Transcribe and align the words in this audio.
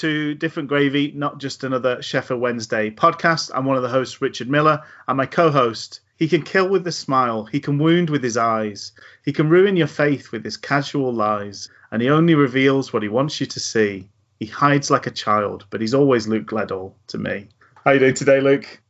to 0.00 0.34
Different 0.34 0.70
Gravy, 0.70 1.12
not 1.14 1.38
just 1.38 1.62
another 1.62 2.00
Sheffield 2.00 2.40
Wednesday 2.40 2.90
podcast. 2.90 3.50
I'm 3.54 3.66
one 3.66 3.76
of 3.76 3.82
the 3.82 3.90
hosts, 3.90 4.22
Richard 4.22 4.48
Miller, 4.48 4.82
and 5.06 5.18
my 5.18 5.26
co 5.26 5.50
host. 5.50 6.00
He 6.16 6.26
can 6.26 6.42
kill 6.42 6.70
with 6.70 6.86
a 6.86 6.92
smile, 6.92 7.44
he 7.44 7.60
can 7.60 7.78
wound 7.78 8.08
with 8.08 8.22
his 8.22 8.38
eyes, 8.38 8.92
he 9.26 9.32
can 9.34 9.50
ruin 9.50 9.76
your 9.76 9.86
faith 9.86 10.32
with 10.32 10.42
his 10.42 10.56
casual 10.56 11.12
lies, 11.12 11.68
and 11.90 12.00
he 12.00 12.08
only 12.08 12.34
reveals 12.34 12.94
what 12.94 13.02
he 13.02 13.10
wants 13.10 13.40
you 13.40 13.46
to 13.46 13.60
see. 13.60 14.08
He 14.38 14.46
hides 14.46 14.90
like 14.90 15.06
a 15.06 15.10
child, 15.10 15.66
but 15.68 15.82
he's 15.82 15.92
always 15.92 16.26
Luke 16.26 16.46
Gledall 16.46 16.94
to 17.08 17.18
me. 17.18 17.48
How 17.84 17.90
you 17.90 17.98
doing 17.98 18.14
today, 18.14 18.40
Luke? 18.40 18.80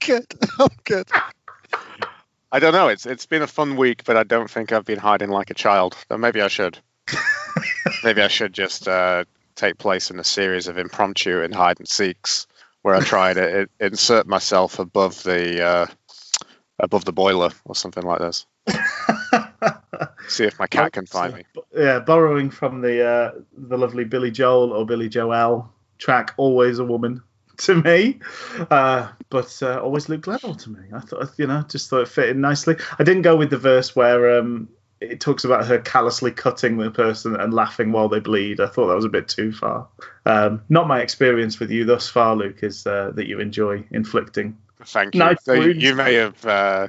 good. 0.00 0.24
I'm 0.58 0.68
good. 0.84 1.08
I 2.50 2.60
don't 2.60 2.72
know. 2.72 2.88
It's 2.88 3.04
it's 3.04 3.26
been 3.26 3.42
a 3.42 3.46
fun 3.46 3.76
week, 3.76 4.04
but 4.04 4.16
I 4.16 4.22
don't 4.22 4.50
think 4.50 4.72
I've 4.72 4.86
been 4.86 4.98
hiding 4.98 5.28
like 5.28 5.50
a 5.50 5.54
child. 5.54 5.98
But 6.08 6.18
maybe 6.18 6.40
I 6.40 6.48
should. 6.48 6.78
maybe 8.04 8.22
I 8.22 8.28
should 8.28 8.54
just 8.54 8.88
uh, 8.88 9.24
take 9.56 9.78
place 9.78 10.10
in 10.10 10.20
a 10.20 10.24
series 10.24 10.68
of 10.68 10.78
impromptu 10.78 11.42
and 11.42 11.54
hide 11.54 11.78
and 11.80 11.88
seeks 11.88 12.46
where 12.82 12.94
I 12.94 13.00
try 13.00 13.34
to 13.34 13.68
insert 13.80 14.28
myself 14.28 14.78
above 14.78 15.22
the 15.24 15.64
uh, 15.64 15.86
above 16.78 17.04
the 17.04 17.12
boiler 17.12 17.50
or 17.64 17.74
something 17.74 18.04
like 18.04 18.20
this. 18.20 18.46
See 20.28 20.44
if 20.44 20.58
my 20.58 20.66
cat 20.66 20.92
can 20.92 21.06
find 21.06 21.34
me. 21.34 21.44
Yeah, 21.76 22.00
borrowing 22.00 22.50
from 22.50 22.82
the 22.82 23.04
uh, 23.04 23.32
the 23.56 23.78
lovely 23.78 24.04
Billy 24.04 24.30
Joel 24.30 24.72
or 24.72 24.86
Billy 24.86 25.08
Joel 25.08 25.72
track, 25.98 26.34
"Always 26.36 26.78
a 26.78 26.84
Woman" 26.84 27.22
to 27.58 27.82
me, 27.82 28.20
uh, 28.70 29.08
but 29.30 29.58
uh, 29.62 29.80
always 29.80 30.08
Luke 30.08 30.22
Gledall 30.22 30.58
to 30.62 30.70
me. 30.70 30.80
I 30.92 31.00
thought, 31.00 31.30
you 31.38 31.46
know, 31.46 31.64
just 31.68 31.88
thought 31.88 32.02
it 32.02 32.08
fit 32.08 32.28
in 32.28 32.40
nicely. 32.40 32.76
I 32.98 33.04
didn't 33.04 33.22
go 33.22 33.36
with 33.36 33.50
the 33.50 33.58
verse 33.58 33.96
where 33.96 34.38
um, 34.38 34.68
it 35.00 35.20
talks 35.20 35.44
about 35.44 35.66
her 35.66 35.78
callously 35.78 36.30
cutting 36.30 36.78
the 36.78 36.90
person 36.90 37.36
and 37.36 37.52
laughing 37.52 37.92
while 37.92 38.08
they 38.08 38.20
bleed. 38.20 38.60
I 38.60 38.66
thought 38.66 38.88
that 38.88 38.94
was 38.94 39.04
a 39.04 39.10
bit 39.10 39.28
too 39.28 39.52
far. 39.52 39.88
Um, 40.24 40.62
not 40.68 40.88
my 40.88 41.00
experience 41.00 41.60
with 41.60 41.70
you 41.70 41.84
thus 41.84 42.08
far, 42.08 42.34
Luke, 42.34 42.62
is 42.62 42.86
uh, 42.86 43.12
that 43.14 43.26
you 43.26 43.40
enjoy 43.40 43.84
inflicting. 43.90 44.56
Thank 44.84 45.14
you. 45.14 45.20
Nice 45.20 45.44
So 45.44 45.52
you, 45.54 45.60
wounds. 45.60 45.82
you 45.82 45.94
may 45.94 46.14
have, 46.14 46.46
uh, 46.46 46.86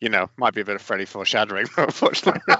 you 0.00 0.08
know, 0.08 0.30
might 0.36 0.54
be 0.54 0.62
a 0.62 0.64
bit 0.64 0.76
of 0.76 0.82
Freddy 0.82 1.04
foreshadowing, 1.04 1.66
unfortunately. 1.76 2.40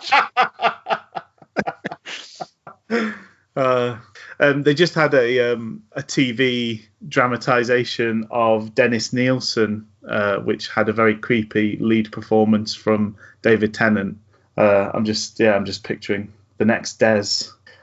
Uh, 3.57 3.99
um, 4.39 4.63
they 4.63 4.73
just 4.75 4.95
had 4.95 5.13
a 5.13 5.53
um, 5.53 5.83
a 5.93 6.03
TV 6.03 6.83
dramatization 7.09 8.27
of 8.31 8.75
Dennis 8.75 9.13
Nilsen, 9.13 9.87
uh, 10.09 10.37
which 10.39 10.69
had 10.69 10.89
a 10.89 10.93
very 10.93 11.17
creepy 11.17 11.77
lead 11.81 12.13
performance 12.13 12.75
from 12.75 13.17
David 13.43 13.75
Tennant. 13.75 14.19
Uh, 14.57 14.91
I'm 14.93 15.05
just 15.05 15.41
yeah, 15.41 15.55
I'm 15.55 15.65
just 15.65 15.85
picturing 15.85 16.33
the 16.59 16.65
next 16.65 16.99
Des. 16.99 17.23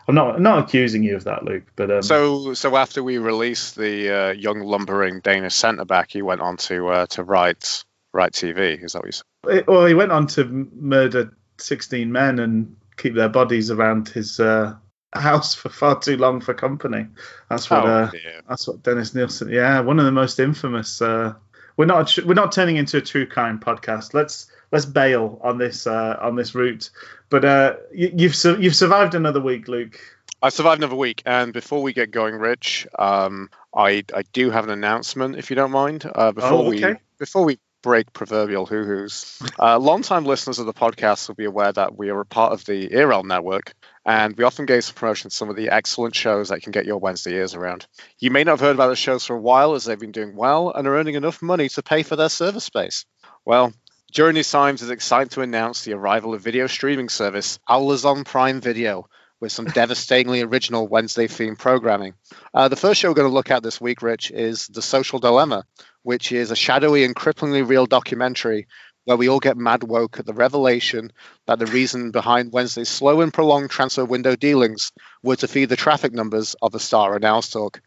I'm 0.07 0.15
not 0.15 0.39
not 0.39 0.59
accusing 0.59 1.03
you 1.03 1.15
of 1.15 1.23
that, 1.25 1.43
Luke, 1.43 1.63
but 1.75 1.91
um, 1.91 2.01
So, 2.01 2.53
so 2.53 2.75
after 2.77 3.03
we 3.03 3.17
released 3.17 3.75
the 3.75 4.09
uh, 4.09 4.31
young 4.31 4.61
lumbering 4.61 5.19
Danish 5.19 5.55
centre 5.55 5.85
back, 5.85 6.11
he 6.11 6.21
went 6.21 6.41
on 6.41 6.57
to 6.57 6.87
uh, 6.87 7.05
to 7.07 7.23
write 7.23 7.83
write 8.13 8.31
TV. 8.33 8.81
Is 8.83 8.93
that 8.93 8.99
what 8.99 9.07
you 9.07 9.11
said? 9.11 9.23
it- 9.57 9.67
well, 9.67 9.85
he 9.85 9.93
went 9.93 10.11
on 10.11 10.27
to 10.27 10.45
murder 10.73 11.35
16 11.57 12.11
men 12.11 12.39
and 12.39 12.75
keep 12.97 13.15
their 13.15 13.29
bodies 13.29 13.69
around 13.71 14.07
his 14.09 14.39
uh, 14.39 14.75
house 15.13 15.53
for 15.55 15.69
far 15.69 15.99
too 15.99 16.17
long 16.17 16.39
for 16.41 16.53
company. 16.53 17.07
That's 17.49 17.69
what. 17.69 17.83
oh 17.85 17.87
uh. 17.87 18.11
That's 18.47 18.67
what 18.67 18.83
Dennis 18.83 19.13
Nilsen. 19.13 19.49
Yeah, 19.49 19.81
one 19.81 19.99
of 19.99 20.05
the 20.05 20.11
most 20.11 20.39
infamous. 20.39 21.01
Uh, 21.01 21.33
we're 21.75 21.85
not 21.85 22.17
we're 22.25 22.33
not 22.33 22.51
turning 22.53 22.77
into 22.77 22.97
a 22.97 23.01
true 23.01 23.25
crime 23.25 23.59
podcast. 23.59 24.13
Let's 24.13 24.49
let's 24.71 24.85
bail 24.85 25.39
on 25.43 25.57
this 25.57 25.87
uh, 25.87 26.17
on 26.21 26.35
this 26.35 26.55
route. 26.55 26.89
But 27.29 27.45
uh, 27.45 27.75
you, 27.93 28.11
you've 28.15 28.35
su- 28.35 28.59
you've 28.59 28.75
survived 28.75 29.15
another 29.15 29.41
week, 29.41 29.67
Luke. 29.67 29.99
I 30.41 30.49
survived 30.49 30.79
another 30.81 30.95
week, 30.95 31.23
and 31.25 31.51
before 31.51 31.81
we 31.81 31.93
get 31.93 32.11
going, 32.11 32.35
Rich, 32.35 32.87
um, 32.97 33.49
I 33.75 34.03
I 34.13 34.23
do 34.33 34.51
have 34.51 34.65
an 34.65 34.69
announcement, 34.69 35.37
if 35.37 35.49
you 35.49 35.55
don't 35.55 35.71
mind. 35.71 36.09
Uh, 36.13 36.31
before 36.31 36.51
Oh, 36.51 36.69
we 36.69 36.83
before 37.17 37.43
we 37.43 37.57
break 37.83 38.11
proverbial 38.11 38.65
hoo 38.65 38.83
hoos, 38.83 39.39
uh, 39.59 39.77
long-time 39.77 40.25
listeners 40.25 40.59
of 40.59 40.65
the 40.65 40.73
podcast 40.73 41.27
will 41.27 41.35
be 41.35 41.45
aware 41.45 41.71
that 41.71 41.97
we 41.97 42.09
are 42.09 42.19
a 42.19 42.25
part 42.25 42.51
of 42.51 42.65
the 42.65 42.93
ERL 42.93 43.23
network, 43.23 43.73
and 44.05 44.35
we 44.35 44.43
often 44.43 44.65
gave 44.65 44.83
some 44.83 44.95
promotion 44.95 45.29
to 45.29 45.35
some 45.35 45.49
of 45.49 45.55
the 45.55 45.69
excellent 45.69 46.15
shows 46.15 46.49
that 46.49 46.61
can 46.61 46.71
get 46.71 46.85
your 46.85 46.97
Wednesday 46.97 47.33
ears 47.33 47.55
around. 47.55 47.87
You 48.19 48.29
may 48.29 48.43
not 48.43 48.53
have 48.53 48.59
heard 48.59 48.75
about 48.75 48.89
the 48.89 48.95
shows 48.95 49.25
for 49.25 49.35
a 49.35 49.41
while, 49.41 49.73
as 49.73 49.85
they've 49.85 49.99
been 49.99 50.11
doing 50.11 50.35
well 50.35 50.71
and 50.71 50.87
are 50.87 50.97
earning 50.97 51.15
enough 51.15 51.41
money 51.41 51.69
to 51.69 51.81
pay 51.81 52.03
for 52.03 52.15
their 52.15 52.29
server 52.29 52.59
space. 52.59 53.05
Well. 53.45 53.73
These 54.17 54.49
times, 54.49 54.81
it's 54.81 54.89
exciting 54.89 55.29
to 55.29 55.41
announce 55.41 55.83
the 55.83 55.93
arrival 55.93 56.33
of 56.33 56.41
video 56.41 56.65
streaming 56.65 57.07
service 57.07 57.59
Owlers 57.69 58.03
on 58.03 58.23
Prime 58.23 58.61
Video, 58.61 59.07
with 59.39 59.51
some 59.51 59.65
devastatingly 59.65 60.41
original 60.41 60.87
Wednesday 60.87 61.27
themed 61.27 61.59
programming. 61.59 62.15
Uh, 62.51 62.67
the 62.67 62.75
first 62.75 62.99
show 62.99 63.09
we're 63.09 63.13
going 63.13 63.29
to 63.29 63.33
look 63.33 63.51
at 63.51 63.61
this 63.61 63.79
week, 63.79 64.01
Rich, 64.01 64.31
is 64.31 64.65
The 64.69 64.81
Social 64.81 65.19
Dilemma, 65.19 65.65
which 66.01 66.31
is 66.31 66.49
a 66.49 66.55
shadowy 66.55 67.03
and 67.03 67.15
cripplingly 67.15 67.69
real 67.69 67.85
documentary 67.85 68.65
where 69.05 69.17
we 69.17 69.29
all 69.29 69.39
get 69.39 69.55
mad 69.55 69.83
woke 69.83 70.17
at 70.17 70.25
the 70.25 70.33
revelation 70.33 71.11
that 71.45 71.59
the 71.59 71.67
reason 71.67 72.09
behind 72.09 72.51
Wednesday's 72.51 72.89
slow 72.89 73.21
and 73.21 73.31
prolonged 73.31 73.69
transfer 73.69 74.03
window 74.03 74.35
dealings 74.35 74.93
were 75.21 75.35
to 75.35 75.47
feed 75.47 75.69
the 75.69 75.75
traffic 75.75 76.11
numbers 76.11 76.55
of 76.59 76.71
the 76.71 76.79
Star 76.79 77.15
and 77.15 77.23
Talk. 77.23 77.81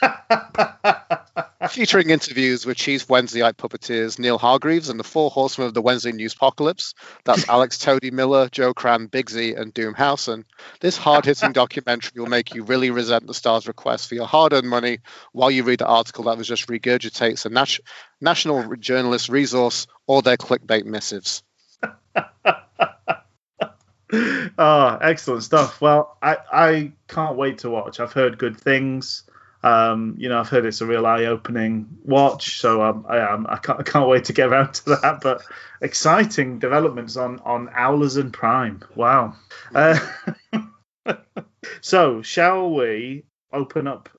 Featuring 1.70 2.10
interviews 2.10 2.66
with 2.66 2.76
Chief 2.76 3.08
Wednesdayite 3.08 3.56
puppeteers 3.56 4.18
Neil 4.18 4.38
Hargreaves 4.38 4.90
and 4.90 5.00
the 5.00 5.04
four 5.04 5.30
horsemen 5.30 5.68
of 5.68 5.74
the 5.74 5.82
Wednesday 5.82 6.12
News 6.12 6.34
Apocalypse. 6.34 6.94
That's 7.24 7.48
Alex 7.54 7.78
Toady 7.78 8.10
Miller, 8.10 8.48
Joe 8.50 8.74
Crann, 8.74 9.08
Bigsy, 9.08 9.58
and 9.58 9.72
Doom 9.72 9.94
Howson. 9.94 10.44
This 10.80 10.96
hard 10.96 11.24
hitting 11.24 11.52
documentary 11.54 12.20
will 12.20 12.28
make 12.28 12.54
you 12.54 12.64
really 12.64 12.90
resent 12.90 13.26
the 13.26 13.34
star's 13.34 13.66
request 13.66 14.08
for 14.08 14.14
your 14.14 14.26
hard 14.26 14.52
earned 14.52 14.68
money 14.68 14.98
while 15.32 15.50
you 15.50 15.64
read 15.64 15.80
the 15.80 15.86
article 15.86 16.24
that 16.24 16.38
was 16.38 16.48
just 16.48 16.68
regurgitates 16.68 17.46
a 17.46 17.48
nat- 17.48 17.80
national 18.20 18.76
journalist 18.76 19.28
resource 19.28 19.86
or 20.06 20.22
their 20.22 20.36
clickbait 20.36 20.84
missives. 20.84 21.42
oh, 24.58 24.98
excellent 25.00 25.42
stuff. 25.42 25.80
Well, 25.80 26.16
I 26.22 26.36
I 26.52 26.92
can't 27.08 27.36
wait 27.36 27.58
to 27.58 27.70
watch. 27.70 28.00
I've 28.00 28.12
heard 28.12 28.38
good 28.38 28.60
things. 28.60 29.24
Um, 29.64 30.16
you 30.18 30.28
know, 30.28 30.38
I've 30.38 30.50
heard 30.50 30.66
it's 30.66 30.82
a 30.82 30.86
real 30.86 31.06
eye-opening 31.06 31.88
watch, 32.04 32.60
so 32.60 32.82
um, 32.82 33.06
I 33.08 33.16
am. 33.16 33.46
I 33.48 33.56
can't, 33.56 33.80
I 33.80 33.82
can't 33.82 34.08
wait 34.08 34.26
to 34.26 34.34
get 34.34 34.48
around 34.48 34.74
to 34.74 34.90
that. 35.00 35.22
But 35.22 35.42
exciting 35.80 36.58
developments 36.58 37.16
on 37.16 37.40
on 37.40 37.68
Owlers 37.68 38.18
and 38.18 38.30
Prime. 38.30 38.82
Wow. 38.94 39.36
Uh, 39.74 39.98
so, 41.80 42.20
shall 42.20 42.74
we 42.74 43.24
open 43.54 43.86
up 43.86 44.10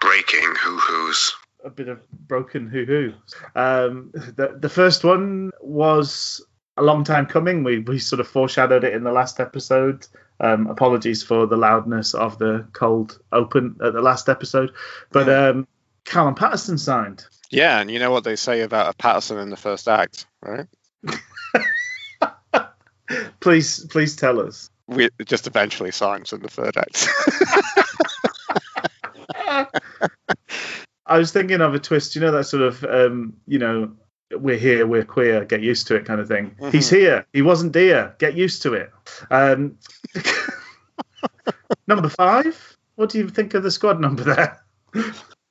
Breaking 0.00 0.54
hoo 0.56 0.78
hoos. 0.78 1.34
a 1.64 1.70
bit 1.70 1.88
of 1.88 2.08
broken 2.28 2.68
hoo 2.68 2.84
hoo. 2.84 3.14
Um, 3.56 4.12
the 4.14 4.56
the 4.60 4.68
first 4.68 5.02
one 5.02 5.50
was 5.60 6.46
a 6.76 6.82
long 6.82 7.02
time 7.02 7.26
coming. 7.26 7.64
We 7.64 7.80
we 7.80 7.98
sort 7.98 8.20
of 8.20 8.28
foreshadowed 8.28 8.84
it 8.84 8.94
in 8.94 9.02
the 9.02 9.10
last 9.10 9.40
episode. 9.40 10.06
Um, 10.40 10.68
apologies 10.68 11.22
for 11.22 11.46
the 11.46 11.56
loudness 11.56 12.14
of 12.14 12.38
the 12.38 12.66
cold 12.72 13.18
open 13.32 13.76
at 13.82 13.92
the 13.92 14.02
last 14.02 14.28
episode, 14.28 14.72
but 15.10 15.28
um, 15.28 15.66
Callum 16.04 16.34
Paterson 16.34 16.78
signed. 16.78 17.26
Yeah, 17.50 17.80
and 17.80 17.90
you 17.90 17.98
know 17.98 18.10
what 18.10 18.24
they 18.24 18.36
say 18.36 18.60
about 18.60 18.94
a 18.94 18.96
Paterson 18.96 19.38
in 19.38 19.50
the 19.50 19.56
first 19.56 19.88
act, 19.88 20.26
right? 20.42 20.66
Please 23.40 23.86
please 23.86 24.16
tell 24.16 24.40
us. 24.40 24.70
We 24.86 25.06
it 25.06 25.26
just 25.26 25.46
eventually 25.46 25.90
signs 25.92 26.32
in 26.32 26.40
the 26.40 26.48
third 26.48 26.76
act. 26.76 27.08
I 31.06 31.18
was 31.18 31.32
thinking 31.32 31.60
of 31.60 31.74
a 31.74 31.78
twist. 31.78 32.14
You 32.14 32.20
know 32.20 32.32
that 32.32 32.44
sort 32.44 32.62
of 32.62 32.84
um, 32.84 33.34
you 33.46 33.58
know 33.58 33.92
we're 34.32 34.58
here, 34.58 34.86
we're 34.86 35.04
queer, 35.04 35.44
get 35.44 35.62
used 35.62 35.86
to 35.88 35.96
it 35.96 36.04
kind 36.04 36.20
of 36.20 36.28
thing. 36.28 36.54
He's 36.70 36.90
here. 36.90 37.26
He 37.32 37.42
wasn't 37.42 37.72
dear. 37.72 38.14
Get 38.18 38.34
used 38.34 38.62
to 38.62 38.74
it. 38.74 38.92
Um, 39.30 39.78
number 41.86 42.08
five. 42.08 42.76
What 42.96 43.10
do 43.10 43.18
you 43.18 43.28
think 43.28 43.54
of 43.54 43.62
the 43.62 43.70
squad 43.70 44.00
number 44.00 44.24
there? 44.24 44.62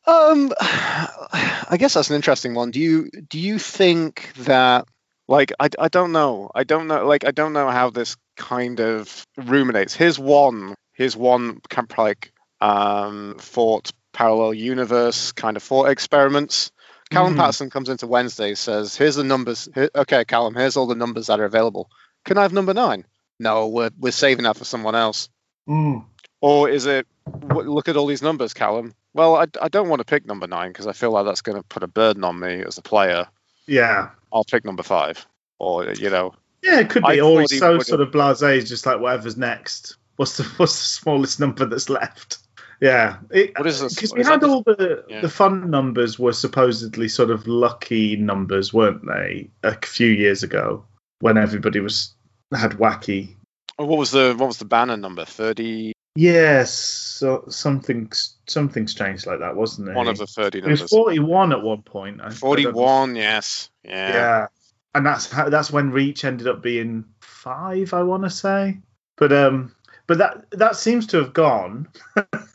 Um, 0.08 0.54
I 0.60 1.76
guess 1.78 1.96
that's 1.96 2.10
an 2.10 2.16
interesting 2.16 2.54
one. 2.54 2.72
Do 2.72 2.80
you 2.80 3.10
do 3.10 3.40
you 3.40 3.60
think 3.60 4.32
that 4.40 4.88
like 5.28 5.52
I, 5.60 5.70
I 5.78 5.90
don't 5.90 6.14
know 6.14 6.50
I 6.56 6.64
don't 6.64 6.88
know 6.88 7.06
like 7.06 7.26
I 7.26 7.32
don't 7.32 7.54
know 7.54 7.70
how 7.70 7.90
this 7.90 8.16
kind 8.38 8.80
of 8.80 9.26
ruminates. 9.38 9.94
Here's 9.94 10.18
one 10.18 10.76
here's 10.94 11.16
one 11.18 11.60
kind 11.70 11.92
of 11.92 11.98
like 11.98 12.32
um 12.62 13.36
thought 13.40 13.92
parallel 14.14 14.54
universe 14.54 15.34
kind 15.34 15.58
of 15.58 15.64
thought 15.64 15.90
experiments. 15.90 16.72
Callum 17.10 17.36
Mhm. 17.36 17.38
Paterson 17.38 17.70
comes 17.70 17.90
into 17.90 18.08
Wednesday 18.08 18.54
says 18.56 18.96
here's 18.96 19.16
the 19.16 19.24
numbers. 19.24 19.70
Here, 19.74 19.90
okay, 19.96 20.26
Callum, 20.26 20.56
here's 20.56 20.76
all 20.78 20.88
the 20.88 20.96
numbers 20.96 21.28
that 21.28 21.40
are 21.40 21.46
available. 21.46 21.90
Can 22.26 22.38
I 22.38 22.42
have 22.42 22.54
number 22.54 22.74
nine? 22.74 23.06
No, 23.40 23.68
we're 23.68 23.92
we're 24.00 24.12
saving 24.12 24.44
that 24.44 24.58
for 24.58 24.66
someone 24.66 24.96
else. 24.96 25.30
Mm. 25.70 26.04
Or 26.42 26.70
is 26.70 26.86
it 26.86 27.08
look 27.52 27.88
at 27.90 27.98
all 27.98 28.08
these 28.08 28.22
numbers, 28.22 28.54
Callum? 28.54 28.94
Well, 29.14 29.36
I, 29.36 29.46
I 29.62 29.68
don't 29.70 29.90
want 29.90 30.00
to 30.00 30.06
pick 30.06 30.26
number 30.26 30.48
nine 30.48 30.72
because 30.72 30.88
I 30.88 30.94
feel 30.94 31.12
like 31.12 31.26
that's 31.26 31.42
going 31.42 31.58
to 31.58 31.64
put 31.64 31.84
a 31.84 31.88
burden 31.88 32.24
on 32.24 32.40
me 32.40 32.62
as 32.64 32.78
a 32.78 32.82
player. 32.82 33.28
Yeah. 33.66 34.10
I'll 34.32 34.44
pick 34.44 34.64
number 34.66 34.84
five, 34.84 35.26
or 35.60 35.92
you 35.94 36.10
know, 36.10 36.36
Yeah, 36.62 36.80
it 36.80 36.90
could 36.90 37.04
be. 37.04 37.20
Or 37.22 37.48
so 37.48 37.80
sort 37.80 38.02
of 38.02 38.12
blasé, 38.12 38.66
just 38.66 38.86
like 38.86 39.00
whatever's 39.00 39.38
next. 39.38 39.98
What's 40.18 40.38
the 40.38 40.44
what's 40.58 40.78
the 40.78 40.86
smallest 40.86 41.40
number 41.40 41.66
that's 41.66 41.90
left? 41.90 42.40
Yeah, 42.80 43.18
What 43.30 43.66
is 43.68 43.82
this- 43.82 43.96
Because 43.96 44.14
we 44.14 44.24
had 44.24 44.44
all 44.44 44.62
the 44.64 45.04
Yeah. 45.10 45.22
the 45.22 45.30
fun 45.30 45.70
numbers 45.72 46.20
were 46.20 46.34
supposedly 46.34 47.08
sort 47.08 47.32
of 47.32 47.48
lucky 47.48 48.16
numbers, 48.18 48.74
weren't 48.74 49.06
they? 49.06 49.50
A 49.64 49.76
few 49.86 50.08
years 50.10 50.44
ago, 50.44 50.86
when 51.20 51.38
everybody 51.38 51.80
was 51.80 52.14
had 52.54 52.74
wacky. 52.74 53.36
oh, 53.80 53.86
what 53.86 53.98
was 54.00 54.12
the 54.12 54.36
what 54.38 54.48
was 54.48 54.58
the 54.58 54.66
banner 54.66 54.98
number? 54.98 55.26
Thirty. 55.26 55.94
Yes, 56.16 56.74
so 56.74 57.44
something 57.48 58.12
something 58.48 58.88
strange 58.88 59.26
like 59.28 59.40
that, 59.40 59.56
wasn't 59.56 59.90
it? 59.90 59.96
One 59.96 60.08
of 60.08 60.18
the 60.18 60.26
thirty 60.28 60.62
numbers. 60.62 60.80
It 60.80 60.84
was 60.84 60.90
forty-one 60.92 61.52
at 61.52 61.62
one 61.62 61.82
point. 61.84 62.22
I- 62.22 62.28
I. 62.28 62.30
Forty-one. 62.32 63.16
Yes. 63.16 63.70
Yeah. 63.84 64.14
Yeah. 64.14 64.48
And 64.96 65.06
that's 65.06 65.32
how 65.32 65.50
that's 65.50 65.72
when 65.72 65.92
Reach 65.92 66.26
ended 66.26 66.48
up 66.48 66.62
being 66.64 67.06
five, 67.22 67.94
I 67.94 68.02
want 68.04 68.24
to 68.24 68.30
say. 68.32 68.80
But 69.16 69.32
um, 69.32 69.76
but 70.08 70.18
that 70.20 70.46
that 70.52 70.76
seems 70.76 71.06
to 71.08 71.18
have 71.18 71.34
gone. 71.34 71.88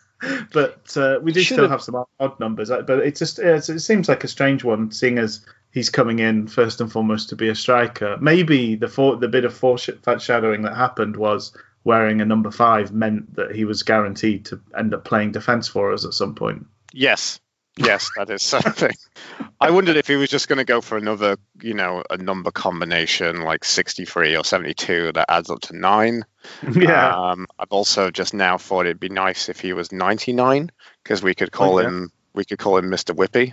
but 0.52 0.96
uh, 0.96 1.18
we 1.22 1.32
do 1.32 1.40
Should 1.40 1.54
still 1.56 1.64
have- 1.64 1.70
have 1.72 1.82
some 1.82 2.04
odd 2.20 2.38
numbers. 2.40 2.70
uh, 2.70 2.82
But 2.82 3.00
it 3.00 3.16
just 3.16 3.38
it 3.38 3.80
seems 3.80 4.08
like 4.08 4.24
a 4.24 4.28
strange 4.28 4.64
one, 4.64 4.90
seeing 4.90 5.18
as 5.18 5.44
he's 5.72 5.90
coming 5.90 6.18
in 6.18 6.46
first 6.46 6.80
and 6.80 6.90
foremost 6.92 7.28
to 7.30 7.36
be 7.36 7.48
a 7.48 7.54
striker. 7.54 8.16
Maybe 8.20 8.74
the 8.76 8.88
for, 8.88 9.16
the 9.16 9.28
bit 9.28 9.44
of 9.44 9.54
foreshadowing 9.54 10.62
that 10.62 10.76
happened 10.76 11.16
was 11.16 11.56
wearing 11.84 12.20
a 12.20 12.24
number 12.24 12.50
five 12.50 12.92
meant 12.92 13.34
that 13.34 13.54
he 13.54 13.64
was 13.64 13.82
guaranteed 13.82 14.44
to 14.46 14.60
end 14.78 14.94
up 14.94 15.04
playing 15.04 15.32
defence 15.32 15.66
for 15.68 15.92
us 15.92 16.04
at 16.04 16.14
some 16.14 16.34
point. 16.34 16.66
Yes. 16.92 17.40
Yes, 17.76 18.10
that 18.16 18.28
is 18.30 18.42
something. 18.42 18.92
I 19.60 19.70
wondered 19.70 19.96
if 19.96 20.06
he 20.08 20.16
was 20.16 20.28
just 20.28 20.48
going 20.48 20.58
to 20.58 20.64
go 20.64 20.80
for 20.80 20.98
another, 20.98 21.36
you 21.62 21.72
know, 21.72 22.02
a 22.10 22.16
number 22.16 22.50
combination 22.50 23.42
like 23.42 23.64
63 23.64 24.36
or 24.36 24.44
72 24.44 25.12
that 25.12 25.30
adds 25.30 25.50
up 25.50 25.60
to 25.62 25.76
nine. 25.76 26.24
yeah. 26.74 27.14
Um, 27.14 27.46
I've 27.58 27.70
also 27.70 28.10
just 28.10 28.34
now 28.34 28.58
thought 28.58 28.86
it'd 28.86 29.00
be 29.00 29.08
nice 29.08 29.48
if 29.48 29.60
he 29.60 29.72
was 29.72 29.92
99 29.92 30.70
because 31.02 31.22
we 31.22 31.34
could 31.34 31.52
call 31.52 31.78
Okay. 31.78 31.86
him 31.86 32.10
we 32.34 32.44
could 32.44 32.58
call 32.58 32.78
him 32.78 32.90
Mr. 32.90 33.14
Whippy 33.14 33.52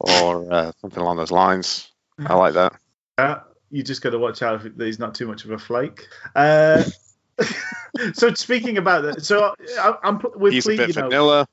or 0.00 0.52
uh, 0.52 0.72
something 0.80 1.02
along 1.02 1.16
those 1.16 1.32
lines. 1.32 1.90
I 2.18 2.34
like 2.34 2.54
that. 2.54 2.72
Yeah, 3.18 3.40
you 3.70 3.82
just 3.82 4.00
got 4.00 4.10
to 4.10 4.18
watch 4.18 4.42
out 4.42 4.62
that 4.62 4.84
he's 4.84 4.98
not 4.98 5.14
too 5.14 5.26
much 5.26 5.44
of 5.44 5.50
a 5.50 5.58
flake. 5.58 6.06
Uh, 6.34 6.84
so 8.14 8.32
speaking 8.34 8.78
about 8.78 9.02
that, 9.02 9.24
so 9.24 9.54
I, 9.78 9.94
I'm 10.02 10.20
we're 10.36 10.52
He's 10.52 10.66
a 10.66 10.76
bit 10.76 10.88
you 10.88 10.94
know, 10.94 11.08
vanilla. 11.08 11.48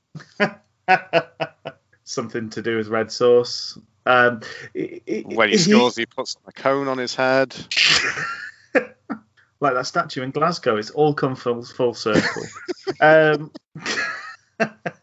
Something 2.13 2.49
to 2.51 2.61
do 2.61 2.77
with 2.77 2.87
red 2.87 3.11
sauce. 3.11 3.77
Um, 4.05 4.41
When 4.73 5.49
he 5.49 5.57
scores, 5.57 5.95
he 5.95 6.05
puts 6.05 6.35
a 6.45 6.51
cone 6.51 6.87
on 6.87 6.97
his 6.97 7.15
head. 7.15 7.55
like 9.59 9.73
that 9.73 9.87
statue 9.87 10.21
in 10.23 10.31
Glasgow, 10.31 10.75
it's 10.75 10.91
all 10.91 11.13
come 11.13 11.35
full 11.35 11.63
full 11.63 11.93
circle. 11.93 12.43
um, 12.99 13.51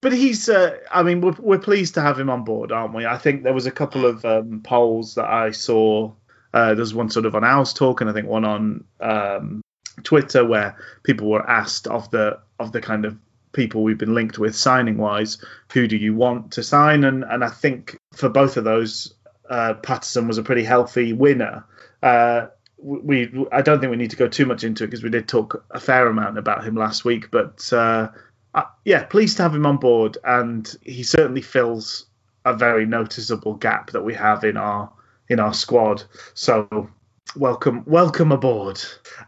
but 0.00 0.12
he's, 0.12 0.48
uh, 0.48 0.78
I 0.90 1.02
mean, 1.02 1.20
we're, 1.20 1.36
we're 1.38 1.58
pleased 1.58 1.94
to 1.94 2.00
have 2.00 2.18
him 2.18 2.28
on 2.28 2.44
board, 2.44 2.72
aren't 2.72 2.94
we? 2.94 3.06
I 3.06 3.18
think 3.18 3.44
there 3.44 3.54
was 3.54 3.66
a 3.66 3.70
couple 3.70 4.04
of 4.04 4.24
um, 4.24 4.60
polls 4.62 5.14
that 5.14 5.26
I 5.26 5.52
saw. 5.52 6.12
Uh, 6.52 6.74
there's 6.74 6.94
one 6.94 7.10
sort 7.10 7.26
of 7.26 7.34
on 7.34 7.44
Owls 7.44 7.72
Talk, 7.72 8.00
and 8.00 8.10
I 8.10 8.12
think 8.12 8.26
one 8.26 8.44
on 8.44 8.84
um, 9.00 9.62
Twitter 10.02 10.44
where 10.44 10.76
people 11.02 11.28
were 11.28 11.48
asked 11.48 11.86
of 11.86 12.10
the 12.10 12.40
of 12.58 12.72
the 12.72 12.80
kind 12.80 13.04
of 13.04 13.16
people 13.52 13.82
we've 13.82 13.98
been 13.98 14.14
linked 14.14 14.38
with 14.38 14.54
signing 14.56 14.98
wise, 14.98 15.42
who 15.72 15.86
do 15.86 15.96
you 15.96 16.14
want 16.14 16.52
to 16.52 16.62
sign? 16.62 17.04
And 17.04 17.24
and 17.24 17.44
I 17.44 17.48
think 17.48 17.98
for 18.12 18.28
both 18.28 18.56
of 18.56 18.64
those, 18.64 19.14
uh, 19.48 19.74
Paterson 19.74 20.28
was 20.28 20.38
a 20.38 20.42
pretty 20.42 20.64
healthy 20.64 21.12
winner. 21.12 21.64
Uh, 22.02 22.46
we 22.78 23.46
I 23.50 23.62
don't 23.62 23.80
think 23.80 23.90
we 23.90 23.96
need 23.96 24.10
to 24.10 24.16
go 24.16 24.28
too 24.28 24.46
much 24.46 24.64
into 24.64 24.84
it 24.84 24.88
because 24.88 25.02
we 25.02 25.10
did 25.10 25.28
talk 25.28 25.64
a 25.70 25.80
fair 25.80 26.06
amount 26.06 26.38
about 26.38 26.64
him 26.64 26.76
last 26.76 27.04
week. 27.04 27.30
But 27.30 27.70
uh, 27.72 28.08
uh, 28.54 28.64
yeah, 28.84 29.04
pleased 29.04 29.36
to 29.38 29.42
have 29.42 29.54
him 29.54 29.66
on 29.66 29.78
board, 29.78 30.18
and 30.24 30.72
he 30.82 31.02
certainly 31.02 31.42
fills 31.42 32.06
a 32.44 32.54
very 32.54 32.86
noticeable 32.86 33.54
gap 33.54 33.90
that 33.90 34.04
we 34.04 34.14
have 34.14 34.44
in 34.44 34.56
our 34.56 34.90
in 35.28 35.40
our 35.40 35.52
squad. 35.52 36.04
So 36.34 36.88
welcome 37.38 37.84
welcome 37.86 38.32
aboard. 38.32 38.80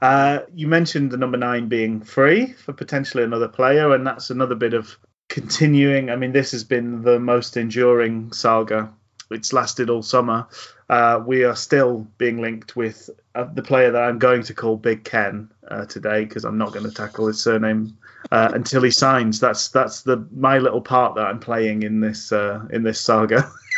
Uh, 0.03 0.41
you 0.55 0.67
mentioned 0.67 1.11
the 1.11 1.17
number 1.17 1.37
nine 1.37 1.69
being 1.69 2.01
free 2.01 2.53
for 2.53 2.73
potentially 2.73 3.23
another 3.23 3.49
player, 3.49 3.95
and 3.95 4.07
that's 4.07 4.31
another 4.31 4.55
bit 4.55 4.75
of 4.75 4.97
continuing. 5.29 6.11
I 6.11 6.17
mean, 6.17 6.33
this 6.33 6.51
has 6.53 6.65
been 6.65 7.03
the 7.03 7.19
most 7.19 7.57
enduring 7.57 8.33
saga. 8.33 8.93
It's 9.31 9.53
lasted 9.53 9.91
all 9.91 10.03
summer. 10.03 10.49
Uh, 10.89 11.23
we 11.25 11.45
are 11.45 11.55
still 11.55 12.09
being 12.19 12.41
linked 12.41 12.75
with 12.75 13.09
uh, 13.37 13.45
the 13.45 13.63
player 13.63 13.93
that 13.93 14.03
I'm 14.03 14.19
going 14.19 14.43
to 14.43 14.55
call 14.55 14.77
Big 14.77 15.05
Ken 15.05 15.49
uh, 15.69 15.87
today 15.87 16.25
because 16.25 16.45
I'm 16.45 16.59
not 16.59 16.73
going 16.73 16.85
to 16.85 16.91
tackle 16.91 17.29
his 17.29 17.41
surname 17.41 17.97
uh, 18.33 18.51
until 18.53 18.83
he 18.83 18.91
signs. 18.91 19.39
That's 19.39 19.69
that's 19.69 20.03
the 20.03 20.27
my 20.33 20.59
little 20.59 20.81
part 20.81 21.15
that 21.15 21.27
I'm 21.27 21.39
playing 21.39 21.85
in 21.85 22.01
this 22.01 22.33
uh, 22.33 22.67
in 22.71 22.83
this 22.83 23.01
saga. 23.01 23.51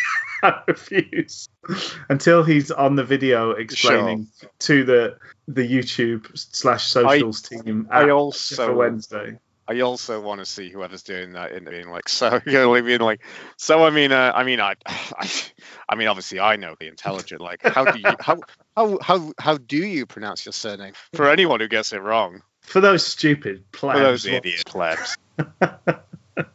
I 0.42 0.60
refuse 0.66 1.48
until 2.08 2.42
he's 2.42 2.70
on 2.70 2.96
the 2.96 3.04
video 3.04 3.52
explaining 3.52 4.28
to 4.60 4.84
the 4.84 5.16
the 5.48 5.62
YouTube 5.62 6.26
slash 6.34 6.86
socials 6.86 7.42
team 7.42 7.86
I 7.90 8.02
at- 8.02 8.06
for 8.06 8.12
also 8.12 8.74
Wednesday. 8.74 9.38
I 9.68 9.80
also 9.80 10.20
want 10.20 10.40
to 10.40 10.44
see 10.44 10.70
whoever's 10.70 11.04
doing 11.04 11.34
that 11.34 11.52
in 11.52 11.64
being 11.64 11.88
like 11.88 12.08
so 12.08 12.40
you 12.46 12.52
know 12.52 12.74
I 12.74 12.80
mean? 12.80 13.00
Like 13.00 13.24
so 13.56 13.84
I 13.84 13.90
mean 13.90 14.10
uh, 14.12 14.32
I 14.34 14.42
mean 14.42 14.60
I, 14.60 14.74
I 14.86 15.30
I 15.88 15.94
mean 15.94 16.08
obviously 16.08 16.40
I 16.40 16.56
know 16.56 16.74
the 16.78 16.88
intelligent 16.88 17.40
like 17.40 17.62
how 17.62 17.84
do 17.84 17.98
you 17.98 18.10
how 18.20 18.40
how 18.76 18.98
how 19.00 19.32
how 19.38 19.56
do 19.58 19.78
you 19.78 20.06
pronounce 20.06 20.44
your 20.44 20.52
surname? 20.52 20.94
For 21.14 21.30
anyone 21.30 21.60
who 21.60 21.68
gets 21.68 21.92
it 21.92 22.02
wrong. 22.02 22.42
For 22.62 22.80
those 22.80 23.06
stupid 23.06 23.70
plebs. 23.72 23.98
for 23.98 24.04
those 24.04 24.26
idiot 24.26 24.64
plebs. 24.66 25.16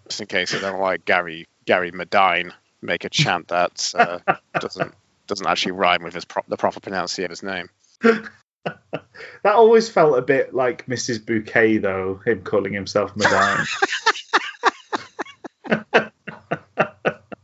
Just 0.07 0.21
in 0.21 0.27
case 0.27 0.53
I 0.53 0.59
don't 0.59 0.79
like 0.79 1.05
Gary 1.05 1.47
Gary 1.65 1.91
Madine 1.91 2.51
make 2.81 3.03
a 3.05 3.09
chant 3.09 3.47
that 3.49 3.91
uh, 3.95 4.19
doesn't 4.59 4.93
doesn't 5.27 5.47
actually 5.47 5.73
rhyme 5.73 6.03
with 6.03 6.13
his 6.13 6.25
pro- 6.25 6.43
the 6.47 6.57
proper 6.57 6.79
pronunciation 6.79 7.25
of 7.25 7.31
his 7.31 7.43
name 7.43 7.69
That 9.43 9.55
always 9.55 9.87
felt 9.89 10.17
a 10.17 10.21
bit 10.21 10.53
like 10.53 10.85
Mrs. 10.87 11.25
Bouquet, 11.25 11.77
though, 11.77 12.19
him 12.25 12.43
calling 12.43 12.73
himself 12.73 13.13
Madame. 13.15 13.65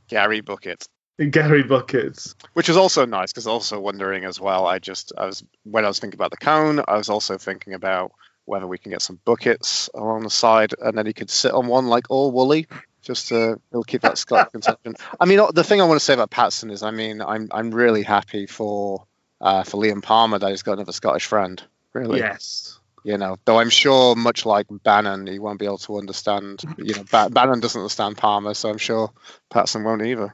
Gary 0.10 0.42
Bucket 0.42 0.88
Gary 1.30 1.64
Buckets. 1.64 2.36
which 2.54 2.70
is 2.70 2.76
also 2.78 3.06
nice 3.06 3.32
because 3.32 3.48
also 3.48 3.80
wondering 3.80 4.26
as 4.26 4.40
well 4.40 4.66
i 4.66 4.80
just 4.80 5.12
i 5.18 5.26
was 5.26 5.44
when 5.64 5.86
i 5.86 5.88
was 5.88 6.00
thinking 6.00 6.18
about 6.18 6.32
the 6.32 6.38
cone 6.38 6.82
i 6.88 6.98
was 6.98 7.10
also 7.10 7.38
thinking 7.38 7.74
about 7.74 8.12
whether 8.46 8.68
we 8.68 8.78
can 8.78 8.92
get 8.92 9.02
some 9.02 9.20
buckets 9.24 9.90
along 9.94 10.24
the 10.24 10.30
side 10.30 10.74
and 10.82 10.98
then 10.98 11.06
he 11.06 11.14
could 11.14 11.30
sit 11.30 11.52
on 11.52 11.68
one 11.68 11.88
like 11.88 12.06
all 12.10 12.32
woolly 12.32 12.68
just 13.04 13.28
to 13.30 13.60
he'll 13.72 13.84
keep 13.84 14.02
that 14.02 14.18
scottish 14.18 14.52
conception 14.52 14.96
i 15.20 15.26
mean 15.26 15.40
the 15.54 15.64
thing 15.64 15.82
i 15.82 15.86
want 15.86 16.00
to 16.00 16.04
say 16.04 16.14
about 16.14 16.30
patson 16.32 16.72
is 16.72 16.82
i 16.84 16.92
mean 16.92 17.22
i'm 17.22 17.48
i'm 17.52 17.72
really 17.72 18.02
happy 18.04 18.48
for 18.48 19.06
uh, 19.42 19.64
for 19.64 19.82
liam 19.82 20.02
palmer 20.02 20.40
that 20.40 20.50
he's 20.50 20.64
got 20.64 20.74
another 20.74 20.92
scottish 20.92 21.26
friend 21.26 21.62
really 21.94 22.20
Yes. 22.20 22.80
you 23.04 23.18
know 23.18 23.38
though 23.46 23.60
i'm 23.60 23.70
sure 23.70 24.16
much 24.16 24.46
like 24.46 24.68
bannan 24.70 25.28
he 25.28 25.38
won't 25.40 25.60
be 25.60 25.66
able 25.66 25.78
to 25.80 25.98
understand 25.98 26.62
you 26.78 26.96
know 26.96 27.04
ba- 27.12 27.30
bannan 27.30 27.60
doesn't 27.60 27.82
understand 27.82 28.18
palmer 28.18 28.54
so 28.54 28.70
i'm 28.70 28.78
sure 28.78 29.12
patson 29.50 29.84
won't 29.84 30.02
either 30.06 30.34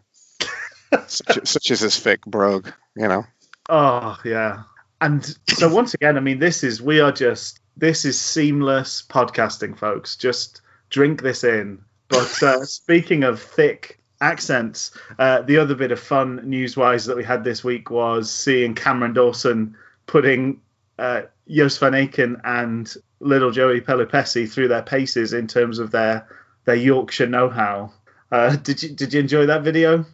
such, 1.07 1.47
such 1.47 1.71
is 1.71 1.79
his 1.81 1.99
thick 1.99 2.21
brogue 2.25 2.69
you 2.95 3.07
know 3.07 3.25
Oh, 3.71 4.17
yeah. 4.25 4.63
And 4.99 5.23
so, 5.47 5.71
once 5.71 5.93
again, 5.93 6.17
I 6.17 6.21
mean, 6.21 6.39
this 6.39 6.63
is, 6.63 6.81
we 6.81 7.01
are 7.01 7.11
just, 7.11 7.59
this 7.77 8.03
is 8.03 8.19
seamless 8.19 9.03
podcasting, 9.07 9.77
folks. 9.77 10.15
Just 10.15 10.61
drink 10.89 11.21
this 11.21 11.43
in. 11.43 11.83
But 12.09 12.43
uh, 12.43 12.65
speaking 12.65 13.23
of 13.23 13.41
thick 13.41 13.99
accents, 14.21 14.91
uh, 15.17 15.43
the 15.43 15.57
other 15.57 15.75
bit 15.75 15.91
of 15.91 15.99
fun 15.99 16.41
news 16.43 16.75
wise 16.75 17.05
that 17.05 17.15
we 17.15 17.23
had 17.23 17.43
this 17.43 17.63
week 17.63 17.89
was 17.89 18.29
seeing 18.31 18.75
Cameron 18.75 19.13
Dawson 19.13 19.75
putting 20.07 20.59
uh, 20.97 21.21
Joost 21.47 21.79
van 21.79 21.93
Aken 21.93 22.41
and 22.43 22.93
little 23.19 23.51
Joey 23.51 23.81
Pelupessy 23.81 24.47
through 24.47 24.67
their 24.67 24.81
paces 24.81 25.33
in 25.33 25.47
terms 25.47 25.79
of 25.79 25.91
their 25.91 26.27
their 26.65 26.75
Yorkshire 26.75 27.27
know-how. 27.27 27.91
Uh, 28.31 28.55
did 28.55 28.83
you 28.83 28.89
did 28.89 29.13
you 29.13 29.19
enjoy 29.19 29.45
that 29.45 29.63
video? 29.63 30.05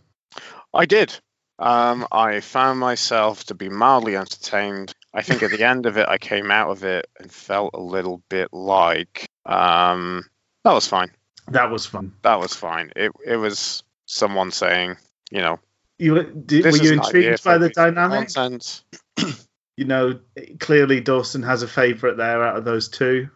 I 0.73 0.85
did. 0.85 1.17
Um, 1.57 2.05
I 2.11 2.41
found 2.41 2.79
myself 2.79 3.45
to 3.45 3.55
be 3.55 3.69
mildly 3.69 4.17
entertained. 4.17 4.93
I 5.13 5.21
think 5.21 5.41
at 5.41 5.51
the 5.51 5.63
end 5.63 5.85
of 5.85 5.97
it, 5.97 6.07
I 6.07 6.17
came 6.17 6.51
out 6.51 6.69
of 6.69 6.83
it 6.83 7.07
and 7.17 7.31
felt 7.31 7.71
a 7.73 7.79
little 7.79 8.21
bit 8.29 8.49
like 8.51 9.29
um, 9.45 10.25
that 10.63 10.73
was 10.73 10.87
fine. 10.87 11.11
That 11.49 11.71
was 11.71 11.85
fun. 11.85 12.13
That 12.23 12.39
was 12.39 12.53
fine. 12.53 12.91
It 12.95 13.11
it 13.25 13.37
was 13.37 13.83
someone 14.05 14.51
saying, 14.51 14.97
you 15.31 15.41
know, 15.41 15.59
You 15.99 16.23
did, 16.23 16.63
this 16.63 16.79
were 16.79 16.83
you 16.85 16.91
is 16.93 17.05
intrigued 17.05 17.43
by 17.43 17.57
the 17.57 17.67
big 17.67 17.75
dynamic? 17.75 18.19
Nonsense. 18.35 18.83
You 19.77 19.83
know, 19.83 20.21
clearly 20.61 21.01
Dawson 21.01 21.43
has 21.43 21.61
a 21.61 21.67
favourite 21.67 22.15
there 22.15 22.41
out 22.41 22.55
of 22.55 22.63
those 22.63 22.87
two. 22.87 23.27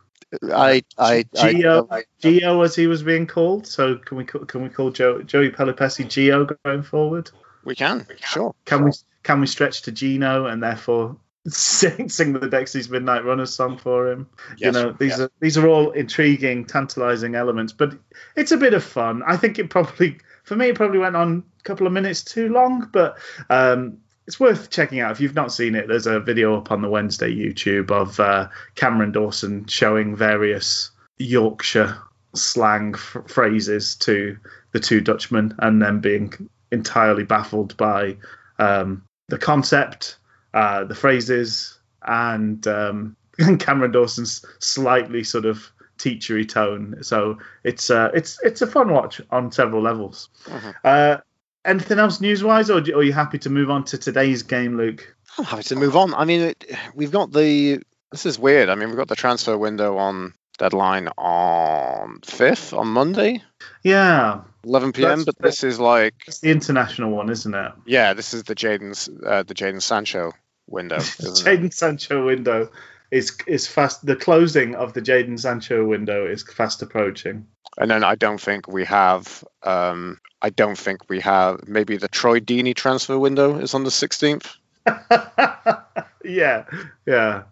I, 0.43 0.83
I, 0.97 1.25
I, 1.37 1.51
Geo, 1.51 1.85
I- 1.91 2.05
Geo, 2.21 2.61
as 2.61 2.75
he 2.75 2.87
was 2.87 3.03
being 3.03 3.27
called. 3.27 3.67
So 3.67 3.97
can 3.97 4.15
we 4.15 4.23
can 4.23 4.63
we 4.63 4.69
call 4.69 4.91
Joe, 4.91 5.21
Joey 5.21 5.49
Pelupessy 5.49 6.05
Geo 6.05 6.47
going 6.63 6.83
forward? 6.83 7.29
we 7.65 7.75
can, 7.75 8.07
sure. 8.23 8.55
Can 8.65 8.85
we 8.85 8.91
can 9.23 9.41
we 9.41 9.47
stretch 9.47 9.81
to 9.83 9.91
Gino 9.91 10.45
and 10.45 10.63
therefore 10.63 11.17
sing 11.47 12.09
sing 12.09 12.33
the 12.33 12.47
Dexys 12.47 12.89
Midnight 12.89 13.25
Runners 13.25 13.53
song 13.53 13.77
for 13.77 14.11
him? 14.11 14.27
you 14.57 14.71
know, 14.71 14.91
these 14.91 15.11
yes. 15.11 15.19
are 15.19 15.31
these 15.39 15.57
are 15.57 15.67
all 15.67 15.91
intriguing, 15.91 16.65
tantalizing 16.65 17.35
elements, 17.35 17.73
but 17.73 17.97
it's 18.35 18.51
a 18.51 18.57
bit 18.57 18.73
of 18.73 18.83
fun. 18.83 19.23
I 19.25 19.37
think 19.37 19.59
it 19.59 19.69
probably 19.69 20.17
for 20.43 20.55
me 20.55 20.69
it 20.69 20.75
probably 20.75 20.99
went 20.99 21.15
on 21.15 21.43
a 21.59 21.63
couple 21.63 21.87
of 21.87 21.93
minutes 21.93 22.23
too 22.23 22.49
long, 22.49 22.89
but 22.91 23.17
um, 23.49 23.97
it's 24.27 24.39
worth 24.39 24.69
checking 24.69 24.99
out 24.99 25.11
if 25.11 25.19
you've 25.19 25.33
not 25.33 25.51
seen 25.51 25.75
it. 25.75 25.87
There's 25.87 26.07
a 26.07 26.19
video 26.19 26.55
up 26.55 26.71
on 26.71 26.81
the 26.81 26.89
Wednesday 26.89 27.33
YouTube 27.33 27.89
of 27.89 28.19
uh, 28.19 28.47
Cameron 28.75 29.11
Dawson 29.11 29.65
showing 29.65 30.15
various 30.15 30.91
Yorkshire 31.17 31.97
slang 32.35 32.93
f- 32.93 33.17
phrases 33.27 33.95
to 33.95 34.37
the 34.71 34.79
two 34.79 35.01
Dutchmen, 35.01 35.55
and 35.59 35.81
then 35.81 35.99
being 35.99 36.31
entirely 36.71 37.23
baffled 37.23 37.75
by 37.77 38.17
um, 38.59 39.03
the 39.29 39.37
concept, 39.39 40.18
uh, 40.53 40.83
the 40.85 40.95
phrases, 40.95 41.77
and 42.03 42.65
um, 42.67 43.15
Cameron 43.59 43.91
Dawson's 43.91 44.45
slightly 44.59 45.23
sort 45.23 45.45
of 45.45 45.71
teachery 45.97 46.47
tone. 46.47 46.97
So 47.01 47.37
it's 47.63 47.89
uh, 47.89 48.09
it's 48.13 48.39
it's 48.43 48.61
a 48.61 48.67
fun 48.67 48.91
watch 48.91 49.21
on 49.31 49.51
several 49.51 49.81
levels. 49.81 50.29
Mhm. 50.45 50.75
Uh, 50.83 51.17
anything 51.65 51.99
else 51.99 52.21
news 52.21 52.43
wise, 52.43 52.69
or, 52.69 52.81
do- 52.81 52.93
or 52.93 52.99
are 52.99 53.03
you 53.03 53.13
happy 53.13 53.37
to 53.39 53.49
move 53.49 53.69
on 53.69 53.83
to 53.85 53.97
today's 53.97 54.43
game, 54.43 54.77
Luke? 54.77 55.15
I'm 55.37 55.43
happy 55.45 55.63
to 55.63 55.75
move 55.75 55.95
on. 55.95 56.13
I 56.13 56.25
mean, 56.25 56.41
it, 56.41 56.65
we've 56.93 57.11
got 57.11 57.31
the. 57.31 57.81
This 58.11 58.25
is 58.25 58.39
weird. 58.39 58.69
I 58.69 58.75
mean, 58.75 58.87
we've 58.89 58.97
got 58.97 59.07
the 59.07 59.15
transfer 59.15 59.55
window 59.57 59.97
on 59.97 60.33
deadline 60.57 61.09
on 61.17 62.19
fifth 62.25 62.73
on 62.73 62.87
Monday, 62.87 63.43
Yeah, 63.83 64.41
11 64.65 64.93
p.m. 64.93 65.09
That's- 65.09 65.25
But 65.25 65.37
this 65.41 65.63
is 65.63 65.79
like, 65.79 66.13
it's 66.27 66.39
the 66.39 66.51
international 66.51 67.11
one, 67.11 67.29
isn't 67.29 67.53
it? 67.53 67.71
yeah, 67.85 68.13
this 68.13 68.33
is 68.33 68.43
the 68.43 68.55
Jaden's 68.55 69.09
uh, 69.25 69.43
the 69.43 69.53
Jadon 69.53 69.81
Sancho 69.81 70.33
window. 70.67 70.97
Jadon 70.97 71.73
Sancho 71.73 72.25
window 72.25 72.69
is 73.11 73.37
is 73.47 73.67
fast. 73.67 74.05
The 74.05 74.15
closing 74.15 74.75
of 74.75 74.93
the 74.93 75.01
Jadon 75.01 75.39
Sancho 75.39 75.85
window 75.85 76.27
is 76.27 76.43
fast 76.43 76.81
approaching. 76.81 77.47
And 77.77 77.89
then 77.89 78.03
I 78.03 78.15
don't 78.15 78.41
think 78.41 78.67
we 78.67 78.83
have. 78.85 79.43
Um, 79.63 80.19
I 80.41 80.49
don't 80.49 80.77
think 80.77 81.09
we 81.09 81.19
have. 81.21 81.67
Maybe 81.67 81.97
the 81.97 82.07
Troy 82.07 82.39
Deeney 82.39 82.75
transfer 82.75 83.17
window 83.17 83.59
is 83.59 83.73
on 83.73 83.83
the 83.83 83.89
16th. 83.89 84.55
yeah, 86.25 86.65
yeah. 87.05 87.43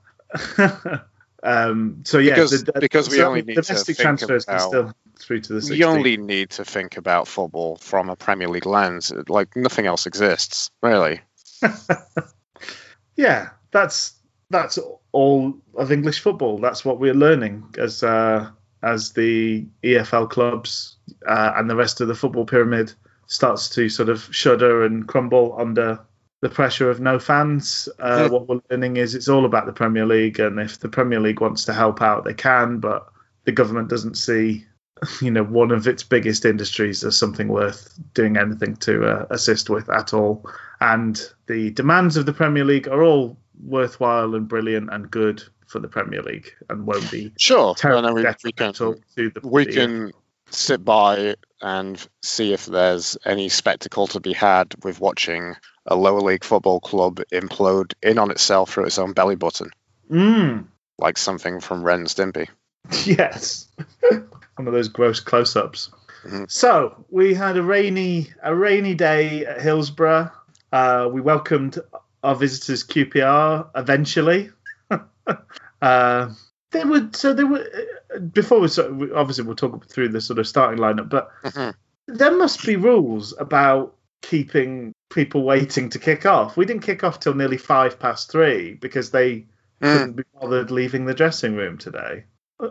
um, 1.48 2.04
so 2.04 2.18
yeah, 2.18 2.36
Because- 2.36 2.63
the, 2.66 2.74
because 2.80 3.10
we 3.10 3.18
so 3.18 3.27
only 3.27 3.42
need 3.42 3.56
to 3.56 3.62
domestic 3.62 3.96
think 3.96 4.04
transfers 4.04 4.44
can 4.46 4.56
about- 4.56 4.68
still 4.68 4.94
through 5.18 5.39
to 5.42 5.54
the 5.54 5.60
16th. 5.62 5.77
You 5.77 5.86
only 5.86 6.18
need 6.18 6.50
to 6.51 6.66
think 6.66 6.98
about 6.98 7.27
football 7.27 7.77
from 7.77 8.10
a 8.10 8.16
Premier 8.18 8.50
League 8.50 8.66
lens. 8.66 9.13
Like 9.30 9.56
nothing 9.56 9.86
else 9.86 10.06
exists, 10.06 10.70
really. 10.84 11.22
yeah, 13.16 13.50
that's 13.72 14.13
that's 14.50 14.77
all 15.13 15.58
of 15.75 15.92
English 15.92 16.20
football. 16.20 16.58
That's 16.60 16.84
what 16.84 17.00
we're 17.00 17.13
learning 17.13 17.63
as 17.77 18.04
uh, 18.04 18.50
as 18.84 19.13
the 19.13 19.66
EFL 19.84 20.30
clubs 20.30 20.98
uh, 21.25 21.54
and 21.56 21.70
the 21.70 21.75
rest 21.75 22.01
of 22.01 22.08
the 22.10 22.16
football 22.16 22.46
pyramid 22.46 22.94
starts 23.27 23.70
to 23.70 23.89
sort 23.89 24.10
of 24.10 24.27
shudder 24.36 24.84
and 24.84 25.08
crumble 25.08 25.56
under 25.58 26.00
the 26.41 26.50
pressure 26.50 26.89
of 26.89 27.00
no 27.00 27.20
fans. 27.20 27.89
Uh. 28.00 28.29
What 28.29 28.48
we're 28.48 28.62
learning 28.70 28.98
is 28.98 29.15
it's 29.15 29.27
all 29.27 29.46
about 29.46 29.65
the 29.65 29.74
Premier 29.74 30.06
League, 30.06 30.39
and 30.39 30.60
if 30.60 30.79
the 30.79 30.89
Premier 30.89 31.20
League 31.20 31.41
wants 31.41 31.65
to 31.65 31.74
help 31.74 32.01
out, 32.01 32.24
they 32.25 32.34
can, 32.34 32.79
but 32.79 33.08
the 33.46 33.51
government 33.51 33.89
doesn't 33.89 34.15
see. 34.15 34.65
You 35.22 35.29
know, 35.29 35.44
one 35.44 35.70
of 35.70 35.88
its 35.88 36.01
biggest 36.01 36.44
industries 36.44 37.03
as 37.03 37.15
something 37.15 37.50
worth 37.50 38.00
doing 38.15 38.36
anything 38.36 38.75
to 38.77 39.06
uh, 39.06 39.25
assist 39.29 39.70
with 39.70 39.88
at 39.91 40.12
all 40.12 40.44
and 40.82 41.22
the 41.46 41.70
demands 41.70 42.17
of 42.17 42.25
the 42.25 42.34
Premier 42.34 42.65
League 42.65 42.88
are 42.88 43.03
all 43.03 43.38
worthwhile 43.63 44.34
and 44.34 44.48
brilliant 44.48 44.91
and 44.91 45.12
good 45.12 45.44
for 45.67 45.77
the 45.79 45.88
Premier 45.88 46.24
League 46.24 46.51
and 46.72 46.88
won't 46.88 47.12
be 47.12 47.32
Sure. 47.38 47.75
terribly 47.75 48.01
then 48.01 48.13
we, 48.15 48.25
we 48.44 48.51
can 48.51 48.72
the 48.74 49.39
we 49.44 49.65
the- 49.65 49.72
can 49.72 50.12
sit 50.50 50.84
by 50.84 51.36
and 51.62 52.08
see 52.24 52.53
if 52.53 52.65
there's 52.65 53.17
any 53.24 53.50
spectacle 53.50 54.08
to 54.08 54.20
be 54.20 54.34
had 54.34 54.74
with 54.84 55.00
watching 55.00 55.56
a 55.88 55.96
lower 55.96 56.22
league 56.22 56.44
football 56.44 56.79
club 56.79 57.20
implode 57.32 57.94
in 58.03 58.17
on 58.17 58.32
itself 58.32 58.72
through 58.72 58.86
its 58.86 59.00
own 59.00 59.13
belly 59.13 59.36
button, 59.36 59.72
Mm, 60.12 60.65
like 61.00 61.17
something 61.17 61.60
from 61.60 61.84
Ren 61.84 62.00
and 62.00 62.08
Stimpy. 62.08 62.48
yes, 63.06 63.67
one 64.56 64.67
of 64.67 64.74
those 64.74 64.88
gross 64.89 65.20
close-ups. 65.20 65.89
Mhm. 66.25 66.50
So 66.51 67.06
we 67.10 67.34
had 67.34 67.58
a 67.58 67.63
rainy 67.63 68.27
a 68.44 68.53
rainy 68.56 68.96
day 68.96 69.46
at 69.46 69.62
Hillsborough. 69.62 70.32
Uh, 70.72 71.10
we 71.12 71.22
welcomed 71.22 71.79
our 72.24 72.36
visitors 72.36 72.84
QPR 72.84 73.67
eventually. 73.75 74.50
uh, 75.82 76.34
they 76.72 76.84
were 76.84 77.10
so 77.13 77.34
they 77.34 77.44
were 77.44 77.65
uh, 78.13 78.20
before 78.20 78.60
we 78.60 78.67
sort 78.67 78.91
of, 78.91 79.12
obviously 79.15 79.46
we'll 79.46 79.56
talk 79.56 79.86
through 79.88 80.10
the 80.10 80.20
sort 80.22 80.39
of 80.39 80.48
starting 80.48 80.79
lineup, 80.79 81.10
but 81.10 81.29
Mhm. 81.44 81.74
there 82.08 82.36
must 82.36 82.65
be 82.65 82.75
rules 82.75 83.34
about 83.38 83.96
keeping 84.22 84.94
people 85.10 85.44
waiting 85.44 85.90
to 85.90 86.00
kick 86.00 86.26
off. 86.26 86.58
We 86.58 86.66
didn't 86.66 86.84
kick 86.84 87.04
off 87.04 87.20
till 87.20 87.34
nearly 87.34 87.58
five 87.58 88.00
past 88.00 88.32
three 88.32 88.74
because 88.74 89.12
they 89.12 89.46
Mm. 89.82 89.94
couldn't 89.98 90.16
be 90.16 90.24
bothered 90.40 90.72
leaving 90.72 91.06
the 91.06 91.14
dressing 91.14 91.56
room 91.56 91.78
today. 91.78 92.24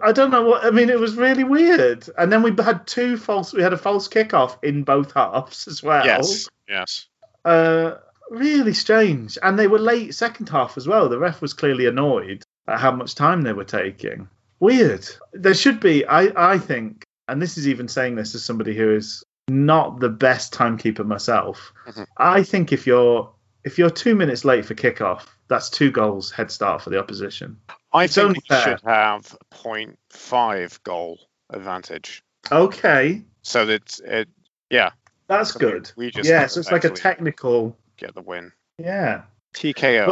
I 0.02 0.11
don't 0.11 0.33
know 0.33 0.43
what 0.43 0.64
I 0.64 0.71
mean. 0.71 0.90
It 0.90 0.99
was 0.99 1.14
really 1.16 1.45
weird. 1.45 2.09
And 2.19 2.33
then 2.33 2.43
we 2.43 2.52
had 2.61 2.87
two 2.88 3.16
false. 3.16 3.52
We 3.52 3.62
had 3.62 3.73
a 3.73 3.78
false 3.78 4.09
kickoff 4.09 4.59
in 4.64 4.83
both 4.83 5.12
halves 5.12 5.69
as 5.69 5.83
well. 5.83 6.05
Yes, 6.05 6.49
yes. 6.69 7.07
Uh, 7.45 7.93
really 8.28 8.73
strange. 8.73 9.38
And 9.40 9.57
they 9.57 9.69
were 9.69 9.78
late 9.78 10.14
second 10.16 10.49
half 10.49 10.76
as 10.76 10.88
well. 10.88 11.09
The 11.09 11.19
ref 11.21 11.40
was 11.40 11.55
clearly 11.55 11.87
annoyed 11.87 12.43
at 12.66 12.81
how 12.81 12.90
much 12.90 13.14
time 13.14 13.43
they 13.43 13.52
were 13.52 13.62
taking. 13.64 14.28
Weird. 14.59 15.09
There 15.33 15.55
should 15.55 15.78
be. 15.78 16.05
I 16.05 16.55
I 16.55 16.59
think, 16.59 17.05
and 17.28 17.40
this 17.40 17.57
is 17.57 17.69
even 17.69 17.87
saying 17.87 18.16
this 18.16 18.35
as 18.35 18.43
somebody 18.43 18.75
who 18.76 18.97
is 18.97 19.23
not 19.57 20.00
the 20.00 20.09
best 20.09 20.53
timekeeper 20.53 21.05
myself. 21.05 21.73
Mhm. 21.87 22.07
I 22.17 22.43
think 22.43 22.73
if 22.73 22.87
you're 22.87 23.31
if 23.65 23.79
you're 23.79 23.91
two 23.91 24.15
minutes 24.15 24.45
late 24.45 24.65
for 24.65 24.75
kickoff, 24.75 25.23
that's 25.49 25.69
two 25.69 25.91
goals 25.91 26.31
head 26.31 26.50
start 26.53 26.83
for 26.83 26.91
the 26.91 26.99
opposition. 27.00 27.59
I 27.93 28.05
It's 28.05 28.15
think 28.15 28.35
we 28.49 28.57
should 28.57 28.81
have 28.85 29.37
0.5 29.53 30.83
goal 30.85 31.19
advantage. 31.50 32.23
Okay, 32.53 33.25
So 33.43 33.67
that 33.67 33.99
it, 34.05 34.29
yeah, 34.71 34.91
that's 35.26 35.53
So 35.53 35.59
good. 35.59 35.91
we 35.97 36.11
just 36.12 36.29
yeah, 36.29 36.47
so 36.47 36.61
it's 36.61 36.71
like 36.71 36.85
a 36.85 36.91
technical. 36.91 37.76
get 37.97 38.15
the 38.15 38.23
win. 38.23 38.53
Yeah. 38.79 39.23
TKO. 39.55 40.07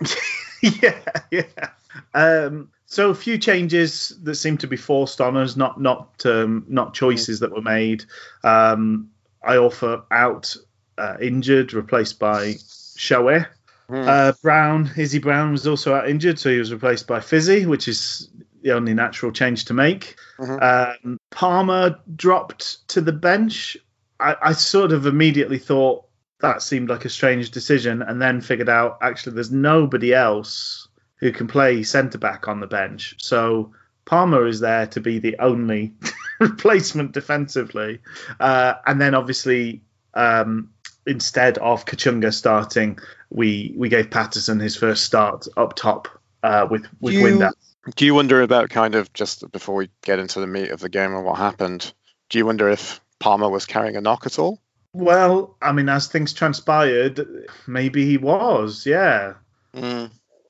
But- 0.00 0.16
yeah, 0.82 0.98
yeah. 1.30 1.70
Um, 2.14 2.70
so 2.90 3.10
a 3.10 3.14
few 3.14 3.36
changes 3.36 4.18
that 4.22 4.36
seem 4.36 4.56
to 4.58 4.66
be 4.66 4.76
forced 4.76 5.20
on 5.20 5.36
us, 5.36 5.56
not 5.56 5.78
not 5.78 6.24
um, 6.24 6.64
not 6.68 6.94
choices 6.94 7.40
that 7.40 7.52
were 7.52 7.60
made. 7.60 8.04
Um, 8.42 9.10
Iorfa 9.46 10.04
out 10.10 10.56
uh, 10.96 11.16
injured, 11.20 11.74
replaced 11.74 12.18
by 12.18 12.54
Shaw. 12.96 13.40
Hmm. 13.88 13.94
Uh, 13.94 14.32
Brown, 14.42 14.90
Izzy 14.96 15.18
Brown 15.18 15.52
was 15.52 15.66
also 15.66 15.94
out 15.94 16.08
injured, 16.08 16.38
so 16.38 16.50
he 16.50 16.58
was 16.58 16.72
replaced 16.72 17.06
by 17.06 17.20
Fizzy, 17.20 17.66
which 17.66 17.88
is 17.88 18.30
the 18.62 18.72
only 18.72 18.94
natural 18.94 19.32
change 19.32 19.66
to 19.66 19.74
make. 19.74 20.16
Mhm. 20.38 20.62
Um, 21.04 21.20
Palmer 21.30 21.98
dropped 22.16 22.88
to 22.88 23.02
the 23.02 23.12
bench. 23.12 23.76
I, 24.18 24.34
I 24.40 24.52
sort 24.52 24.92
of 24.92 25.04
immediately 25.04 25.58
thought 25.58 26.06
that 26.40 26.62
seemed 26.62 26.88
like 26.88 27.04
a 27.04 27.10
strange 27.10 27.50
decision, 27.50 28.00
and 28.00 28.20
then 28.20 28.40
figured 28.40 28.70
out 28.70 28.96
actually 29.02 29.34
there's 29.34 29.52
nobody 29.52 30.14
else 30.14 30.87
who 31.18 31.32
can 31.32 31.46
play 31.46 31.82
centre 31.82 32.18
back 32.18 32.48
on 32.48 32.60
the 32.60 32.66
bench. 32.66 33.14
So 33.18 33.72
Palmer 34.04 34.46
is 34.46 34.60
there 34.60 34.86
to 34.88 35.00
be 35.00 35.18
the 35.18 35.36
only 35.38 35.92
replacement 36.40 37.12
defensively, 37.12 38.00
uh, 38.40 38.74
and 38.86 39.00
then 39.00 39.14
obviously 39.14 39.82
um, 40.14 40.70
instead 41.06 41.58
of 41.58 41.84
Kachunga 41.84 42.32
starting, 42.32 42.98
we 43.30 43.74
we 43.76 43.88
gave 43.88 44.10
Paterson 44.10 44.60
his 44.60 44.76
first 44.76 45.04
start 45.04 45.46
up 45.56 45.74
top 45.74 46.08
uh, 46.42 46.66
with 46.70 46.86
with 47.00 47.14
You- 47.14 47.22
Windass. 47.22 47.52
Do 47.96 48.04
you 48.04 48.14
wonder 48.14 48.42
about 48.42 48.68
kind 48.68 48.94
of 48.94 49.10
just 49.14 49.50
before 49.50 49.74
we 49.74 49.88
get 50.02 50.18
into 50.18 50.40
the 50.40 50.46
meat 50.46 50.70
of 50.70 50.80
the 50.80 50.90
game 50.90 51.14
and 51.14 51.24
what 51.24 51.38
happened? 51.38 51.90
Do 52.28 52.36
you 52.36 52.44
wonder 52.44 52.68
if 52.68 53.00
Palmer 53.18 53.48
was 53.48 53.64
carrying 53.64 53.96
a 53.96 54.02
knock 54.02 54.26
at 54.26 54.38
all? 54.38 54.60
Well, 54.92 55.56
I 55.62 55.72
mean, 55.72 55.88
as 55.88 56.06
things 56.06 56.34
transpired, 56.34 57.46
maybe 57.66 58.04
he 58.04 58.18
was. 58.18 58.84
Yeah. 58.84 59.34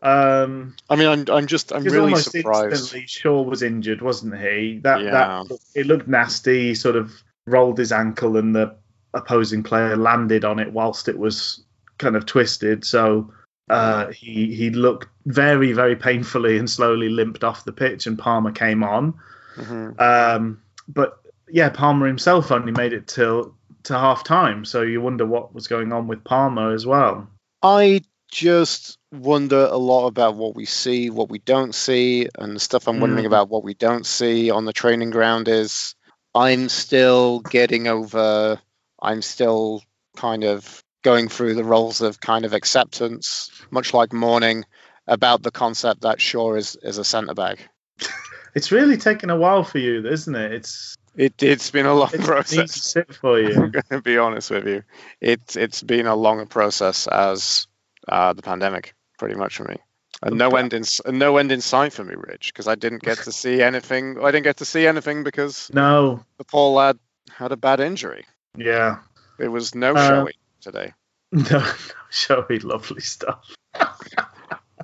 Um, 0.00 0.76
I 0.88 0.97
mean, 0.97 1.09
I'm 1.09 1.25
I'm 1.31 1.47
just 1.47 1.73
I'm 1.73 1.83
really 1.85 1.99
almost 1.99 2.31
surprised. 2.31 2.71
instantly, 2.73 3.07
Shaw 3.07 3.43
was 3.43 3.62
injured, 3.62 4.00
wasn't 4.02 4.38
he? 4.38 4.81
That 4.83 5.02
Yeah. 5.02 5.43
that 5.49 5.59
it 5.75 5.87
looked 5.87 6.09
nasty. 6.09 6.69
He 6.69 6.75
sort 6.75 6.97
of 6.97 7.12
rolled 7.47 7.78
his 7.78 7.93
ankle, 7.93 8.37
and 8.37 8.55
the 8.55 8.75
opposing 9.14 9.62
player 9.62 9.97
landed 9.97 10.45
on 10.45 10.59
it 10.59 10.73
whilst 10.73 11.09
it 11.09 11.19
was 11.19 11.64
kind 11.99 12.14
of 12.17 12.26
twisted. 12.26 12.85
So 12.85 13.33
Uh, 13.71 14.07
he 14.12 14.55
he 14.55 14.71
looked 14.71 15.09
very 15.26 15.73
very 15.75 15.95
painfully 15.95 16.57
and 16.59 16.71
slowly 16.71 17.11
limped 17.11 17.45
off 17.45 17.64
the 17.67 17.73
pitch, 17.73 18.07
and 18.07 18.19
Palmer 18.19 18.50
came 18.52 18.83
on. 18.83 19.12
Mhm. 19.57 20.00
Um, 20.00 20.62
but 20.88 21.19
yeah, 21.50 21.69
Palmer 21.69 22.07
himself 22.07 22.50
only 22.50 22.73
made 22.73 22.95
it 22.95 23.07
till 23.09 23.55
to 23.83 23.99
half 23.99 24.25
time, 24.25 24.64
so 24.64 24.81
you 24.83 25.02
wonder 25.02 25.26
what 25.26 25.52
was 25.55 25.67
going 25.69 25.93
on 25.93 26.07
with 26.07 26.25
Palmer 26.25 26.73
as 26.73 26.87
well. 26.87 27.28
I 27.62 28.00
just 28.31 28.99
wonder 29.13 29.67
a 29.71 29.77
lot 29.77 30.07
about 30.07 30.37
what 30.37 30.55
we 30.55 30.65
see, 30.65 31.11
what 31.11 31.29
we 31.31 31.39
don't 31.41 31.75
see, 31.75 32.29
and 32.39 32.55
the 32.55 32.61
stuff 32.61 32.87
I'm 32.89 33.01
wondering 33.01 33.25
Mm. 33.25 33.29
about 33.29 33.49
what 33.49 33.65
we 33.65 33.75
don't 33.75 34.07
see 34.07 34.51
on 34.51 34.65
the 34.65 34.73
training 34.73 35.11
ground 35.11 35.49
is 35.49 35.95
I'm 36.35 36.69
still 36.69 37.41
getting 37.41 37.89
over, 37.89 38.61
I'm 39.01 39.23
still 39.23 39.83
kind 40.17 40.45
of 40.45 40.83
going 41.03 41.29
through 41.29 41.55
the 41.55 41.65
roles 41.65 42.01
of 42.01 42.21
kind 42.21 42.45
of 42.45 42.53
acceptance, 42.53 43.51
much 43.71 43.95
like 43.95 44.13
mourning, 44.13 44.65
about 45.07 45.43
the 45.43 45.51
concept 45.51 46.03
that 46.03 46.21
Shaw 46.21 46.55
is, 46.55 46.77
is 46.83 46.99
a 46.99 47.05
centre 47.05 47.35
back. 47.35 47.69
It's 48.55 48.73
really 48.73 48.97
taken 48.97 49.31
a 49.31 49.37
while 49.37 49.63
for 49.63 49.79
you, 49.79 50.05
isn't 50.09 50.35
it? 50.35 50.53
It's 50.53 50.97
It, 51.17 51.41
it's 51.43 51.71
been 51.71 51.87
a 51.87 51.95
long 51.95 52.11
it's 52.13 52.27
process. 52.27 52.97
for 53.13 53.39
I'm 53.39 53.71
going 53.71 53.85
to 53.91 54.01
be 54.01 54.19
honest 54.19 54.51
with 54.51 54.67
you. 54.67 54.83
It's 55.21 55.55
it's 55.55 55.83
been 55.83 56.07
a 56.07 56.17
longer 56.17 56.47
process 56.47 57.07
as 57.07 57.69
uh, 58.09 58.33
the 58.33 58.43
pandemic, 58.43 58.95
pretty 59.19 59.35
much 59.35 59.57
for 59.57 59.65
me. 59.65 59.77
And 60.23 60.37
no 60.37 60.50
end 60.50 60.73
in 60.73 60.83
no 61.07 61.37
end 61.37 61.53
in 61.53 61.61
sight 61.61 61.93
for 61.93 62.03
me, 62.03 62.15
Rich, 62.17 62.53
because 62.53 62.67
I 62.67 62.75
didn't 62.75 63.03
get 63.03 63.19
to 63.19 63.31
see 63.33 63.62
anything. 63.62 64.19
I 64.23 64.31
didn't 64.33 64.45
get 64.45 64.57
to 64.57 64.65
see 64.65 64.87
anything 64.87 65.23
because 65.23 65.71
No, 65.73 66.25
the 66.38 66.45
poor 66.45 66.73
lad 66.73 66.99
had 67.31 67.53
a 67.53 67.57
bad 67.57 67.79
injury. 67.81 68.25
yeah, 68.57 68.99
There 69.38 69.50
was 69.50 69.75
no 69.75 69.95
Uh, 69.95 70.09
showing 70.09 70.35
today. 70.61 70.93
no, 71.33 71.43
no, 71.50 71.73
showy, 72.11 72.59
lovely 72.61 73.00
stuff. 73.03 73.55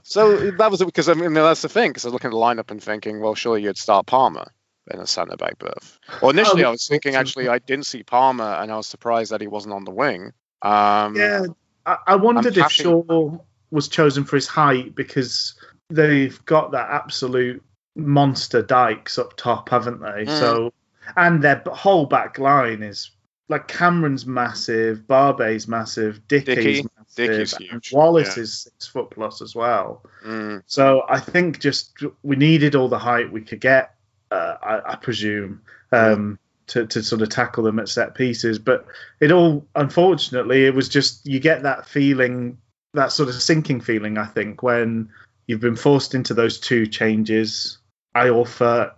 So 0.07 0.51
that 0.51 0.71
was 0.71 0.83
it, 0.83 0.85
because 0.85 1.09
I 1.09 1.15
mean 1.15 1.33
that's 1.33 1.63
the 1.63 1.69
thing. 1.69 1.91
Because 1.91 2.05
I 2.05 2.09
was 2.09 2.13
looking 2.13 2.29
at 2.29 2.33
the 2.33 2.37
lineup 2.37 2.71
and 2.71 2.83
thinking, 2.83 3.21
well, 3.21 3.35
surely 3.35 3.63
you'd 3.63 3.79
start 3.79 4.05
Palmer 4.07 4.47
in 4.91 5.01
a 5.01 5.07
centre 5.07 5.37
back 5.37 5.59
berth. 5.59 5.99
Well, 6.21 6.31
initially 6.31 6.63
Oh, 6.65 6.69
I 6.69 6.71
was 6.73 6.87
thinking 6.87 7.15
actually 7.15 7.49
I 7.49 7.59
didn't 7.59 7.87
see 7.87 8.03
Palmer, 8.03 8.45
and 8.45 8.71
I 8.71 8.77
was 8.77 8.87
surprised 8.87 9.33
that 9.33 9.41
he 9.41 9.47
wasn't 9.47 9.73
on 9.73 9.85
the 9.85 9.91
wing. 9.93 10.33
Um, 10.61 11.17
Yeah, 11.17 11.47
I, 11.87 11.97
I 12.09 12.17
wondered 12.17 12.57
if 12.57 12.71
Shaw 12.71 13.39
was 13.71 13.89
chosen 13.89 14.25
for 14.25 14.37
his 14.37 14.47
height 14.47 14.95
because 14.95 15.55
they've 15.91 16.43
got 16.45 16.73
that 16.73 16.89
absolute 16.91 17.63
monster 17.97 18.63
Dykes 18.63 19.19
up 19.19 19.37
top, 19.37 19.69
haven't 19.69 20.01
they? 20.01 20.25
Mm. 20.25 20.39
So, 20.39 20.73
and 21.17 21.43
their 21.43 21.63
whole 21.67 22.07
back 22.07 22.39
line 22.39 22.83
is 22.83 23.11
like 23.49 23.69
Cameron's 23.69 24.25
massive, 24.27 25.07
Barbet's 25.07 25.69
massive, 25.69 26.27
Dickie's 26.29 26.55
Dickie- 26.57 26.89
massive, 26.99 27.59
huge, 27.59 27.93
Wallace 27.93 28.37
yeah. 28.37 28.43
is 28.45 28.63
six 28.63 28.87
foot 28.87 29.11
plus 29.11 29.43
as 29.43 29.55
well. 29.55 30.03
mm, 30.25 30.63
So 30.67 31.03
I 31.09 31.21
think 31.21 31.61
just 31.61 32.03
we 32.23 32.37
needed 32.37 32.75
all 32.75 32.89
the 32.89 32.99
height 32.99 33.31
we 33.31 33.43
could 33.43 33.61
get, 33.61 33.95
uh, 34.31 34.57
I, 34.63 34.93
I 34.93 34.97
presume, 34.97 35.61
um, 35.93 36.39
to, 36.69 36.87
to 36.87 37.03
sort 37.03 37.23
of 37.23 37.29
tackle 37.29 37.65
them 37.65 37.79
at 37.79 37.89
set 37.89 38.15
pieces. 38.15 38.59
But 38.59 38.87
it 39.21 39.33
all, 39.33 39.67
unfortunately, 39.75 40.67
it 40.67 40.75
was 40.75 40.89
just 40.89 41.27
you 41.27 41.41
get 41.41 41.63
that 41.63 41.89
feeling, 41.89 42.59
that 42.95 43.13
sort 43.13 43.29
of 43.29 43.35
sinking 43.35 43.81
feeling, 43.81 44.19
I 44.19 44.27
think, 44.27 44.63
when 44.63 45.09
you've 45.47 45.61
been 45.61 45.77
forced 45.77 46.15
into 46.15 46.35
those 46.35 46.59
two 46.59 46.87
changes. 46.87 47.79
Iorfa, 48.17 48.93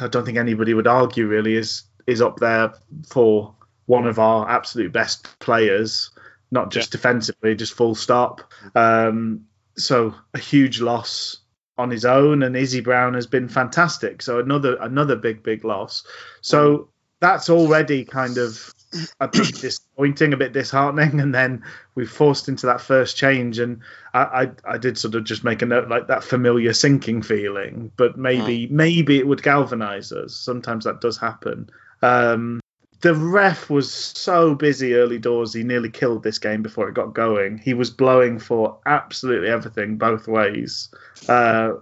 I 0.00 0.08
don't 0.08 0.24
think 0.24 0.38
anybody 0.38 0.74
would 0.74 0.86
argue 0.86 1.26
really, 1.26 1.54
is 1.54 1.82
is 2.06 2.20
up 2.20 2.38
there 2.38 2.72
for 3.08 3.54
one 3.86 4.06
of 4.06 4.18
our 4.18 4.48
absolute 4.48 4.92
best 4.92 5.38
players, 5.38 6.10
not 6.50 6.70
just 6.70 6.92
defensively, 6.92 7.54
just 7.54 7.74
full 7.74 7.94
stop. 7.94 8.52
Um, 8.74 9.46
so 9.76 10.14
a 10.32 10.38
huge 10.38 10.80
loss 10.80 11.38
on 11.76 11.90
his 11.90 12.04
own, 12.04 12.42
and 12.42 12.56
Izzy 12.56 12.80
Brown 12.80 13.14
has 13.14 13.26
been 13.26 13.48
fantastic. 13.48 14.22
So 14.22 14.38
another 14.38 14.76
another 14.80 15.16
big 15.16 15.42
big 15.42 15.64
loss. 15.64 16.06
So 16.40 16.88
that's 17.24 17.48
already 17.48 18.04
kind 18.04 18.36
of 18.36 18.74
a 19.18 19.28
bit 19.28 19.54
disappointing, 19.60 20.34
a 20.34 20.36
bit 20.36 20.52
disheartening, 20.52 21.20
and 21.20 21.34
then 21.34 21.64
we 21.94 22.04
forced 22.04 22.48
into 22.48 22.66
that 22.66 22.82
first 22.82 23.16
change, 23.16 23.58
and 23.58 23.80
I, 24.12 24.20
I 24.66 24.74
I 24.74 24.78
did 24.78 24.98
sort 24.98 25.14
of 25.14 25.24
just 25.24 25.42
make 25.42 25.62
a 25.62 25.66
note 25.66 25.88
like 25.88 26.06
that 26.08 26.22
familiar 26.22 26.74
sinking 26.74 27.22
feeling, 27.22 27.90
but 27.96 28.18
maybe 28.18 28.66
maybe 28.66 29.18
it 29.18 29.26
would 29.26 29.42
galvanise 29.42 30.12
us. 30.12 30.36
Sometimes 30.36 30.84
that 30.84 31.00
does 31.00 31.16
happen. 31.16 31.70
Um, 32.02 32.60
the 33.00 33.14
ref 33.14 33.70
was 33.70 33.90
so 33.90 34.54
busy 34.54 34.94
early 34.94 35.18
doors, 35.18 35.54
he 35.54 35.62
nearly 35.62 35.90
killed 35.90 36.22
this 36.22 36.38
game 36.38 36.62
before 36.62 36.88
it 36.90 36.94
got 36.94 37.14
going. 37.14 37.56
He 37.56 37.72
was 37.72 37.90
blowing 37.90 38.38
for 38.38 38.78
absolutely 38.84 39.48
everything 39.48 39.96
both 39.96 40.28
ways. 40.28 40.90
Uh, 41.26 41.72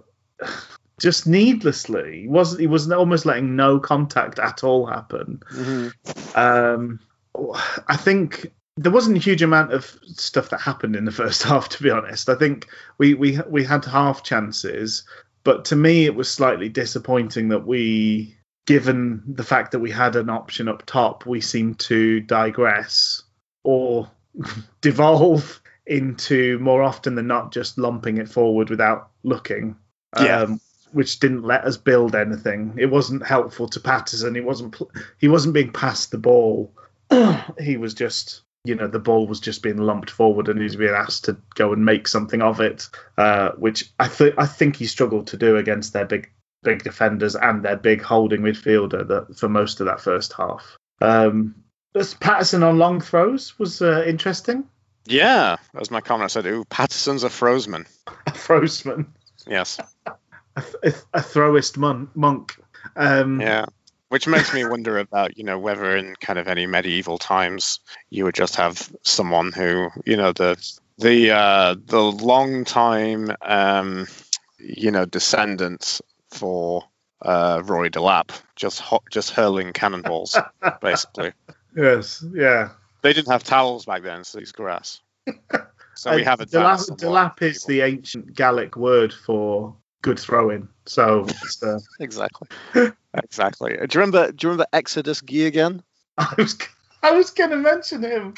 just 1.03 1.27
needlessly. 1.27 2.21
He 2.21 2.27
wasn't 2.29 2.61
he 2.61 2.67
was 2.67 2.89
almost 2.89 3.25
letting 3.25 3.57
no 3.57 3.77
contact 3.77 4.39
at 4.39 4.63
all 4.63 4.85
happen. 4.85 5.43
mhm. 5.51 5.93
Um, 6.35 6.99
I 7.87 7.97
think 7.97 8.53
there 8.77 8.91
wasn't 8.91 9.17
a 9.17 9.19
huge 9.19 9.41
amount 9.41 9.73
of 9.73 9.99
stuff 10.05 10.49
that 10.49 10.61
happened 10.61 10.95
in 10.95 11.03
the 11.03 11.11
first 11.23 11.43
half. 11.43 11.67
To 11.69 11.83
be 11.83 11.89
honest, 11.89 12.29
I 12.29 12.35
think 12.35 12.69
we 12.97 13.15
we 13.15 13.37
we 13.49 13.65
had 13.65 13.83
half 13.83 14.23
chances, 14.23 15.03
but 15.43 15.65
to 15.65 15.75
me 15.75 16.05
it 16.05 16.15
was 16.15 16.31
slightly 16.31 16.69
disappointing 16.69 17.49
that 17.49 17.67
we, 17.67 18.37
given 18.65 19.23
the 19.27 19.43
fact 19.43 19.73
that 19.73 19.79
we 19.79 19.91
had 19.91 20.15
an 20.15 20.29
option 20.29 20.69
up 20.69 20.85
top, 20.85 21.25
we 21.25 21.41
seemed 21.41 21.79
to 21.79 22.21
digress 22.21 23.23
or 23.65 24.09
devolve 24.79 25.61
into 25.85 26.57
more 26.59 26.81
often 26.81 27.15
than 27.15 27.27
not 27.27 27.51
just 27.51 27.77
lumping 27.77 28.19
it 28.19 28.29
forward 28.29 28.69
without 28.69 29.09
looking. 29.23 29.75
Yeah. 30.17 30.43
Um, 30.43 30.61
which 30.93 31.19
didn't 31.19 31.43
let 31.43 31.65
us 31.65 31.77
build 31.77 32.15
anything. 32.15 32.75
It 32.77 32.87
wasn't 32.87 33.25
helpful 33.25 33.67
to 33.69 33.79
Paterson. 33.79 34.35
He 34.35 34.41
wasn't 34.41 34.75
he 35.17 35.27
wasn't 35.27 35.53
being 35.53 35.71
passed 35.71 36.11
the 36.11 36.17
ball. 36.17 36.73
he 37.59 37.77
was 37.77 37.93
just 37.93 38.41
you 38.65 38.75
know 38.75 38.87
the 38.87 38.99
ball 38.99 39.27
was 39.27 39.39
just 39.39 39.61
being 39.61 39.77
lumped 39.77 40.09
forward 40.09 40.47
and 40.47 40.57
he 40.59 40.63
was 40.63 40.75
being 40.75 40.93
asked 40.93 41.25
to 41.25 41.37
go 41.55 41.73
and 41.73 41.85
make 41.85 42.07
something 42.07 42.41
of 42.41 42.61
it, 42.61 42.89
uh, 43.17 43.49
which 43.51 43.91
I 43.99 44.07
think 44.07 44.35
I 44.37 44.45
think 44.45 44.75
he 44.75 44.85
struggled 44.85 45.27
to 45.27 45.37
do 45.37 45.57
against 45.57 45.93
their 45.93 46.05
big 46.05 46.31
big 46.63 46.83
defenders 46.83 47.35
and 47.35 47.63
their 47.63 47.75
big 47.75 48.01
holding 48.01 48.41
midfielder 48.41 49.07
that 49.07 49.37
for 49.37 49.49
most 49.49 49.79
of 49.79 49.87
that 49.87 49.99
first 50.01 50.33
half. 50.33 50.77
Um, 51.01 51.55
Paterson 52.19 52.63
on 52.63 52.79
long 52.79 53.01
throws 53.01 53.59
was 53.59 53.81
uh, 53.81 54.03
interesting. 54.07 54.63
Yeah, 55.05 55.57
as 55.75 55.91
my 55.91 55.99
comment 55.99 56.23
I 56.23 56.27
said, 56.27 56.45
ooh, 56.45 56.63
Paterson's 56.65 57.25
a 57.25 57.29
Frozeman. 57.29 57.85
A 58.25 58.31
Frostman, 58.31 59.07
Yes. 59.45 59.79
A, 60.55 60.61
th- 60.61 60.95
a 61.13 61.21
throwist 61.21 61.77
mon- 61.77 62.09
monk. 62.15 62.55
Um, 62.95 63.41
Yeah. 63.41 63.65
Which 64.09 64.27
makes 64.27 64.53
me 64.53 64.63
wonder 64.63 64.99
about, 64.99 65.39
you 65.39 65.43
know, 65.43 65.57
whether 65.57 65.97
in 65.97 66.13
kind 66.21 66.37
of 66.37 66.47
any 66.47 66.67
medieval 66.67 67.17
times 67.17 67.79
you 68.11 68.25
would 68.25 68.35
just 68.35 68.55
have 68.57 68.91
someone 69.01 69.51
who, 69.51 69.89
you 70.05 70.15
know, 70.17 70.31
the 70.33 70.55
the 70.99 71.31
uh, 71.31 71.75
the 71.83 71.99
long 71.99 72.63
time, 72.63 73.35
um, 73.41 74.05
you 74.59 74.91
know, 74.91 75.05
descendants 75.05 75.99
for 76.29 76.83
uh, 77.23 77.63
Rory 77.65 77.89
Delap 77.89 78.29
just 78.55 78.81
ho- 78.81 79.01
just 79.09 79.31
hurling 79.31 79.73
cannonballs, 79.73 80.37
basically. 80.81 81.31
Yes. 81.75 82.23
Yeah. 82.35 82.69
They 83.01 83.13
didn't 83.13 83.31
have 83.31 83.43
towels 83.43 83.85
back 83.85 84.03
then, 84.03 84.23
so 84.25 84.37
it's 84.37 84.51
grass. 84.51 85.01
So 85.95 86.15
we 86.15 86.23
have 86.23 86.41
a 86.41 86.45
delap, 86.47 86.97
delap 86.97 87.41
is 87.43 87.65
the 87.65 87.81
ancient 87.81 88.33
Gallic 88.33 88.75
word 88.75 89.13
for 89.13 89.75
good 90.03 90.19
throwing. 90.19 90.67
So 90.85 91.25
it's, 91.27 91.63
uh, 91.63 91.79
exactly, 91.99 92.47
exactly. 93.15 93.71
Do 93.71 93.79
you 93.79 93.87
remember? 94.01 94.31
Do 94.31 94.45
you 94.45 94.51
remember 94.51 94.67
Exodus 94.71 95.21
Gee 95.21 95.47
again? 95.47 95.81
I 96.19 96.35
was 96.37 96.55
I 97.01 97.11
was 97.11 97.31
going 97.31 97.49
to 97.49 97.57
mention 97.57 98.03
him. 98.03 98.35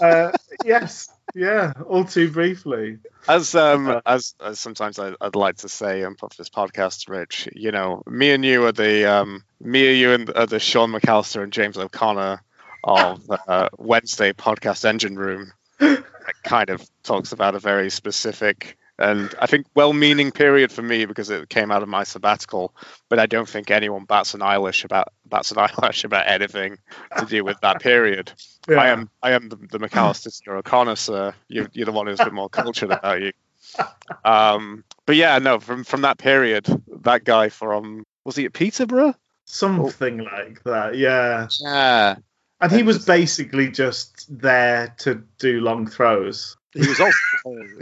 Uh, 0.00 0.30
yes. 0.64 1.08
Yeah. 1.34 1.72
All 1.86 2.04
too 2.04 2.30
briefly. 2.30 2.98
As 3.28 3.54
um 3.54 4.00
as, 4.06 4.34
as 4.42 4.60
sometimes 4.60 4.98
I, 4.98 5.12
I'd 5.20 5.34
like 5.34 5.56
to 5.58 5.68
say 5.68 6.04
on 6.04 6.16
this 6.38 6.48
podcast, 6.48 7.10
Rich, 7.10 7.48
you 7.52 7.72
know, 7.72 8.02
me 8.06 8.30
and 8.30 8.44
you 8.44 8.64
are 8.64 8.72
the 8.72 9.10
um 9.12 9.42
me 9.60 9.88
and 9.88 9.98
you 9.98 10.12
and 10.12 10.32
are 10.34 10.46
the 10.46 10.60
Sean 10.60 10.92
McAllister 10.92 11.42
and 11.42 11.52
James 11.52 11.76
O'Connor 11.76 12.40
of 12.84 13.20
uh, 13.48 13.68
Wednesday 13.76 14.32
podcast 14.32 14.84
engine 14.84 15.18
room. 15.18 15.52
That 15.78 16.42
kind 16.42 16.70
of 16.70 16.88
talks 17.02 17.32
about 17.32 17.54
a 17.54 17.58
very 17.58 17.90
specific 17.90 18.78
and 18.98 19.34
I 19.38 19.46
think 19.46 19.66
well-meaning 19.74 20.30
period 20.30 20.72
for 20.72 20.82
me 20.82 21.04
because 21.04 21.28
it 21.28 21.48
came 21.48 21.70
out 21.70 21.82
of 21.82 21.88
my 21.88 22.04
sabbatical. 22.04 22.74
But 23.08 23.18
I 23.18 23.26
don't 23.26 23.48
think 23.48 23.70
anyone 23.70 24.04
bats 24.04 24.34
an 24.34 24.42
eyelash 24.42 24.84
about 24.84 25.08
bats 25.26 25.50
an 25.50 25.58
eyelash 25.58 26.04
about 26.04 26.26
anything 26.26 26.78
to 27.18 27.26
do 27.26 27.44
with 27.44 27.60
that 27.60 27.80
period. 27.80 28.32
Yeah. 28.68 28.76
I 28.76 28.88
am 28.88 29.10
I 29.22 29.32
am 29.32 29.48
the, 29.48 29.56
the 29.56 29.78
McAllister 29.78 30.40
you're 30.44 30.56
O'Connor, 30.56 30.96
sir. 30.96 31.34
You, 31.48 31.68
you're 31.72 31.86
the 31.86 31.92
one 31.92 32.06
who's 32.06 32.20
a 32.20 32.24
bit 32.24 32.32
more 32.32 32.48
cultured 32.48 32.90
about 32.90 33.20
you. 33.20 33.32
Um, 34.24 34.84
but 35.04 35.16
yeah, 35.16 35.38
no, 35.38 35.60
from 35.60 35.84
from 35.84 36.02
that 36.02 36.18
period, 36.18 36.66
that 37.02 37.24
guy 37.24 37.48
from 37.48 38.04
was 38.24 38.36
he 38.36 38.46
at 38.46 38.52
Peterborough? 38.52 39.14
Something 39.44 40.18
like 40.18 40.62
that. 40.64 40.96
Yeah. 40.96 41.48
Yeah. 41.60 42.16
And 42.60 42.72
he 42.72 42.82
was 42.82 43.04
basically 43.04 43.70
just 43.70 44.26
there 44.30 44.94
to 44.98 45.22
do 45.38 45.60
long 45.60 45.86
throws. 45.86 46.56
He 46.76 46.88
was 46.88 47.00
also 47.00 47.18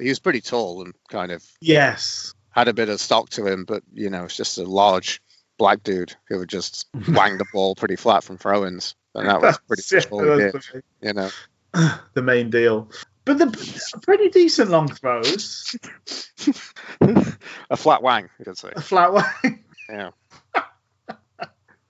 he 0.01 0.09
was 0.09 0.21
pretty 0.21 0.41
tall 0.41 0.83
and 0.83 0.95
kind 1.09 1.33
of 1.33 1.45
Yes. 1.61 2.35
had 2.51 2.69
a 2.69 2.73
bit 2.73 2.89
of 2.89 3.01
stock 3.01 3.31
to 3.31 3.47
him, 3.47 3.65
but 3.65 3.83
you 3.93 4.11
know, 4.11 4.25
it's 4.25 4.37
just 4.37 4.59
a 4.59 4.65
large 4.65 5.21
black 5.59 5.83
dude 5.83 6.15
who 6.29 6.39
would 6.39 6.49
just 6.49 6.87
wang 7.09 7.39
the 7.39 7.47
ball 7.53 7.75
pretty 7.75 7.97
flat 7.97 8.25
from 8.25 8.39
throw-ins, 8.39 8.95
and 9.15 9.29
that 9.29 9.41
was 9.41 9.59
pretty 9.69 9.83
Yeah, 9.91 9.99
much 9.99 10.11
all 10.13 10.21
he 10.23 10.39
did. 10.45 10.53
the, 10.53 10.83
You 11.01 11.13
know, 11.13 11.31
the 12.15 12.23
main 12.23 12.51
deal. 12.51 12.91
But 13.25 13.39
the 13.39 13.99
pretty 14.03 14.29
decent 14.29 14.71
long 14.71 14.89
throws. 14.89 15.75
a 17.71 17.77
flat 17.77 18.03
wang, 18.03 18.29
you 18.39 18.45
could 18.45 18.59
say. 18.59 18.71
A 18.77 18.81
flat 18.83 19.13
way. 19.15 19.59
Yeah. 19.89 20.11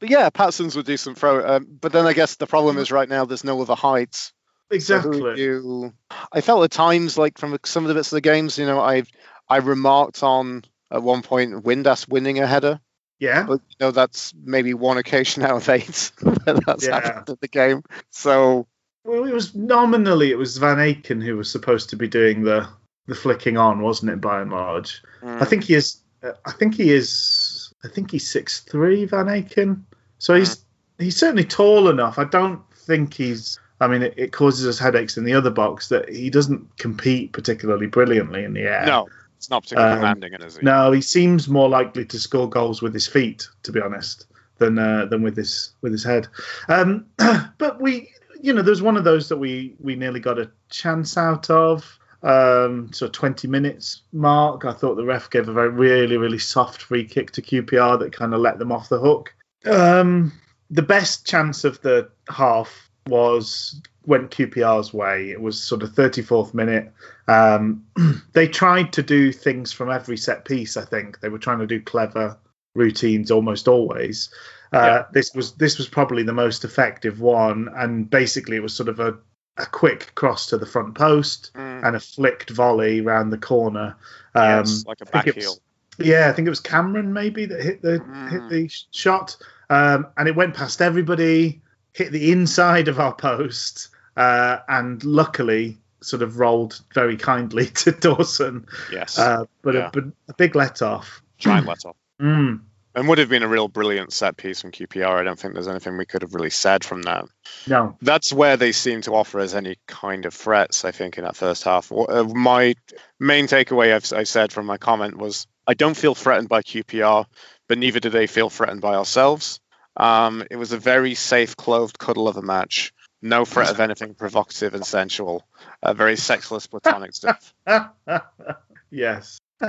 But 0.00 0.10
yeah, 0.10 0.28
Patson's 0.30 0.76
a 0.76 0.82
decent 0.82 1.16
throw. 1.18 1.56
Um, 1.56 1.66
but 1.80 1.92
then 1.92 2.06
I 2.06 2.12
guess 2.12 2.36
the 2.36 2.46
problem 2.46 2.76
is 2.78 2.90
right 2.92 3.08
now 3.08 3.24
there's 3.24 3.44
no 3.44 3.60
other 3.62 3.74
heights. 3.74 4.32
Exactly. 4.74 5.40
you, 5.42 5.92
I 6.32 6.40
felt 6.40 6.64
at 6.64 6.70
times 6.70 7.16
like 7.18 7.38
from 7.38 7.58
some 7.64 7.84
of 7.84 7.88
the 7.88 7.94
bits 7.94 8.12
of 8.12 8.16
the 8.16 8.20
games, 8.20 8.58
you 8.58 8.66
know, 8.66 8.80
I 8.80 9.04
I 9.48 9.58
remarked 9.58 10.22
on 10.22 10.64
at 10.90 11.02
one 11.02 11.22
point 11.22 11.64
Windass 11.64 12.08
winning 12.08 12.38
a 12.40 12.46
header, 12.46 12.80
Yeah. 13.18 13.44
but 13.44 13.60
you 13.68 13.76
know 13.80 13.90
that's 13.90 14.32
maybe 14.44 14.74
one 14.74 14.98
occasion 14.98 15.42
out 15.44 15.56
of 15.56 15.68
eight 15.68 16.12
where 16.20 16.56
that's 16.66 16.86
Yeah. 16.86 17.00
happened 17.00 17.28
in 17.30 17.36
the 17.40 17.48
game. 17.48 17.82
So 18.10 18.66
Well, 19.04 19.24
it 19.24 19.32
was 19.34 19.54
nominally 19.54 20.30
it 20.30 20.38
was 20.38 20.56
Van 20.58 20.78
Aken 20.78 21.22
who 21.22 21.36
was 21.36 21.50
supposed 21.50 21.90
to 21.90 21.96
be 21.96 22.08
doing 22.08 22.42
the 22.42 22.68
the 23.06 23.14
flicking 23.14 23.56
on, 23.58 23.82
wasn't 23.82 24.10
it? 24.12 24.20
By 24.20 24.40
and 24.40 24.50
large, 24.50 25.02
I 25.22 25.44
think 25.44 25.64
he 25.64 25.74
is. 25.74 26.00
Uh, 26.22 26.32
I 26.46 26.52
think 26.52 26.74
he 26.74 26.90
is. 26.90 27.72
I 27.84 27.88
think 27.88 28.10
he's 28.10 28.30
six 28.30 28.60
three, 28.60 29.04
Van 29.04 29.26
Aken. 29.26 29.82
So 30.18 30.34
he's 30.34 30.64
he's 30.98 31.16
certainly 31.18 31.44
tall 31.44 31.90
enough. 31.90 32.18
I 32.18 32.24
don't 32.24 32.62
think 32.86 33.12
he's. 33.12 33.60
I 33.80 33.88
mean, 33.88 34.02
it, 34.02 34.14
it 34.16 34.32
causes 34.32 34.66
us 34.66 34.78
headaches 34.78 35.16
in 35.16 35.24
the 35.24 35.34
other 35.34 35.50
box 35.50 35.88
that 35.88 36.08
he 36.08 36.30
doesn't 36.30 36.78
compete 36.78 37.32
particularly 37.32 37.86
brilliantly 37.86 38.44
in 38.44 38.54
the 38.54 38.62
air. 38.62 38.86
no, 38.86 39.08
it's 39.36 39.50
not 39.50 39.62
particularly 39.64 39.92
Um, 39.94 39.98
commanding, 39.98 40.34
is 40.34 40.56
it? 40.56 40.62
No, 40.62 40.92
he 40.92 41.00
seems 41.00 41.48
more 41.48 41.68
likely 41.68 42.04
to 42.06 42.18
score 42.18 42.48
goals 42.48 42.80
with 42.82 42.94
his 42.94 43.06
feet, 43.06 43.48
to 43.64 43.72
be 43.72 43.80
honest, 43.80 44.26
than 44.58 44.78
uh, 44.78 45.06
than 45.06 45.22
with 45.22 45.36
his 45.36 45.72
with 45.82 45.92
his 45.92 46.04
head. 46.04 46.28
Um, 46.68 47.06
but 47.58 47.80
we, 47.80 48.10
you 48.40 48.52
know, 48.52 48.62
there's 48.62 48.82
one 48.82 48.96
of 48.96 49.04
those 49.04 49.28
that 49.28 49.38
we 49.38 49.74
we 49.80 49.96
nearly 49.96 50.20
got 50.20 50.38
a 50.38 50.50
chance 50.70 51.16
out 51.18 51.50
of. 51.50 51.98
Um, 52.22 52.90
so 52.90 53.06
20 53.06 53.48
minutes 53.48 54.00
mark, 54.14 54.64
I 54.64 54.72
thought 54.72 54.94
the 54.94 55.04
ref 55.04 55.28
gave 55.28 55.46
a 55.46 55.52
very 55.52 55.68
really 55.68 56.16
really 56.16 56.38
soft 56.38 56.80
free 56.80 57.04
kick 57.04 57.32
to 57.32 57.42
QPR 57.42 57.98
that 57.98 58.12
kind 58.14 58.32
of 58.32 58.40
let 58.40 58.58
them 58.58 58.72
off 58.72 58.88
the 58.88 58.98
hook. 58.98 59.34
Um, 59.66 60.32
the 60.70 60.80
best 60.80 61.26
chance 61.26 61.64
of 61.64 61.82
the 61.82 62.08
half 62.30 62.88
was 63.08 63.80
went 64.06 64.30
QPR's 64.30 64.92
way. 64.92 65.30
It 65.30 65.40
was 65.40 65.62
sort 65.62 65.82
of 65.82 65.90
34th 65.92 66.52
minute. 66.54 66.92
Um, 67.28 67.84
they 68.32 68.48
tried 68.48 68.92
to 68.94 69.02
do 69.02 69.32
things 69.32 69.72
from 69.72 69.90
every 69.90 70.16
set 70.16 70.44
piece. 70.44 70.76
I 70.76 70.84
think 70.84 71.20
they 71.20 71.28
were 71.28 71.38
trying 71.38 71.60
to 71.60 71.66
do 71.66 71.80
clever 71.80 72.36
routines 72.74 73.30
almost 73.30 73.68
always. 73.68 74.28
Uh, 74.72 74.78
Yeah. 74.78 75.04
This 75.12 75.34
was 75.34 75.52
this 75.52 75.78
was 75.78 75.88
probably 75.88 76.22
the 76.22 76.32
most 76.34 76.64
effective 76.64 77.20
one, 77.20 77.68
and 77.74 78.08
basically 78.10 78.56
it 78.56 78.62
was 78.62 78.74
sort 78.74 78.88
of 78.88 79.00
a, 79.00 79.16
a 79.56 79.66
quick 79.66 80.14
cross 80.16 80.46
to 80.46 80.58
the 80.58 80.66
front 80.66 80.94
post 80.94 81.52
Mm, 81.54 81.86
and 81.86 81.96
a 81.96 82.00
flicked 82.00 82.50
volley 82.50 83.00
round 83.00 83.32
the 83.32 83.38
corner. 83.38 83.96
Um, 84.34 84.44
yes, 84.60 84.84
like 84.86 85.00
a 85.00 85.06
back 85.06 85.24
heel. 85.26 85.34
was- 85.36 85.60
yeah, 85.96 86.28
I 86.28 86.32
think 86.32 86.46
it 86.46 86.50
was 86.50 86.58
Cameron 86.60 87.12
maybe 87.12 87.46
that 87.46 87.62
hit 87.62 87.80
the 87.80 87.92
hit 87.92 88.42
Mm. 88.42 88.48
the 88.50 88.68
shot, 88.90 89.36
um, 89.70 90.08
and 90.16 90.26
it 90.28 90.34
went 90.34 90.54
past 90.54 90.82
everybody, 90.82 91.62
hit 91.94 92.12
the 92.12 92.30
inside 92.32 92.88
of 92.88 93.00
our 93.00 93.14
post, 93.14 93.88
uh, 94.16 94.58
and 94.68 95.02
luckily 95.04 95.78
sort 96.02 96.20
of 96.20 96.38
rolled 96.38 96.78
very 96.92 97.16
kindly 97.16 97.66
to 97.82 97.92
Dawson. 97.92 98.66
Yes, 98.92 99.18
Uh, 99.18 99.44
but 99.62 99.74
Yeah. 99.74 99.86
a, 99.88 99.90
but 99.90 100.04
a 100.28 100.34
big 100.34 100.54
let 100.54 100.82
off. 100.82 101.22
giant 101.38 101.66
let 101.66 101.84
off. 101.86 101.96
Mm, 102.20 102.60
And 102.94 103.08
would 103.08 103.18
have 103.18 103.28
been 103.28 103.42
a 103.42 103.48
real 103.48 103.66
brilliant 103.66 104.12
set 104.12 104.36
piece 104.36 104.60
from 104.60 104.70
QPR. 104.70 105.18
I 105.18 105.24
don't 105.24 105.36
think 105.38 105.54
there's 105.54 105.66
anything 105.66 105.96
we 105.96 106.06
could 106.06 106.22
have 106.22 106.32
really 106.34 106.50
said 106.50 106.84
from 106.84 107.02
that. 107.02 107.24
no, 107.66 107.96
That's 108.02 108.32
where 108.32 108.56
they 108.56 108.70
seem 108.70 109.00
to 109.02 109.14
offer 109.14 109.40
us 109.40 109.52
any 109.54 109.78
kind 109.88 110.26
of 110.26 110.32
threats, 110.34 110.84
I 110.84 110.92
think, 110.92 111.18
in 111.18 111.24
that 111.24 111.34
first 111.34 111.64
half. 111.64 111.90
Uh, 111.90 112.22
My 112.24 112.76
main 113.18 113.46
takeaway 113.48 113.92
I've, 113.92 114.12
I 114.12 114.22
said 114.22 114.52
from 114.52 114.66
my 114.66 114.78
comment 114.78 115.16
was 115.18 115.48
I 115.66 115.74
don't 115.74 115.96
feel 115.96 116.14
threatened 116.14 116.48
by 116.48 116.62
QPR, 116.62 117.26
but 117.68 117.78
neither 117.78 117.98
do 117.98 118.10
they 118.10 118.28
feel 118.28 118.48
threatened 118.48 118.80
by 118.80 118.94
ourselves. 118.94 119.58
Um, 119.96 120.44
it 120.50 120.56
was 120.56 120.72
a 120.72 120.78
very 120.78 121.14
safe, 121.14 121.56
clothed 121.56 121.98
cuddle 121.98 122.28
of 122.28 122.36
a 122.36 122.42
match. 122.42 122.92
No 123.22 123.44
threat 123.44 123.70
of 123.70 123.80
anything 123.80 124.14
provocative 124.18 124.74
and 124.74 124.84
sensual. 124.84 125.46
Uh, 125.82 125.94
very 125.94 126.16
sexless, 126.16 126.66
platonic 126.66 127.14
stuff. 127.14 127.54
yes, 128.90 129.38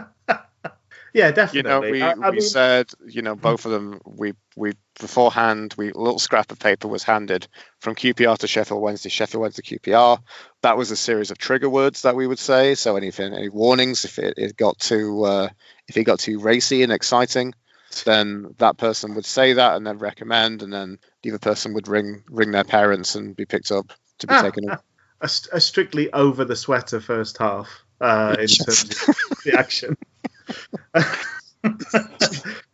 yeah, 1.14 1.32
definitely. 1.32 1.58
you 1.58 1.64
know, 1.64 1.80
we, 1.80 2.02
I- 2.02 2.12
I 2.12 2.30
we 2.32 2.38
mean- 2.38 2.42
said, 2.42 2.92
you 3.08 3.22
know, 3.22 3.36
both 3.36 3.66
of 3.66 3.72
them, 3.72 4.02
we, 4.06 4.34
we 4.58 4.74
beforehand, 5.00 5.74
we 5.78 5.92
a 5.92 5.98
little 5.98 6.20
scrap 6.20 6.52
of 6.52 6.60
paper 6.60 6.88
was 6.88 7.04
handed 7.04 7.48
from 7.80 7.96
QPR 7.96 8.38
to 8.40 8.48
Sheffield 8.48 8.82
Wednesday, 8.82 9.10
Sheffield 9.10 9.42
Wednesday 9.42 9.62
QPR. 9.78 10.20
That 10.62 10.78
was 10.78 10.92
a 10.92 10.96
series 10.98 11.32
of 11.32 11.38
trigger 11.38 11.70
words 11.70 12.02
that 12.02 12.16
we 12.16 12.28
would 12.28 12.40
say. 12.40 12.76
So 12.76 12.96
anything, 12.98 13.34
any 13.34 13.50
warnings 13.50 14.04
if 14.06 14.20
it, 14.20 14.34
it 14.38 14.58
got 14.58 14.80
too, 14.80 15.24
uh, 15.24 15.50
if 15.88 15.96
it 15.98 16.04
got 16.04 16.20
too 16.20 16.40
racy 16.40 16.84
and 16.84 16.92
exciting, 16.92 17.54
then 18.04 18.54
that 18.58 18.78
person 18.78 19.16
would 19.16 19.26
say 19.26 19.54
that 19.54 19.76
and 19.76 19.86
then 19.88 19.98
recommend, 19.98 20.62
and 20.64 20.74
then 20.74 21.00
the 21.24 21.32
other 21.32 21.40
person 21.40 21.74
would 21.74 21.88
ring 21.88 22.24
ring 22.30 22.52
their 22.52 22.64
parents 22.64 23.16
and 23.16 23.36
be 23.36 23.46
picked 23.46 23.72
up 23.72 23.94
to 24.20 24.28
be 24.28 24.34
Ah, 24.34 24.42
taken. 24.42 24.68
away. 24.70 24.78
a, 25.22 25.30
a 25.54 25.62
strictly 25.62 26.12
over 26.14 26.44
the 26.46 26.56
sweater 26.56 27.00
first 27.00 27.38
half 27.38 27.70
uh, 28.02 28.36
in 28.40 28.48
terms 28.48 28.84
of 29.08 29.16
the 29.46 29.56
action. 29.58 29.98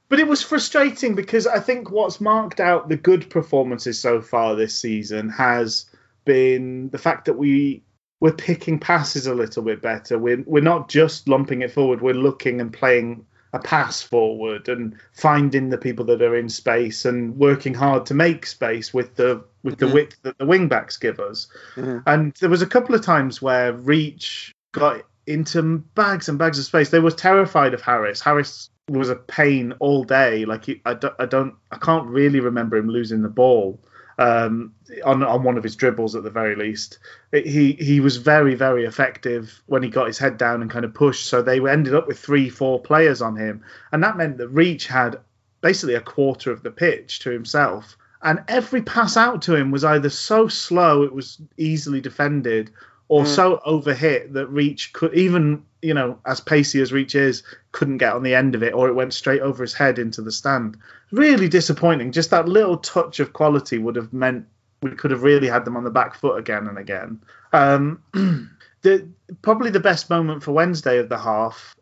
but 0.10 0.19
it 0.19 0.27
was 0.27 0.41
frustrating 0.41 1.15
because 1.15 1.47
I 1.47 1.60
think 1.60 1.91
what's 1.91 2.19
marked 2.19 2.60
out 2.60 2.89
the 2.89 2.97
good 2.97 3.29
performances 3.29 3.99
so 3.99 4.21
far 4.21 4.55
this 4.55 4.77
season 4.77 5.29
has 5.29 5.86
been 6.25 6.89
the 6.89 6.97
fact 6.97 7.25
that 7.25 7.34
we 7.34 7.84
we're 8.19 8.34
picking 8.34 8.77
passes 8.79 9.25
a 9.25 9.34
little 9.34 9.63
bit 9.63 9.81
better. 9.81 10.17
We're 10.19 10.43
we're 10.45 10.62
not 10.62 10.89
just 10.89 11.27
lumping 11.27 11.62
it 11.62 11.71
forward. 11.71 12.01
We're 12.01 12.13
looking 12.13 12.62
and 12.62 12.71
playing 12.71 13.25
a 13.53 13.59
pass 13.59 14.01
forward 14.01 14.69
and 14.69 14.95
finding 15.13 15.69
the 15.69 15.77
people 15.77 16.05
that 16.05 16.21
are 16.21 16.35
in 16.35 16.47
space 16.49 17.03
and 17.05 17.35
working 17.37 17.73
hard 17.73 18.05
to 18.05 18.13
make 18.13 18.45
space 18.45 18.93
with 18.93 19.15
the 19.15 19.43
with 19.63 19.77
the 19.77 19.85
Mhm. 19.85 19.93
width 19.93 20.17
that 20.23 20.37
the 20.37 20.45
wing 20.45 20.67
backs 20.67 20.97
give 20.97 21.19
us. 21.19 21.47
Mhm. 21.75 22.01
And 22.07 22.33
there 22.39 22.49
was 22.49 22.61
a 22.61 22.67
couple 22.67 22.95
of 22.95 23.01
times 23.01 23.41
where 23.41 23.73
Reach 23.73 24.53
got 24.71 25.03
into 25.27 25.79
bags 25.93 26.27
and 26.29 26.39
bags 26.39 26.57
of 26.57 26.65
space. 26.65 26.89
They 26.89 26.99
were 26.99 27.11
terrified 27.11 27.73
of 27.73 27.81
Harris. 27.81 28.21
Harris 28.21 28.69
was 28.89 29.09
a 29.09 29.15
pain 29.15 29.73
all 29.79 30.03
day. 30.03 30.45
Like 30.45 30.65
he, 30.65 30.81
I, 30.85 30.95
don't, 30.95 31.13
I 31.19 31.25
don't, 31.25 31.53
I 31.71 31.77
can't 31.77 32.07
really 32.07 32.39
remember 32.39 32.77
him 32.77 32.89
losing 32.89 33.21
the 33.21 33.29
ball 33.29 33.79
um, 34.21 34.73
on 35.05 35.23
on 35.23 35.43
one 35.43 35.57
of 35.57 35.63
his 35.63 35.75
dribbles 35.75 36.15
at 36.15 36.23
the 36.23 36.29
very 36.29 36.55
least. 36.55 36.99
It- 37.31 37.45
he 37.45 37.73
he 37.73 37.99
was 37.99 38.17
very 38.17 38.55
very 38.55 38.86
effective 38.86 39.62
when 39.65 39.84
he 39.84 39.89
got 39.89 40.07
his 40.07 40.17
head 40.17 40.38
down 40.38 40.62
and 40.62 40.69
kind 40.71 40.86
of 40.86 40.93
pushed. 40.93 41.25
So 41.27 41.41
they 41.41 41.60
ended 41.67 41.95
up 41.95 42.07
with 42.07 42.19
three 42.19 42.49
four 42.49 42.79
players 42.81 43.21
on 43.21 43.36
him, 43.36 43.63
and 43.91 44.03
that 44.03 44.17
meant 44.17 44.38
that 44.38 44.49
Reach 44.49 44.88
had 44.88 45.19
basically 45.62 45.95
a 45.95 46.01
quarter 46.01 46.51
of 46.51 46.63
the 46.63 46.71
pitch 46.71 47.19
to 47.19 47.29
himself. 47.31 47.97
And 48.23 48.43
every 48.47 48.81
pass 48.84 49.17
out 49.17 49.41
to 49.43 49.55
him 49.55 49.71
was 49.71 49.84
either 49.84 50.10
so 50.10 50.47
slow 50.47 51.01
it 51.03 51.13
was 51.13 51.41
easily 51.57 52.01
defended, 52.01 52.71
or 53.12 53.24
Mm. 53.24 53.28
so 53.28 53.62
overhit 53.67 54.32
that 54.32 54.47
Reach 54.47 54.93
could 54.93 55.13
even 55.13 55.62
you 55.82 55.93
know 55.93 56.17
as 56.26 56.39
pacey 56.39 56.82
as 56.82 56.93
Reach 56.93 57.13
is 57.13 57.43
couldn't 57.74 57.97
get 57.97 58.13
on 58.13 58.24
the 58.24 58.34
end 58.34 58.56
of 58.56 58.63
it, 58.63 58.74
or 58.74 58.88
it 58.88 58.93
went 58.93 59.13
straight 59.13 59.41
over 59.41 59.62
his 59.63 59.74
head 59.74 60.00
into 60.00 60.21
the 60.21 60.32
stand. 60.32 60.78
Really 61.12 61.50
disappointing. 61.50 62.13
Just 62.13 62.30
that 62.30 62.47
little 62.47 62.78
touch 62.78 63.19
of 63.19 63.34
quality 63.34 63.78
would 63.80 63.97
have 63.97 64.13
meant 64.13 64.45
we 64.82 64.91
could 64.91 65.12
have 65.12 65.24
really 65.24 65.50
had 65.50 65.65
them 65.65 65.76
on 65.76 65.84
the 65.84 65.91
back 65.91 66.15
foot 66.15 66.38
again 66.38 66.67
and 66.67 66.78
again. 66.78 67.19
Um, 67.52 68.02
the 68.82 69.06
probably 69.41 69.71
the 69.71 69.82
best 69.82 70.10
moment 70.10 70.41
for 70.41 70.54
Wednesday 70.54 70.97
of 70.97 71.10
the 71.10 71.19
half. 71.19 71.76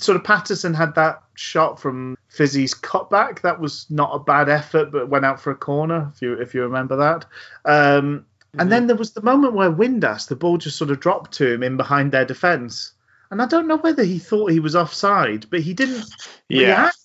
Sort 0.00 0.16
of 0.16 0.24
Paterson 0.24 0.72
had 0.72 0.94
that 0.94 1.22
shot 1.34 1.78
from 1.78 2.16
Fizzy's 2.28 2.74
cutback. 2.74 3.42
That 3.42 3.60
was 3.60 3.84
not 3.90 4.14
a 4.14 4.18
bad 4.18 4.48
effort, 4.48 4.90
but 4.90 5.10
went 5.10 5.26
out 5.26 5.38
for 5.38 5.50
a 5.50 5.54
corner. 5.54 6.10
If 6.14 6.22
you 6.22 6.32
if 6.40 6.54
you 6.54 6.62
remember 6.62 6.96
that. 6.96 7.26
Um, 7.66 8.24
and 8.58 8.70
then 8.70 8.86
there 8.86 8.96
was 8.96 9.12
the 9.12 9.22
moment 9.22 9.54
where 9.54 9.70
Windass, 9.70 10.28
the 10.28 10.36
ball 10.36 10.58
just 10.58 10.76
sort 10.76 10.90
of 10.90 11.00
dropped 11.00 11.32
to 11.32 11.52
him 11.52 11.62
in 11.62 11.76
behind 11.76 12.12
their 12.12 12.24
defence. 12.24 12.92
And 13.30 13.40
I 13.40 13.46
don't 13.46 13.68
know 13.68 13.76
whether 13.76 14.02
he 14.02 14.18
thought 14.18 14.50
he 14.50 14.58
was 14.60 14.74
offside, 14.74 15.46
but 15.50 15.60
he 15.60 15.72
didn't 15.74 16.04
Yeah. 16.48 16.66
react. 16.66 16.96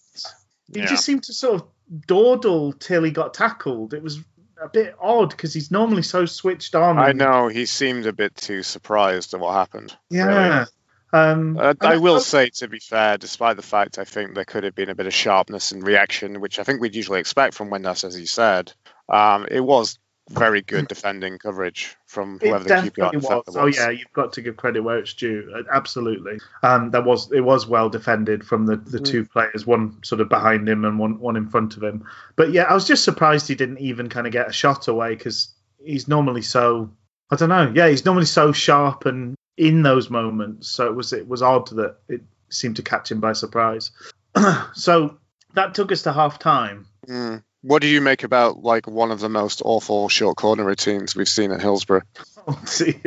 He 0.73 0.79
Yeah. 0.79 0.85
just 0.87 1.05
seemed 1.05 1.23
to 1.25 1.33
sort 1.33 1.61
of 1.61 1.67
dawdle 2.07 2.73
till 2.73 3.03
he 3.03 3.11
got 3.11 3.33
tackled. 3.35 3.93
It 3.93 4.01
was 4.01 4.19
a 4.61 4.67
bit 4.69 4.95
odd 4.99 5.29
because 5.29 5.53
he's 5.53 5.69
normally 5.69 6.01
so 6.01 6.25
switched 6.25 6.73
on. 6.73 6.97
I 6.97 7.11
know 7.11 7.47
he 7.47 7.65
seemed 7.67 8.07
a 8.07 8.13
bit 8.13 8.35
too 8.35 8.63
surprised 8.63 9.33
at 9.33 9.39
what 9.39 9.53
happened. 9.53 9.95
really. 10.09 10.23
Yeah. 10.33 10.65
Um, 11.13 11.57
Uh, 11.57 11.69
and 11.69 11.77
I 11.81 11.97
will 11.97 12.19
say, 12.19 12.49
to 12.55 12.67
be 12.67 12.79
fair, 12.79 13.17
despite 13.17 13.55
the 13.55 13.61
fact 13.61 13.99
I 13.99 14.03
think 14.03 14.33
there 14.33 14.43
could 14.45 14.63
have 14.63 14.75
been 14.75 14.89
a 14.89 14.95
bit 14.95 15.05
of 15.05 15.13
sharpness 15.13 15.71
and 15.71 15.85
reaction, 15.85 16.41
which 16.41 16.57
I 16.57 16.63
think 16.63 16.81
we'd 16.81 16.95
usually 16.95 17.19
expect 17.19 17.53
from 17.53 17.69
Windass, 17.69 18.03
as 18.03 18.19
you 18.19 18.25
said, 18.25 18.73
um, 19.07 19.45
it 19.49 19.61
was 19.61 19.99
very 20.29 20.61
good 20.61 20.87
defending 20.87 21.37
coverage 21.37 21.95
from 22.07 22.39
whoever 22.39 22.63
the 22.63 22.69
QPR 22.69 23.11
defender 23.11 23.41
was. 23.45 23.55
Oh 23.55 23.67
yeah, 23.67 23.89
you've 23.91 24.11
got 24.13 24.33
to 24.33 24.41
give 24.41 24.57
credit 24.57 24.81
where 24.81 24.97
it's 24.97 25.13
due. 25.13 25.51
Uh, 25.55 25.61
Absolutely. 25.71 26.39
Um, 26.63 26.91
that 26.91 27.05
was 27.05 27.31
it 27.31 27.41
was 27.41 27.67
well 27.67 27.89
defended 27.89 28.43
from 28.45 28.65
the, 28.65 28.77
the 28.77 28.99
Mm. 28.99 29.05
two 29.05 29.25
players, 29.25 29.67
one 29.67 30.03
sort 30.03 30.21
of 30.21 30.29
behind 30.29 30.67
him 30.67 30.83
and 30.85 30.97
one 30.97 31.19
one 31.19 31.35
in 31.35 31.47
front 31.47 31.77
of 31.77 31.83
him. 31.83 32.05
But 32.35 32.51
yeah, 32.51 32.63
I 32.63 32.73
was 32.73 32.87
just 32.87 33.03
surprised 33.03 33.47
he 33.47 33.55
didn't 33.55 33.79
even 33.79 34.09
kind 34.09 34.25
of 34.25 34.33
get 34.33 34.49
a 34.49 34.53
shot 34.53 34.87
away 34.87 35.15
because 35.15 35.49
he's 35.83 36.07
normally 36.07 36.41
so 36.41 36.89
I 37.29 37.35
don't 37.35 37.49
know. 37.49 37.71
Yeah, 37.75 37.89
he's 37.89 38.05
normally 38.05 38.25
so 38.25 38.51
sharp 38.51 39.05
and 39.05 39.35
in 39.57 39.83
those 39.83 40.09
moments. 40.09 40.69
So 40.69 40.87
it 40.87 40.95
was 40.95 41.13
it 41.13 41.27
was 41.27 41.41
odd 41.41 41.67
that 41.75 41.97
it 42.09 42.21
seemed 42.49 42.77
to 42.77 42.83
catch 42.83 43.11
him 43.11 43.19
by 43.19 43.33
surprise. 43.33 43.91
so 44.73 45.17
that 45.53 45.73
took 45.75 45.91
us 45.91 46.03
to 46.03 46.13
half 46.13 46.39
time. 46.39 46.87
Mm. 47.07 47.43
What 47.65 47.81
do 47.81 47.87
you 47.87 47.99
make 47.99 48.23
about 48.23 48.61
like 48.61 48.85
one 48.85 49.09
of 49.09 49.19
the 49.19 49.29
most 49.29 49.63
awful 49.65 50.07
short 50.07 50.37
corner 50.37 50.63
routines 50.63 51.15
we've 51.15 51.27
seen 51.27 51.51
at 51.51 51.61
Hillsborough? 51.61 52.03
Oh, 52.47 52.61
dear. 52.77 53.01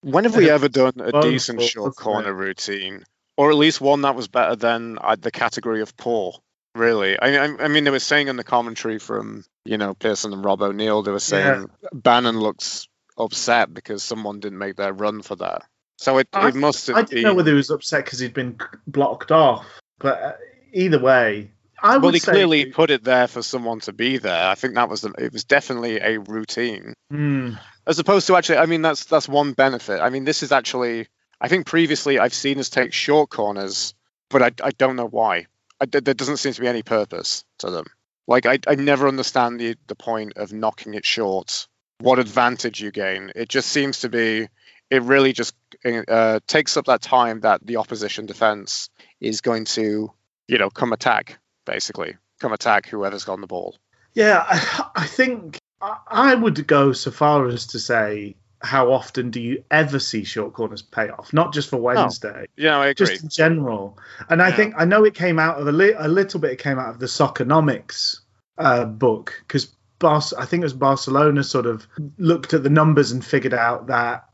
When 0.00 0.24
have 0.24 0.34
we 0.34 0.48
ever 0.56 0.70
done 0.70 0.94
a 0.98 1.20
decent 1.20 1.60
short 1.60 1.94
corner 1.94 2.30
it? 2.30 2.46
routine, 2.46 3.04
or 3.36 3.50
at 3.50 3.56
least 3.56 3.82
one 3.82 4.00
that 4.00 4.14
was 4.14 4.28
better 4.28 4.56
than 4.56 4.96
uh, 4.98 5.14
the 5.20 5.30
category 5.30 5.82
of 5.82 5.94
poor? 5.94 6.32
Really, 6.74 7.18
I, 7.18 7.44
I, 7.44 7.64
I 7.64 7.68
mean, 7.68 7.84
they 7.84 7.90
were 7.90 7.98
saying 7.98 8.28
in 8.28 8.36
the 8.36 8.44
commentary 8.44 8.98
from 8.98 9.44
you 9.66 9.76
know 9.76 9.92
Pearson 9.92 10.32
and 10.32 10.42
Rob 10.42 10.62
O'Neill, 10.62 11.02
they 11.02 11.12
were 11.12 11.18
saying 11.20 11.66
Bannan 11.92 12.40
looks 12.40 12.88
upset 13.18 13.74
because 13.74 14.02
someone 14.02 14.40
didn't 14.40 14.58
make 14.58 14.76
their 14.76 14.94
run 14.94 15.20
for 15.20 15.36
that. 15.36 15.64
So 15.98 16.16
it, 16.16 16.28
it 16.32 16.54
must 16.54 16.86
have 16.86 16.96
I 16.96 17.00
didn't 17.02 17.14
been. 17.14 17.22
know 17.24 17.34
whether 17.34 17.50
he 17.50 17.56
was 17.56 17.68
upset 17.68 18.06
because 18.06 18.20
he'd 18.20 18.32
been 18.32 18.56
blocked 18.86 19.32
off, 19.32 19.66
but 19.98 20.22
uh, 20.22 20.32
either 20.72 20.98
way, 20.98 21.50
I 21.82 21.94
would 21.94 22.02
well, 22.02 22.12
he 22.12 22.20
clearly 22.20 22.66
put 22.66 22.90
it 22.90 23.04
there 23.04 23.28
for 23.28 23.42
someone 23.42 23.80
to 23.80 23.92
be 23.92 24.18
there. 24.18 24.48
I 24.48 24.54
think 24.54 24.74
that 24.74 24.88
was 24.88 25.02
the, 25.02 25.12
it 25.18 25.32
was 25.32 25.44
definitely 25.44 25.98
a 26.00 26.18
routine. 26.18 26.94
Hmm, 27.10 27.52
as 27.86 27.98
opposed 27.98 28.26
to 28.26 28.36
actually 28.36 28.58
i 28.58 28.66
mean 28.66 28.82
that's 28.82 29.04
that's 29.04 29.28
one 29.28 29.52
benefit. 29.52 30.00
I 30.00 30.10
mean 30.10 30.24
this 30.24 30.42
is 30.42 30.52
actually 30.52 31.08
i 31.40 31.48
think 31.48 31.66
previously 31.66 32.18
i've 32.18 32.34
seen 32.34 32.58
us 32.58 32.68
take 32.68 32.92
short 32.92 33.30
corners 33.30 33.94
but 34.28 34.42
i, 34.42 34.50
I 34.62 34.70
don't 34.72 34.96
know 34.96 35.08
why. 35.08 35.46
I, 35.80 35.86
there 35.86 36.00
there 36.00 36.14
doesn't 36.14 36.38
seem 36.38 36.52
to 36.52 36.60
be 36.60 36.68
any 36.68 36.82
purpose 36.82 37.44
to 37.58 37.70
them. 37.70 37.86
Like 38.26 38.44
I, 38.44 38.58
I 38.66 38.74
never 38.74 39.08
understand 39.08 39.58
the 39.58 39.76
the 39.86 39.94
point 39.94 40.34
of 40.36 40.52
knocking 40.52 40.94
it 40.94 41.06
short. 41.06 41.66
What 42.00 42.20
advantage 42.20 42.80
you 42.80 42.92
gain. 42.92 43.32
It 43.34 43.48
just 43.48 43.70
seems 43.70 44.00
to 44.00 44.08
be 44.08 44.48
it 44.90 45.02
really 45.02 45.32
just 45.32 45.54
uh, 45.84 46.40
takes 46.46 46.76
up 46.76 46.86
that 46.86 47.02
time 47.02 47.40
that 47.40 47.64
the 47.66 47.76
opposition 47.76 48.26
defense 48.26 48.88
is 49.20 49.40
going 49.40 49.64
to 49.64 50.12
you 50.46 50.58
know 50.58 50.70
come 50.70 50.92
attack 50.92 51.38
basically 51.68 52.16
come 52.40 52.52
attack 52.52 52.88
whoever's 52.88 53.24
got 53.24 53.40
the 53.40 53.46
ball 53.46 53.76
yeah, 54.14 54.42
I, 54.48 54.90
I 54.96 55.06
think 55.06 55.58
I, 55.80 56.34
would 56.34 56.66
go 56.66 56.92
so 56.92 57.12
far 57.12 57.46
as 57.46 57.66
to 57.68 57.78
say, 57.78 58.34
how 58.60 58.90
often 58.90 59.30
do 59.30 59.40
you 59.40 59.62
ever 59.70 60.00
see 60.00 60.24
short 60.24 60.54
corners 60.54 60.82
pay 60.82 61.08
off? 61.08 61.32
Not 61.32 61.52
just 61.52 61.68
for 61.70 61.76
Wednesday, 61.76 62.46
yeah 62.56 62.78
i 62.78 62.88
agree 62.88 63.06
just 63.06 63.22
in 63.22 63.28
general. 63.28 63.96
And 64.28 64.42
I 64.42 64.48
Yeah. 64.48 64.56
think 64.56 64.74
I 64.76 64.84
know 64.86 65.04
it 65.04 65.14
came 65.14 65.38
out 65.38 65.60
of 65.60 65.68
a, 65.68 65.72
li- 65.72 65.94
a 65.96 66.08
little 66.08 66.40
bit. 66.40 66.50
It 66.52 66.58
came 66.58 66.80
out 66.80 66.88
of 66.88 66.98
the 66.98 67.06
Soccernomics 67.06 68.20
uh, 68.56 68.86
book 68.86 69.34
because 69.46 69.66
Bar- 70.00 70.22
I 70.36 70.46
think 70.46 70.62
it 70.62 70.64
was 70.64 70.72
Barcelona 70.72 71.44
sort 71.44 71.66
of 71.66 71.86
looked 72.16 72.54
at 72.54 72.64
the 72.64 72.70
numbers 72.70 73.12
and 73.12 73.24
figured 73.24 73.54
out 73.54 73.86
that 73.88 74.24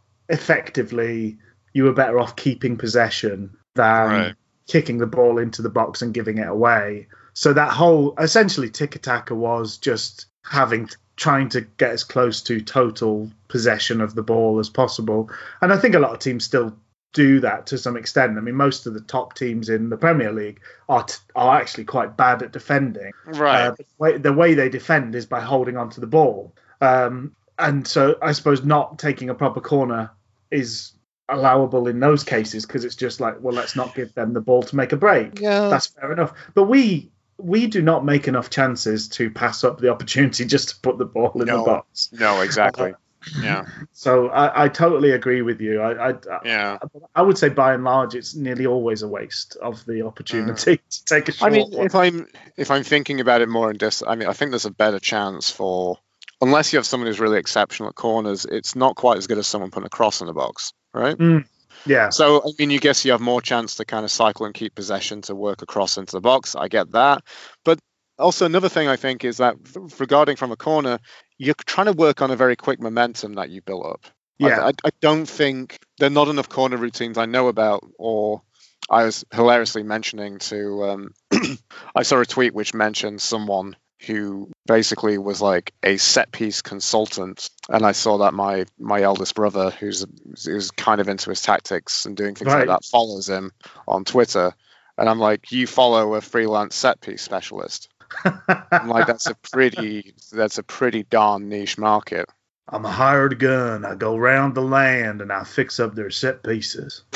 effectively 0.49 1.37
you 1.75 1.85
were 1.85 1.93
better 1.93 2.19
off 2.21 2.37
keeping 2.37 2.77
possession 2.79 3.55
than 3.75 4.09
Right. 4.09 4.35
kicking 4.69 4.99
the 4.99 5.07
ball 5.07 5.39
into 5.39 5.61
the 5.63 5.69
box 5.71 6.01
and 6.01 6.15
giving 6.15 6.39
it 6.39 6.49
away. 6.49 7.09
So 7.35 7.53
that 7.53 7.73
whole 7.73 8.15
essentially 8.19 8.71
tick 8.71 8.97
attacker 8.97 9.35
was 9.35 9.77
just 9.77 10.27
having 10.45 10.89
trying 11.17 11.49
to 11.49 11.61
get 11.61 11.91
as 11.91 12.05
close 12.05 12.43
to 12.43 12.61
total 12.61 13.31
possession 13.49 14.01
of 14.01 14.15
the 14.15 14.23
ball 14.23 14.59
as 14.59 14.69
possible. 14.69 15.31
And 15.61 15.73
I 15.73 15.77
think 15.77 15.95
a 15.95 16.01
lot 16.01 16.13
of 16.13 16.19
teams 16.19 16.45
still 16.45 16.77
do 17.13 17.41
that 17.41 17.67
to 17.69 17.79
some 17.79 17.97
extent. 17.97 18.37
I 18.37 18.41
mean, 18.41 18.57
most 18.57 18.87
of 18.87 18.95
the 18.95 19.01
top 19.01 19.35
teams 19.35 19.69
in 19.69 19.89
the 19.89 19.97
Premier 19.97 20.33
League 20.33 20.61
are 20.89 21.05
t- 21.05 21.17
are 21.37 21.61
actually 21.61 21.85
quite 21.85 22.17
bad 22.17 22.43
at 22.43 22.53
defending. 22.53 23.13
right 23.25 23.69
Uh, 23.69 23.71
the, 23.71 23.85
way, 23.99 24.19
the 24.19 24.33
way 24.33 24.55
they 24.55 24.69
defend 24.69 25.15
is 25.15 25.25
by 25.25 25.41
holding 25.41 25.77
onto 25.77 26.01
the 26.01 26.07
ball. 26.07 26.53
Um, 26.81 27.35
and 27.59 27.87
so 27.87 28.17
I 28.21 28.33
suppose 28.33 28.65
not 28.65 28.99
taking 28.99 29.31
a 29.31 29.35
proper 29.35 29.61
corner 29.61 30.11
is 30.51 30.93
allowable 31.29 31.87
in 31.87 32.01
those 32.01 32.25
cases 32.25 32.67
because 32.67 32.85
it's 32.85 32.97
just 32.97 33.21
like, 33.21 33.37
well, 33.41 33.55
let's 33.55 33.77
not 33.77 33.95
give 33.95 34.13
them 34.15 34.33
the 34.35 34.41
ball 34.41 34.63
to 34.65 34.77
make 34.77 34.93
a 34.93 34.97
break. 34.97 35.41
yeah 35.41 35.69
That's 35.69 35.87
fair 35.87 36.13
enough. 36.13 36.35
But 36.55 36.65
we 36.65 37.13
we 37.39 37.67
do 37.67 37.83
not 37.83 38.05
make 38.05 38.29
enough 38.29 38.51
chances 38.51 39.09
to 39.09 39.31
pass 39.31 39.65
up 39.65 39.79
the 39.79 39.89
opportunity 39.91 40.45
just 40.55 40.69
to 40.71 40.77
put 40.81 40.99
the 40.99 41.05
ball 41.05 41.33
in 41.41 41.47
No. 41.47 41.59
the 41.59 41.65
box. 41.65 42.11
no 42.13 42.41
exactly 42.41 42.95
yeah 43.41 43.65
So 43.93 44.29
I, 44.29 44.65
I 44.65 44.69
totally 44.69 45.13
agree 45.13 45.41
with 45.41 45.61
you. 45.63 45.81
I, 45.81 46.11
I 46.11 46.15
yeah 46.45 46.79
I 47.15 47.23
would 47.23 47.39
say 47.39 47.49
by 47.49 47.73
and 47.73 47.83
large 47.83 48.15
it's 48.15 48.35
nearly 48.35 48.67
always 48.67 49.01
a 49.03 49.09
waste 49.09 49.57
of 49.63 49.83
the 49.87 50.03
opportunity 50.03 50.77
to 50.91 51.05
take 51.07 51.29
a 51.29 51.33
I 51.33 51.35
short 51.35 51.53
mean, 51.53 51.71
one. 51.71 51.87
if 51.87 51.95
I'm 51.95 52.27
if 52.59 52.71
I'm 52.71 52.83
thinking 52.83 53.21
about 53.21 53.41
it 53.41 53.49
more 53.49 53.71
in 53.71 53.79
this, 53.79 54.03
I 54.07 54.15
mean, 54.15 54.29
I 54.29 54.35
think 54.35 54.51
there's 54.51 54.67
a 54.67 54.71
better 54.71 54.99
chance 54.99 55.51
for 55.51 55.99
unless 56.43 56.73
you 56.73 56.79
have 56.79 56.85
someone 56.87 57.07
who's 57.07 57.19
really 57.21 57.39
exceptional 57.39 57.89
at 57.89 57.95
corners, 57.95 58.45
it's 58.45 58.77
not 58.77 58.95
quite 58.97 59.17
as 59.17 59.27
good 59.27 59.39
as 59.39 59.47
someone 59.47 59.71
putting 59.71 59.87
a 59.87 59.91
cross 59.91 60.21
in 60.21 60.27
the 60.27 60.35
box, 60.35 60.75
right? 60.93 61.17
Hmm. 61.17 61.39
Yeah. 61.87 62.09
So 62.11 62.43
I 62.43 62.51
mean, 62.59 62.71
you 62.71 62.79
guess 62.81 63.05
you 63.05 63.13
have 63.13 63.21
more 63.21 63.41
chance 63.43 63.77
to 63.77 63.85
kind 63.85 64.05
of 64.05 64.11
cycle 64.11 64.47
and 64.47 64.55
keep 64.55 64.75
possession 64.75 65.23
to 65.23 65.35
work 65.35 65.63
across 65.63 65.97
into 65.99 66.13
the 66.13 66.21
box. 66.21 66.55
I 66.55 66.69
get 66.69 66.93
that, 66.93 67.23
but 67.65 67.79
also 68.19 68.47
another 68.47 68.69
thing 68.69 68.89
I 68.89 68.97
think 68.97 69.25
is 69.25 69.39
that 69.39 69.57
regarding 69.99 70.37
from 70.37 70.53
a 70.53 70.57
corner, 70.57 70.99
you're 71.39 71.55
trying 71.67 71.87
to 71.87 71.93
work 71.93 72.23
on 72.23 72.31
a 72.31 72.37
very 72.37 72.57
quick 72.57 72.81
momentum 72.81 73.35
that 73.35 73.51
you 73.51 73.61
build 73.63 73.87
up. 73.87 74.07
I- 74.41 74.49
Yeah. 74.49 74.67
I, 74.67 74.73
I 74.85 74.91
don't 75.01 75.27
think 75.29 75.79
there 75.99 76.07
are 76.09 76.11
not 76.11 76.29
enough 76.29 76.49
corner 76.49 76.77
routines 76.77 77.19
I 77.19 77.27
know 77.27 77.49
about, 77.49 77.85
or 77.99 78.43
I 78.91 79.05
was 79.05 79.25
hilariously 79.33 79.83
mentioning 79.83 80.39
to. 80.41 80.85
Um, 80.85 81.15
I 81.97 82.03
saw 82.03 82.21
a 82.21 82.27
tweet 82.27 82.55
which 82.55 82.75
mentioned 82.75 83.21
someone 83.23 83.77
who 84.07 84.51
basically 84.67 85.19
was 85.19 85.41
like 85.43 85.73
a 85.83 85.97
set 85.97 86.33
piece 86.33 86.63
consultant, 86.63 87.51
and 87.69 87.85
I 87.85 87.93
saw 87.93 88.19
that 88.19 88.35
my 88.35 88.67
my 88.79 89.03
eldest 89.03 89.35
brother, 89.35 89.71
who's 89.71 90.05
who's 90.45 90.71
kind 90.71 91.01
of 91.01 91.09
into 91.09 91.31
his 91.31 91.43
tactics 91.43 92.07
and 92.07 92.17
doing 92.17 92.35
things 92.35 92.49
Right. 92.53 92.67
like 92.67 92.81
that, 92.81 92.85
follows 92.85 93.29
him 93.29 93.51
on 93.89 94.05
Twitter, 94.05 94.53
and 94.99 95.09
I'm 95.09 95.19
like, 95.19 95.53
you 95.53 95.67
follow 95.67 96.15
a 96.15 96.21
freelance 96.21 96.75
set 96.75 97.01
piece 97.01 97.23
specialist. 97.23 97.89
I'm 98.25 98.89
like, 98.89 99.07
that's 99.07 99.27
a 99.27 99.35
pretty 99.35 100.15
that's 100.33 100.59
a 100.59 100.63
pretty 100.63 101.03
darn 101.03 101.49
niche 101.49 101.79
market. 101.79 102.29
I'm 102.69 102.85
a 102.85 102.91
hired 102.91 103.39
gun. 103.39 103.85
I 103.85 103.95
go 103.95 104.17
round 104.17 104.55
the 104.55 104.63
land 104.63 105.21
and 105.21 105.31
I 105.33 105.45
fix 105.45 105.79
up 105.81 105.95
their 105.95 106.11
set 106.11 106.43
pieces. 106.43 107.03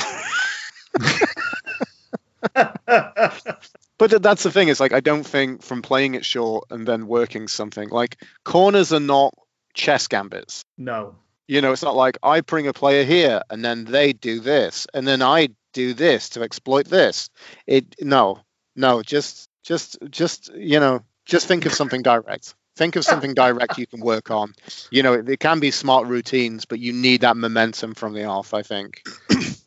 But 3.99 4.23
that's 4.23 4.43
the 4.43 4.51
thing. 4.51 4.69
Is 4.69 4.79
like 4.79 4.93
I 4.93 5.01
don't 5.01 5.25
think 5.25 5.61
from 5.61 5.83
playing 5.83 6.15
it 6.15 6.25
short 6.25 6.65
and 6.71 6.87
then 6.87 7.05
working 7.05 7.47
something 7.47 7.89
like 7.89 8.17
corners 8.45 8.91
are 8.91 8.99
not 8.99 9.35
chess 9.75 10.07
gambits. 10.07 10.63
no. 10.77 11.15
You 11.47 11.61
know, 11.61 11.71
it's 11.71 11.81
not 11.81 11.95
like 11.95 12.19
I 12.21 12.41
bring 12.41 12.67
a 12.67 12.73
player 12.73 13.03
here 13.03 13.41
and 13.49 13.65
then 13.65 13.85
they 13.85 14.13
do 14.13 14.39
this 14.39 14.85
and 14.93 15.07
then 15.07 15.23
I 15.23 15.49
do 15.73 15.95
this 15.95 16.29
to 16.29 16.43
exploit 16.43 16.85
this. 16.85 17.31
It 17.65 17.95
no, 17.99 18.41
no, 18.75 19.01
just 19.01 19.49
just 19.63 19.97
just 20.11 20.53
you 20.55 20.79
know, 20.79 21.01
just 21.25 21.47
think 21.47 21.65
of 21.65 21.73
something 21.73 22.03
direct. 22.03 22.53
Think 22.75 22.95
of 22.95 23.03
something 23.03 23.33
direct 23.33 23.79
you 23.79 23.87
can 23.87 23.99
work 23.99 24.29
on. 24.29 24.53
You 24.91 25.01
know, 25.01 25.13
it, 25.13 25.27
it 25.27 25.39
can 25.39 25.59
be 25.59 25.71
smart 25.71 26.05
routines, 26.05 26.65
but 26.65 26.77
you 26.77 26.93
need 26.93 27.21
that 27.21 27.35
momentum 27.35 27.95
from 27.95 28.13
the 28.13 28.25
off. 28.25 28.53
I 28.53 28.61
think. 28.61 29.01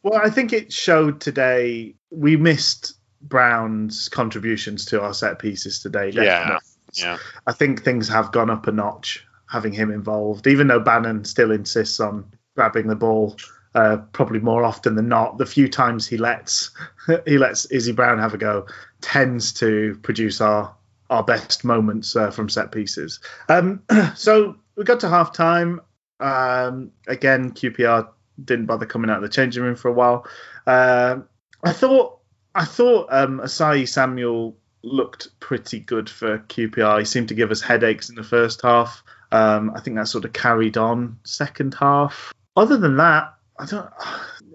Well, 0.05 0.21
I 0.23 0.31
think 0.31 0.53
it 0.53 0.73
showed 0.73 1.21
today. 1.21 1.95
We 2.11 2.37
missed 2.37 2.95
Brown's 3.23 4.09
contributions 4.09 4.85
to 4.87 5.01
our 5.03 5.15
set 5.15 5.39
pieces 5.39 5.81
today. 5.81 6.11
definitely. 6.11 6.69
yeah. 6.95 7.19
I 7.47 7.53
think 7.53 7.83
things 7.83 8.09
have 8.09 8.33
gone 8.33 8.51
up 8.51 8.67
a 8.67 8.73
notch 8.73 9.25
having 9.49 9.73
him 9.73 9.91
involved, 9.91 10.47
even 10.47 10.67
though 10.67 10.81
Bannan 10.81 11.25
still 11.25 11.53
insists 11.53 12.01
on 12.01 12.25
grabbing 12.57 12.89
the 12.89 12.97
ball. 12.97 13.37
Uh, 13.75 13.97
probably 14.13 14.39
more 14.39 14.65
often 14.65 14.97
than 14.97 15.09
not, 15.09 15.39
the 15.39 15.47
few 15.47 15.67
times 15.67 16.07
he 16.07 16.19
lets 16.19 16.71
he 17.27 17.39
lets 17.39 17.65
Izzy 17.67 17.93
Brown 17.93 18.19
have 18.19 18.35
a 18.35 18.39
go 18.39 18.67
tends 19.01 19.53
to 19.55 19.99
produce 20.03 20.43
our 20.43 20.75
our 21.09 21.23
best 21.23 21.65
moments 21.65 22.17
uh, 22.17 22.31
from 22.31 22.49
set 22.49 22.73
pieces. 22.73 23.21
Um, 23.49 23.83
so 24.15 24.57
we 24.77 24.85
got 24.85 25.01
to 25.01 25.09
half 25.09 25.33
time. 25.33 25.81
Um, 26.21 26.91
again, 27.07 27.53
QPR 27.53 28.09
didn't 28.43 28.67
bother 28.67 28.87
coming 28.87 29.11
out 29.11 29.17
of 29.17 29.23
the 29.23 29.29
changing 29.29 29.63
room 29.63 29.77
for 29.77 29.89
a 29.89 29.93
while. 29.93 30.27
Uh, 30.67 31.19
I 31.65 31.73
thought 31.73 32.19
I 32.55 32.65
thought 32.65 33.09
um, 33.11 33.41
Osayi-Samuel 33.41 34.57
looked 34.83 35.29
pretty 35.41 35.81
good 35.81 36.11
for 36.11 36.39
QPR. 36.39 36.99
He 37.01 37.05
seemed 37.05 37.29
to 37.29 37.35
give 37.35 37.51
us 37.51 37.61
headaches 37.61 38.09
in 38.09 38.17
the 38.17 38.25
first 38.25 38.63
half. 38.63 39.03
Um, 39.31 39.73
I 39.75 39.81
think 39.81 39.97
that 39.97 40.09
sort 40.09 40.25
of 40.25 40.33
carried 40.33 40.77
on 40.77 41.19
second 41.25 41.75
half. 41.75 42.33
Other 42.57 42.77
than 42.77 42.97
that, 42.99 43.35
I 43.59 43.67
don't. 43.67 43.89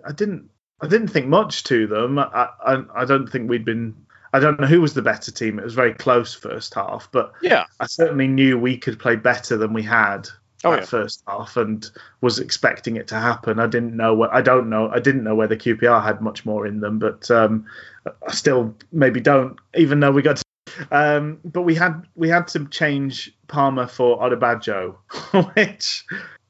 I 0.06 0.12
didn't. 0.12 0.50
I 0.80 0.88
didn't 0.88 1.08
think 1.08 1.28
much 1.28 1.64
to 1.66 1.88
them. 1.88 2.20
I, 2.20 2.50
I, 2.64 2.84
I 2.96 3.06
don't 3.06 3.28
think 3.28 3.50
we'd 3.50 3.66
been. 3.66 3.96
I 4.34 4.40
don't 4.40 4.60
know 4.60 4.68
who 4.68 4.82
was 4.82 4.94
the 4.94 5.02
better 5.02 5.32
team. 5.32 5.58
It 5.58 5.66
was 5.66 5.74
very 5.74 5.94
close 5.94 6.34
first 6.36 6.74
half, 6.76 7.10
but 7.12 7.34
Yeah. 7.42 7.66
I 7.80 7.88
certainly 7.88 8.28
knew 8.28 8.60
we 8.60 8.78
could 8.78 9.00
play 9.00 9.16
better 9.16 9.58
than 9.58 9.74
we 9.74 9.82
had 9.82 10.28
Oh, 10.64 10.72
that 10.72 10.80
yeah. 10.80 10.86
first 10.86 11.24
half 11.28 11.56
and 11.56 11.90
was 12.22 12.40
expecting 12.40 12.96
it 12.96 13.08
to 13.10 13.16
happen. 13.16 13.60
I 13.60 13.68
didn't 13.68 13.96
know 13.96 14.28
I 14.32 14.42
don't 14.42 14.70
know. 14.70 14.90
I 14.90 15.00
didn't 15.00 15.24
know 15.24 15.36
whether 15.36 15.56
QPR 15.56 16.04
had 16.04 16.22
much 16.22 16.46
more 16.46 16.66
in 16.66 16.80
them, 16.80 16.98
but 16.98 17.30
um, 17.30 17.66
I 18.28 18.32
still 18.32 18.76
maybe 18.92 19.22
don't. 19.22 19.58
Even 19.76 20.00
though 20.00 20.12
we 20.12 20.24
got, 20.24 20.38
to, 20.38 20.44
um, 20.92 21.40
but 21.46 21.62
we 21.62 21.76
had 21.76 22.04
we 22.16 22.28
had 22.28 22.48
to 22.50 22.66
change 22.70 23.36
Palmer 23.48 23.86
for 23.86 24.20
Odubajo, 24.20 24.96
which 25.56 26.06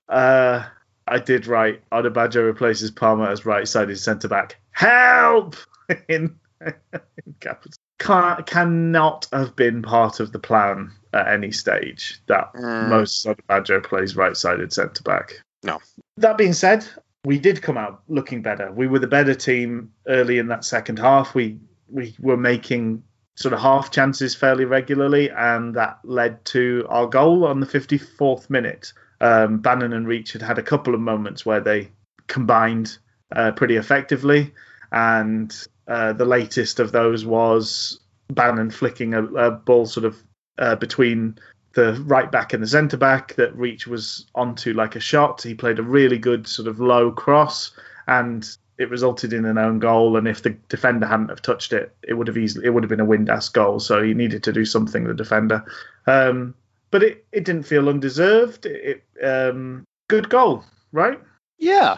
uh, 0.08 0.64
I 1.08 1.20
did 1.20 1.48
right. 1.48 1.82
Odubajo 1.92 2.46
replaces 2.46 2.92
Palmer 2.92 3.30
as 3.30 3.46
right-sided 3.46 4.00
centre 4.00 4.30
back. 4.30 4.58
Help 4.72 5.56
in, 6.08 6.40
in 6.62 7.36
capital. 7.40 7.74
Can, 8.00 8.44
cannot 8.44 9.28
have 9.34 9.56
been 9.56 9.82
part 9.82 10.20
of 10.20 10.32
the 10.32 10.40
plan 10.40 10.92
at 11.14 11.28
any 11.28 11.52
stage 11.52 12.22
that 12.28 12.54
Mm. 12.54 12.90
Moses 12.90 13.26
Odubajo 13.26 13.84
plays 13.84 14.16
right-sided 14.16 14.72
centre 14.72 15.04
back. 15.04 15.42
No. 15.64 15.80
That 16.18 16.38
being 16.38 16.54
said, 16.54 16.86
we 17.26 17.40
did 17.40 17.62
come 17.62 17.78
out 17.78 18.02
looking 18.08 18.42
better. 18.42 18.72
We 18.72 18.88
were 18.88 19.00
the 19.00 19.08
better 19.08 19.34
team 19.34 19.92
early 20.08 20.38
in 20.38 20.48
that 20.48 20.64
second 20.64 21.00
half. 21.00 21.34
We 21.36 21.58
we 21.90 22.16
were 22.20 22.38
making 22.38 23.04
sort 23.36 23.54
of 23.54 23.60
half 23.60 23.92
chances 23.92 24.36
fairly 24.36 24.66
regularly, 24.66 25.30
and 25.32 25.74
that 25.76 26.00
led 26.04 26.44
to 26.46 26.86
our 26.90 27.08
goal 27.08 27.46
on 27.46 27.60
the 27.60 27.66
54th 27.68 28.50
minute. 28.50 28.92
Um, 29.22 29.60
Bannan 29.60 29.94
and 29.94 30.08
Reach 30.08 30.34
had 30.34 30.42
had 30.42 30.58
a 30.60 30.64
couple 30.64 30.94
of 30.94 31.00
moments 31.00 31.46
where 31.46 31.62
they 31.62 31.90
combined 32.28 32.98
uh, 33.36 33.52
pretty 33.52 33.76
effectively, 33.78 34.54
and 34.92 35.56
uh, 35.88 36.14
the 36.14 36.26
latest 36.26 36.80
of 36.80 36.92
those 36.92 37.26
was 37.26 38.00
Bannan 38.30 38.72
flicking 38.72 39.14
a, 39.14 39.24
a 39.24 39.52
ball 39.52 39.86
sort 39.86 40.06
of 40.06 40.18
uh, 40.58 40.76
between 40.76 41.38
the 41.74 41.94
right 42.06 42.32
back 42.32 42.54
and 42.54 42.62
the 42.64 42.68
centre 42.68 42.98
back 42.98 43.36
that 43.36 43.56
Reach 43.56 43.86
was 43.88 44.26
onto 44.36 44.74
like 44.74 44.96
a 44.96 45.00
shot. 45.00 45.42
He 45.42 45.54
played 45.54 45.80
a 45.80 45.84
really 45.84 46.18
good 46.18 46.48
sort 46.48 46.68
of 46.68 46.80
low 46.80 47.12
cross, 47.12 47.72
and 48.08 48.48
it 48.80 48.90
resulted 48.90 49.32
in 49.34 49.46
an 49.46 49.58
own 49.58 49.80
goal. 49.80 50.18
And 50.18 50.28
if 50.28 50.42
the 50.44 50.52
defender 50.70 51.06
hadn't 51.06 51.30
have 51.30 51.42
touched 51.42 51.74
it, 51.74 51.96
it 52.08 52.14
would 52.16 52.28
have 52.28 52.38
easily 52.38 52.66
it 52.66 52.72
would 52.72 52.84
have 52.84 52.90
been 52.90 53.00
a 53.00 53.06
Windass 53.06 53.52
goal. 53.52 53.80
So 53.80 54.02
he 54.02 54.14
needed 54.14 54.44
to 54.44 54.54
do 54.54 54.66
something, 54.66 55.04
the 55.04 55.14
defender. 55.14 55.64
Um, 56.08 56.56
but 56.90 57.04
it, 57.04 57.26
it 57.32 57.44
didn't 57.46 57.64
feel 57.64 57.90
undeserved. 57.90 58.66
It, 58.66 59.04
um, 59.24 59.84
good 60.08 60.30
goal, 60.30 60.64
right? 60.92 61.20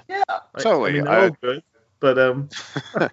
Yeah, 0.10 0.24
I- 0.28 0.40
Totally. 0.60 0.90
I 0.92 0.94
mean, 0.94 1.04
they're 1.06 1.20
I- 1.26 1.30
good, 1.42 1.64
but 2.00 2.18
um, 2.18 2.50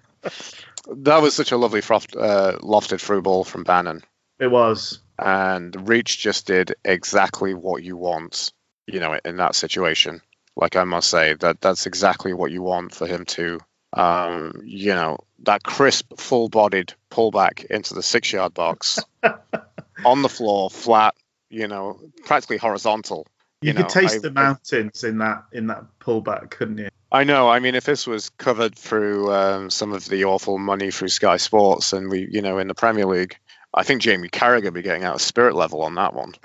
that 0.88 1.22
was 1.22 1.34
such 1.34 1.52
a 1.52 1.56
lovely 1.56 1.80
froft, 1.80 2.14
uh, 2.16 2.58
lofted 2.60 3.00
through 3.00 3.22
ball 3.22 3.44
from 3.44 3.64
Bannan. 3.64 4.02
it 4.38 4.48
was. 4.50 5.00
and 5.18 5.88
Reach 5.88 6.18
just 6.18 6.46
did 6.46 6.74
exactly 6.84 7.54
what 7.54 7.82
you 7.82 7.96
want, 7.96 8.52
you 8.86 9.00
know, 9.00 9.18
in 9.24 9.36
that 9.36 9.54
situation. 9.54 10.20
Like 10.56 10.76
I 10.76 10.84
must 10.84 11.10
say 11.10 11.34
that 11.34 11.60
that's 11.60 11.86
exactly 11.86 12.32
what 12.32 12.50
you 12.50 12.62
want 12.62 12.94
for 12.94 13.06
him 13.06 13.24
to, 13.26 13.60
um, 13.92 14.62
you 14.64 14.94
know, 14.94 15.18
that 15.44 15.62
crisp, 15.62 16.18
full-bodied 16.18 16.94
pullback 17.10 17.64
into 17.66 17.94
the 17.94 18.02
six-yard 18.02 18.54
box, 18.54 18.98
on 20.04 20.22
the 20.22 20.28
floor, 20.28 20.70
flat, 20.70 21.14
you 21.50 21.68
know, 21.68 22.00
practically 22.24 22.56
horizontal. 22.56 23.26
You, 23.60 23.68
You 23.68 23.74
could 23.74 23.82
know, 23.82 23.88
taste 23.88 24.16
I- 24.16 24.20
the 24.20 24.30
mountains 24.30 25.04
in 25.04 25.18
that 25.18 25.44
in 25.52 25.66
that 25.68 25.84
pullback, 26.00 26.50
couldn't 26.50 26.78
you? 26.78 26.88
I 27.16 27.24
know. 27.24 27.48
I 27.48 27.60
mean, 27.60 27.74
if 27.74 27.84
this 27.84 28.06
was 28.06 28.28
covered 28.28 28.76
through 28.76 29.32
um, 29.32 29.70
some 29.70 29.94
of 29.94 30.06
the 30.06 30.26
awful 30.26 30.58
money 30.58 30.90
through 30.90 31.08
Sky 31.08 31.38
Sports, 31.38 31.94
and 31.94 32.10
we, 32.10 32.28
you 32.30 32.42
know, 32.42 32.58
in 32.58 32.68
the 32.68 32.74
Premier 32.74 33.06
League, 33.06 33.38
I 33.72 33.84
think 33.84 34.02
Jamie 34.02 34.28
Carragher 34.28 34.64
would 34.64 34.74
be 34.74 34.82
getting 34.82 35.04
out 35.04 35.14
of 35.14 35.22
spirit 35.22 35.54
level 35.54 35.80
on 35.80 35.94
that 35.94 36.12
one. 36.12 36.34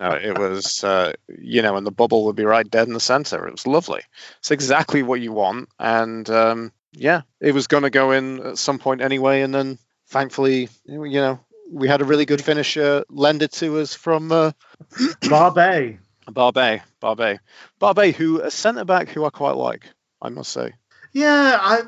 Uh, 0.00 0.18
it 0.22 0.38
was, 0.38 0.84
uh, 0.84 1.12
you 1.26 1.60
know, 1.60 1.76
and 1.76 1.84
the 1.84 1.90
bubble 1.90 2.26
would 2.26 2.36
be 2.36 2.44
right 2.44 2.68
dead 2.70 2.86
in 2.86 2.94
the 2.94 3.00
center. 3.00 3.48
It 3.48 3.50
was 3.50 3.66
lovely. 3.66 4.00
It's 4.38 4.52
exactly 4.52 5.02
what 5.02 5.20
you 5.20 5.32
want, 5.32 5.68
and 5.78 6.28
um, 6.30 6.72
yeah, 6.92 7.22
it 7.40 7.52
was 7.52 7.66
going 7.66 7.82
to 7.82 7.90
go 7.90 8.12
in 8.12 8.38
at 8.46 8.58
some 8.58 8.78
point 8.78 9.00
anyway, 9.00 9.42
and 9.42 9.52
then 9.52 9.78
thankfully, 10.06 10.68
you 10.86 11.20
know, 11.20 11.40
we 11.72 11.88
had 11.88 12.00
a 12.00 12.04
really 12.04 12.26
good 12.26 12.42
finisher 12.42 12.98
uh, 12.98 13.04
lended 13.10 13.50
to 13.54 13.78
us 13.80 13.94
from 13.94 14.30
uh, 14.30 14.52
Barbe. 16.32 16.54
Barbet, 16.54 16.82
Barbet, 17.00 17.40
Barbet, 17.78 18.14
who 18.14 18.40
a 18.40 18.50
centre 18.50 18.84
back 18.84 19.08
who 19.08 19.24
I 19.24 19.30
quite 19.30 19.56
like, 19.56 19.84
I 20.20 20.28
must 20.28 20.52
say. 20.52 20.74
Yeah, 21.12 21.58
I, 21.60 21.82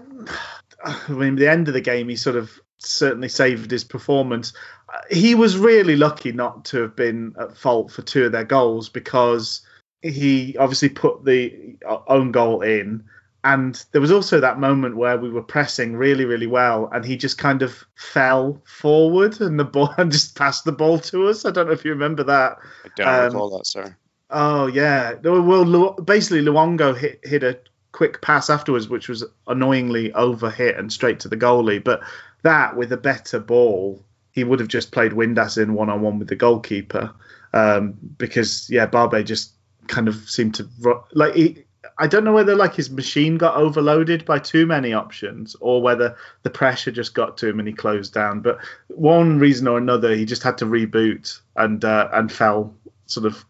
I 0.85 1.12
mean, 1.12 1.37
the 1.37 1.50
end 1.50 1.68
of 1.68 1.74
the 1.74 1.81
game, 1.81 2.09
he 2.09 2.16
sort 2.16 2.37
of 2.37 2.50
certainly 2.79 3.29
saved 3.29 3.70
his 3.70 3.85
performance. 3.85 4.53
Uh, 4.92 4.98
He 5.11 5.35
was 5.35 5.59
really 5.59 5.96
lucky 5.96 6.33
not 6.33 6.64
to 6.66 6.83
have 6.83 6.96
been 6.96 7.35
at 7.38 7.57
fault 7.57 7.92
for 7.92 8.03
two 8.03 8.24
of 8.24 8.33
their 8.33 8.44
goals 8.44 8.88
because 8.88 9.61
he 10.03 10.57
obviously 10.59 10.88
put 10.88 11.24
the 11.24 11.76
uh, 11.87 11.98
own 12.09 12.33
goal 12.33 12.62
in. 12.62 13.05
And 13.44 13.83
there 13.92 14.00
was 14.03 14.12
also 14.12 14.40
that 14.40 14.59
moment 14.59 14.96
where 14.96 15.16
we 15.16 15.31
were 15.31 15.42
pressing 15.42 15.96
really, 15.96 16.26
really 16.26 16.46
well, 16.46 16.90
and 16.92 17.05
he 17.05 17.16
just 17.16 17.38
kind 17.38 17.62
of 17.62 17.85
fell 17.94 18.61
forward 18.66 19.40
and 19.40 19.59
the 19.59 19.64
ball 19.64 19.94
and 19.98 20.12
just 20.12 20.37
passed 20.37 20.64
the 20.64 20.72
ball 20.72 20.98
to 20.98 21.29
us. 21.29 21.44
I 21.46 21.50
don't 21.50 21.66
know 21.66 21.72
if 21.72 21.85
you 21.85 21.90
remember 21.92 22.22
that. 22.24 22.59
I 22.85 22.88
don't 22.96 23.09
Um, 23.09 23.24
recall 23.26 23.59
that, 23.59 23.66
sir. 23.66 23.96
Oh 24.31 24.66
yeah. 24.66 25.14
Well, 25.23 25.64
Lu- 25.64 25.97
basically, 26.05 26.43
Luongo 26.43 26.97
hit 26.97 27.21
hit 27.25 27.43
a 27.43 27.59
quick 27.93 28.23
pass 28.23 28.49
afterwards, 28.49 28.88
which 28.88 29.09
was 29.09 29.25
annoyingly 29.47 30.11
overhit 30.11 30.79
and 30.79 30.93
straight 30.93 31.21
to 31.21 31.29
the 31.29 31.37
goalie. 31.37 31.83
But 31.83 32.03
that 32.43 32.77
with 32.77 32.93
a 32.93 32.97
better 32.97 33.40
ball, 33.40 34.03
he 34.33 34.45
would 34.45 34.61
have 34.61 34.69
just 34.69 34.93
played 34.93 35.12
Windass 35.12 35.61
in 35.61 35.75
one 35.75 35.90
on 35.90 36.01
one 36.01 36.19
with 36.19 36.29
the 36.29 36.37
goalkeeper. 36.37 37.12
Um, 37.53 37.95
because 38.16 38.71
yeah, 38.71 38.87
Barbet 38.87 39.27
just 39.27 39.53
kind 39.88 40.07
of 40.07 40.14
seemed 40.29 40.55
to 40.57 40.69
like 41.12 41.35
he. 41.35 41.64
I 41.99 42.07
don't 42.07 42.25
know 42.25 42.33
whether 42.33 42.55
like 42.55 42.75
his 42.75 42.90
machine 42.90 43.37
got 43.37 43.57
overloaded 43.57 44.25
by 44.25 44.38
too 44.38 44.64
many 44.66 44.93
options 44.93 45.55
or 45.61 45.83
whether 45.83 46.16
the 46.45 46.51
pressure 46.51 46.90
just 46.90 47.14
got 47.14 47.37
to 47.38 47.49
him 47.49 47.59
and 47.59 47.69
he 47.69 47.75
closed 47.75 48.14
down. 48.14 48.40
But 48.40 48.59
one 48.88 49.38
reason 49.38 49.66
or 49.66 49.77
another, 49.77 50.14
he 50.14 50.25
just 50.25 50.43
had 50.43 50.57
to 50.59 50.64
reboot 50.64 51.40
and 51.57 51.85
uh, 51.85 52.09
and 52.12 52.31
fell 52.31 52.75
sort 53.11 53.27
of 53.27 53.44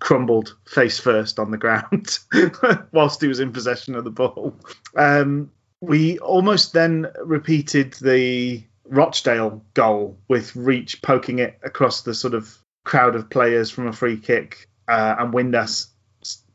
crumbled 0.00 0.56
face 0.66 0.98
first 0.98 1.38
on 1.38 1.50
the 1.50 1.56
ground 1.56 2.18
whilst 2.92 3.20
he 3.20 3.28
was 3.28 3.40
in 3.40 3.52
possession 3.52 3.94
of 3.94 4.04
the 4.04 4.10
ball. 4.10 4.54
Um, 4.96 5.50
we 5.80 6.18
almost 6.18 6.72
then 6.72 7.06
repeated 7.22 7.94
the 7.94 8.64
Rochdale 8.86 9.62
goal 9.74 10.18
with 10.28 10.54
Reach 10.56 11.00
poking 11.02 11.38
it 11.38 11.58
across 11.62 12.02
the 12.02 12.14
sort 12.14 12.34
of 12.34 12.58
crowd 12.84 13.14
of 13.14 13.30
players 13.30 13.70
from 13.70 13.86
a 13.86 13.92
free 13.92 14.16
kick 14.16 14.68
uh, 14.88 15.16
and 15.18 15.32
Windass 15.32 15.88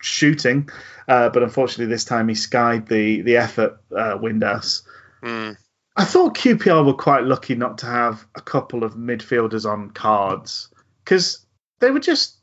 shooting, 0.01 0.69
uh, 1.07 1.29
but 1.29 1.43
unfortunately 1.43 1.91
this 1.91 2.05
time 2.05 2.27
he 2.27 2.35
skied 2.35 2.87
the 2.87 3.21
the 3.21 3.37
effort 3.37 3.79
uh, 3.91 4.17
Windass. 4.17 4.83
Hmm. 5.21 5.51
I 5.95 6.05
thought 6.05 6.37
QPR 6.37 6.85
were 6.85 6.93
quite 6.93 7.23
lucky 7.23 7.55
not 7.55 7.79
to 7.79 7.85
have 7.87 8.25
a 8.35 8.41
couple 8.41 8.83
of 8.83 8.93
midfielders 8.93 9.69
on 9.69 9.91
cards 9.91 10.69
because 11.03 11.45
they 11.79 11.91
were 11.91 11.99
just. 11.99 12.38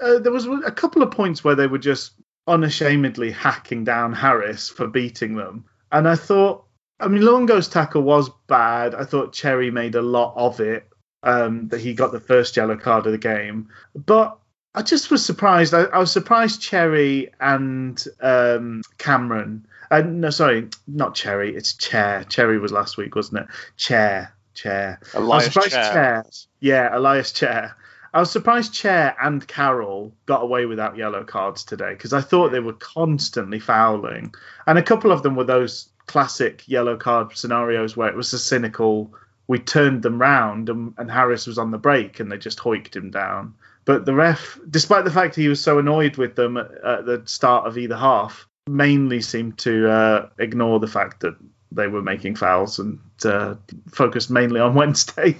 Uh, 0.00 0.18
there 0.18 0.32
was 0.32 0.46
a 0.46 0.70
couple 0.70 1.02
of 1.02 1.10
points 1.10 1.42
where 1.42 1.54
they 1.54 1.66
were 1.66 1.78
just 1.78 2.12
unashamedly 2.46 3.30
hacking 3.30 3.84
down 3.84 4.12
Harris 4.12 4.68
for 4.68 4.86
beating 4.86 5.36
them, 5.36 5.64
and 5.90 6.08
I 6.08 6.14
thought, 6.16 6.64
I 7.00 7.08
mean, 7.08 7.22
Luongo's 7.22 7.68
tackle 7.68 8.02
was 8.02 8.30
bad. 8.46 8.94
I 8.94 9.04
thought 9.04 9.32
Cherry 9.32 9.70
made 9.70 9.94
a 9.94 10.02
lot 10.02 10.34
of 10.36 10.60
it. 10.60 10.88
Um, 11.22 11.66
that 11.68 11.80
he 11.80 11.94
got 11.94 12.12
the 12.12 12.20
first 12.20 12.56
yellow 12.56 12.76
card 12.76 13.06
of 13.06 13.12
the 13.12 13.18
game, 13.18 13.70
but 13.96 14.38
I 14.76 14.82
just 14.82 15.10
was 15.10 15.24
surprised. 15.24 15.72
I, 15.72 15.84
I 15.84 15.98
was 15.98 16.12
surprised 16.12 16.60
Cherry 16.60 17.32
and 17.40 18.02
um, 18.20 18.82
Cameron. 18.98 19.66
Uh, 19.90 20.02
no, 20.02 20.30
sorry, 20.30 20.68
not 20.86 21.14
Cherry. 21.14 21.56
It's 21.56 21.72
Chair. 21.72 22.24
Cherry 22.24 22.58
was 22.58 22.72
last 22.72 22.98
week, 22.98 23.16
wasn't 23.16 23.40
it? 23.40 23.46
Chair, 23.76 24.34
Chair. 24.54 25.00
Elias 25.14 25.46
surprised 25.46 25.70
Chair. 25.70 25.92
Chair. 25.92 26.24
Yeah, 26.60 26.94
Ilias 26.94 27.32
Chair. 27.32 27.74
I 28.16 28.20
was 28.20 28.30
surprised 28.30 28.72
Chair 28.72 29.14
and 29.20 29.46
Carroll 29.46 30.10
got 30.24 30.42
away 30.42 30.64
without 30.64 30.96
yellow 30.96 31.22
cards 31.22 31.62
today 31.62 31.90
because 31.90 32.14
I 32.14 32.22
thought 32.22 32.50
they 32.50 32.60
were 32.60 32.72
constantly 32.72 33.58
fouling, 33.58 34.34
and 34.66 34.78
a 34.78 34.82
couple 34.82 35.12
of 35.12 35.22
them 35.22 35.36
were 35.36 35.44
those 35.44 35.90
classic 36.06 36.66
yellow 36.66 36.96
card 36.96 37.36
scenarios 37.36 37.94
where 37.94 38.08
it 38.08 38.16
was 38.16 38.32
a 38.32 38.38
cynical. 38.38 39.12
We 39.48 39.58
turned 39.58 40.02
them 40.02 40.18
round 40.18 40.70
and, 40.70 40.94
and 40.96 41.10
Harris 41.10 41.46
was 41.46 41.58
on 41.58 41.72
the 41.72 41.78
break 41.78 42.18
and 42.18 42.32
they 42.32 42.38
just 42.38 42.58
hoiked 42.58 42.96
him 42.96 43.10
down. 43.10 43.52
But 43.84 44.06
the 44.06 44.14
ref, 44.14 44.58
despite 44.70 45.04
the 45.04 45.10
fact 45.10 45.36
he 45.36 45.48
was 45.48 45.60
so 45.60 45.78
annoyed 45.78 46.16
with 46.16 46.36
them 46.36 46.56
at, 46.56 46.70
at 46.84 47.04
the 47.04 47.22
start 47.26 47.66
of 47.66 47.76
either 47.76 47.98
half, 47.98 48.48
mainly 48.66 49.20
seemed 49.20 49.58
to 49.58 49.90
uh, 49.90 50.28
ignore 50.38 50.80
the 50.80 50.88
fact 50.88 51.20
that 51.20 51.36
they 51.70 51.86
were 51.86 52.02
making 52.02 52.36
fouls 52.36 52.78
and 52.78 52.98
uh, 53.26 53.56
focused 53.90 54.30
mainly 54.30 54.58
on 54.58 54.74
Wednesday. 54.74 55.36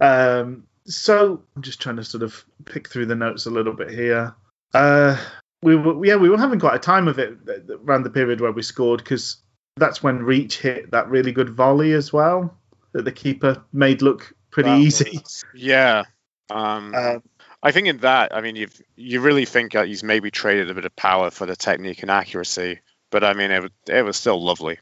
Um, 0.00 0.64
so 0.86 1.42
I'm 1.54 1.62
just 1.62 1.80
trying 1.80 1.96
to 1.96 2.04
sort 2.04 2.22
of 2.22 2.44
pick 2.64 2.88
through 2.88 3.06
the 3.06 3.14
notes 3.14 3.46
a 3.46 3.50
little 3.50 3.72
bit 3.72 3.90
here. 3.90 4.34
Uh, 4.74 5.16
we 5.62 5.76
were, 5.76 6.04
yeah, 6.04 6.16
we 6.16 6.28
were 6.28 6.38
having 6.38 6.60
quite 6.60 6.76
a 6.76 6.80
time 6.80 7.08
of 7.08 7.18
it 7.18 7.38
around 7.84 8.04
the 8.04 8.10
period 8.10 8.40
where 8.40 8.52
we 8.52 8.62
scored 8.62 8.98
because 8.98 9.36
that's 9.76 10.02
when 10.02 10.22
Reach 10.22 10.58
hit 10.58 10.90
that 10.90 11.08
really 11.08 11.32
good 11.32 11.50
volley 11.50 11.92
as 11.92 12.12
well 12.12 12.56
that 12.92 13.04
the 13.04 13.12
keeper 13.12 13.62
made 13.72 14.02
look 14.02 14.34
pretty 14.50 14.70
easy. 14.70 15.20
yeah. 15.54 16.04
Um, 16.50 16.94
Um, 16.94 17.22
I 17.62 17.72
think 17.72 17.86
in 17.88 17.98
that, 17.98 18.34
I 18.34 18.40
mean, 18.40 18.56
you 18.56 18.68
you 18.96 19.20
really 19.20 19.44
think 19.44 19.72
that 19.72 19.86
he's 19.86 20.02
maybe 20.02 20.30
traded 20.30 20.70
a 20.70 20.74
bit 20.74 20.86
of 20.86 20.96
power 20.96 21.30
for 21.30 21.46
the 21.46 21.56
technique 21.56 22.02
and 22.02 22.10
accuracy, 22.10 22.80
but 23.10 23.22
I 23.22 23.34
mean, 23.34 23.50
it 23.50 23.62
was, 23.62 23.70
it 23.86 24.02
was 24.02 24.16
still 24.16 24.42
lovely. 24.42 24.78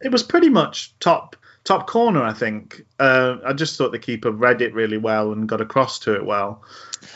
It 0.00 0.10
was 0.10 0.22
pretty 0.22 0.48
much 0.48 0.98
top 0.98 1.36
top 1.64 1.86
corner, 1.86 2.22
I 2.22 2.32
think. 2.32 2.84
Uh, 2.98 3.36
I 3.44 3.52
just 3.52 3.76
thought 3.76 3.92
the 3.92 3.98
keeper 3.98 4.30
read 4.30 4.62
it 4.62 4.74
really 4.74 4.98
well 4.98 5.32
and 5.32 5.48
got 5.48 5.60
across 5.60 5.98
to 6.00 6.14
it 6.14 6.24
well. 6.24 6.62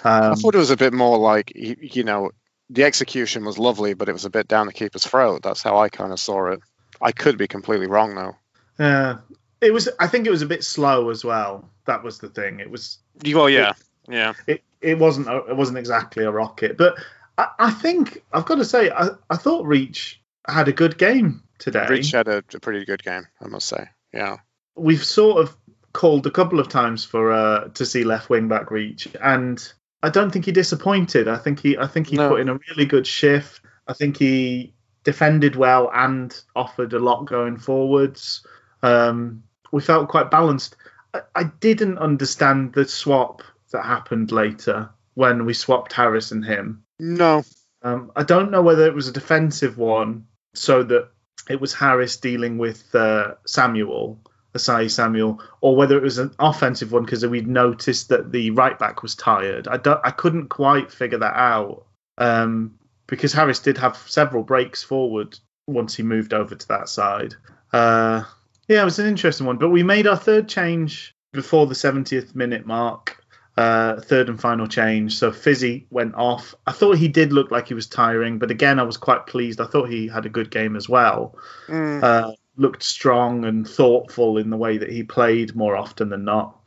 Um, 0.04 0.32
I 0.32 0.34
thought 0.34 0.54
it 0.54 0.58
was 0.58 0.70
a 0.70 0.76
bit 0.76 0.92
more 0.92 1.18
like, 1.18 1.52
you 1.54 2.04
know, 2.04 2.30
the 2.70 2.84
execution 2.84 3.44
was 3.44 3.58
lovely, 3.58 3.94
but 3.94 4.08
it 4.08 4.12
was 4.12 4.24
a 4.24 4.30
bit 4.30 4.48
down 4.48 4.66
the 4.66 4.72
keeper's 4.72 5.06
throat. 5.06 5.42
That's 5.42 5.62
how 5.62 5.78
I 5.78 5.88
kind 5.88 6.12
of 6.12 6.20
saw 6.20 6.46
it. 6.46 6.60
I 7.00 7.12
could 7.12 7.38
be 7.38 7.46
completely 7.46 7.86
wrong 7.86 8.14
though. 8.14 8.84
uh, 8.84 9.18
it 9.60 9.72
was. 9.72 9.88
I 9.98 10.06
think 10.06 10.26
it 10.26 10.30
was 10.30 10.42
a 10.42 10.46
bit 10.46 10.64
slow 10.64 11.10
as 11.10 11.24
well. 11.24 11.70
That 11.86 12.02
was 12.02 12.18
the 12.18 12.28
thing. 12.28 12.60
It 12.60 12.70
was. 12.70 12.98
Well, 13.24 13.48
yeah, 13.48 13.72
yeah. 14.08 14.34
It, 14.46 14.62
it 14.80 14.98
wasn't. 14.98 15.28
A, 15.28 15.36
it 15.46 15.56
wasn't 15.56 15.78
exactly 15.78 16.24
a 16.24 16.30
rocket, 16.30 16.76
but 16.76 16.96
I, 17.38 17.48
I 17.58 17.70
think 17.70 18.22
I've 18.32 18.44
got 18.44 18.56
to 18.56 18.64
say 18.64 18.90
I, 18.90 19.10
I 19.30 19.36
thought 19.36 19.66
Reach 19.66 20.20
had 20.48 20.68
a 20.68 20.72
good 20.72 20.98
game 20.98 21.42
today. 21.58 21.86
Reach 21.88 22.12
had 22.12 22.28
a, 22.28 22.38
a 22.54 22.60
pretty 22.60 22.84
good 22.84 23.02
game, 23.02 23.26
I 23.40 23.48
must 23.48 23.68
say. 23.68 23.88
Yeah. 24.12 24.36
we've 24.76 25.04
sort 25.04 25.42
of 25.42 25.56
called 25.92 26.26
a 26.26 26.30
couple 26.30 26.60
of 26.60 26.68
times 26.68 27.04
for 27.04 27.32
uh, 27.32 27.68
to 27.68 27.86
see 27.86 28.04
left 28.04 28.28
wing 28.28 28.48
back 28.48 28.70
reach, 28.70 29.08
and 29.22 29.72
I 30.02 30.10
don't 30.10 30.30
think 30.30 30.44
he 30.44 30.52
disappointed. 30.52 31.26
I 31.28 31.38
think 31.38 31.60
he 31.60 31.78
I 31.78 31.86
think 31.86 32.08
he 32.08 32.16
No. 32.16 32.28
put 32.30 32.40
in 32.40 32.48
a 32.48 32.58
really 32.70 32.84
good 32.86 33.06
shift. 33.06 33.60
I 33.88 33.92
think 33.94 34.16
he 34.18 34.74
defended 35.04 35.56
well 35.56 35.90
and 35.94 36.38
offered 36.54 36.92
a 36.92 36.98
lot 36.98 37.24
going 37.26 37.56
forwards. 37.56 38.44
Um, 38.82 39.42
we 39.72 39.80
felt 39.80 40.08
quite 40.08 40.30
balanced. 40.30 40.76
I, 41.14 41.20
I 41.34 41.44
didn't 41.44 41.98
understand 41.98 42.74
the 42.74 42.86
swap 42.86 43.42
that 43.72 43.84
happened 43.84 44.32
later 44.32 44.90
when 45.14 45.44
we 45.46 45.54
swapped 45.54 45.92
Harris 45.92 46.30
and 46.32 46.44
him. 46.44 46.82
No. 46.98 47.42
Um, 47.82 48.10
I 48.16 48.22
don't 48.24 48.50
know 48.50 48.62
whether 48.62 48.84
it 48.86 48.94
was 48.94 49.08
a 49.08 49.12
defensive 49.12 49.78
one, 49.78 50.26
so 50.54 50.82
that 50.82 51.08
it 51.48 51.60
was 51.60 51.74
Harris 51.74 52.16
dealing 52.16 52.58
with 52.58 52.94
uh, 52.94 53.34
Samuel, 53.46 54.18
Osayi-Samuel, 54.54 55.40
or 55.60 55.76
whether 55.76 55.96
it 55.96 56.02
was 56.02 56.18
an 56.18 56.34
offensive 56.38 56.92
one 56.92 57.04
because 57.04 57.24
we'd 57.26 57.46
noticed 57.46 58.08
that 58.08 58.32
the 58.32 58.50
right 58.50 58.78
back 58.78 59.02
was 59.02 59.14
tired. 59.14 59.68
I 59.68 59.78
I 60.04 60.10
couldn't 60.10 60.48
quite 60.48 60.90
figure 60.90 61.18
that 61.18 61.36
out 61.36 61.86
um, 62.18 62.78
because 63.06 63.32
Harris 63.32 63.60
did 63.60 63.78
have 63.78 63.96
several 63.96 64.42
breaks 64.42 64.82
forward 64.82 65.38
once 65.66 65.94
he 65.94 66.02
moved 66.02 66.32
over 66.32 66.54
to 66.54 66.68
that 66.68 66.88
side. 66.88 67.34
Uh, 67.72 68.24
yeah, 68.68 68.82
it 68.82 68.84
was 68.84 68.98
an 68.98 69.06
interesting 69.06 69.46
one, 69.46 69.58
but 69.58 69.70
we 69.70 69.82
made 69.82 70.06
our 70.06 70.16
third 70.16 70.48
change 70.48 71.14
before 71.32 71.66
the 71.66 71.74
70th 71.74 72.34
minute 72.34 72.66
mark 72.66 73.22
uh, 73.56 74.00
third 74.00 74.28
and 74.28 74.40
final 74.40 74.66
change. 74.66 75.18
So 75.18 75.32
Fizzy 75.32 75.86
went 75.90 76.14
off. 76.14 76.54
I 76.66 76.72
thought 76.72 76.98
he 76.98 77.08
did 77.08 77.32
look 77.32 77.50
like 77.50 77.68
he 77.68 77.74
was 77.74 77.86
tiring, 77.86 78.38
but 78.38 78.50
again, 78.50 78.78
I 78.78 78.82
was 78.82 78.96
quite 78.96 79.26
pleased. 79.26 79.60
I 79.60 79.66
thought 79.66 79.88
he 79.88 80.08
had 80.08 80.26
a 80.26 80.30
good 80.30 80.50
game 80.50 80.76
as 80.76 80.88
well. 80.88 81.36
Mm. 81.68 82.02
Uh, 82.02 82.32
looked 82.56 82.82
strong 82.82 83.44
and 83.44 83.66
thoughtful 83.68 84.38
in 84.38 84.50
the 84.50 84.56
way 84.56 84.78
that 84.78 84.90
he 84.90 85.02
played 85.02 85.54
more 85.54 85.76
often 85.76 86.08
than 86.10 86.24
not. 86.24 86.58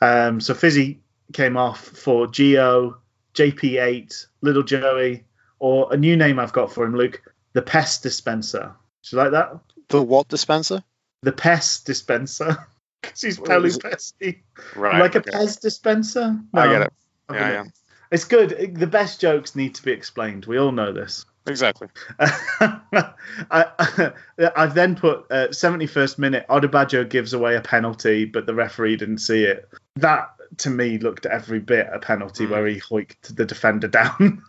Um, 0.00 0.40
so 0.40 0.54
Fizzy 0.54 1.00
came 1.32 1.56
off 1.56 1.80
for 1.80 2.26
Geo, 2.26 2.98
JP8, 3.34 4.26
Little 4.40 4.62
Joey, 4.62 5.24
or 5.58 5.92
a 5.92 5.96
new 5.96 6.16
name 6.16 6.38
I've 6.38 6.52
got 6.52 6.72
for 6.72 6.84
him, 6.84 6.96
Luke, 6.96 7.22
the 7.52 7.62
Pest 7.62 8.02
Dispenser. 8.02 8.74
Do 9.02 9.16
you 9.16 9.22
like 9.22 9.32
that? 9.32 9.58
The 9.88 10.02
what 10.02 10.28
dispenser? 10.28 10.82
The 11.22 11.32
Pest 11.32 11.86
Dispenser. 11.86 12.66
Because 13.02 13.20
he's 13.20 13.38
What 13.38 13.48
Pelly? 13.48 13.70
Pesty. 13.70 14.42
Right. 14.76 15.00
like 15.00 15.14
a 15.14 15.18
okay. 15.18 15.30
Pez 15.30 15.60
dispenser? 15.60 16.38
I 16.54 16.68
get 16.68 16.82
it. 16.82 16.92
Yeah, 17.30 17.38
don't 17.38 17.52
yeah. 17.52 17.64
It's 18.10 18.24
good. 18.24 18.74
The 18.74 18.86
best 18.86 19.20
jokes 19.20 19.54
need 19.54 19.74
to 19.74 19.82
be 19.82 19.92
explained. 19.92 20.46
We 20.46 20.58
all 20.58 20.72
know 20.72 20.92
this. 20.92 21.26
Exactly. 21.46 21.88
I, 22.18 24.12
I've 24.56 24.74
then 24.74 24.96
put 24.96 25.26
uh, 25.30 25.48
71st 25.48 26.18
minute. 26.18 26.46
Odubajo 26.48 27.08
gives 27.08 27.32
away 27.32 27.56
a 27.56 27.60
penalty, 27.60 28.24
but 28.24 28.46
the 28.46 28.54
referee 28.54 28.96
didn't 28.96 29.18
see 29.18 29.44
it. 29.44 29.68
That 29.96 30.28
to 30.58 30.70
me 30.70 30.98
looked 30.98 31.26
every 31.26 31.60
bit 31.60 31.86
a 31.92 31.98
penalty 31.98 32.46
Mm. 32.46 32.50
where 32.50 32.66
he 32.66 32.80
hoiked 32.80 33.34
the 33.36 33.44
defender 33.44 33.88
down. 34.00 34.42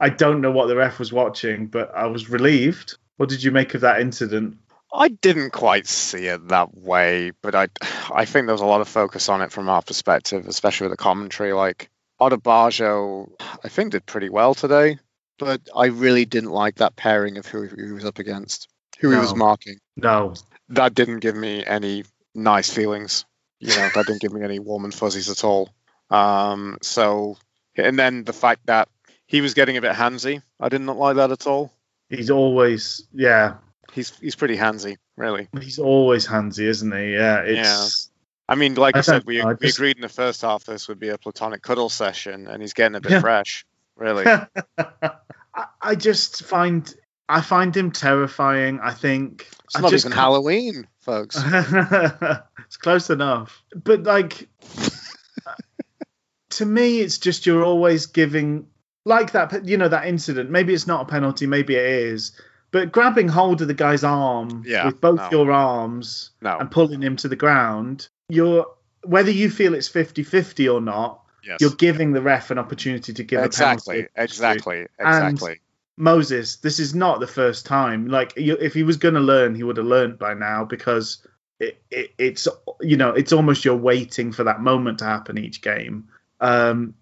I 0.00 0.10
don't 0.10 0.40
know 0.40 0.50
what 0.50 0.66
the 0.66 0.76
ref 0.76 0.98
was 0.98 1.12
watching, 1.12 1.66
but 1.66 1.94
I 1.94 2.06
was 2.06 2.28
relieved. 2.28 2.96
What 3.16 3.28
did 3.28 3.42
you 3.42 3.50
make 3.50 3.74
of 3.74 3.80
that 3.82 4.00
incident? 4.00 4.56
I 4.94 5.08
didn't 5.08 5.50
quite 5.50 5.88
see 5.88 6.26
it 6.26 6.48
that 6.48 6.76
way, 6.76 7.32
but 7.42 7.54
I 7.54 7.68
I 8.12 8.24
think 8.24 8.46
there 8.46 8.54
was 8.54 8.60
a 8.60 8.66
lot 8.66 8.80
of 8.80 8.88
focus 8.88 9.28
on 9.28 9.42
it 9.42 9.50
from 9.50 9.68
our 9.68 9.82
perspective, 9.82 10.46
especially 10.46 10.86
with 10.86 10.96
the 10.96 11.02
commentary. 11.02 11.52
Like 11.52 11.90
Odubajo, 12.20 13.28
I 13.64 13.68
think 13.68 13.92
did 13.92 14.06
pretty 14.06 14.28
well 14.28 14.54
today, 14.54 14.98
but 15.38 15.60
I 15.74 15.86
really 15.86 16.24
didn't 16.24 16.52
like 16.52 16.76
that 16.76 16.94
pairing 16.94 17.38
of 17.38 17.46
who 17.46 17.62
he 17.62 17.92
was 17.92 18.04
up 18.04 18.20
against, 18.20 18.68
who 19.00 19.10
he 19.10 19.16
was 19.16 19.34
marking. 19.34 19.78
No. 19.96 20.34
That 20.68 20.94
didn't 20.94 21.20
give 21.20 21.36
me 21.36 21.64
any 21.66 22.04
nice 22.34 22.70
feelings. 22.70 23.24
You 23.58 23.74
know, 23.76 23.88
that 23.94 24.06
didn't 24.06 24.20
give 24.20 24.32
me 24.32 24.42
any 24.42 24.58
warm 24.60 24.84
and 24.84 24.94
fuzzies 24.94 25.28
at 25.28 25.44
all. 25.44 25.70
Um, 26.10 26.78
so, 26.82 27.36
and 27.76 27.98
then 27.98 28.24
the 28.24 28.32
fact 28.32 28.66
that 28.66 28.88
he 29.26 29.40
was 29.40 29.54
getting 29.54 29.76
a 29.76 29.80
bit 29.80 29.92
handsy, 29.92 30.42
I 30.60 30.68
did 30.68 30.82
not 30.82 30.98
like 30.98 31.16
that 31.16 31.32
at 31.32 31.46
all. 31.46 31.72
He's 32.08 32.30
always, 32.30 33.06
yeah, 33.12 33.54
He's 33.94 34.16
he's 34.18 34.34
pretty 34.34 34.56
handsy, 34.56 34.96
really. 35.16 35.48
he's 35.60 35.78
always 35.78 36.26
handsy, 36.26 36.64
isn't 36.64 36.92
he? 36.92 37.12
Yeah, 37.14 37.42
it's. 37.44 38.10
I 38.48 38.56
mean, 38.56 38.74
like 38.74 38.96
I 38.96 38.98
I, 38.98 39.02
said, 39.02 39.24
we, 39.24 39.40
I 39.40 39.52
we 39.54 39.68
agreed 39.68 39.96
in 39.96 40.02
the 40.02 40.08
first 40.08 40.42
half 40.42 40.64
this 40.64 40.88
would 40.88 40.98
be 40.98 41.08
a 41.08 41.16
platonic 41.16 41.62
cuddle 41.62 41.88
session, 41.88 42.46
and 42.48 42.60
he's 42.60 42.72
getting 42.74 42.96
a 42.96 43.00
bit 43.00 43.12
Yeah. 43.12 43.20
fresh, 43.20 43.64
really. 43.96 44.24
I, 44.78 45.64
I 45.80 45.94
just 45.94 46.42
find 46.44 46.92
I 47.28 47.40
find 47.40 47.74
him 47.74 47.90
terrifying. 47.92 48.80
I 48.82 48.92
think 48.92 49.46
It's 49.64 49.76
I 49.76 49.80
not 49.80 49.90
just 49.92 50.04
even 50.04 50.12
can't- 50.12 50.20
Halloween, 50.20 50.86
folks. 51.00 51.36
it's 51.44 52.76
close 52.76 53.08
enough, 53.10 53.62
but 53.74 54.02
like 54.02 54.48
to 56.50 56.66
me, 56.66 57.00
it's 57.00 57.18
just 57.18 57.46
you're 57.46 57.64
always 57.64 58.06
giving 58.06 58.66
like 59.04 59.32
that. 59.32 59.64
You 59.64 59.76
know 59.78 59.88
that 59.88 60.06
incident. 60.06 60.50
Maybe 60.50 60.74
it's 60.74 60.86
not 60.86 61.02
a 61.02 61.04
penalty. 61.06 61.46
Maybe 61.46 61.76
it 61.76 61.84
is. 61.86 62.32
But 62.74 62.90
grabbing 62.90 63.28
hold 63.28 63.62
of 63.62 63.68
the 63.68 63.74
guy's 63.74 64.02
arm 64.02 64.64
Yeah, 64.66 64.86
with 64.86 65.00
both 65.00 65.20
no. 65.20 65.28
your 65.30 65.52
arms 65.52 66.32
No, 66.42 66.58
and 66.58 66.68
pulling 66.68 67.00
him 67.00 67.14
to 67.18 67.28
the 67.28 67.36
ground, 67.36 68.08
you're 68.28 68.66
whether 69.04 69.30
you 69.30 69.48
feel 69.48 69.74
it's 69.74 69.88
50-50 69.88 70.74
or 70.74 70.80
not, 70.80 71.22
yes, 71.46 71.58
you're 71.60 71.70
giving 71.70 72.10
the 72.12 72.20
ref 72.20 72.50
an 72.50 72.58
opportunity 72.58 73.12
to 73.12 73.22
give 73.22 73.44
exactly, 73.44 74.00
a 74.00 74.08
penalty. 74.08 74.12
exactly, 74.16 74.86
exactly. 74.98 75.60
Moses, 75.96 76.56
this 76.56 76.80
is 76.80 76.96
not 76.96 77.20
the 77.20 77.28
first 77.28 77.64
time. 77.64 78.08
Like, 78.08 78.32
you, 78.36 78.56
if 78.60 78.74
he 78.74 78.82
was 78.82 78.96
going 78.96 79.14
to 79.14 79.20
learn, 79.20 79.54
he 79.54 79.62
would 79.62 79.76
have 79.76 79.86
learned 79.86 80.18
by 80.18 80.34
now 80.34 80.64
because 80.64 81.24
it, 81.60 81.80
it, 81.92 82.10
it's 82.18 82.48
you 82.80 82.96
know 82.96 83.10
it's 83.10 83.32
almost 83.32 83.64
you're 83.64 83.76
waiting 83.76 84.32
for 84.32 84.42
that 84.42 84.62
moment 84.62 84.98
to 84.98 85.04
happen 85.04 85.38
each 85.38 85.62
game. 85.62 86.08
Um, 86.40 86.94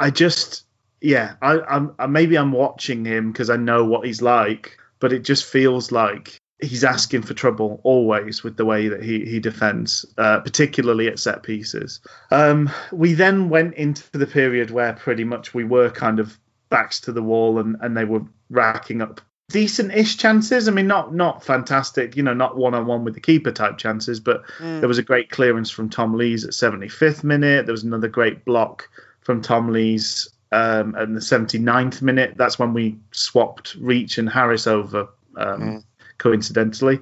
I 0.00 0.10
just 0.10 0.64
yeah, 1.00 1.34
I, 1.42 1.60
I'm 1.60 1.94
I, 2.00 2.06
maybe 2.08 2.36
I'm 2.36 2.50
watching 2.50 3.04
him 3.04 3.30
because 3.30 3.50
I 3.50 3.56
know 3.56 3.84
what 3.84 4.04
he's 4.04 4.20
like, 4.20 4.78
but 5.00 5.12
it 5.12 5.20
just 5.24 5.44
feels 5.44 5.92
like 5.92 6.38
he's 6.62 6.84
asking 6.84 7.20
for 7.22 7.34
trouble 7.34 7.80
always 7.82 8.42
with 8.42 8.56
the 8.56 8.64
way 8.64 8.88
that 8.88 9.02
he 9.02 9.24
he 9.26 9.38
defends, 9.40 10.06
uh, 10.18 10.40
particularly 10.40 11.08
at 11.08 11.18
set 11.18 11.42
pieces. 11.42 12.00
Um, 12.30 12.70
we 12.92 13.12
then 13.14 13.48
went 13.50 13.74
into 13.74 14.02
the 14.18 14.26
period 14.26 14.70
where 14.70 14.92
pretty 14.94 15.24
much 15.24 15.52
we 15.54 15.64
were 15.64 15.90
kind 15.90 16.18
of 16.18 16.38
backs 16.70 17.00
to 17.00 17.12
the 17.12 17.22
wall 17.22 17.58
and, 17.58 17.76
and 17.80 17.96
they 17.96 18.04
were 18.04 18.22
racking 18.50 19.00
up 19.02 19.20
decent-ish 19.50 20.16
chances. 20.16 20.66
I 20.66 20.72
mean, 20.72 20.88
not 20.88 21.14
not 21.14 21.44
fantastic, 21.44 22.16
you 22.16 22.22
know, 22.22 22.34
not 22.34 22.56
one-on-one 22.56 23.04
with 23.04 23.14
the 23.14 23.20
keeper 23.20 23.52
type 23.52 23.78
chances, 23.78 24.18
but 24.18 24.42
Mm. 24.58 24.80
there 24.80 24.88
was 24.88 24.98
a 24.98 25.02
great 25.04 25.30
clearance 25.30 25.70
from 25.70 25.88
Tom 25.88 26.14
Lees 26.14 26.44
at 26.44 26.50
75th 26.50 27.22
minute. 27.22 27.66
There 27.66 27.72
was 27.72 27.84
another 27.84 28.08
great 28.08 28.44
block 28.44 28.88
from 29.20 29.42
Tom 29.42 29.72
Lees 29.72 30.28
um, 30.56 30.94
at 30.96 31.12
the 31.12 31.20
79th 31.20 32.00
minute. 32.02 32.34
That's 32.36 32.58
when 32.58 32.72
we 32.72 32.96
swapped 33.12 33.74
Reach 33.74 34.18
and 34.18 34.28
Harris 34.28 34.66
over, 34.66 35.08
um, 35.36 35.60
Mm. 35.60 35.84
coincidentally. 36.18 37.00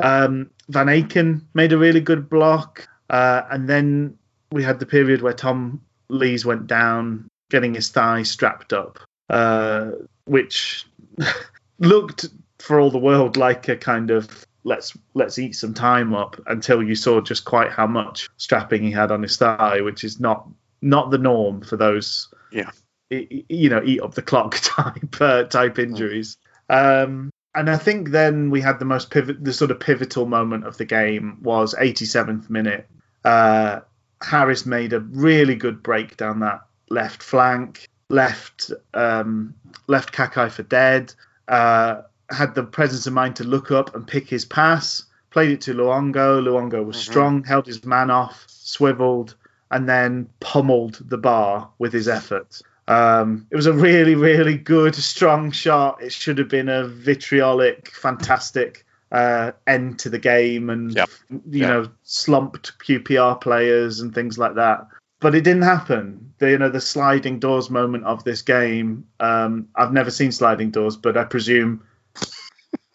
Um, 0.00 0.50
Van 0.68 0.86
Aken 0.86 1.42
made 1.52 1.72
a 1.72 1.78
really 1.78 2.00
good 2.00 2.28
block. 2.30 2.88
Uh, 3.10 3.42
and 3.50 3.68
then 3.68 4.16
we 4.52 4.62
had 4.62 4.78
the 4.80 4.86
period 4.86 5.20
where 5.20 5.34
Tom 5.34 5.80
Lees 6.08 6.46
went 6.46 6.66
down, 6.66 7.28
getting 7.50 7.74
his 7.74 7.90
thigh 7.90 8.22
strapped 8.22 8.72
up, 8.72 8.98
uh, 9.28 9.90
which 10.24 10.86
looked 11.78 12.26
for 12.58 12.80
all 12.80 12.90
the 12.90 12.98
world 12.98 13.36
like 13.36 13.68
a 13.68 13.76
kind 13.76 14.10
of 14.10 14.46
let's 14.66 14.96
let's 15.12 15.38
eat 15.38 15.54
some 15.54 15.74
time 15.74 16.14
up 16.14 16.40
until 16.46 16.82
you 16.82 16.94
saw 16.94 17.20
just 17.20 17.44
quite 17.44 17.70
how 17.70 17.86
much 17.86 18.26
strapping 18.38 18.82
he 18.82 18.90
had 18.90 19.10
on 19.10 19.22
his 19.22 19.36
thigh, 19.36 19.82
which 19.82 20.02
is 20.04 20.18
not 20.18 20.48
not 20.80 21.10
the 21.10 21.18
norm 21.18 21.60
for 21.60 21.76
those 21.76 22.32
Yeah. 22.50 22.70
You 23.10 23.68
know 23.70 23.82
eat 23.84 24.00
up 24.00 24.14
the 24.14 24.22
clock 24.22 24.58
type 24.62 25.20
uh, 25.20 25.44
type 25.44 25.78
injuries. 25.78 26.36
Um, 26.68 27.30
and 27.54 27.70
I 27.70 27.76
think 27.76 28.08
then 28.10 28.50
we 28.50 28.60
had 28.60 28.78
the 28.78 28.84
most 28.84 29.10
pivot, 29.10 29.44
the 29.44 29.52
sort 29.52 29.70
of 29.70 29.78
pivotal 29.78 30.26
moment 30.26 30.66
of 30.66 30.76
the 30.76 30.84
game 30.84 31.38
was 31.42 31.74
87th 31.74 32.50
minute. 32.50 32.88
Uh, 33.24 33.80
Harris 34.22 34.66
made 34.66 34.92
a 34.92 35.00
really 35.00 35.54
good 35.54 35.82
break 35.82 36.16
down 36.16 36.40
that 36.40 36.62
left 36.90 37.22
flank, 37.22 37.88
left 38.08 38.72
um, 38.94 39.54
left 39.86 40.12
Kakay 40.12 40.50
for 40.50 40.62
dead, 40.64 41.14
uh, 41.46 42.02
had 42.30 42.54
the 42.54 42.64
presence 42.64 43.06
of 43.06 43.12
mind 43.12 43.36
to 43.36 43.44
look 43.44 43.70
up 43.70 43.94
and 43.94 44.06
pick 44.06 44.28
his 44.28 44.44
pass, 44.44 45.04
played 45.30 45.50
it 45.50 45.60
to 45.62 45.74
Luongo. 45.74 46.42
Luongo 46.42 46.84
was 46.84 46.96
Mhm. 46.96 47.00
strong, 47.00 47.44
held 47.44 47.66
his 47.66 47.84
man 47.84 48.10
off, 48.10 48.44
swiveled, 48.48 49.36
and 49.70 49.88
then 49.88 50.28
pummeled 50.40 50.98
the 51.08 51.18
bar 51.18 51.68
with 51.78 51.92
his 51.92 52.08
effort. 52.08 52.60
Um, 52.86 53.46
it 53.50 53.56
was 53.56 53.66
a 53.66 53.72
really, 53.72 54.14
really 54.14 54.56
good, 54.56 54.94
strong 54.94 55.50
shot. 55.50 56.02
It 56.02 56.12
should 56.12 56.38
have 56.38 56.48
been 56.48 56.68
a 56.68 56.86
vitriolic, 56.86 57.88
fantastic 57.94 58.84
uh, 59.10 59.52
end 59.66 59.98
to 60.00 60.10
the 60.10 60.18
game, 60.18 60.70
and 60.70 60.94
Yep. 60.94 61.08
you 61.30 61.60
Yep. 61.60 61.68
know, 61.68 61.88
slumped 62.02 62.78
QPR 62.80 63.40
players 63.40 64.00
and 64.00 64.14
things 64.14 64.38
like 64.38 64.54
that. 64.56 64.86
But 65.20 65.34
it 65.34 65.44
didn't 65.44 65.62
happen. 65.62 66.32
The 66.38 66.50
you 66.50 66.58
know 66.58 66.68
the 66.68 66.80
sliding 66.80 67.38
doors 67.38 67.70
moment 67.70 68.04
of 68.04 68.24
this 68.24 68.42
game. 68.42 69.06
Um, 69.20 69.68
I've 69.74 69.92
never 69.92 70.10
seen 70.10 70.32
sliding 70.32 70.70
doors, 70.70 70.96
but 70.96 71.16
I 71.16 71.24
presume 71.24 71.82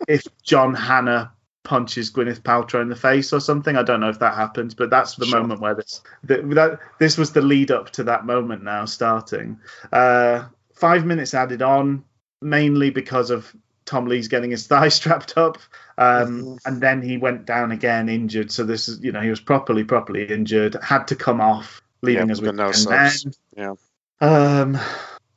if 0.07 0.23
John 0.43 0.75
Hannah 0.75 1.31
punches 1.69 2.09
Gwyneth 2.11 2.41
Paltrow 2.41 2.81
in 2.81 2.89
the 2.89 2.95
face 2.95 3.31
or 3.31 3.39
something, 3.39 3.77
I 3.77 3.83
don't 3.83 3.99
know 3.99 4.09
if 4.09 4.17
that 4.19 4.33
happens, 4.33 4.73
but 4.73 4.89
that's 4.89 5.15
the 5.15 5.25
Sure. 5.27 5.39
moment 5.39 5.61
where 5.61 5.75
this 5.75 6.01
the, 6.23 6.41
that 6.55 6.79
this 6.99 7.15
was 7.15 7.31
the 7.31 7.41
lead 7.43 7.69
up 7.69 7.91
to 7.91 8.03
that 8.05 8.25
moment 8.25 8.63
now 8.63 8.85
starting. 8.85 9.59
Uh, 9.93 10.45
five 10.73 11.05
minutes 11.05 11.35
added 11.35 11.61
on, 11.61 12.03
mainly 12.41 12.89
because 12.89 13.29
of 13.29 13.55
Tom 13.85 14.07
Lees 14.07 14.29
getting 14.29 14.49
his 14.49 14.65
thigh 14.71 14.89
strapped 14.89 15.37
up, 15.37 15.59
um, 15.99 16.41
Mhm. 16.43 16.59
and 16.65 16.81
then 16.81 17.03
he 17.03 17.17
went 17.17 17.45
down 17.45 17.71
again 17.71 18.09
injured. 18.09 18.51
So 18.51 18.63
this 18.63 18.89
is 18.89 19.01
you 19.03 19.11
know 19.11 19.21
he 19.21 19.29
was 19.29 19.39
properly 19.39 19.83
properly 19.83 20.25
injured, 20.25 20.75
had 20.81 21.07
to 21.09 21.15
come 21.15 21.39
off, 21.39 21.83
leaving 22.01 22.27
Yeah, 22.29 22.33
us 22.33 22.41
with 22.41 22.55
no 22.55 22.71
10 22.71 22.73
subs. 22.73 23.27
Yeah. 23.55 23.73
Um, 24.21 24.77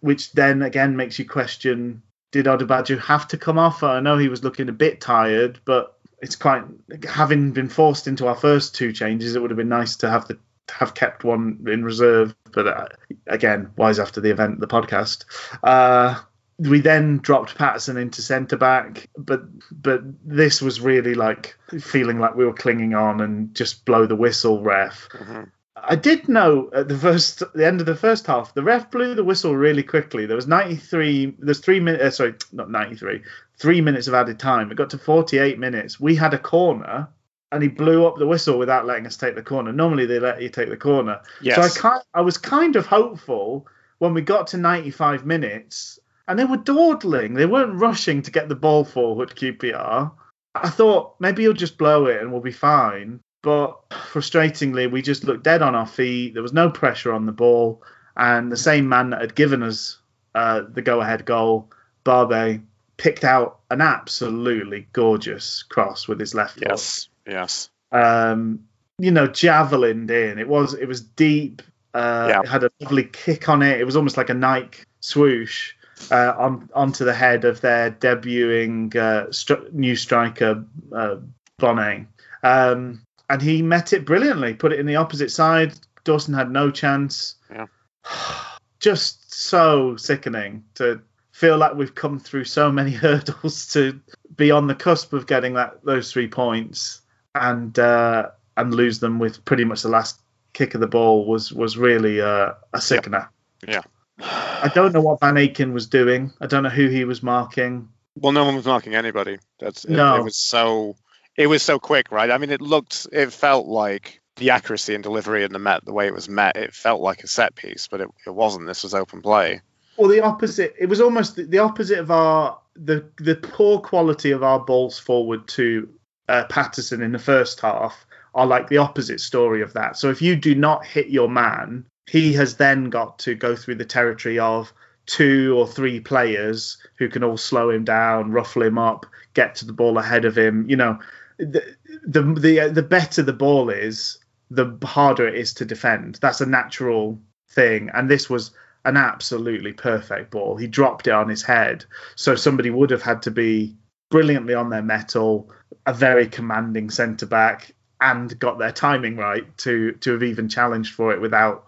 which 0.00 0.32
then 0.32 0.62
again 0.62 0.96
makes 0.96 1.18
you 1.18 1.26
question: 1.26 2.02
Did 2.30 2.46
Odubajo 2.46 2.98
have 3.00 3.28
to 3.28 3.36
come 3.36 3.58
off? 3.58 3.82
I 3.82 4.00
know 4.00 4.16
he 4.16 4.28
was 4.28 4.42
looking 4.42 4.70
a 4.70 4.72
bit 4.72 5.00
tired, 5.02 5.60
but 5.66 5.91
it's 6.22 6.36
quite 6.36 6.62
having 7.08 7.50
been 7.52 7.68
forced 7.68 8.06
into 8.06 8.28
our 8.28 8.36
first 8.36 8.74
two 8.74 8.92
changes. 8.92 9.34
It 9.34 9.42
would 9.42 9.50
have 9.50 9.58
been 9.58 9.68
nice 9.68 9.96
to 9.96 10.08
have 10.10 10.28
the 10.28 10.38
have 10.70 10.94
kept 10.94 11.24
one 11.24 11.64
in 11.66 11.84
reserve, 11.84 12.34
but 12.52 12.66
uh, 12.66 12.86
again, 13.26 13.70
wise 13.76 13.98
after 13.98 14.20
the 14.20 14.30
event, 14.30 14.60
the 14.60 14.68
podcast. 14.68 15.24
Uh, 15.62 16.18
we 16.58 16.80
then 16.80 17.18
dropped 17.18 17.56
Paterson 17.56 17.96
into 17.96 18.22
centre 18.22 18.56
back, 18.56 19.08
but 19.18 19.42
but 19.72 20.02
this 20.24 20.62
was 20.62 20.80
really 20.80 21.14
like 21.14 21.58
feeling 21.80 22.20
like 22.20 22.36
we 22.36 22.46
were 22.46 22.52
clinging 22.54 22.94
on 22.94 23.20
and 23.20 23.54
just 23.54 23.84
blow 23.84 24.06
the 24.06 24.16
whistle, 24.16 24.62
ref. 24.62 25.08
Mhm. 25.12 25.50
I 25.84 25.96
did 25.96 26.28
know 26.28 26.70
at 26.72 26.88
the 26.88 26.96
first, 26.96 27.42
the 27.54 27.66
end 27.66 27.80
of 27.80 27.86
the 27.86 27.96
first 27.96 28.26
half, 28.26 28.54
the 28.54 28.62
ref 28.62 28.90
blew 28.90 29.14
the 29.14 29.24
whistle 29.24 29.56
really 29.56 29.82
quickly. 29.82 30.26
There 30.26 30.36
was 30.36 30.46
93, 30.46 31.36
there's 31.38 31.58
three 31.60 31.80
minutes, 31.80 32.04
uh, 32.04 32.10
sorry, 32.10 32.34
not 32.52 32.70
93, 32.70 33.22
three 33.58 33.80
minutes 33.80 34.06
of 34.06 34.14
added 34.14 34.38
time. 34.38 34.70
It 34.70 34.76
got 34.76 34.90
to 34.90 34.98
48 34.98 35.58
minutes. 35.58 35.98
We 35.98 36.14
had 36.14 36.34
a 36.34 36.38
corner 36.38 37.08
and 37.50 37.62
he 37.62 37.68
blew 37.68 38.06
up 38.06 38.16
the 38.16 38.26
whistle 38.26 38.58
without 38.58 38.86
letting 38.86 39.06
us 39.06 39.16
take 39.16 39.34
the 39.34 39.42
corner. 39.42 39.72
Normally 39.72 40.06
they 40.06 40.18
let 40.18 40.40
you 40.40 40.48
take 40.48 40.70
the 40.70 40.76
corner. 40.76 41.20
Yes. 41.40 41.56
So 41.56 41.62
I 41.62 41.68
kind, 41.68 42.02
I 42.14 42.20
was 42.22 42.38
kind 42.38 42.76
of 42.76 42.86
hopeful 42.86 43.66
when 43.98 44.14
we 44.14 44.22
got 44.22 44.48
to 44.48 44.56
95 44.56 45.26
minutes, 45.26 45.98
and 46.26 46.38
they 46.38 46.44
were 46.44 46.56
dawdling. 46.56 47.34
They 47.34 47.46
weren't 47.46 47.78
rushing 47.78 48.22
to 48.22 48.30
get 48.30 48.48
the 48.48 48.56
ball 48.56 48.84
forward. 48.84 49.36
QPR. 49.36 50.10
I 50.54 50.70
thought 50.70 51.14
maybe 51.20 51.42
he'll 51.42 51.52
just 51.52 51.78
blow 51.78 52.06
it 52.06 52.20
and 52.20 52.32
we'll 52.32 52.40
be 52.40 52.52
fine. 52.52 53.20
But 53.42 53.88
frustratingly, 53.90 54.90
we 54.90 55.02
just 55.02 55.24
looked 55.24 55.42
dead 55.42 55.62
on 55.62 55.74
our 55.74 55.86
feet. 55.86 56.34
There 56.34 56.42
was 56.42 56.52
no 56.52 56.70
pressure 56.70 57.12
on 57.12 57.26
the 57.26 57.32
ball, 57.32 57.82
and 58.16 58.50
the 58.52 58.56
same 58.56 58.88
man 58.88 59.10
that 59.10 59.20
had 59.20 59.34
given 59.34 59.62
us 59.62 59.98
uh, 60.34 60.62
the 60.72 60.82
go-ahead 60.82 61.24
goal, 61.24 61.68
Barbet, 62.04 62.60
picked 62.96 63.24
out 63.24 63.58
an 63.70 63.80
absolutely 63.80 64.86
gorgeous 64.92 65.64
cross 65.64 66.06
with 66.06 66.20
his 66.20 66.34
left 66.34 66.54
foot 66.54 66.68
yes. 66.68 67.08
Yes. 67.26 67.70
um, 67.90 68.60
you 68.98 69.10
know, 69.10 69.26
javelined 69.26 70.10
in. 70.10 70.38
It 70.38 70.46
was 70.46 70.74
it 70.74 70.86
was 70.86 71.00
deep. 71.00 71.62
Uh, 71.94 72.26
Yeah. 72.28 72.40
It 72.42 72.48
had 72.48 72.64
a 72.64 72.70
lovely 72.80 73.04
kick 73.04 73.48
on 73.48 73.62
it. 73.62 73.80
It 73.80 73.84
was 73.84 73.96
almost 73.96 74.16
like 74.16 74.30
a 74.30 74.34
Nike 74.34 74.84
swoosh 75.00 75.74
uh, 76.10 76.34
on 76.38 76.70
onto 76.74 77.04
the 77.04 77.14
head 77.14 77.44
of 77.44 77.60
their 77.60 77.90
debuting 77.90 78.94
uh, 78.94 79.26
stri- 79.28 79.72
new 79.72 79.96
striker 79.96 80.64
uh, 80.94 81.16
Bonne. 81.58 82.06
Um, 82.44 83.02
and 83.32 83.40
he 83.40 83.62
met 83.62 83.94
it 83.94 84.04
brilliantly. 84.04 84.52
Put 84.52 84.72
it 84.72 84.78
in 84.78 84.84
the 84.84 84.96
opposite 84.96 85.30
side. 85.30 85.72
Dawson 86.04 86.34
had 86.34 86.50
no 86.50 86.70
chance. 86.70 87.36
Yeah. 87.50 87.66
Just 88.78 89.32
so 89.32 89.96
sickening 89.96 90.64
to 90.74 91.00
feel 91.30 91.56
like 91.56 91.74
we've 91.74 91.94
come 91.94 92.18
through 92.18 92.44
so 92.44 92.70
many 92.70 92.90
hurdles 93.04 93.72
to 93.72 93.98
be 94.36 94.50
on 94.50 94.66
the 94.66 94.74
cusp 94.74 95.14
of 95.14 95.26
getting 95.26 95.54
that 95.54 95.82
those 95.82 96.12
three 96.12 96.28
points 96.28 97.00
and 97.34 97.78
uh, 97.78 98.28
and 98.58 98.74
lose 98.74 98.98
them 98.98 99.18
with 99.18 99.42
pretty 99.46 99.64
much 99.64 99.80
the 99.80 99.88
last 99.88 100.20
kick 100.52 100.74
of 100.74 100.82
the 100.82 100.86
ball 100.86 101.24
was 101.24 101.52
was 101.52 101.78
really 101.78 102.20
uh, 102.20 102.52
a 102.74 102.80
sickener. 102.82 103.30
Yeah. 103.66 103.80
I 104.20 104.70
don't 104.74 104.92
know 104.92 105.00
what 105.00 105.20
Van 105.20 105.36
Aken 105.36 105.72
was 105.72 105.86
doing. 105.86 106.32
I 106.40 106.46
don't 106.46 106.62
know 106.64 106.68
who 106.68 106.88
he 106.88 107.04
was 107.04 107.22
marking. 107.22 107.88
Well, 108.14 108.32
no 108.32 108.44
one 108.44 108.56
was 108.56 108.66
marking 108.66 108.94
anybody. 108.94 109.38
That's 109.58 109.86
it, 109.86 109.90
No. 109.92 110.16
it 110.16 110.24
was 110.24 110.36
so 110.36 110.96
it 111.36 111.46
was 111.46 111.62
so 111.62 111.78
quick, 111.78 112.10
right? 112.10 112.30
I 112.30 112.38
mean, 112.38 112.50
it 112.50 112.60
looked, 112.60 113.06
it 113.12 113.32
felt 113.32 113.66
like 113.66 114.20
the 114.36 114.50
accuracy 114.50 114.94
and 114.94 115.02
delivery 115.02 115.44
and 115.44 115.54
the 115.54 115.58
met, 115.58 115.84
the 115.84 115.92
way 115.92 116.06
it 116.06 116.14
was 116.14 116.28
met, 116.28 116.56
it 116.56 116.74
felt 116.74 117.00
like 117.00 117.22
a 117.22 117.26
set 117.26 117.54
piece, 117.54 117.88
but 117.88 118.00
it, 118.00 118.08
it 118.26 118.34
wasn't. 118.34 118.66
This 118.66 118.82
was 118.82 118.94
open 118.94 119.22
play. 119.22 119.60
Well, 119.96 120.08
the 120.08 120.22
opposite. 120.22 120.74
It 120.78 120.86
was 120.86 121.00
almost 121.00 121.36
the, 121.36 121.58
opposite 121.58 121.98
of 121.98 122.10
our 122.10 122.58
the 122.74 123.04
the 123.18 123.36
poor 123.36 123.78
quality 123.78 124.30
of 124.30 124.42
our 124.42 124.58
balls 124.58 124.98
forward 124.98 125.46
to 125.48 125.88
uh, 126.28 126.44
Paterson 126.48 127.02
in 127.02 127.12
the 127.12 127.18
first 127.18 127.60
half 127.60 128.06
are 128.34 128.46
like 128.46 128.68
the 128.68 128.78
opposite 128.78 129.20
story 129.20 129.60
of 129.60 129.74
that. 129.74 129.98
So 129.98 130.08
if 130.08 130.22
you 130.22 130.34
do 130.34 130.54
not 130.54 130.86
hit 130.86 131.08
your 131.08 131.28
man, 131.28 131.84
he 132.08 132.32
has 132.32 132.56
then 132.56 132.88
got 132.88 133.18
to 133.20 133.34
go 133.34 133.54
through 133.54 133.74
the 133.74 133.84
territory 133.84 134.38
of 134.38 134.72
two 135.04 135.54
or 135.58 135.66
three 135.66 136.00
players 136.00 136.78
who 136.96 137.08
can 137.08 137.22
all 137.22 137.36
slow 137.36 137.68
him 137.68 137.84
down, 137.84 138.30
ruffle 138.30 138.62
him 138.62 138.78
up, 138.78 139.04
get 139.34 139.56
to 139.56 139.66
the 139.66 139.72
ball 139.74 139.98
ahead 139.98 140.24
of 140.24 140.36
him. 140.36 140.64
You 140.70 140.76
know, 140.76 140.98
the 141.38 141.76
the 142.04 142.22
the, 142.22 142.70
the 142.72 142.82
better 142.82 143.22
the 143.22 143.32
ball 143.32 143.70
is, 143.70 144.18
the 144.50 144.76
harder 144.84 145.26
it 145.26 145.34
is 145.34 145.54
to 145.54 145.64
defend. 145.64 146.18
That's 146.20 146.40
a 146.40 146.46
natural 146.46 147.18
thing, 147.50 147.90
and 147.94 148.10
this 148.10 148.28
was 148.28 148.52
an 148.84 148.96
absolutely 148.96 149.72
perfect 149.72 150.30
ball. 150.30 150.56
He 150.56 150.66
dropped 150.66 151.06
it 151.06 151.12
on 151.12 151.28
his 151.28 151.42
head, 151.42 151.84
so 152.16 152.34
somebody 152.34 152.70
would 152.70 152.90
have 152.90 153.02
had 153.02 153.22
to 153.22 153.30
be 153.30 153.76
brilliantly 154.10 154.54
on 154.54 154.70
their 154.70 154.82
metal, 154.82 155.50
a 155.86 155.94
very 155.94 156.26
commanding 156.26 156.90
centre 156.90 157.26
back, 157.26 157.74
and 158.00 158.38
got 158.38 158.58
their 158.58 158.72
timing 158.72 159.16
right 159.16 159.56
to 159.58 159.92
to 159.92 160.12
have 160.12 160.22
even 160.22 160.48
challenged 160.48 160.94
for 160.94 161.12
it 161.12 161.20
without 161.20 161.64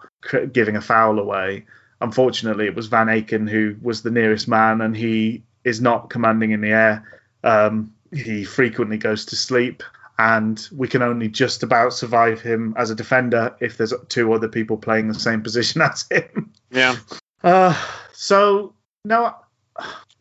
giving 0.51 0.75
a 0.75 0.81
foul 0.81 1.19
away. 1.19 1.65
Unfortunately, 2.01 2.65
it 2.65 2.75
was 2.75 2.87
Van 2.87 3.07
Aken 3.07 3.49
who 3.49 3.75
was 3.81 4.01
the 4.01 4.11
nearest 4.11 4.47
man, 4.47 4.81
and 4.81 4.95
he 4.95 5.43
is 5.63 5.81
not 5.81 6.09
commanding 6.09 6.51
in 6.51 6.61
the 6.61 6.69
air. 6.69 7.03
Um, 7.43 7.94
he 8.15 8.43
frequently 8.43 8.97
goes 8.97 9.25
to 9.25 9.35
sleep, 9.35 9.83
and 10.17 10.67
we 10.71 10.87
can 10.87 11.01
only 11.01 11.27
just 11.27 11.63
about 11.63 11.93
survive 11.93 12.41
him 12.41 12.73
as 12.77 12.89
a 12.89 12.95
defender 12.95 13.55
if 13.59 13.77
there's 13.77 13.93
two 14.09 14.31
other 14.33 14.47
people 14.47 14.77
playing 14.77 15.07
the 15.07 15.13
same 15.13 15.41
position 15.41 15.81
as 15.81 16.05
him. 16.09 16.51
Yeah. 16.71 16.95
Uh, 17.43 17.75
so 18.13 18.73
no, 19.03 19.35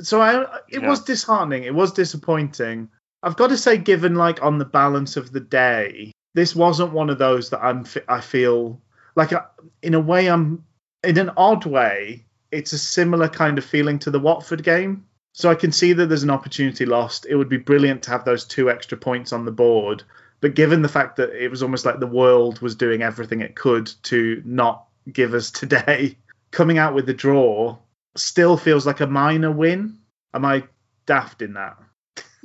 so 0.00 0.20
I 0.20 0.42
it 0.68 0.82
Yeah. 0.82 0.88
was 0.88 1.00
disheartening. 1.00 1.64
It 1.64 1.74
was 1.74 1.92
disappointing. 1.92 2.88
I've 3.22 3.36
got 3.36 3.48
to 3.48 3.56
say, 3.56 3.78
given 3.78 4.16
like 4.16 4.42
on 4.42 4.58
the 4.58 4.64
balance 4.64 5.16
of 5.16 5.32
the 5.32 5.40
day, 5.40 6.12
this 6.34 6.54
wasn't 6.54 6.92
one 6.92 7.08
of 7.10 7.18
those 7.18 7.50
that 7.50 7.62
I'm. 7.64 7.86
I 8.08 8.20
feel 8.20 8.80
like 9.14 9.32
I, 9.32 9.42
in 9.82 9.94
a 9.94 10.00
way 10.00 10.26
I'm 10.28 10.64
in 11.02 11.18
an 11.18 11.30
odd 11.36 11.64
way. 11.66 12.24
It's 12.50 12.72
a 12.72 12.78
similar 12.78 13.28
kind 13.28 13.58
of 13.58 13.64
feeling 13.64 13.98
to 14.00 14.10
the 14.12 14.20
Watford 14.20 14.62
game. 14.62 15.06
So 15.36 15.50
I 15.50 15.56
can 15.56 15.72
see 15.72 15.92
that 15.92 16.06
there's 16.06 16.22
an 16.22 16.30
opportunity 16.30 16.86
lost. 16.86 17.26
It 17.28 17.34
would 17.34 17.48
be 17.48 17.56
brilliant 17.56 18.04
to 18.04 18.10
have 18.10 18.24
those 18.24 18.44
two 18.44 18.70
extra 18.70 18.96
points 18.96 19.32
on 19.32 19.44
the 19.44 19.50
board. 19.50 20.04
But 20.40 20.54
given 20.54 20.80
the 20.80 20.88
fact 20.88 21.16
that 21.16 21.30
it 21.30 21.50
was 21.50 21.60
almost 21.60 21.84
like 21.84 21.98
the 21.98 22.06
world 22.06 22.60
was 22.60 22.76
doing 22.76 23.02
everything 23.02 23.40
it 23.40 23.56
could 23.56 23.90
to 24.04 24.40
not 24.44 24.86
give 25.12 25.34
us 25.34 25.50
today, 25.50 26.16
coming 26.52 26.78
out 26.78 26.94
with 26.94 27.06
the 27.06 27.14
draw 27.14 27.76
still 28.14 28.56
feels 28.56 28.86
like 28.86 29.00
a 29.00 29.08
minor 29.08 29.50
win. 29.50 29.98
Am 30.32 30.44
I 30.44 30.64
daft 31.04 31.42
in 31.42 31.54
that? 31.54 31.78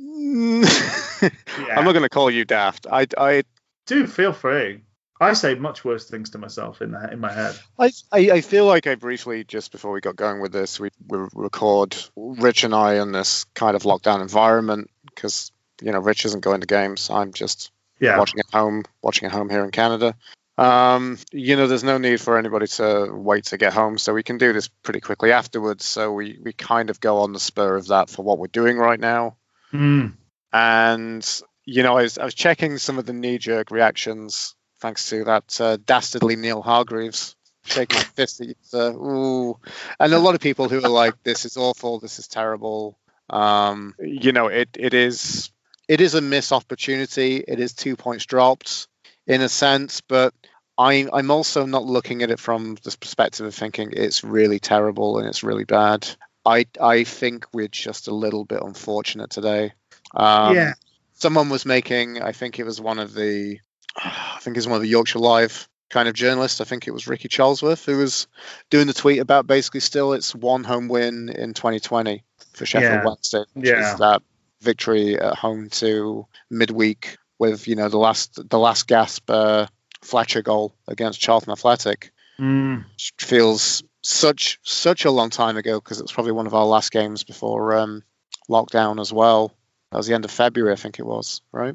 I'm 0.00 1.84
not 1.84 1.92
going 1.92 2.02
to 2.02 2.08
call 2.08 2.28
you 2.28 2.44
daft. 2.44 2.88
I, 2.90 3.06
I, 3.16 3.44
Do 3.86 4.08
feel 4.08 4.32
free. 4.32 4.80
I 5.20 5.34
say 5.34 5.54
much 5.54 5.84
worse 5.84 6.08
things 6.08 6.30
to 6.30 6.38
myself 6.38 6.80
in 6.80 6.92
the, 6.92 7.12
in 7.12 7.20
my 7.20 7.30
head. 7.32 7.58
I, 7.78 7.92
I 8.10 8.30
I 8.30 8.40
feel 8.40 8.64
like 8.64 8.86
I 8.86 8.94
briefly, 8.94 9.44
just 9.44 9.70
before 9.70 9.92
we 9.92 10.00
got 10.00 10.16
going 10.16 10.40
with 10.40 10.52
this, 10.52 10.80
we, 10.80 10.90
we 11.06 11.18
record 11.34 11.94
Rich 12.16 12.64
and 12.64 12.74
I 12.74 12.94
in 12.94 13.12
this 13.12 13.44
kind 13.54 13.76
of 13.76 13.82
lockdown 13.82 14.22
environment 14.22 14.90
because, 15.04 15.52
you 15.82 15.92
know, 15.92 15.98
Rich 15.98 16.24
isn't 16.24 16.40
going 16.42 16.62
to 16.62 16.66
games. 16.66 17.10
I'm 17.10 17.32
just 17.34 17.70
Yeah. 17.98 18.16
watching 18.18 18.40
at 18.40 18.50
home, 18.50 18.84
watching 19.02 19.26
at 19.26 19.32
home 19.32 19.50
here 19.50 19.62
in 19.62 19.70
Canada. 19.70 20.16
Um, 20.56 21.18
you 21.32 21.56
know, 21.56 21.66
there's 21.66 21.84
no 21.84 21.98
need 21.98 22.20
for 22.20 22.38
anybody 22.38 22.66
to 22.66 23.08
wait 23.12 23.44
to 23.46 23.58
get 23.58 23.72
home, 23.74 23.98
so 23.98 24.14
we 24.14 24.22
can 24.22 24.38
do 24.38 24.52
this 24.52 24.68
pretty 24.68 25.00
quickly 25.00 25.32
afterwards. 25.32 25.84
So 25.84 26.12
we, 26.12 26.38
we 26.42 26.52
kind 26.52 26.90
of 26.90 27.00
go 27.00 27.18
on 27.18 27.32
the 27.32 27.40
spur 27.40 27.76
of 27.76 27.88
that 27.88 28.08
for 28.10 28.22
what 28.22 28.38
we're 28.38 28.46
doing 28.46 28.78
right 28.78 29.00
now. 29.00 29.36
Mm. 29.72 30.14
And, 30.52 31.42
you 31.64 31.82
know, 31.82 31.96
I 31.96 32.02
was, 32.02 32.18
I 32.18 32.24
was 32.24 32.34
checking 32.34 32.78
some 32.78 32.98
of 32.98 33.06
the 33.06 33.12
knee 33.12 33.38
jerk 33.38 33.70
reactions 33.70 34.54
thanks 34.80 35.08
to 35.10 35.24
that 35.24 35.60
uh, 35.60 35.76
dastardly 35.84 36.36
Neil 36.36 36.62
Hargreaves. 36.62 37.36
Shake 37.64 37.92
my 37.94 38.00
fist 38.00 38.40
at 38.40 38.48
you, 38.48 38.54
sir. 38.62 38.90
Ooh. 38.92 39.58
And 39.98 40.12
a 40.12 40.18
lot 40.18 40.34
of 40.34 40.40
people 40.40 40.68
who 40.68 40.82
are 40.82 40.88
like, 40.88 41.22
this 41.22 41.44
is 41.44 41.56
awful, 41.56 42.00
this 42.00 42.18
is 42.18 42.26
terrible. 42.26 42.98
Um, 43.28 43.94
you 44.00 44.32
know, 44.32 44.46
it, 44.46 44.70
it 44.78 44.94
is 44.94 45.50
it 45.86 46.00
is 46.00 46.14
a 46.14 46.20
missed 46.20 46.52
opportunity. 46.52 47.44
It 47.46 47.60
is 47.60 47.74
two 47.74 47.96
points 47.96 48.26
dropped 48.26 48.88
in 49.26 49.42
a 49.42 49.48
sense, 49.48 50.00
but 50.00 50.34
I, 50.78 51.06
I'm 51.12 51.30
also 51.30 51.66
not 51.66 51.84
looking 51.84 52.22
at 52.22 52.30
it 52.30 52.40
from 52.40 52.76
the 52.82 52.96
perspective 52.98 53.46
of 53.46 53.54
thinking 53.54 53.92
it's 53.92 54.24
really 54.24 54.58
terrible 54.58 55.18
and 55.18 55.28
it's 55.28 55.42
really 55.42 55.64
bad. 55.64 56.08
I 56.46 56.66
I 56.80 57.04
think 57.04 57.46
we're 57.52 57.68
just 57.68 58.08
a 58.08 58.14
little 58.14 58.44
bit 58.44 58.62
unfortunate 58.62 59.30
today. 59.30 59.72
Um, 60.14 60.56
yeah. 60.56 60.72
Someone 61.14 61.50
was 61.50 61.66
making, 61.66 62.22
I 62.22 62.32
think 62.32 62.58
it 62.58 62.64
was 62.64 62.80
one 62.80 62.98
of 62.98 63.12
the, 63.12 63.58
I 63.96 64.38
think 64.40 64.56
it's 64.56 64.66
one 64.66 64.76
of 64.76 64.82
the 64.82 64.88
Yorkshire 64.88 65.18
Live 65.18 65.68
kind 65.90 66.08
of 66.08 66.14
journalists. 66.14 66.60
I 66.60 66.64
think 66.64 66.86
it 66.86 66.92
was 66.92 67.08
Ricky 67.08 67.28
Charlesworth 67.28 67.84
who 67.84 67.98
was 67.98 68.26
doing 68.70 68.86
the 68.86 68.92
tweet 68.92 69.18
about 69.18 69.46
basically 69.46 69.80
still 69.80 70.12
it's 70.12 70.34
one 70.34 70.62
home 70.64 70.88
win 70.88 71.28
in 71.30 71.52
2020 71.54 72.22
for 72.52 72.66
Sheffield 72.66 72.92
Yeah. 72.92 73.04
Wednesday. 73.04 73.44
Which 73.54 73.68
Yeah. 73.68 73.92
is 73.92 73.98
that 73.98 74.22
victory 74.60 75.18
at 75.18 75.34
home 75.36 75.68
to 75.70 76.26
midweek 76.50 77.16
with 77.38 77.66
you 77.66 77.74
know 77.74 77.88
the 77.88 77.98
last 77.98 78.38
the 78.50 78.58
last 78.58 78.86
gasp 78.86 79.28
uh, 79.30 79.66
Fletcher 80.02 80.42
goal 80.42 80.74
against 80.88 81.20
Charlton 81.20 81.52
Athletic 81.52 82.12
Mm. 82.38 82.86
feels 83.18 83.82
such 84.02 84.58
such 84.62 85.04
a 85.04 85.10
long 85.10 85.28
time 85.28 85.58
ago 85.58 85.78
because 85.78 86.00
it's 86.00 86.12
probably 86.12 86.32
one 86.32 86.46
of 86.46 86.54
our 86.54 86.64
last 86.64 86.90
games 86.90 87.22
before 87.22 87.76
um, 87.76 88.02
lockdown 88.48 88.98
as 88.98 89.12
well. 89.12 89.52
That 89.90 89.98
was 89.98 90.06
the 90.06 90.14
end 90.14 90.24
of 90.24 90.30
February, 90.30 90.72
I 90.72 90.76
think 90.76 90.98
it 90.98 91.04
was, 91.04 91.42
right? 91.52 91.74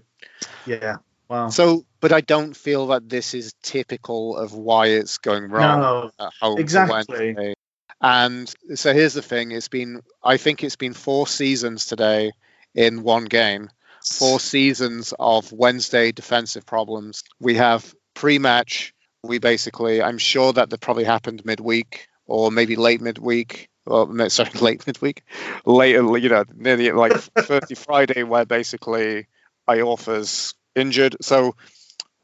Yeah. 0.65 0.97
Wow. 1.29 1.49
So, 1.49 1.85
but 2.05 2.13
I 2.13 2.21
don't 2.21 2.55
feel 2.55 2.85
that 2.87 3.09
this 3.09 3.33
is 3.33 3.55
typical 3.63 4.37
of 4.37 4.53
why 4.53 4.89
it's 4.89 5.17
going 5.17 5.49
wrong 5.49 5.79
no. 5.79 6.11
at 6.19 6.33
home. 6.39 6.59
exactly. 6.59 7.55
And 7.99 8.53
so 8.75 8.93
here's 8.93 9.15
the 9.15 9.23
thing: 9.23 9.49
it's 9.49 9.69
been, 9.69 10.03
I 10.23 10.37
think 10.37 10.63
it's 10.63 10.75
been 10.75 10.93
four 10.93 11.25
seasons 11.25 11.87
today 11.87 12.31
in 12.75 13.01
one 13.01 13.25
game. 13.25 13.71
Four 14.19 14.39
seasons 14.39 15.15
of 15.17 15.51
Wednesday 15.51 16.11
defensive 16.11 16.67
problems. 16.67 17.23
We 17.39 17.55
have 17.55 17.91
pre-match. 18.13 18.93
We 19.23 19.39
basically, 19.39 19.99
I'm 20.03 20.19
sure 20.19 20.53
that 20.53 20.69
that 20.69 20.81
probably 20.81 21.05
happened 21.05 21.43
midweek 21.43 22.07
or 22.27 22.51
maybe 22.51 22.75
late 22.75 23.01
midweek. 23.01 23.67
No, 23.87 24.27
sorry, 24.27 24.51
late 24.61 24.85
midweek, 24.85 25.23
later, 25.65 26.19
you 26.19 26.29
know, 26.29 26.43
near 26.53 26.77
the 26.77 26.91
like 26.91 27.13
Thursday, 27.35 27.73
Friday, 27.73 28.21
where 28.21 28.45
basically 28.45 29.25
Iorfa's 29.67 30.53
injured. 30.75 31.15
So 31.21 31.55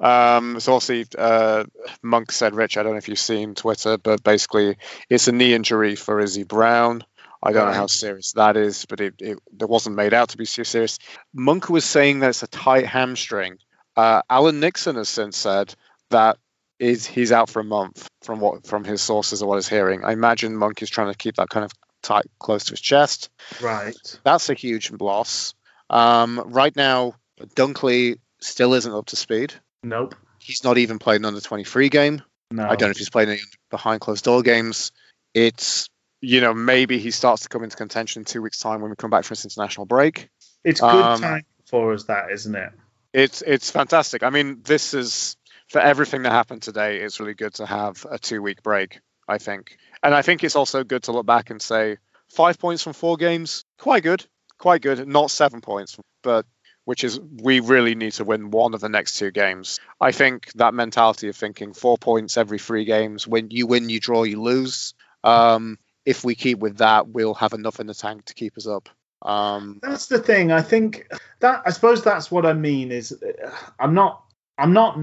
um, 0.01 0.59
so 0.59 0.73
obviously, 0.73 1.05
uh, 1.17 1.65
Monk 2.01 2.31
said, 2.31 2.55
Rich, 2.55 2.77
I 2.77 2.83
don't 2.83 2.93
know 2.93 2.97
if 2.97 3.07
you've 3.07 3.19
seen 3.19 3.53
Twitter, 3.53 3.97
but 3.97 4.23
basically, 4.23 4.77
it's 5.09 5.27
a 5.27 5.31
knee 5.31 5.53
injury 5.53 5.95
for 5.95 6.19
Izzy 6.19 6.43
Brown. 6.43 7.03
I 7.43 7.53
don't 7.53 7.67
know 7.67 7.73
how 7.73 7.87
serious 7.87 8.33
that 8.33 8.55
is, 8.55 8.85
but 8.85 9.01
it, 9.01 9.15
it, 9.19 9.39
it 9.59 9.69
wasn't 9.69 9.95
made 9.95 10.13
out 10.13 10.29
to 10.29 10.37
be 10.37 10.45
too 10.45 10.63
serious. 10.63 10.99
Monk 11.33 11.69
was 11.69 11.85
saying 11.85 12.19
that 12.19 12.29
it's 12.29 12.43
a 12.43 12.47
tight 12.47 12.85
hamstring. 12.85 13.57
Uh, 13.95 14.21
Alan 14.29 14.59
Nixon 14.59 14.95
has 14.95 15.09
since 15.09 15.37
said 15.37 15.73
that 16.11 16.37
is 16.77 17.05
he's 17.05 17.31
out 17.31 17.49
for 17.49 17.59
a 17.59 17.63
month 17.63 18.07
from 18.23 18.39
what 18.39 18.65
from 18.65 18.83
his 18.83 19.01
sources 19.01 19.41
or 19.41 19.49
what 19.49 19.55
he's 19.55 19.67
hearing. 19.67 20.03
I 20.03 20.13
imagine 20.13 20.55
Monk 20.55 20.81
is 20.81 20.89
trying 20.89 21.11
to 21.11 21.17
keep 21.17 21.35
that 21.35 21.49
kind 21.49 21.63
of 21.63 21.71
tight 22.01 22.25
close 22.39 22.65
to 22.65 22.71
his 22.71 22.81
chest. 22.81 23.29
Right. 23.59 23.95
That's 24.23 24.49
a 24.49 24.53
huge 24.53 24.91
loss. 24.91 25.53
Um, 25.89 26.41
right 26.47 26.75
now, 26.75 27.15
Dunkley 27.55 28.19
still 28.39 28.73
isn't 28.73 28.93
up 28.93 29.07
to 29.07 29.15
speed. 29.15 29.53
Nope. 29.83 30.15
He's 30.39 30.63
not 30.63 30.77
even 30.77 30.99
played 30.99 31.21
an 31.21 31.25
under 31.25 31.39
23 31.41 31.89
game. 31.89 32.21
No. 32.51 32.63
I 32.63 32.75
don't 32.75 32.87
know 32.87 32.91
if 32.91 32.97
he's 32.97 33.09
played 33.09 33.29
any 33.29 33.41
behind 33.69 34.01
closed 34.01 34.25
door 34.25 34.41
games. 34.41 34.91
It's, 35.33 35.87
you 36.19 36.41
know, 36.41 36.53
maybe 36.53 36.97
he 36.99 37.11
starts 37.11 37.43
to 37.43 37.49
come 37.49 37.63
into 37.63 37.77
contention 37.77 38.21
in 38.21 38.25
two 38.25 38.41
weeks' 38.41 38.59
time 38.59 38.81
when 38.81 38.89
we 38.89 38.95
come 38.95 39.09
back 39.09 39.23
from 39.23 39.33
this 39.35 39.45
international 39.45 39.85
break. 39.85 40.29
It's 40.63 40.81
good 40.81 40.89
Um, 40.89 41.21
time 41.21 41.45
for 41.65 41.93
us, 41.93 42.03
that 42.05 42.31
isn't 42.31 42.55
it? 42.55 42.71
It's 43.13 43.41
it's 43.41 43.69
fantastic. 43.71 44.23
I 44.23 44.29
mean, 44.29 44.61
this 44.63 44.93
is 44.93 45.35
for 45.69 45.79
everything 45.79 46.23
that 46.23 46.31
happened 46.31 46.61
today. 46.61 47.01
It's 47.01 47.19
really 47.19 47.33
good 47.33 47.53
to 47.55 47.65
have 47.65 48.05
a 48.09 48.17
two 48.19 48.41
week 48.41 48.63
break. 48.63 48.99
I 49.27 49.37
think, 49.37 49.77
and 50.03 50.13
I 50.13 50.21
think 50.23 50.43
it's 50.43 50.55
also 50.55 50.83
good 50.83 51.03
to 51.03 51.11
look 51.13 51.25
back 51.25 51.49
and 51.51 51.61
say 51.61 51.97
five 52.29 52.59
points 52.59 52.83
from 52.83 52.93
four 52.93 53.15
games, 53.17 53.63
quite 53.77 54.03
good, 54.03 54.25
quite 54.57 54.81
good. 54.81 55.07
Not 55.07 55.31
seven 55.31 55.61
points, 55.61 55.97
but 56.21 56.45
which 56.85 57.03
is 57.03 57.19
we 57.19 57.59
really 57.59 57.95
need 57.95 58.13
to 58.13 58.23
win 58.23 58.51
one 58.51 58.73
of 58.73 58.81
the 58.81 58.89
next 58.89 59.17
two 59.17 59.31
games. 59.31 59.79
I 59.99 60.11
think 60.11 60.51
that 60.53 60.73
mentality 60.73 61.29
of 61.29 61.35
thinking 61.35 61.73
four 61.73 61.97
points 61.97 62.37
every 62.37 62.59
three 62.59 62.85
games, 62.85 63.27
when 63.27 63.51
you 63.51 63.67
win, 63.67 63.89
you 63.89 63.99
draw, 63.99 64.23
you 64.23 64.41
lose. 64.41 64.93
Um, 65.23 65.77
if 66.05 66.23
we 66.23 66.35
keep 66.35 66.59
with 66.59 66.77
that, 66.77 67.07
we'll 67.07 67.35
have 67.35 67.53
enough 67.53 67.79
in 67.79 67.87
the 67.87 67.93
tank 67.93 68.25
to 68.25 68.33
keep 68.33 68.57
us 68.57 68.67
up. 68.67 68.89
Um, 69.21 69.79
That's 69.83 70.07
the 70.07 70.19
thing. 70.19 70.51
I 70.51 70.61
think 70.61 71.07
that 71.39 71.61
I 71.65 71.69
suppose 71.69 72.03
that's 72.03 72.31
what 72.31 72.45
I 72.45 72.53
mean 72.53 72.91
is 72.91 73.11
uh, 73.11 73.51
I'm 73.79 73.93
not 73.93 74.23
I'm 74.57 74.73
not 74.73 74.97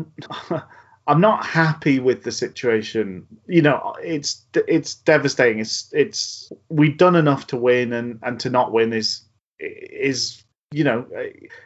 I'm 1.06 1.20
not 1.20 1.46
happy 1.46 2.00
with 2.00 2.24
the 2.24 2.32
situation. 2.32 3.26
You 3.46 3.62
know, 3.62 3.94
it's 4.02 4.44
it's 4.54 4.96
devastating. 4.96 5.60
It's 5.60 5.88
it's 5.92 6.52
we've 6.68 6.98
done 6.98 7.14
enough 7.14 7.46
to 7.48 7.56
win 7.56 7.92
and 7.92 8.18
and 8.22 8.40
to 8.40 8.50
not 8.50 8.72
win 8.72 8.92
is 8.92 9.22
is 9.60 10.42
you 10.70 10.84
know 10.84 11.06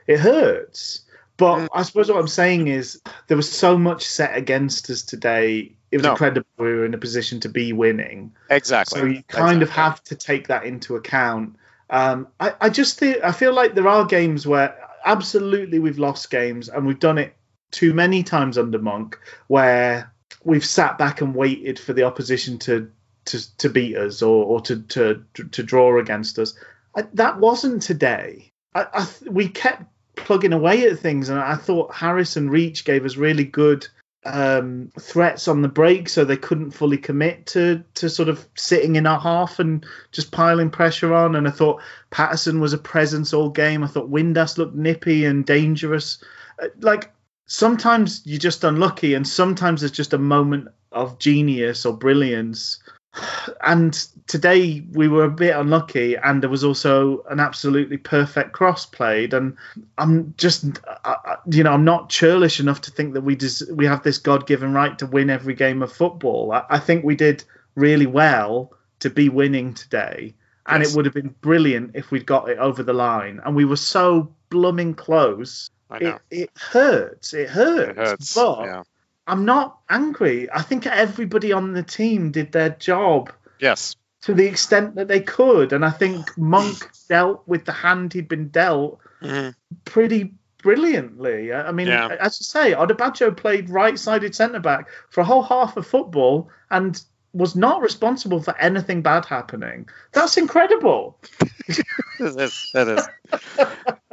it 0.07 0.19
hurts. 0.21 1.03
But 1.39 1.57
Mm. 1.61 1.69
I 1.75 1.83
suppose 1.83 2.09
what 2.11 2.19
I'm 2.19 2.29
saying 2.29 2.69
is 2.69 3.01
there 3.27 3.37
was 3.37 3.51
so 3.51 3.77
much 3.79 4.05
set 4.07 4.37
against 4.37 4.91
us 4.91 5.03
today. 5.03 5.75
It 5.91 5.97
was 5.97 6.05
No. 6.05 6.11
incredible 6.13 6.47
we 6.59 6.67
were 6.67 6.85
in 6.85 6.95
a 6.95 6.99
position 6.99 7.41
to 7.41 7.49
be 7.49 7.73
winning. 7.73 8.33
exactly. 8.51 9.01
So 9.01 9.07
you 9.07 9.23
kind 9.29 9.63
of 9.63 9.71
have 9.71 10.03
to 10.05 10.15
take 10.15 10.49
that 10.49 10.65
into 10.65 10.95
account. 10.95 11.57
Um, 11.91 12.29
I, 12.39 12.55
I 12.61 12.69
just 12.69 12.99
think 12.99 13.19
I 13.25 13.33
feel 13.33 13.53
like 13.53 13.75
there 13.75 13.89
are 13.89 14.05
games 14.05 14.47
where 14.47 14.77
absolutely 15.05 15.79
we've 15.79 15.99
lost 15.99 16.31
games 16.31 16.69
and 16.69 16.87
we've 16.87 17.01
done 17.01 17.19
it 17.19 17.35
too 17.71 17.93
many 17.95 18.23
times 18.23 18.57
under 18.57 18.79
Monk 18.79 19.19
where 19.49 20.13
we've 20.45 20.65
sat 20.65 20.97
back 20.99 21.21
and 21.23 21.35
waited 21.35 21.79
for 21.79 21.93
the 21.93 22.05
opposition 22.05 22.59
to 22.61 22.91
to, 23.25 23.57
to 23.59 23.69
beat 23.69 23.97
us 23.97 24.21
or, 24.23 24.45
or 24.45 24.61
to, 24.63 24.83
to 24.83 25.25
to 25.51 25.63
draw 25.63 25.99
against 25.99 26.39
us. 26.39 26.55
I, 26.97 27.03
that 27.15 27.39
wasn't 27.41 27.83
today. 27.83 28.52
I, 28.75 28.87
I 28.93 29.09
we 29.29 29.49
kept 29.49 29.85
plugging 30.17 30.53
away 30.53 30.87
at 30.87 30.99
things, 30.99 31.29
and 31.29 31.39
I 31.39 31.57
thought 31.57 31.95
Harris 31.95 32.37
and 32.37 32.51
Reach 32.51 32.85
gave 32.85 33.05
us 33.05 33.17
really 33.17 33.45
good 33.45 33.87
um, 34.25 34.91
threats 35.01 35.49
on 35.49 35.63
the 35.63 35.69
break, 35.69 36.09
so 36.09 36.25
they 36.25 36.37
couldn't 36.37 36.71
fully 36.71 36.99
commit 36.99 37.47
to 37.47 37.83
to 37.95 38.09
sort 38.09 38.29
of 38.29 38.47
sitting 38.55 38.97
in 38.97 39.07
our 39.07 39.21
half 39.21 39.59
and 39.59 39.85
just 40.13 40.31
piling 40.31 40.71
pressure 40.71 41.13
on. 41.15 41.35
And 41.35 41.49
I 41.49 41.51
thought 41.51 41.83
Paterson 42.11 42.61
was 42.61 42.73
a 42.73 42.79
presence 42.79 43.33
all 43.33 43.51
game. 43.51 43.83
I 43.83 43.89
thought 43.89 44.11
Windass 44.11 44.59
looked 44.59 44.77
nippy 44.77 45.25
and 45.25 45.45
dangerous. 45.45 46.23
Uh, 46.63 46.69
Like 46.81 47.13
sometimes 47.47 48.23
you're 48.25 48.39
just 48.39 48.65
unlucky, 48.65 49.15
and 49.15 49.27
sometimes 49.27 49.81
there's 49.81 49.91
just 49.91 50.13
a 50.13 50.19
moment 50.19 50.69
of 50.93 51.19
genius 51.19 51.85
or 51.87 51.97
brilliance. 51.97 52.79
And 53.63 53.93
today 54.27 54.85
we 54.93 55.09
were 55.09 55.25
a 55.25 55.31
bit 55.31 55.55
unlucky, 55.55 56.17
and 56.17 56.43
there 56.43 56.51
was 56.51 56.65
also 56.65 57.25
an 57.31 57.41
absolutely 57.41 57.99
perfect 57.99 58.53
cross 58.53 58.87
played. 58.87 59.35
And 59.35 59.57
I'm 59.99 60.35
just, 60.39 60.65
I, 61.05 61.37
you 61.51 61.63
know, 61.63 61.73
I'm 61.73 61.85
not 61.85 62.09
churlish 62.09 62.61
enough 62.61 62.81
to 62.83 62.91
think 62.91 63.15
that 63.15 63.21
we 63.21 63.37
des- 63.37 63.71
we 63.73 63.87
have 63.87 64.03
this 64.03 64.19
God-given 64.19 64.73
right 64.73 64.99
to 64.99 65.07
win 65.07 65.31
every 65.31 65.55
game 65.55 65.83
of 65.83 65.93
football. 65.93 66.53
I, 66.53 66.65
I 66.71 66.79
think 66.79 67.05
we 67.05 67.17
did 67.17 67.45
really 67.75 68.07
well 68.07 68.73
to 69.01 69.11
be 69.11 69.29
winning 69.29 69.75
today, 69.75 70.35
and 70.67 70.83
Yes. 70.83 70.93
it 70.93 70.97
would 70.97 71.05
have 71.05 71.15
been 71.15 71.35
brilliant 71.41 71.93
if 71.95 72.11
we'd 72.11 72.27
got 72.27 72.49
it 72.49 72.59
over 72.59 72.83
the 72.83 72.93
line. 72.93 73.41
And 73.45 73.55
we 73.55 73.65
were 73.65 73.77
so 73.77 74.33
blooming 74.49 74.95
close. 74.95 75.69
It, 75.91 76.19
it 76.31 76.51
hurts. 76.57 77.35
It 77.35 77.51
hurts. 77.51 77.91
It 77.91 77.97
hurts. 77.97 78.35
But 78.35 78.65
yeah. 78.65 78.83
I'm 79.27 79.45
not 79.45 79.79
angry. 79.89 80.49
I 80.53 80.63
think 80.63 80.87
everybody 80.87 81.53
on 81.53 81.73
the 81.73 81.83
team 81.83 82.31
did 82.33 82.53
their 82.53 82.71
job 82.71 83.33
Yes. 83.61 83.95
to 84.23 84.35
the 84.35 84.47
extent 84.47 84.97
that 84.97 85.09
they 85.09 85.21
could, 85.21 85.73
and 85.73 85.85
I 85.85 85.91
think 85.91 86.37
Monk 86.37 86.91
dealt 87.09 87.43
with 87.47 87.65
the 87.65 87.73
hand 87.73 88.13
he'd 88.13 88.29
been 88.29 88.49
dealt 88.49 88.99
Mhm. 89.23 89.55
pretty 89.85 90.35
brilliantly. 90.63 91.53
I 91.53 91.69
I 91.69 91.73
mean, 91.73 91.89
Yeah. 91.89 92.09
as 92.21 92.39
I 92.41 92.45
say, 92.45 92.73
Odubajo 92.75 93.37
played 93.37 93.71
right-sided 93.71 94.35
centre 94.35 94.61
back 94.61 94.89
for 95.11 95.21
a 95.21 95.25
whole 95.25 95.43
half 95.43 95.77
of 95.77 95.87
football 95.87 96.49
and 96.71 97.01
was 97.33 97.57
not 97.57 97.81
responsible 97.81 98.41
for 98.43 98.57
anything 98.59 99.03
bad 99.03 99.25
happening. 99.25 99.89
That's 100.13 100.37
incredible. 100.37 101.19
It 102.21 102.37
is. 102.41 102.71
It 102.75 102.89
is. 102.89 103.09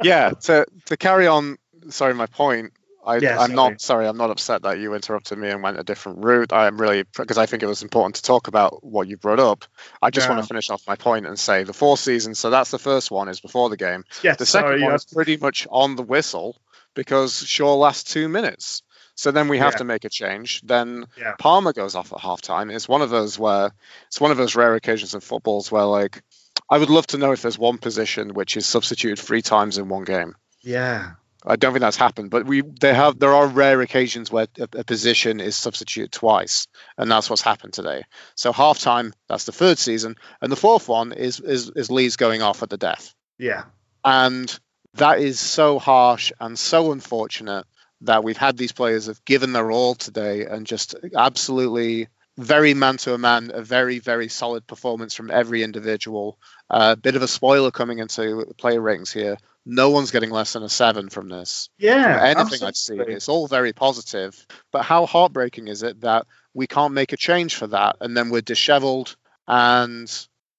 yeah. 0.02 0.30
To 0.30 0.66
to 0.86 0.96
carry 0.96 1.26
on. 1.26 1.58
Sorry, 1.90 2.14
my 2.14 2.26
point. 2.26 2.72
I, 3.04 3.16
Yeah, 3.16 3.38
I'm 3.38 3.50
sorry. 3.50 3.54
not 3.54 3.80
sorry. 3.80 4.06
I'm 4.06 4.16
not 4.16 4.30
upset 4.30 4.62
that 4.62 4.78
you 4.78 4.94
interrupted 4.94 5.38
me 5.38 5.48
and 5.48 5.62
went 5.62 5.78
a 5.78 5.82
different 5.82 6.24
route. 6.24 6.52
I'm 6.52 6.78
really 6.80 7.04
because 7.16 7.38
I 7.38 7.46
think 7.46 7.62
it 7.62 7.66
was 7.66 7.82
important 7.82 8.16
to 8.16 8.22
talk 8.22 8.48
about 8.48 8.84
what 8.84 9.08
you 9.08 9.16
brought 9.16 9.40
up. 9.40 9.64
I 10.02 10.10
just 10.10 10.28
want 10.28 10.40
to 10.42 10.46
finish 10.46 10.68
off 10.70 10.86
my 10.86 10.96
point 10.96 11.26
and 11.26 11.38
say 11.38 11.64
the 11.64 11.72
four 11.72 11.96
seasons. 11.96 12.38
So 12.38 12.50
that's 12.50 12.70
the 12.70 12.78
first 12.78 13.10
one 13.10 13.28
is 13.28 13.40
before 13.40 13.70
the 13.70 13.76
game. 13.76 14.04
Yes, 14.22 14.36
The 14.38 14.46
second 14.46 14.68
sorry, 14.68 14.82
one 14.82 14.90
you 14.90 14.94
is 14.96 15.04
pretty 15.06 15.36
much 15.38 15.66
on 15.70 15.96
the 15.96 16.02
whistle 16.02 16.60
because 16.94 17.38
Shaw 17.46 17.74
lasts 17.76 18.12
two 18.12 18.28
minutes. 18.28 18.82
So 19.14 19.30
then 19.30 19.48
we 19.48 19.58
have 19.58 19.74
Yeah. 19.74 19.78
to 19.78 19.84
make 19.84 20.04
a 20.04 20.08
change. 20.08 20.60
Then 20.62 21.06
Yeah. 21.16 21.34
Palmer 21.38 21.72
goes 21.72 21.94
off 21.94 22.12
at 22.12 22.18
halftime. 22.20 22.72
It's 22.74 22.88
one 22.88 23.02
of 23.02 23.10
those 23.10 23.38
where 23.38 23.70
it's 24.06 24.20
one 24.20 24.30
of 24.30 24.36
those 24.36 24.56
rare 24.56 24.74
occasions 24.74 25.14
in 25.14 25.20
footballs 25.20 25.70
where 25.70 25.84
like 25.84 26.22
I 26.68 26.78
would 26.78 26.90
love 26.90 27.06
to 27.08 27.18
know 27.18 27.32
if 27.32 27.42
there's 27.42 27.58
one 27.58 27.78
position 27.78 28.34
which 28.34 28.56
is 28.56 28.66
substituted 28.66 29.18
three 29.18 29.42
times 29.42 29.76
in 29.78 29.88
one 29.88 30.04
game. 30.04 30.34
Yeah. 30.62 31.12
I 31.44 31.56
don't 31.56 31.72
think 31.72 31.80
that's 31.80 31.96
happened, 31.96 32.30
but 32.30 32.44
we 32.46 32.62
they 32.62 32.92
have 32.92 33.18
there 33.18 33.32
are 33.34 33.46
rare 33.46 33.80
occasions 33.80 34.30
where 34.30 34.46
a, 34.58 34.68
a 34.78 34.84
position 34.84 35.40
is 35.40 35.56
substituted 35.56 36.12
twice, 36.12 36.66
and 36.98 37.10
that's 37.10 37.30
what's 37.30 37.42
happened 37.42 37.72
today. 37.72 38.02
So 38.34 38.52
halftime, 38.52 39.12
that's 39.28 39.44
the 39.44 39.52
third 39.52 39.78
season, 39.78 40.16
and 40.40 40.52
the 40.52 40.56
fourth 40.56 40.88
one 40.88 41.12
is 41.12 41.40
is 41.40 41.70
is 41.74 41.90
Lees 41.90 42.16
going 42.16 42.42
off 42.42 42.62
at 42.62 42.70
the 42.70 42.76
death, 42.76 43.14
Yeah. 43.38 43.64
and 44.04 44.58
that 44.94 45.20
is 45.20 45.40
so 45.40 45.78
harsh 45.78 46.32
and 46.40 46.58
so 46.58 46.92
unfortunate 46.92 47.64
that 48.02 48.24
we've 48.24 48.36
had 48.36 48.56
these 48.56 48.72
players 48.72 49.06
have 49.06 49.24
given 49.24 49.52
their 49.52 49.70
all 49.70 49.94
today 49.94 50.46
and 50.46 50.66
just 50.66 50.94
absolutely 51.16 52.08
very 52.38 52.74
man 52.74 52.96
to 52.96 53.14
a 53.14 53.18
man, 53.18 53.50
a 53.54 53.62
very 53.62 53.98
very 53.98 54.28
solid 54.28 54.66
performance 54.66 55.14
from 55.14 55.30
every 55.30 55.62
individual. 55.62 56.38
A 56.68 56.96
bit 56.96 57.16
of 57.16 57.22
a 57.22 57.28
spoiler 57.28 57.70
coming 57.70 57.98
into 57.98 58.44
the 58.46 58.54
player 58.54 58.80
ratings 58.80 59.12
here. 59.12 59.38
No 59.66 59.90
one's 59.90 60.10
getting 60.10 60.30
less 60.30 60.52
than 60.54 60.62
a 60.62 60.68
seven 60.68 61.08
from 61.10 61.28
this 61.28 61.68
Yeah. 61.78 62.18
anything 62.22 62.66
I've 62.66 62.76
seen. 62.76 63.00
It's 63.12 63.28
all 63.28 63.46
very 63.46 63.72
positive. 63.72 64.46
But 64.72 64.82
how 64.82 65.06
heartbreaking 65.06 65.68
is 65.68 65.82
it 65.82 66.00
that 66.00 66.26
we 66.54 66.66
can't 66.66 66.94
make 66.94 67.12
a 67.12 67.16
change 67.16 67.54
for 67.56 67.66
that 67.68 67.96
and 68.00 68.16
then 68.16 68.30
we're 68.30 68.40
disheveled? 68.40 69.16
And 69.46 70.10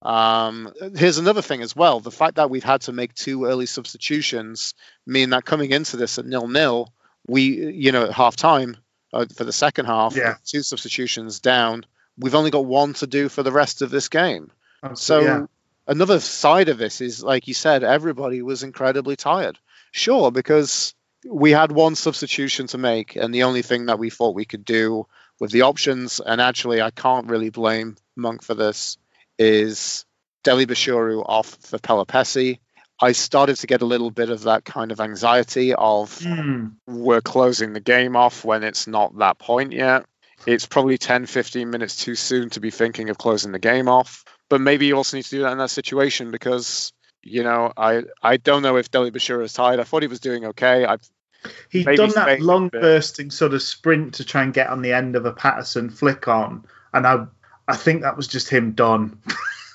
um, 0.01 0.71
here's 0.95 1.17
another 1.17 1.41
thing 1.41 1.61
as 1.61 1.75
well 1.75 1.99
the 1.99 2.11
fact 2.11 2.35
that 2.35 2.49
we've 2.49 2.63
had 2.63 2.81
to 2.81 2.91
make 2.91 3.13
two 3.13 3.45
early 3.45 3.65
substitutions 3.67 4.73
mean 5.05 5.29
that 5.31 5.45
coming 5.45 5.71
into 5.71 5.97
this 5.97 6.17
at 6.17 6.25
nil 6.25 6.47
nil, 6.47 6.91
we, 7.27 7.43
you 7.71 7.91
know, 7.91 8.05
at 8.05 8.11
half 8.11 8.35
time 8.35 8.77
uh, 9.13 9.25
for 9.35 9.43
the 9.43 9.53
second 9.53 9.85
half, 9.85 10.15
Yeah. 10.15 10.35
two 10.45 10.63
substitutions 10.63 11.39
down, 11.39 11.85
we've 12.17 12.35
only 12.35 12.51
got 12.51 12.65
one 12.65 12.93
to 12.95 13.07
do 13.07 13.29
for 13.29 13.43
the 13.43 13.51
rest 13.51 13.81
of 13.81 13.89
this 13.91 14.09
game. 14.09 14.51
So 14.95 15.19
yeah. 15.19 15.45
Another 15.91 16.21
side 16.21 16.69
of 16.69 16.77
this 16.77 17.01
is, 17.01 17.21
like 17.21 17.49
you 17.49 17.53
said, 17.53 17.83
everybody 17.83 18.41
was 18.41 18.63
incredibly 18.63 19.17
tired. 19.17 19.59
Sure, 19.91 20.31
because 20.31 20.95
we 21.29 21.51
had 21.51 21.73
one 21.73 21.95
substitution 21.95 22.67
to 22.67 22.77
make, 22.77 23.17
and 23.17 23.33
the 23.33 23.43
only 23.43 23.61
thing 23.61 23.87
that 23.87 23.99
we 23.99 24.09
thought 24.09 24.33
we 24.33 24.45
could 24.45 24.63
do 24.63 25.05
with 25.37 25.51
the 25.51 25.63
options, 25.63 26.21
and 26.25 26.39
actually, 26.39 26.81
I 26.81 26.91
can't 26.91 27.27
really 27.27 27.49
blame 27.49 27.97
Monk 28.15 28.41
for 28.41 28.53
this, 28.53 28.97
is 29.37 30.05
Dele-Bashiru 30.45 31.25
off 31.27 31.57
for 31.59 31.77
Pelupessy. 31.77 32.61
I 33.01 33.11
started 33.11 33.57
to 33.57 33.67
get 33.67 33.81
a 33.81 33.85
little 33.85 34.11
bit 34.11 34.29
of 34.29 34.43
that 34.43 34.63
kind 34.63 34.93
of 34.93 35.01
anxiety 35.01 35.73
of 35.73 36.17
Hmm. 36.21 36.67
we're 36.87 37.19
closing 37.19 37.73
the 37.73 37.81
game 37.81 38.15
off 38.15 38.45
when 38.45 38.63
it's 38.63 38.87
not 38.87 39.17
that 39.17 39.39
point 39.39 39.73
yet. 39.73 40.05
It's 40.47 40.67
probably 40.67 40.97
10, 40.97 41.25
15 41.25 41.69
minutes 41.69 41.97
too 41.97 42.15
soon 42.15 42.49
to 42.51 42.61
be 42.61 42.71
thinking 42.71 43.09
of 43.09 43.17
closing 43.17 43.51
the 43.51 43.59
game 43.59 43.89
off. 43.89 44.23
But 44.51 44.59
maybe 44.59 44.85
you 44.85 44.97
also 44.97 45.15
need 45.15 45.23
to 45.23 45.29
do 45.29 45.41
that 45.43 45.53
in 45.53 45.59
that 45.59 45.69
situation 45.69 46.29
because, 46.29 46.91
you 47.23 47.41
know, 47.41 47.71
I 47.77 48.03
I 48.21 48.35
don't 48.35 48.63
know 48.63 48.75
if 48.75 48.91
Deli 48.91 49.09
Bashir 49.09 49.41
is 49.41 49.53
tired. 49.53 49.79
I 49.79 49.85
thought 49.85 50.01
he 50.01 50.09
was 50.09 50.19
doing 50.19 50.43
okay. 50.47 50.85
I 50.85 50.97
He'd 51.69 51.85
done 51.85 52.11
that 52.15 52.41
long 52.41 52.67
bursting 52.67 53.31
sort 53.31 53.53
of 53.53 53.61
sprint 53.61 54.15
to 54.15 54.25
try 54.25 54.43
and 54.43 54.53
get 54.53 54.67
on 54.67 54.81
the 54.81 54.91
end 54.91 55.15
of 55.15 55.25
a 55.25 55.31
Paterson 55.31 55.89
flick 55.89 56.27
on, 56.27 56.65
and 56.93 57.07
I 57.07 57.27
I 57.65 57.77
think 57.77 58.01
that 58.01 58.17
was 58.17 58.27
just 58.27 58.49
him 58.49 58.73
done 58.73 59.19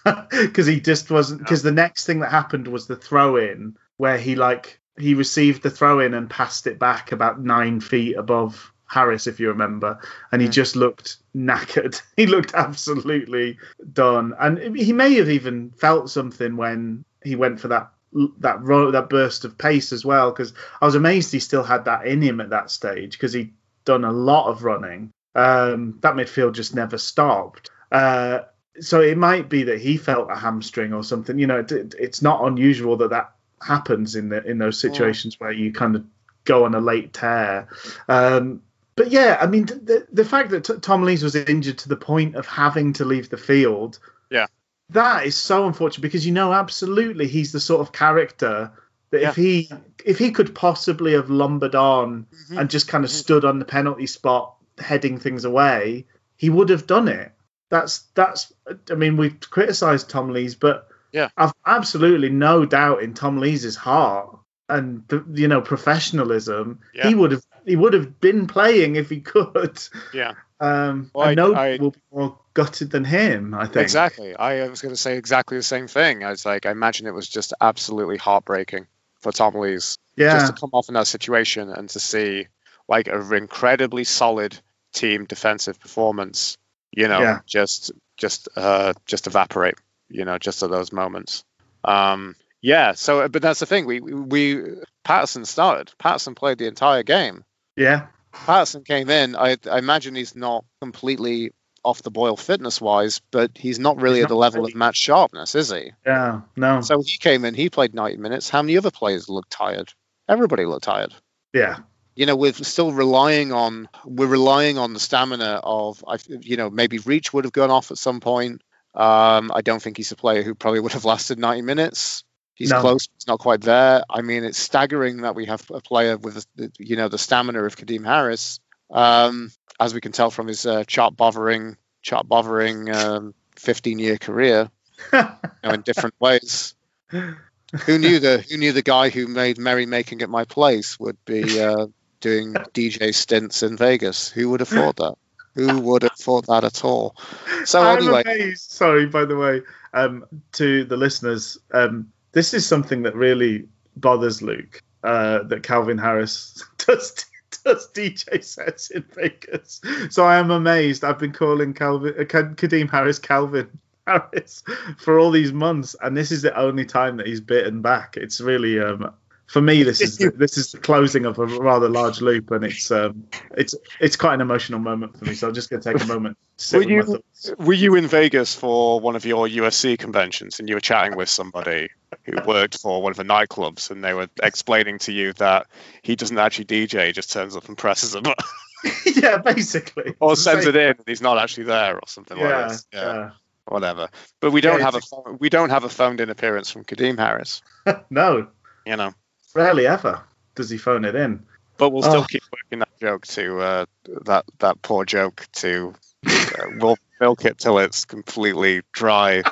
because 0.30 0.66
he 0.66 0.78
just 0.78 1.10
wasn't 1.10 1.40
because 1.40 1.62
the 1.62 1.72
next 1.72 2.04
thing 2.04 2.20
that 2.20 2.30
happened 2.30 2.68
was 2.68 2.86
the 2.86 2.96
throw 2.96 3.36
in 3.36 3.78
where 3.96 4.18
he 4.18 4.36
like 4.36 4.78
he 4.98 5.14
received 5.14 5.62
the 5.62 5.70
throw 5.70 6.00
in 6.00 6.12
and 6.12 6.28
passed 6.28 6.66
it 6.66 6.78
back 6.78 7.12
about 7.12 7.40
nine 7.40 7.80
feet 7.80 8.14
above 8.14 8.74
Harris 8.86 9.26
if 9.26 9.40
you 9.40 9.48
remember 9.48 9.98
and 10.32 10.40
he 10.40 10.48
just 10.48 10.76
looked 10.76 11.16
knackered 11.34 12.00
he 12.16 12.26
looked 12.26 12.54
absolutely 12.54 13.58
done 13.92 14.34
and 14.38 14.76
he 14.76 14.92
may 14.92 15.14
have 15.14 15.28
even 15.28 15.70
felt 15.72 16.08
something 16.10 16.56
when 16.56 17.04
he 17.24 17.34
went 17.36 17.60
for 17.60 17.68
that 17.68 17.90
that 18.38 18.64
that 18.92 19.08
burst 19.10 19.44
of 19.44 19.58
pace 19.58 19.92
as 19.92 20.04
well 20.04 20.30
because 20.30 20.52
I 20.80 20.86
was 20.86 20.94
amazed 20.94 21.32
he 21.32 21.38
still 21.40 21.64
had 21.64 21.84
that 21.86 22.06
in 22.06 22.22
him 22.22 22.40
at 22.40 22.50
that 22.50 22.70
stage 22.70 23.12
because 23.12 23.32
he'd 23.32 23.52
done 23.84 24.04
a 24.04 24.12
lot 24.12 24.48
of 24.48 24.64
running. 24.64 25.12
Um, 25.34 25.98
that 26.00 26.14
midfield 26.14 26.54
just 26.54 26.74
never 26.74 26.96
stopped. 26.98 27.70
Uh, 27.92 28.40
so 28.80 29.00
it 29.02 29.18
might 29.18 29.48
be 29.48 29.64
that 29.64 29.80
he 29.80 29.96
felt 29.96 30.30
a 30.30 30.34
hamstring 30.34 30.92
or 30.94 31.02
something. 31.04 31.38
You 31.38 31.46
know, 31.46 31.58
it, 31.60 31.72
it- 31.72 31.94
it's 31.98 32.22
not 32.22 32.44
unusual 32.46 32.96
that 32.98 33.10
that 33.10 33.32
happens 33.60 34.16
in 34.16 34.28
the 34.30 34.42
in 34.44 34.58
those 34.58 34.78
situations 34.78 35.38
where 35.38 35.52
you 35.52 35.72
kind 35.72 35.96
of 35.96 36.04
go 36.44 36.64
on 36.64 36.74
a 36.74 36.80
late 36.80 37.12
tear. 37.12 37.68
Um, 38.08 38.62
but 38.96 39.10
yeah, 39.10 39.38
I 39.40 39.46
mean, 39.46 39.66
the 39.66 40.06
the 40.12 40.24
fact 40.24 40.50
that 40.50 40.64
T- 40.64 40.78
Tom 40.80 41.02
Lees 41.04 41.22
was 41.22 41.36
injured 41.36 41.78
to 41.78 41.88
the 41.88 41.96
point 41.96 42.34
of 42.34 42.46
having 42.46 42.92
to 42.94 43.04
leave 43.04 43.28
the 43.30 43.36
field, 43.36 43.98
Yeah. 44.30 44.46
that 44.90 45.26
is 45.26 45.36
so 45.36 45.66
unfortunate 45.66 46.02
because 46.02 46.26
you 46.26 46.32
know 46.32 46.52
absolutely 46.52 47.28
he's 47.28 47.52
the 47.52 47.60
sort 47.60 47.80
of 47.80 47.92
character 47.92 48.72
that 49.10 49.20
Yeah. 49.20 49.28
if 49.30 49.36
he 49.36 49.70
if 50.04 50.18
he 50.18 50.30
could 50.30 50.54
possibly 50.54 51.12
have 51.12 51.30
lumbered 51.30 51.74
on 51.74 52.26
Mhm. 52.50 52.60
and 52.60 52.70
just 52.70 52.88
kind 52.88 53.04
of 53.04 53.10
stood 53.10 53.44
on 53.44 53.58
the 53.58 53.64
penalty 53.64 54.06
spot 54.06 54.54
heading 54.78 55.18
things 55.18 55.44
away, 55.44 56.06
he 56.36 56.50
would 56.50 56.68
have 56.70 56.86
done 56.86 57.08
it. 57.08 57.32
That's 57.70 58.00
that's. 58.14 58.52
I 58.90 58.94
mean, 58.94 59.16
we've 59.16 59.38
criticised 59.50 60.08
Tom 60.08 60.32
Lees, 60.32 60.54
but 60.54 60.88
Yeah. 61.12 61.28
I've 61.36 61.52
absolutely 61.66 62.28
no 62.30 62.64
doubt 62.64 63.02
in 63.02 63.14
Tom 63.14 63.38
Lees's 63.38 63.74
heart 63.76 64.35
and 64.68 65.02
you 65.32 65.48
know 65.48 65.60
professionalism. 65.60 66.80
Yeah. 66.94 67.08
He 67.08 67.14
would 67.14 67.32
have 67.32 67.42
he 67.64 67.76
would 67.76 67.92
have 67.94 68.20
been 68.20 68.46
playing 68.46 68.96
if 68.96 69.10
he 69.10 69.20
could. 69.20 69.78
yeah, 70.12 70.34
Um, 70.60 71.10
Well, 71.14 71.28
I- 71.28 71.34
know 71.34 71.48
no 71.48 71.54
I- 71.54 71.76
will 71.78 71.90
be 71.92 72.00
more 72.12 72.38
gutted 72.54 72.90
than 72.90 73.04
him. 73.04 73.54
I 73.54 73.64
think 73.66 73.76
exactly. 73.76 74.34
I 74.34 74.66
was 74.68 74.80
going 74.80 74.94
to 74.94 75.00
say 75.00 75.18
exactly 75.18 75.56
the 75.58 75.62
same 75.62 75.88
thing. 75.88 76.24
I 76.24 76.30
was 76.30 76.46
like, 76.46 76.64
I 76.66 76.70
imagine 76.70 77.06
it 77.06 77.14
was 77.14 77.28
just 77.28 77.52
absolutely 77.60 78.16
heartbreaking 78.16 78.86
for 79.20 79.32
Tom 79.32 79.54
Lees. 79.56 79.98
Yeah, 80.16 80.32
just 80.32 80.54
to 80.54 80.60
come 80.60 80.70
off 80.72 80.88
in 80.88 80.94
that 80.94 81.06
situation 81.06 81.68
and 81.70 81.88
to 81.90 82.00
see 82.00 82.46
like 82.88 83.08
an 83.08 83.32
incredibly 83.34 84.04
solid 84.04 84.56
team 84.92 85.24
defensive 85.26 85.78
performance, 85.78 86.56
you 86.92 87.08
know, 87.08 87.20
Yeah. 87.20 87.40
just 87.46 87.92
just 88.16 88.48
uh 88.56 88.94
just 89.04 89.26
evaporate, 89.26 89.74
you 90.08 90.24
know, 90.24 90.38
just 90.38 90.62
at 90.62 90.70
those 90.70 90.92
moments. 90.92 91.44
Um 91.84 92.34
yeah, 92.66 92.92
so 92.92 93.28
but 93.28 93.42
that's 93.42 93.60
the 93.60 93.66
thing. 93.66 93.86
We 93.86 94.00
we 94.00 94.62
Paterson 95.04 95.44
started. 95.44 95.92
Paterson 95.98 96.34
played 96.34 96.58
the 96.58 96.66
entire 96.66 97.04
game. 97.04 97.44
yeah, 97.76 98.06
Paterson 98.32 98.82
came 98.82 99.08
in. 99.08 99.36
I, 99.36 99.56
I 99.70 99.78
imagine 99.78 100.16
he's 100.16 100.34
not 100.34 100.64
completely 100.80 101.52
off 101.84 102.02
the 102.02 102.10
boil 102.10 102.36
fitness 102.36 102.80
wise, 102.80 103.20
but 103.30 103.52
he's 103.56 103.78
not 103.78 104.00
really 104.02 104.16
He's 104.16 104.24
at 104.24 104.28
the 104.28 104.34
level 104.36 104.62
ready. 104.62 104.72
of 104.72 104.76
match 104.76 104.96
sharpness, 104.96 105.54
is 105.54 105.70
he? 105.70 105.92
yeah. 106.04 106.40
No, 106.56 106.80
So 106.80 107.00
he 107.00 107.16
came 107.18 107.44
in, 107.44 107.54
he 107.54 107.70
played 107.70 107.94
90 107.94 108.16
minutes. 108.16 108.50
How 108.50 108.60
many 108.62 108.76
other 108.76 108.90
players 108.90 109.28
looked 109.28 109.50
tired? 109.52 109.92
Everybody 110.28 110.64
looked 110.64 110.84
tired 110.84 111.14
yeah, 111.54 111.76
you 112.16 112.26
know 112.26 112.34
we're 112.34 112.52
still 112.52 112.90
relying 112.92 113.52
on 113.52 113.88
we're 114.04 114.26
relying 114.26 114.76
on 114.78 114.92
the 114.92 115.00
stamina 115.00 115.60
of 115.62 116.02
you 116.40 116.56
know 116.56 116.68
maybe 116.68 116.98
Reach 116.98 117.32
would 117.32 117.44
have 117.44 117.52
gone 117.52 117.70
off 117.70 117.92
at 117.92 117.98
some 117.98 118.18
point. 118.20 118.60
Um, 118.94 119.52
I 119.54 119.60
don't 119.62 119.80
think 119.80 119.96
he's 119.96 120.10
a 120.12 120.16
player 120.16 120.42
who 120.42 120.54
probably 120.56 120.80
would 120.80 120.92
have 120.92 121.04
lasted 121.04 121.38
90 121.38 121.62
minutes. 121.62 122.24
He's 122.56 122.70
No. 122.70 122.80
close, 122.80 123.06
he's 123.14 123.26
not 123.26 123.38
quite 123.38 123.60
there. 123.60 124.02
I 124.08 124.22
mean, 124.22 124.42
it's 124.42 124.58
staggering 124.58 125.18
that 125.18 125.34
we 125.34 125.44
have 125.44 125.62
a 125.70 125.80
player 125.80 126.16
with 126.16 126.46
the, 126.56 126.72
you 126.78 126.96
know 126.96 127.08
the 127.08 127.18
stamina 127.18 127.62
of 127.62 127.76
Kadeem 127.76 128.04
Harris, 128.04 128.60
um, 128.90 129.52
as 129.78 129.92
we 129.92 130.00
can 130.00 130.12
tell 130.12 130.30
from 130.30 130.46
his 130.48 130.64
uh, 130.64 130.82
chart 130.84 131.16
bothering 131.16 131.76
chart 132.00 132.26
bothering 132.26 132.88
um, 132.94 133.34
15 133.56 133.98
year 133.98 134.16
career 134.16 134.70
you 135.12 135.18
know, 135.64 135.70
in 135.70 135.82
different 135.82 136.14
ways. 136.20 136.74
Who 137.10 137.98
knew 137.98 138.20
the 138.20 138.44
Who 138.48 138.56
knew 138.56 138.72
the 138.72 138.82
guy 138.82 139.10
who 139.10 139.26
made 139.26 139.58
merrymaking 139.58 140.22
at 140.22 140.30
my 140.30 140.44
place 140.44 140.98
would 140.98 141.22
be 141.26 141.60
uh, 141.60 141.88
doing 142.20 142.54
DJ 142.54 143.14
stints 143.14 143.62
in 143.62 143.76
Vegas? 143.76 144.30
Who 144.30 144.50
would 144.50 144.60
have 144.60 144.68
thought 144.70 144.96
that? 144.96 145.14
Who 145.56 145.80
would 145.80 146.02
have 146.04 146.12
thought 146.12 146.46
that 146.46 146.64
at 146.64 146.84
all? 146.84 147.16
So 147.64 147.82
I'm 147.82 147.98
anyway, 147.98 148.22
amazed. 148.22 148.70
Sorry, 148.70 149.06
by 149.06 149.24
the 149.24 149.36
way, 149.36 149.62
um, 149.92 150.26
to 150.52 150.84
the 150.84 150.96
listeners, 150.96 151.58
um, 151.72 152.12
this 152.36 152.52
is 152.52 152.66
something 152.66 153.02
that 153.02 153.14
really 153.16 153.66
bothers 153.96 154.42
Luke. 154.42 154.82
Uh, 155.02 155.42
that 155.44 155.62
Calvin 155.62 155.96
Harris 155.96 156.62
does 156.78 157.24
does 157.64 157.88
DJ 157.92 158.44
sets 158.44 158.90
in 158.90 159.04
Vegas. 159.14 159.80
So 160.10 160.24
I 160.24 160.36
am 160.36 160.50
amazed. 160.50 161.02
I've 161.02 161.18
been 161.18 161.32
calling 161.32 161.72
Calvin 161.72 162.14
uh, 162.18 162.24
Kadeem 162.24 162.90
Harris 162.90 163.18
Calvin 163.18 163.70
Harris 164.06 164.64
for 164.98 165.18
all 165.18 165.30
these 165.30 165.52
months, 165.52 165.96
and 166.02 166.16
this 166.16 166.30
is 166.30 166.42
the 166.42 166.54
only 166.58 166.84
time 166.84 167.16
that 167.16 167.26
he's 167.26 167.40
bitten 167.40 167.80
back. 167.80 168.16
It's 168.16 168.40
really 168.40 168.80
um, 168.80 169.12
for 169.46 169.60
me, 169.60 169.82
this 169.82 170.00
is 170.00 170.18
this 170.36 170.58
is 170.58 170.72
the 170.72 170.78
closing 170.78 171.24
of 171.24 171.38
a 171.38 171.46
rather 171.46 171.88
large 171.88 172.20
loop, 172.20 172.50
and 172.50 172.64
it's 172.64 172.90
um, 172.90 173.24
it's 173.56 173.74
it's 174.00 174.16
quite 174.16 174.34
an 174.34 174.40
emotional 174.40 174.80
moment 174.80 175.18
for 175.18 175.24
me. 175.24 175.34
So 175.34 175.48
I'm 175.48 175.54
just 175.54 175.70
going 175.70 175.80
to 175.82 175.92
take 175.92 176.02
a 176.02 176.06
moment. 176.06 176.36
To 176.58 176.64
sit 176.64 176.76
Were 176.78 176.96
with 176.96 177.08
you 177.08 177.56
were 177.58 177.72
you 177.74 177.94
in 177.96 178.06
Vegas 178.06 178.54
for 178.54 178.98
one 179.00 179.14
of 179.16 179.24
your 179.24 179.46
USC 179.46 179.98
conventions 179.98 180.58
and 180.58 180.68
you 180.68 180.74
were 180.74 180.80
chatting 180.80 181.16
with 181.16 181.28
somebody 181.28 181.90
who 182.24 182.32
worked 182.46 182.80
for 182.80 183.02
one 183.02 183.10
of 183.10 183.16
the 183.16 183.24
nightclubs 183.24 183.90
and 183.90 184.02
they 184.02 184.14
were 184.14 184.28
explaining 184.42 184.98
to 185.00 185.12
you 185.12 185.32
that 185.34 185.66
he 186.02 186.16
doesn't 186.16 186.38
actually 186.38 186.64
DJ, 186.64 187.08
he 187.08 187.12
just 187.12 187.30
turns 187.30 187.56
up 187.56 187.68
and 187.68 187.76
presses 187.76 188.14
a 188.14 188.22
button 188.22 188.44
yeah, 189.16 189.38
basically. 189.38 190.14
or 190.20 190.34
sends 190.36 190.66
it 190.66 190.76
in 190.76 190.88
and 190.90 191.02
he's 191.06 191.20
not 191.20 191.38
actually 191.38 191.64
there 191.64 191.96
or 191.96 192.06
something 192.06 192.38
like 192.38 192.48
Yeah, 192.48 192.68
this. 192.68 192.86
yeah. 192.92 193.30
Whatever. 193.66 194.08
But 194.40 194.52
we 194.52 194.60
don't 194.60 194.78
Yeah, 194.78 194.90
have 194.90 194.94
a 194.96 195.32
we 195.32 195.48
don't 195.50 195.70
have 195.70 195.84
a 195.84 195.88
phoned 195.88 196.20
in 196.20 196.30
appearance 196.30 196.70
from 196.70 196.84
Kadeem 196.84 197.18
Harris. 197.18 197.62
No, 198.10 198.48
You 198.86 198.96
know. 198.96 199.12
Rarely 199.56 199.86
ever 199.86 200.22
does 200.54 200.70
he 200.70 200.78
phone 200.78 201.04
it 201.04 201.14
in. 201.14 201.44
But 201.78 201.90
we'll 201.90 202.02
still 202.02 202.22
Oh. 202.22 202.26
keep 202.28 202.42
working 202.52 202.78
that 202.78 203.00
joke 203.00 203.26
to 203.28 203.60
uh, 203.60 203.86
that 204.24 204.44
that 204.60 204.80
poor 204.82 205.04
joke 205.04 205.46
to 205.54 205.94
uh, 206.26 206.30
we'll 206.80 206.96
milk 207.20 207.44
it 207.44 207.58
till 207.58 207.78
it's 207.78 208.04
completely 208.04 208.82
dry. 208.92 209.42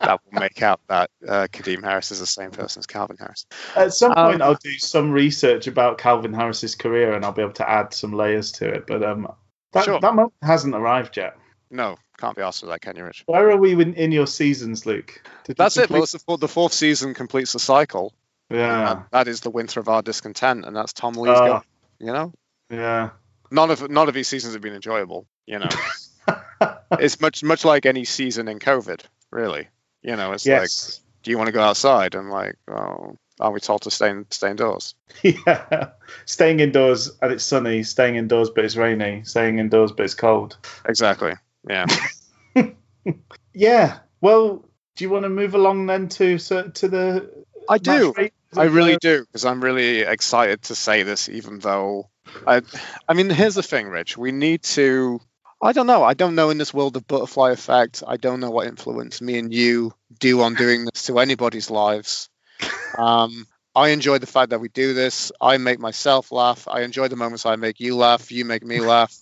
that 0.00 0.20
will 0.24 0.40
make 0.40 0.62
out 0.62 0.80
that 0.88 1.10
uh, 1.26 1.46
Kadeem 1.52 1.82
Harris 1.82 2.10
is 2.10 2.20
the 2.20 2.26
same 2.26 2.50
person 2.50 2.80
as 2.80 2.86
Calvin 2.86 3.16
Harris. 3.18 3.46
At 3.74 3.92
some 3.94 4.12
Um, 4.12 4.30
point, 4.30 4.42
I'll 4.42 4.54
do 4.54 4.72
some 4.78 5.10
research 5.10 5.66
about 5.66 5.98
Calvin 5.98 6.32
Harris's 6.34 6.74
career, 6.74 7.12
and 7.14 7.24
I'll 7.24 7.32
be 7.32 7.42
able 7.42 7.52
to 7.54 7.68
add 7.68 7.92
some 7.94 8.12
layers 8.12 8.52
to 8.52 8.68
it. 8.68 8.86
But 8.86 9.02
um, 9.02 9.30
that 9.72 9.84
Sure. 9.84 10.00
that 10.00 10.14
moment 10.14 10.34
hasn't 10.42 10.74
arrived 10.74 11.16
yet. 11.16 11.36
No, 11.70 11.96
can't 12.18 12.36
be 12.36 12.42
asked 12.42 12.60
for 12.60 12.66
that, 12.66 12.80
can 12.80 12.96
you, 12.96 13.04
Rich? 13.04 13.24
Where 13.26 13.50
are 13.50 13.56
we 13.56 13.72
in, 13.72 13.94
in 13.94 14.12
your 14.12 14.26
seasons, 14.26 14.86
Luke? 14.86 15.20
Did 15.44 15.50
you 15.50 15.54
That's 15.56 15.76
it. 15.76 15.90
Well, 15.90 16.02
it's 16.04 16.12
the, 16.12 16.36
the 16.36 16.48
fourth 16.48 16.72
season 16.72 17.12
completes 17.12 17.52
the 17.52 17.58
cycle. 17.58 18.14
Yeah, 18.50 19.02
that 19.10 19.28
is 19.28 19.40
the 19.40 19.50
winter 19.50 19.80
of 19.80 19.88
our 19.88 20.02
discontent, 20.02 20.64
and 20.64 20.76
that's 20.76 20.92
Tom 20.92 21.14
Lee's 21.14 21.38
uh, 21.38 21.46
goal. 21.46 21.62
You 21.98 22.12
know, 22.12 22.32
yeah. 22.70 23.10
none 23.50 23.70
of 23.70 23.88
none 23.90 24.08
of 24.08 24.14
these 24.14 24.28
seasons 24.28 24.54
have 24.54 24.62
been 24.62 24.74
enjoyable. 24.74 25.26
You 25.46 25.60
know, 25.60 25.68
it's 26.92 27.20
much 27.20 27.42
much 27.42 27.64
like 27.64 27.86
any 27.86 28.04
season 28.04 28.48
in 28.48 28.58
COVID, 28.58 29.00
really. 29.30 29.68
You 30.02 30.16
know, 30.16 30.32
it's 30.32 30.46
like, 30.46 30.70
do 31.22 31.30
you 31.30 31.38
want 31.38 31.48
to 31.48 31.52
go 31.52 31.62
outside? 31.62 32.14
And 32.14 32.30
like, 32.30 32.56
oh, 32.68 33.16
are 33.40 33.50
we 33.50 33.60
told 33.60 33.82
to 33.82 33.90
stay 33.90 34.10
in, 34.10 34.26
stay 34.30 34.50
indoors? 34.50 34.94
yeah. 35.22 35.90
Staying 36.26 36.60
indoors 36.60 37.10
and 37.20 37.32
it's 37.32 37.44
sunny. 37.44 37.82
Staying 37.82 38.16
indoors 38.16 38.50
but 38.50 38.64
it's 38.64 38.76
rainy. 38.76 39.22
Staying 39.24 39.58
indoors 39.58 39.90
but 39.92 40.04
it's 40.04 40.14
cold. 40.14 40.56
Exactly. 40.84 41.34
Yeah. 41.68 41.86
Yeah. 43.56 44.00
Well, 44.20 44.68
do 44.96 45.04
you 45.04 45.10
want 45.10 45.24
to 45.24 45.30
move 45.30 45.54
along 45.54 45.86
then 45.86 46.08
to 46.10 46.38
so, 46.38 46.68
to 46.68 46.88
the? 46.88 47.45
I 47.68 47.78
do. 47.78 48.14
I 48.56 48.64
really 48.64 48.96
do 48.96 49.20
because 49.24 49.44
I'm 49.44 49.62
really 49.62 50.00
excited 50.00 50.62
to 50.62 50.74
say 50.74 51.02
this, 51.02 51.28
even 51.28 51.58
though 51.58 52.08
I, 52.46 52.62
I 53.08 53.14
mean, 53.14 53.30
here's 53.30 53.54
the 53.54 53.62
thing, 53.62 53.88
Rich. 53.88 54.16
We 54.16 54.32
need 54.32 54.62
to. 54.62 55.20
I 55.62 55.72
don't 55.72 55.86
know. 55.86 56.04
I 56.04 56.14
don't 56.14 56.34
know 56.34 56.50
in 56.50 56.58
this 56.58 56.74
world 56.74 56.96
of 56.96 57.06
butterfly 57.06 57.50
effect. 57.50 58.02
I 58.06 58.18
don't 58.18 58.40
know 58.40 58.50
what 58.50 58.66
influence 58.66 59.22
me 59.22 59.38
and 59.38 59.52
you 59.52 59.94
do 60.18 60.42
on 60.42 60.54
doing 60.54 60.84
this 60.84 61.04
to 61.06 61.18
anybody's 61.18 61.70
lives. 61.70 62.28
Um, 62.96 63.46
I 63.74 63.90
enjoy 63.90 64.16
the 64.16 64.26
fact 64.26 64.50
that 64.50 64.60
we 64.60 64.70
do 64.70 64.94
this. 64.94 65.30
I 65.38 65.58
make 65.58 65.78
myself 65.78 66.32
laugh. 66.32 66.66
I 66.66 66.80
enjoy 66.80 67.08
the 67.08 67.16
moments 67.16 67.44
I 67.44 67.56
make 67.56 67.78
you 67.78 67.94
laugh. 67.94 68.32
You 68.32 68.46
make 68.46 68.64
me 68.64 68.80
laugh. 68.80 69.14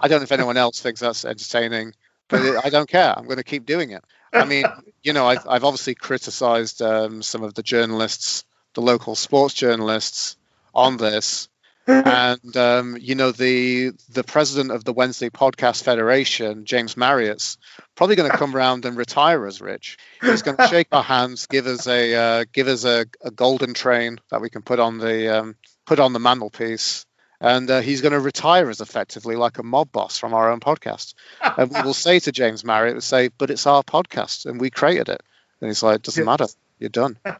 I 0.00 0.08
don't 0.08 0.20
know 0.20 0.22
if 0.22 0.32
anyone 0.32 0.56
else 0.56 0.80
thinks 0.80 1.00
that's 1.00 1.26
entertaining, 1.26 1.92
but 2.28 2.40
it, 2.40 2.56
I 2.64 2.70
don't 2.70 2.88
care. 2.88 3.12
I'm 3.14 3.24
going 3.24 3.36
to 3.36 3.44
keep 3.44 3.66
doing 3.66 3.90
it. 3.90 4.02
I 4.32 4.44
mean, 4.44 4.64
you 5.02 5.12
know, 5.12 5.26
I've, 5.26 5.46
I've 5.48 5.64
obviously 5.64 5.94
criticized 5.94 6.82
um, 6.82 7.22
some 7.22 7.42
of 7.42 7.54
the 7.54 7.62
journalists, 7.62 8.44
the 8.74 8.82
local 8.82 9.14
sports 9.14 9.54
journalists, 9.54 10.36
on 10.74 10.96
this, 10.96 11.48
and 11.86 12.56
um, 12.56 12.96
you 13.00 13.14
know, 13.14 13.32
the 13.32 13.92
the 14.10 14.22
president 14.22 14.70
of 14.70 14.84
the 14.84 14.92
Wednesday 14.92 15.30
Podcast 15.30 15.82
Federation, 15.82 16.66
James 16.66 16.96
Marriott's, 16.96 17.56
probably 17.94 18.16
going 18.16 18.30
to 18.30 18.36
come 18.36 18.54
around 18.54 18.84
and 18.84 18.96
retire 18.96 19.46
us, 19.46 19.60
Rich. 19.60 19.96
He's 20.20 20.42
going 20.42 20.58
to 20.58 20.68
shake 20.68 20.88
our 20.92 21.02
hands, 21.02 21.46
give 21.46 21.66
us 21.66 21.86
a 21.86 22.14
uh, 22.14 22.44
give 22.52 22.68
us 22.68 22.84
a, 22.84 23.06
a 23.22 23.30
golden 23.30 23.74
train 23.74 24.18
that 24.30 24.40
we 24.40 24.50
can 24.50 24.62
put 24.62 24.78
on 24.78 24.98
the 24.98 25.38
um, 25.38 25.56
put 25.86 25.98
on 25.98 26.12
the 26.12 26.20
mantelpiece. 26.20 27.06
And 27.40 27.70
uh, 27.70 27.80
he's 27.80 28.00
going 28.00 28.12
to 28.12 28.20
retire 28.20 28.68
as 28.68 28.80
effectively 28.80 29.36
like 29.36 29.58
a 29.58 29.62
mob 29.62 29.92
boss 29.92 30.18
from 30.18 30.34
our 30.34 30.50
own 30.50 30.58
podcast. 30.58 31.14
And 31.40 31.72
we 31.72 31.82
will 31.82 31.94
say 32.06 32.18
to 32.20 32.32
James 32.32 32.64
Marriott, 32.64 32.94
we'll 32.94 33.00
say, 33.00 33.28
but 33.28 33.50
it's 33.50 33.66
our 33.66 33.82
podcast 33.84 34.46
and 34.46 34.60
we 34.60 34.70
created 34.70 35.08
it. 35.08 35.22
And 35.60 35.68
he's 35.68 35.82
like, 35.82 35.96
it 35.96 36.02
doesn't 36.02 36.24
matter. 36.24 36.46
You're 36.78 36.90
done. 36.90 37.18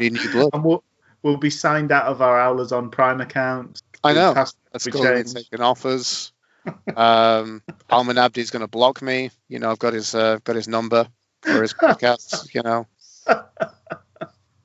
You 0.00 0.10
need 0.10 0.32
blood. 0.32 0.50
and 0.54 0.64
we'll, 0.64 0.82
we'll 1.22 1.36
be 1.36 1.50
signed 1.50 1.92
out 1.92 2.06
of 2.06 2.22
our 2.22 2.40
Owlers 2.40 2.72
on 2.72 2.90
Prime 2.90 3.20
account. 3.20 3.80
I 4.02 4.14
know. 4.14 4.34
That's. 4.34 4.54
He's 4.84 4.94
changed. 4.94 5.36
taking 5.36 5.60
offers. 5.60 6.32
Um, 6.96 7.60
Alman 7.90 8.18
Abdi's 8.18 8.50
going 8.50 8.60
to 8.60 8.68
block 8.68 9.02
me. 9.02 9.30
You 9.48 9.58
know, 9.58 9.72
I've 9.72 9.80
got 9.80 9.94
his 9.94 10.14
uh, 10.14 10.38
got 10.44 10.54
his 10.54 10.68
number 10.68 11.08
for 11.40 11.60
his 11.60 11.74
podcasts. 11.74 12.54
You 12.54 12.62
know, 12.62 12.86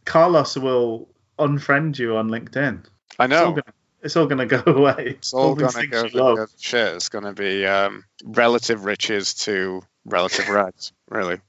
Carlos 0.05 0.55
will 0.58 1.10
unfriend 1.39 1.97
you 1.97 2.16
on 2.18 2.30
LinkedIn. 2.30 2.86
I 3.18 3.26
know. 3.26 3.58
It's 4.02 4.16
all 4.16 4.28
gonna 4.28 4.45
go 4.45 4.64
away. 4.66 5.16
It's 5.18 5.34
all 5.34 5.56
these 5.56 5.74
going 5.74 5.89
to 5.89 6.10
go 6.10 6.36
to 6.36 6.48
shit. 6.60 6.95
It's 6.95 7.10
going 7.10 7.26
to 7.26 7.34
be 7.34 7.66
um, 7.66 8.06
relative 8.24 8.86
riches 8.86 9.34
to 9.45 9.82
relative 10.06 10.50
rags, 10.50 10.93
really. 11.10 11.39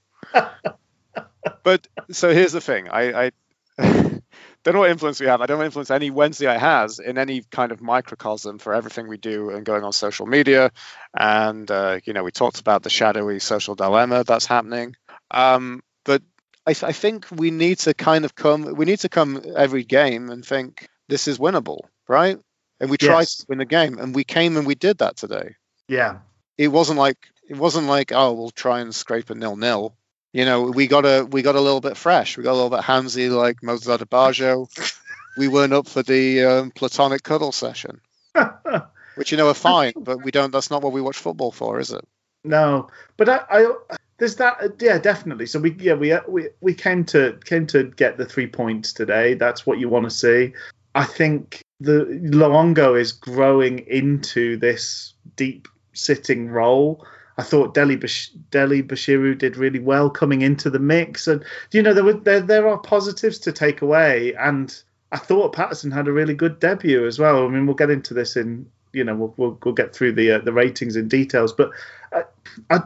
but 1.62 1.86
so 2.10 2.32
here's 2.32 2.52
the 2.52 2.60
thing. 2.60 2.88
I, 2.88 3.26
I 3.26 3.30
don't 3.78 4.74
know 4.74 4.80
what 4.80 4.90
influence 4.90 5.20
we 5.20 5.26
have. 5.26 5.40
I 5.40 5.46
don't 5.46 5.64
influence 5.64 5.90
any 5.90 6.10
Wednesday 6.10 6.46
I 6.46 6.58
has 6.58 6.98
in 6.98 7.18
any 7.18 7.42
kind 7.50 7.72
of 7.72 7.80
microcosm 7.80 8.58
for 8.58 8.74
everything 8.74 9.08
we 9.08 9.16
do 9.16 9.50
and 9.50 9.64
going 9.64 9.84
on 9.84 9.92
social 9.92 10.26
media. 10.26 10.72
And 11.16 11.70
uh, 11.70 12.00
you 12.04 12.12
know, 12.12 12.24
we 12.24 12.30
talked 12.30 12.60
about 12.60 12.82
the 12.82 12.90
shadowy 12.90 13.38
social 13.38 13.74
dilemma 13.74 14.24
that's 14.24 14.46
happening. 14.46 14.96
Um, 15.30 15.82
but 16.04 16.22
I, 16.66 16.72
th- 16.72 16.84
I 16.84 16.92
think 16.92 17.26
we 17.30 17.50
need 17.50 17.78
to 17.80 17.94
kind 17.94 18.24
of 18.24 18.34
come. 18.34 18.74
We 18.74 18.84
need 18.84 19.00
to 19.00 19.08
come 19.08 19.42
every 19.56 19.84
game 19.84 20.30
and 20.30 20.44
think 20.44 20.88
this 21.08 21.28
is 21.28 21.38
winnable, 21.38 21.80
right? 22.06 22.38
And 22.80 22.90
we 22.90 22.96
tried 22.96 23.20
Yes. 23.20 23.36
to 23.38 23.46
win 23.48 23.58
the 23.58 23.64
game, 23.64 23.98
and 23.98 24.14
we 24.14 24.24
came 24.24 24.56
and 24.56 24.66
we 24.66 24.74
did 24.74 24.98
that 24.98 25.16
today. 25.16 25.56
Yeah. 25.88 26.18
It 26.56 26.68
wasn't 26.68 26.98
like 26.98 27.18
it 27.48 27.56
wasn't 27.56 27.86
like 27.86 28.12
oh 28.12 28.32
we'll 28.34 28.50
try 28.50 28.80
and 28.80 28.94
scrape 28.94 29.30
a 29.30 29.34
nil 29.34 29.56
nil. 29.56 29.94
You 30.32 30.44
know, 30.44 30.64
we 30.64 30.86
got 30.86 31.04
a 31.04 31.24
we 31.24 31.42
got 31.42 31.56
a 31.56 31.60
little 31.60 31.80
bit 31.80 31.96
fresh. 31.96 32.36
We 32.36 32.44
got 32.44 32.52
a 32.52 32.60
little 32.60 32.70
bit 32.70 32.80
handsy 32.80 33.30
like 33.30 33.62
Mozart 33.62 34.08
Baggio. 34.10 34.68
we 35.38 35.48
weren't 35.48 35.72
up 35.72 35.88
for 35.88 36.02
the 36.02 36.44
um, 36.44 36.70
platonic 36.70 37.22
cuddle 37.22 37.52
session, 37.52 38.00
which 39.14 39.32
you 39.32 39.38
know 39.38 39.48
are 39.48 39.54
fine, 39.54 39.92
but 39.96 40.22
we 40.22 40.30
don't. 40.30 40.52
That's 40.52 40.70
not 40.70 40.82
what 40.82 40.92
we 40.92 41.00
watch 41.00 41.16
football 41.16 41.50
for, 41.52 41.80
is 41.80 41.92
it? 41.92 42.06
No, 42.44 42.88
but 43.16 43.28
I, 43.28 43.40
I 43.50 43.96
there's 44.18 44.36
that. 44.36 44.74
Yeah, 44.80 44.98
definitely. 44.98 45.46
So 45.46 45.58
we 45.60 45.72
yeah 45.72 45.94
we 45.94 46.14
we 46.28 46.48
we 46.60 46.74
came 46.74 47.04
to 47.06 47.38
came 47.44 47.66
to 47.68 47.84
get 47.84 48.18
the 48.18 48.26
three 48.26 48.46
points 48.48 48.92
today. 48.92 49.34
That's 49.34 49.64
what 49.64 49.78
you 49.78 49.88
want 49.88 50.04
to 50.04 50.10
see. 50.10 50.52
I 50.98 51.04
think 51.04 51.62
the 51.78 52.06
Luongo 52.24 53.00
is 53.00 53.12
growing 53.12 53.86
into 53.86 54.56
this 54.56 55.14
deep 55.36 55.68
sitting 55.92 56.48
role. 56.48 57.06
I 57.38 57.44
thought 57.44 57.72
Delhi 57.72 57.94
Bash- 57.94 58.30
Dele-Bashiru 58.50 59.38
did 59.38 59.56
really 59.56 59.78
well 59.78 60.10
coming 60.10 60.42
into 60.42 60.70
the 60.70 60.80
mix, 60.80 61.28
and 61.28 61.44
you 61.70 61.84
know 61.84 61.94
there 61.94 62.02
were 62.02 62.14
there 62.14 62.40
there 62.40 62.66
are 62.66 62.78
positives 62.78 63.38
to 63.40 63.52
take 63.52 63.80
away. 63.80 64.34
And 64.34 64.76
I 65.12 65.18
thought 65.18 65.52
Paterson 65.52 65.92
had 65.92 66.08
a 66.08 66.12
really 66.12 66.34
good 66.34 66.58
debut 66.58 67.06
as 67.06 67.20
well. 67.20 67.46
I 67.46 67.48
mean, 67.48 67.64
we'll 67.64 67.76
get 67.76 67.90
into 67.90 68.12
this 68.12 68.36
in 68.36 68.68
you 68.92 69.04
know 69.04 69.14
we'll 69.14 69.34
we'll, 69.36 69.58
we'll 69.62 69.74
get 69.74 69.94
through 69.94 70.14
the 70.14 70.32
uh, 70.32 70.38
the 70.38 70.52
ratings 70.52 70.96
in 70.96 71.06
details, 71.06 71.52
but 71.52 71.70
I, 72.12 72.24
I, 72.70 72.80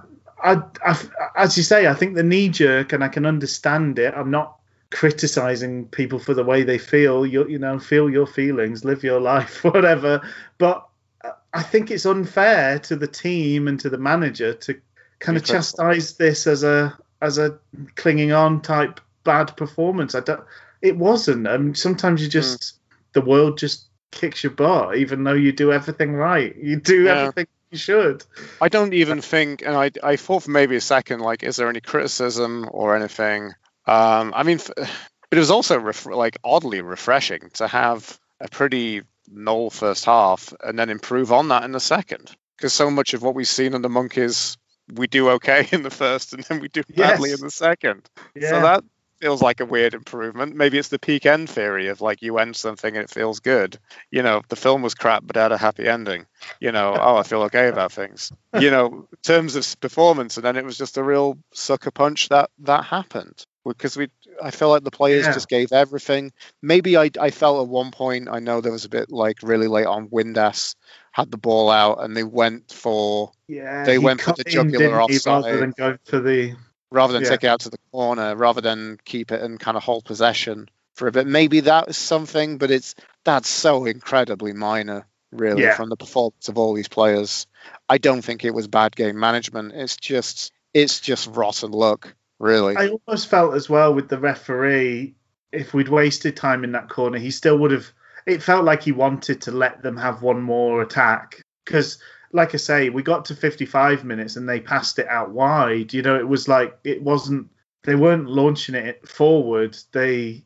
I, 0.44 0.62
I, 0.84 0.98
as 1.34 1.56
you 1.56 1.62
say, 1.62 1.86
I 1.86 1.94
think 1.94 2.14
the 2.14 2.22
knee 2.22 2.50
jerk, 2.50 2.92
and 2.92 3.02
I 3.02 3.08
can 3.08 3.24
understand 3.24 3.98
it. 3.98 4.12
I'm 4.14 4.30
not 4.30 4.58
criticizing 4.92 5.86
people 5.86 6.18
for 6.18 6.34
the 6.34 6.44
way 6.44 6.62
they 6.62 6.78
feel. 6.78 7.26
You, 7.26 7.48
you 7.48 7.58
know, 7.58 7.78
feel 7.78 8.08
your 8.08 8.26
feelings, 8.26 8.84
live 8.84 9.02
your 9.02 9.20
life, 9.32 9.64
whatever. 9.64 10.22
But 10.58 10.86
uh, 11.24 11.30
I 11.52 11.62
think 11.62 11.90
it's 11.90 12.06
unfair 12.06 12.78
to 12.80 12.96
the 12.96 13.08
team 13.08 13.66
and 13.66 13.80
to 13.80 13.90
the 13.90 13.98
manager 13.98 14.52
to 14.52 14.80
kind 15.18 15.36
of 15.36 15.44
chastise 15.44 16.16
this 16.16 16.46
as 16.46 16.62
a 16.62 16.96
as 17.20 17.38
a 17.38 17.58
clinging 17.94 18.32
on 18.32 18.60
type 18.60 19.00
bad 19.24 19.56
performance. 19.56 20.14
I 20.14 20.20
don't. 20.20 20.44
It 20.82 20.96
wasn't. 20.96 21.46
And 21.46 21.76
sometimes 21.76 22.22
you 22.22 22.28
just 22.28 22.74
hmm. 22.74 22.98
the 23.14 23.20
world 23.22 23.58
just 23.58 23.86
kicks 24.10 24.44
your 24.44 24.52
butt, 24.52 24.96
even 24.96 25.24
though 25.24 25.32
you 25.32 25.52
do 25.52 25.72
everything 25.72 26.12
right. 26.12 26.54
You 26.56 26.76
do 26.76 27.04
Yeah. 27.04 27.18
everything 27.18 27.46
you 27.70 27.78
should. 27.78 28.24
I 28.60 28.68
don't 28.68 28.92
even 28.92 29.22
think, 29.22 29.62
and 29.62 29.74
I, 29.74 29.90
I 30.02 30.16
thought 30.16 30.42
for 30.42 30.50
maybe 30.50 30.76
a 30.76 30.80
second, 30.80 31.20
like, 31.20 31.42
is 31.42 31.56
there 31.56 31.70
any 31.70 31.80
criticism 31.80 32.68
or 32.70 32.94
anything? 32.94 33.54
Um, 33.86 34.32
I 34.34 34.42
mean, 34.42 34.58
but 34.76 34.88
it 35.30 35.38
was 35.38 35.50
also 35.50 35.78
ref- 35.78 36.06
like 36.06 36.38
oddly 36.44 36.82
refreshing 36.82 37.50
to 37.54 37.66
have 37.66 38.18
a 38.40 38.48
pretty 38.48 39.02
null 39.30 39.70
first 39.70 40.04
half 40.04 40.52
and 40.62 40.78
then 40.78 40.90
improve 40.90 41.32
on 41.32 41.48
that 41.48 41.64
in 41.64 41.72
the 41.72 41.80
second. 41.80 42.34
Because 42.56 42.72
so 42.72 42.90
much 42.90 43.14
of 43.14 43.22
what 43.22 43.34
we've 43.34 43.48
seen 43.48 43.74
in 43.74 43.82
the 43.82 43.88
monkeys, 43.88 44.56
we 44.92 45.06
do 45.06 45.30
okay 45.30 45.68
in 45.72 45.82
the 45.82 45.90
first 45.90 46.32
and 46.32 46.42
then 46.44 46.60
we 46.60 46.68
do 46.68 46.82
badly 46.96 47.30
Yes. 47.30 47.40
in 47.40 47.46
the 47.46 47.50
second. 47.50 48.08
Yeah. 48.34 48.50
So 48.50 48.60
that 48.62 48.84
feels 49.20 49.40
like 49.40 49.60
a 49.60 49.64
weird 49.64 49.94
improvement. 49.94 50.56
Maybe 50.56 50.78
it's 50.78 50.88
the 50.88 50.98
peak 50.98 51.24
end 51.26 51.48
theory 51.48 51.88
of 51.88 52.00
like 52.00 52.22
you 52.22 52.38
end 52.38 52.56
something 52.56 52.94
and 52.94 53.04
it 53.04 53.10
feels 53.10 53.38
good. 53.40 53.78
You 54.10 54.22
know, 54.22 54.42
the 54.48 54.56
film 54.56 54.82
was 54.82 54.94
crap 54.94 55.22
but 55.24 55.36
had 55.36 55.52
a 55.52 55.58
happy 55.58 55.88
ending. 55.88 56.26
You 56.60 56.72
know, 56.72 56.94
oh, 57.00 57.16
I 57.16 57.22
feel 57.22 57.42
okay 57.44 57.68
about 57.68 57.92
things. 57.92 58.32
You 58.58 58.70
know, 58.70 58.86
in 59.10 59.18
terms 59.22 59.54
of 59.56 59.80
performance, 59.80 60.36
and 60.36 60.44
then 60.44 60.56
it 60.56 60.64
was 60.64 60.76
just 60.76 60.98
a 60.98 61.04
real 61.04 61.38
sucker 61.54 61.92
punch 61.92 62.28
that 62.30 62.50
that 62.60 62.84
happened 62.84 63.46
because 63.66 63.96
we. 63.96 64.08
I 64.42 64.50
feel 64.50 64.68
like 64.70 64.84
the 64.84 64.90
players 64.90 65.24
Yeah. 65.26 65.32
just 65.32 65.48
gave 65.48 65.72
everything. 65.72 66.32
Maybe 66.62 66.96
I 66.96 67.10
I 67.20 67.30
felt 67.30 67.62
at 67.62 67.68
one 67.68 67.90
point 67.90 68.28
I 68.30 68.38
know 68.40 68.60
there 68.60 68.72
was 68.72 68.84
a 68.84 68.88
bit 68.88 69.10
like 69.10 69.38
really 69.42 69.68
late 69.68 69.86
on 69.86 70.08
Windass 70.08 70.74
had 71.12 71.30
the 71.30 71.36
ball 71.36 71.70
out 71.70 72.02
and 72.02 72.16
they 72.16 72.24
went 72.24 72.72
for 72.72 73.32
Yeah, 73.48 73.84
They 73.84 73.92
he 73.92 73.98
went 73.98 74.20
for 74.22 74.32
the 74.32 74.44
in, 74.46 74.52
jugular 74.52 74.78
didn't 74.78 75.10
he, 75.10 75.18
rather 75.26 75.48
offside. 75.48 75.60
than 75.60 75.74
go 75.76 75.98
for 76.04 76.20
the. 76.20 76.54
rather 76.90 77.12
than 77.12 77.22
Yeah. 77.22 77.28
take 77.30 77.44
it 77.44 77.48
out 77.48 77.60
to 77.60 77.70
the 77.70 77.78
corner, 77.92 78.34
rather 78.36 78.60
than 78.60 78.98
keep 79.04 79.30
it 79.32 79.40
and 79.42 79.60
kind 79.60 79.76
of 79.76 79.82
hold 79.82 80.04
possession 80.04 80.68
for 80.94 81.06
a 81.08 81.12
bit. 81.12 81.26
Maybe 81.26 81.60
that 81.60 81.86
was 81.88 81.96
something, 81.96 82.58
but 82.58 82.70
it's 82.70 82.94
that's 83.24 83.48
so 83.48 83.84
incredibly 83.86 84.52
minor, 84.52 85.06
really, 85.30 85.62
Yeah. 85.62 85.74
from 85.76 85.88
the 85.90 85.96
performance 85.96 86.48
of 86.48 86.58
all 86.58 86.74
these 86.74 86.88
players. 86.88 87.46
I 87.88 87.98
don't 87.98 88.22
think 88.22 88.44
it 88.44 88.52
was 88.54 88.66
bad 88.68 88.96
game 88.96 89.18
management. 89.18 89.72
It's 89.74 89.96
just 89.96 90.50
it's 90.74 91.00
just 91.00 91.28
rotten 91.30 91.70
luck, 91.72 92.14
really. 92.42 92.76
I 92.76 92.88
almost 92.88 93.28
felt 93.28 93.54
as 93.54 93.70
well 93.70 93.94
with 93.94 94.08
the 94.08 94.18
referee, 94.18 95.14
if 95.52 95.72
we'd 95.72 95.88
wasted 95.88 96.36
time 96.36 96.64
in 96.64 96.72
that 96.72 96.88
corner, 96.90 97.18
he 97.18 97.30
still 97.30 97.58
would 97.58 97.70
have. 97.70 97.90
It 98.26 98.42
felt 98.42 98.64
like 98.64 98.82
he 98.82 98.92
wanted 98.92 99.40
to 99.42 99.50
let 99.52 99.82
them 99.82 99.96
have 99.96 100.22
one 100.22 100.42
more 100.42 100.82
attack 100.82 101.40
because, 101.64 101.98
like 102.32 102.54
I 102.54 102.58
say, 102.58 102.88
we 102.88 103.02
got 103.02 103.24
to 103.26 103.34
55 103.34 104.04
minutes 104.04 104.36
and 104.36 104.48
they 104.48 104.60
passed 104.60 104.98
it 104.98 105.08
out 105.08 105.30
wide. 105.30 105.92
You 105.92 106.02
know, 106.02 106.18
it 106.18 106.28
was 106.28 106.48
like 106.48 106.78
it 106.84 107.02
wasn't. 107.02 107.48
They 107.84 107.96
weren't 107.96 108.28
launching 108.28 108.74
it 108.76 109.08
forward. 109.08 109.76
They 109.92 110.44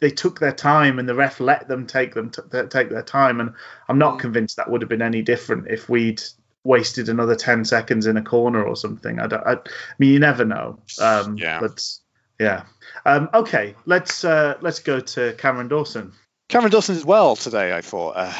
they 0.00 0.10
took 0.10 0.40
their 0.40 0.52
time 0.52 0.98
and 0.98 1.08
the 1.08 1.14
ref 1.14 1.38
let 1.38 1.68
them 1.68 1.86
take 1.86 2.14
them 2.14 2.30
t- 2.30 2.42
take 2.68 2.90
their 2.90 3.02
time. 3.04 3.40
And 3.40 3.52
I'm 3.88 3.98
not 3.98 4.14
Mm. 4.16 4.20
convinced 4.20 4.56
that 4.56 4.70
would 4.70 4.82
have 4.82 4.88
been 4.88 5.02
any 5.02 5.22
different 5.22 5.68
if 5.68 5.88
we'd 5.88 6.20
wasted 6.64 7.08
another 7.08 7.36
10 7.36 7.64
seconds 7.64 8.06
in 8.06 8.16
a 8.16 8.22
corner 8.22 8.64
or 8.64 8.74
something. 8.74 9.20
I 9.20 9.26
don't. 9.26 9.46
I, 9.46 9.52
I 9.52 9.58
mean, 9.98 10.12
you 10.12 10.18
never 10.18 10.44
know. 10.44 10.80
Um, 11.00 11.36
Yeah. 11.36 11.60
But 11.60 11.84
yeah. 12.40 12.64
Um, 13.06 13.28
okay, 13.32 13.74
let's 13.86 14.24
uh, 14.24 14.54
let's 14.60 14.80
go 14.80 15.00
to 15.00 15.34
Cameron 15.34 15.68
Dawson. 15.68 16.12
Cameron 16.48 16.72
Dawson 16.72 16.96
did 16.96 17.04
well 17.04 17.36
today, 17.36 17.76
I 17.76 17.80
thought. 17.80 18.12
Uh, 18.16 18.32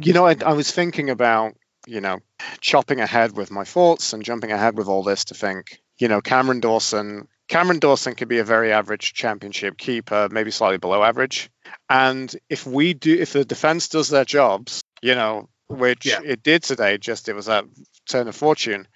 you 0.00 0.12
know, 0.12 0.26
I, 0.26 0.36
I 0.44 0.52
was 0.52 0.70
thinking 0.70 1.10
about, 1.10 1.54
you 1.86 2.00
know, 2.00 2.18
chopping 2.60 3.00
ahead 3.00 3.36
with 3.36 3.50
my 3.50 3.64
thoughts 3.64 4.12
and 4.12 4.24
jumping 4.24 4.52
ahead 4.52 4.76
with 4.76 4.88
all 4.88 5.02
this 5.02 5.26
to 5.26 5.34
think, 5.34 5.80
you 5.98 6.08
know, 6.08 6.20
Cameron 6.20 6.60
Dawson. 6.60 7.28
Cameron 7.48 7.78
Dawson 7.78 8.14
could 8.14 8.28
be 8.28 8.38
a 8.38 8.44
very 8.44 8.72
average 8.72 9.14
championship 9.14 9.78
keeper, 9.78 10.28
maybe 10.30 10.50
slightly 10.50 10.78
below 10.78 11.02
average. 11.02 11.50
And 11.88 12.34
if 12.50 12.66
we 12.66 12.92
do, 12.92 13.16
if 13.18 13.32
the 13.32 13.44
defense 13.44 13.88
does 13.88 14.10
their 14.10 14.26
jobs, 14.26 14.82
you 15.00 15.14
know, 15.14 15.48
which 15.68 16.06
Yeah. 16.06 16.20
it 16.24 16.42
did 16.42 16.62
today, 16.62 16.98
just 16.98 17.28
it 17.28 17.34
was 17.34 17.46
that 17.46 17.64
turn 18.08 18.28
of 18.28 18.36
fortune. 18.36 18.88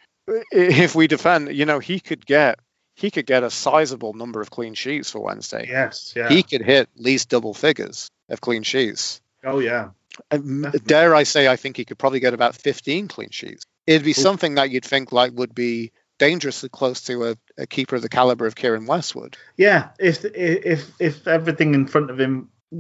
If 0.51 0.95
we 0.95 1.07
defend, 1.07 1.55
you 1.55 1.67
know, 1.67 1.79
he 1.79 2.01
could 2.01 2.25
get 2.27 2.59
he 2.95 3.11
could 3.11 3.27
get 3.27 3.43
a 3.43 3.51
sizable 3.51 4.13
number 4.13 4.41
of 4.43 4.51
clean 4.51 4.75
sheets 4.75 5.11
for 5.11 5.21
Wednesday. 5.21 5.67
Yes. 5.69 6.13
Yeah. 6.15 6.29
He 6.29 6.43
could 6.43 6.61
hit 6.63 6.89
at 6.95 7.01
least 7.03 7.31
double 7.31 7.55
figures 7.55 8.09
of 8.29 8.41
clean 8.41 8.63
sheets. 8.63 9.21
oh 9.45 9.59
yeah. 9.61 9.91
Um, 10.31 10.71
dare 10.85 11.15
I 11.15 11.23
say, 11.23 11.49
I 11.49 11.57
think 11.57 11.77
he 11.79 11.87
could 11.87 11.99
probably 11.99 12.21
get 12.21 12.35
about 12.35 12.55
15 12.55 13.09
clean 13.09 13.31
sheets. 13.31 13.65
It'd 13.87 14.05
be 14.05 14.13
something 14.13 14.57
that 14.57 14.71
you'd 14.71 14.85
think 14.85 15.11
like 15.11 15.33
would 15.35 15.55
be 15.55 15.91
dangerously 16.19 16.69
close 16.69 17.01
to 17.03 17.31
a, 17.31 17.37
a 17.57 17.67
keeper 17.67 17.97
of 17.97 18.03
the 18.03 18.11
caliber 18.11 18.47
of 18.47 18.55
Keiren 18.55 18.87
Westwood. 18.87 19.37
Yeah. 19.57 19.89
If 19.99 20.25
if 20.25 20.91
if 21.01 21.27
everything 21.27 21.75
in 21.75 21.87
front 21.87 22.11
of 22.11 22.21
him 22.21 22.51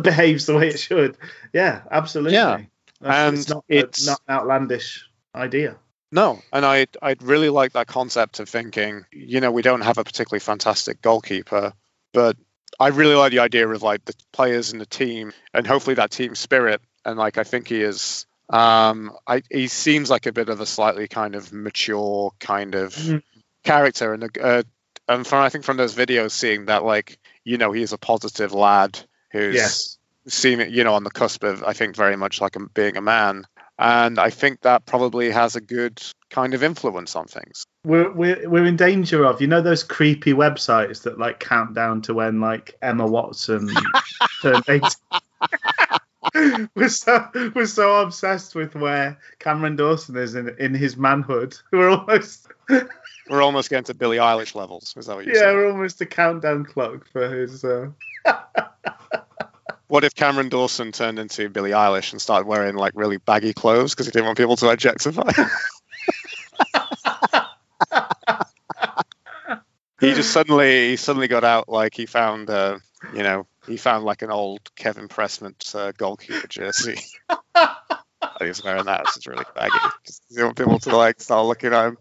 behaves 0.00 0.46
the 0.46 0.56
way 0.56 0.68
it 0.68 0.78
should, 0.78 1.16
yeah, 1.52 1.82
absolutely. 1.90 2.34
Yeah. 2.34 2.60
And 3.02 3.36
it's 3.38 3.48
not 3.48 3.64
it's- 3.68 4.06
not 4.06 4.20
an 4.28 4.34
outlandish 4.36 5.04
idea. 5.34 5.76
No, 6.14 6.42
and 6.52 6.64
I 6.66 6.86
I'd 7.00 7.22
really 7.22 7.48
like 7.48 7.72
that 7.72 7.86
concept 7.86 8.38
of 8.40 8.48
thinking, 8.48 9.06
you 9.12 9.40
know, 9.40 9.50
we 9.50 9.62
don't 9.62 9.80
have 9.80 9.96
a 9.98 10.04
particularly 10.04 10.40
fantastic 10.40 11.00
goalkeeper, 11.00 11.72
but 12.12 12.36
I 12.78 12.88
really 12.88 13.14
like 13.14 13.30
the 13.32 13.38
idea 13.38 13.66
of 13.68 13.82
like 13.82 14.04
the 14.04 14.14
players 14.32 14.72
in 14.72 14.78
the 14.78 14.86
team 14.86 15.32
and 15.54 15.66
hopefully 15.66 15.94
that 15.94 16.10
team 16.10 16.34
spirit. 16.34 16.82
And 17.04 17.18
like 17.18 17.38
I 17.38 17.44
think 17.44 17.68
he 17.68 17.80
is, 17.80 18.26
um, 18.50 19.12
I 19.26 19.42
he 19.50 19.68
seems 19.68 20.10
like 20.10 20.26
a 20.26 20.32
bit 20.32 20.50
of 20.50 20.60
a 20.60 20.66
slightly 20.66 21.08
kind 21.08 21.34
of 21.34 21.50
mature 21.52 22.30
kind 22.38 22.74
of 22.74 22.94
Mhm. 22.94 23.22
character, 23.64 24.12
and 24.12 24.38
uh, 24.38 24.62
and 25.08 25.26
from 25.26 25.42
I 25.42 25.48
think 25.48 25.64
from 25.64 25.78
those 25.78 25.94
videos, 25.94 26.32
seeing 26.32 26.66
that 26.66 26.84
like 26.84 27.18
you 27.44 27.56
know 27.56 27.72
he's 27.72 27.92
a 27.94 27.98
positive 27.98 28.52
lad 28.52 28.98
who's 29.32 29.54
Yes. 29.54 29.91
Seeming 30.26 30.72
you 30.72 30.84
know 30.84 30.94
on 30.94 31.04
the 31.04 31.10
cusp 31.10 31.44
of 31.44 31.62
I 31.64 31.72
think 31.72 31.96
very 31.96 32.16
much 32.16 32.40
like 32.40 32.56
a, 32.56 32.60
being 32.68 32.96
a 32.96 33.02
man, 33.02 33.46
and 33.78 34.18
I 34.18 34.30
think 34.30 34.60
that 34.62 34.86
probably 34.86 35.30
has 35.30 35.56
a 35.56 35.60
good 35.60 36.02
kind 36.30 36.54
of 36.54 36.62
influence 36.62 37.16
on 37.16 37.26
things. 37.26 37.64
We're, 37.84 38.12
we're 38.12 38.48
we're 38.48 38.66
in 38.66 38.76
danger 38.76 39.24
of 39.24 39.40
you 39.40 39.46
know 39.46 39.60
those 39.60 39.82
creepy 39.82 40.32
websites 40.32 41.02
that 41.02 41.18
like 41.18 41.40
count 41.40 41.74
down 41.74 42.02
to 42.02 42.14
when 42.14 42.40
like 42.40 42.76
Emma 42.82 43.06
Watson 43.06 43.70
turned 44.42 44.64
18. 44.68 44.88
we're 46.74 46.88
so 46.88 47.28
we're 47.54 47.66
so 47.66 48.00
obsessed 48.00 48.54
with 48.54 48.74
where 48.74 49.18
Cameron 49.38 49.76
Dawson 49.76 50.16
is 50.16 50.34
in 50.34 50.54
in 50.58 50.74
his 50.74 50.96
manhood. 50.96 51.56
We're 51.72 51.90
almost 51.90 52.46
We're 53.28 53.42
almost 53.42 53.70
getting 53.70 53.84
to 53.84 53.94
Billie 53.94 54.18
Eilish 54.18 54.54
levels. 54.54 54.94
Is 54.96 55.06
that 55.06 55.16
what 55.16 55.24
you're 55.24 55.34
yeah, 55.34 55.42
saying? 55.42 55.56
we're 55.56 55.70
almost 55.70 56.00
a 56.00 56.06
countdown 56.06 56.64
clock 56.64 57.06
for 57.12 57.28
his. 57.28 57.64
Uh... 57.64 57.88
What 59.92 60.04
if 60.04 60.14
Cameron 60.14 60.48
Dawson 60.48 60.90
turned 60.90 61.18
into 61.18 61.50
Billie 61.50 61.72
Eilish 61.72 62.12
and 62.12 62.22
started 62.22 62.46
wearing 62.46 62.76
like 62.76 62.94
really 62.96 63.18
baggy 63.18 63.52
clothes 63.52 63.92
because 63.92 64.06
he 64.06 64.12
didn't 64.12 64.24
want 64.24 64.38
people 64.38 64.56
to 64.56 64.70
objectify? 64.70 65.30
he 70.00 70.14
just 70.14 70.32
suddenly 70.32 70.88
he 70.88 70.96
suddenly 70.96 71.28
got 71.28 71.44
out 71.44 71.68
like 71.68 71.94
he 71.94 72.06
found 72.06 72.48
uh, 72.48 72.78
you 73.12 73.22
know 73.22 73.46
he 73.66 73.76
found 73.76 74.06
like 74.06 74.22
an 74.22 74.30
old 74.30 74.60
Kevin 74.76 75.08
Pressman 75.08 75.54
uh, 75.74 75.92
goalkeeper 75.94 76.48
jersey. 76.48 76.96
he 78.40 78.46
was 78.46 78.64
wearing 78.64 78.86
that. 78.86 79.02
It's 79.14 79.26
really 79.26 79.44
baggy. 79.54 79.76
Just 80.06 80.24
he 80.30 80.36
didn't 80.36 80.46
want 80.46 80.56
people 80.56 80.78
to 80.78 80.96
like 80.96 81.20
start 81.20 81.44
looking 81.44 81.74
at 81.74 81.88
him. 81.88 81.98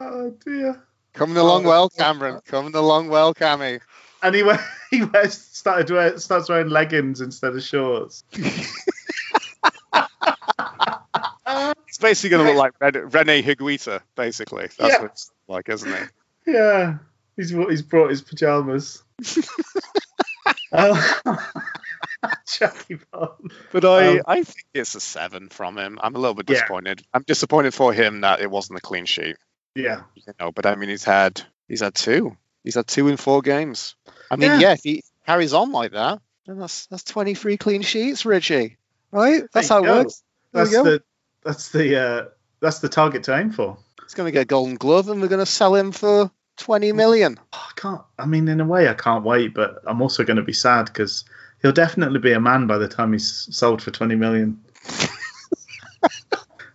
Oh 0.00 0.36
dear. 0.44 0.84
Coming 1.14 1.38
along 1.38 1.64
well, 1.64 1.88
Cameron. 1.88 2.42
Coming 2.44 2.74
along 2.74 3.08
well, 3.08 3.32
Cammy. 3.32 3.80
And 4.22 4.34
he 4.34 4.42
wear, 4.42 4.64
he 4.90 5.04
wears, 5.04 5.36
started 5.36 5.90
wear, 5.90 6.18
starts 6.18 6.48
wearing 6.48 6.68
leggings 6.68 7.20
instead 7.20 7.54
of 7.54 7.62
shorts. 7.62 8.24
It's 11.88 11.98
basically 11.98 12.30
going 12.30 12.46
to 12.46 12.52
look 12.52 12.58
like 12.58 12.72
Ren- 12.80 13.10
Rene 13.10 13.42
Higuita, 13.42 14.00
basically. 14.16 14.68
That's 14.78 14.94
Yeah. 14.94 15.02
what 15.02 15.10
it's 15.10 15.30
like, 15.46 15.68
isn't 15.68 15.92
he? 15.92 16.52
Yeah, 16.52 16.98
he's 17.36 17.50
he's 17.50 17.82
brought 17.82 18.08
his 18.10 18.22
pajamas. 18.22 19.02
oh, 20.72 21.38
Jackie 22.46 22.98
Bond. 23.12 23.52
But 23.72 23.84
I, 23.84 24.06
Um, 24.08 24.20
I 24.26 24.36
think 24.42 24.64
it's 24.72 24.94
a 24.94 25.00
seven 25.00 25.50
from 25.50 25.76
him. 25.76 25.98
I'm 26.02 26.14
a 26.16 26.18
little 26.18 26.34
bit 26.34 26.48
Yeah. 26.48 26.54
disappointed. 26.54 27.02
I'm 27.12 27.22
disappointed 27.24 27.74
for 27.74 27.92
him 27.92 28.22
that 28.22 28.40
it 28.40 28.50
wasn't 28.50 28.78
a 28.78 28.82
clean 28.82 29.04
sheet. 29.04 29.36
Yeah, 29.74 30.02
You 30.14 30.32
know, 30.40 30.50
but 30.52 30.64
I 30.66 30.74
mean, 30.74 30.88
he's 30.88 31.04
had 31.04 31.42
he's 31.68 31.80
had 31.80 31.94
two. 31.94 32.36
He's 32.64 32.74
had 32.74 32.86
two 32.86 33.08
in 33.08 33.16
four 33.16 33.42
games. 33.42 33.94
I 34.30 34.36
mean, 34.36 34.50
Yeah. 34.50 34.58
yeah, 34.60 34.72
if 34.72 34.80
he 34.82 35.02
carries 35.26 35.52
on 35.52 35.72
like 35.72 35.92
that, 35.92 36.20
then 36.46 36.58
that's 36.58 36.86
that's 36.86 37.04
23 37.04 37.56
clean 37.56 37.82
sheets, 37.82 38.24
Richie. 38.24 38.78
Right? 39.10 39.42
That's 39.52 39.68
how 39.68 39.82
it 39.82 39.86
go. 39.86 39.98
works. 39.98 40.22
There 40.52 40.64
that's 40.64 40.74
the 40.82 41.02
that's 41.44 41.68
the 41.70 42.00
uh, 42.00 42.24
that's 42.60 42.78
the 42.78 42.88
target 42.88 43.24
to 43.24 43.36
aim 43.36 43.50
for. 43.50 43.76
He's 44.02 44.14
going 44.14 44.26
to 44.26 44.32
get 44.32 44.42
a 44.42 44.46
Golden 44.46 44.76
Glove, 44.76 45.08
and 45.08 45.20
we're 45.20 45.28
going 45.28 45.38
to 45.38 45.46
sell 45.46 45.74
him 45.74 45.92
for 45.92 46.30
20 46.58 46.92
million. 46.92 47.38
Oh, 47.52 47.66
I 47.68 47.80
can't. 47.80 48.02
I 48.18 48.26
mean, 48.26 48.48
in 48.48 48.60
a 48.60 48.64
way, 48.64 48.88
I 48.88 48.94
can't 48.94 49.24
wait, 49.24 49.54
but 49.54 49.82
I'm 49.86 50.02
also 50.02 50.24
going 50.24 50.36
to 50.36 50.42
be 50.42 50.52
sad 50.52 50.86
because 50.86 51.24
he'll 51.62 51.72
definitely 51.72 52.18
be 52.18 52.32
a 52.32 52.40
man 52.40 52.66
by 52.66 52.78
the 52.78 52.88
time 52.88 53.12
he's 53.12 53.48
sold 53.56 53.80
for 53.80 53.90
20 53.90 54.14
million. 54.16 54.60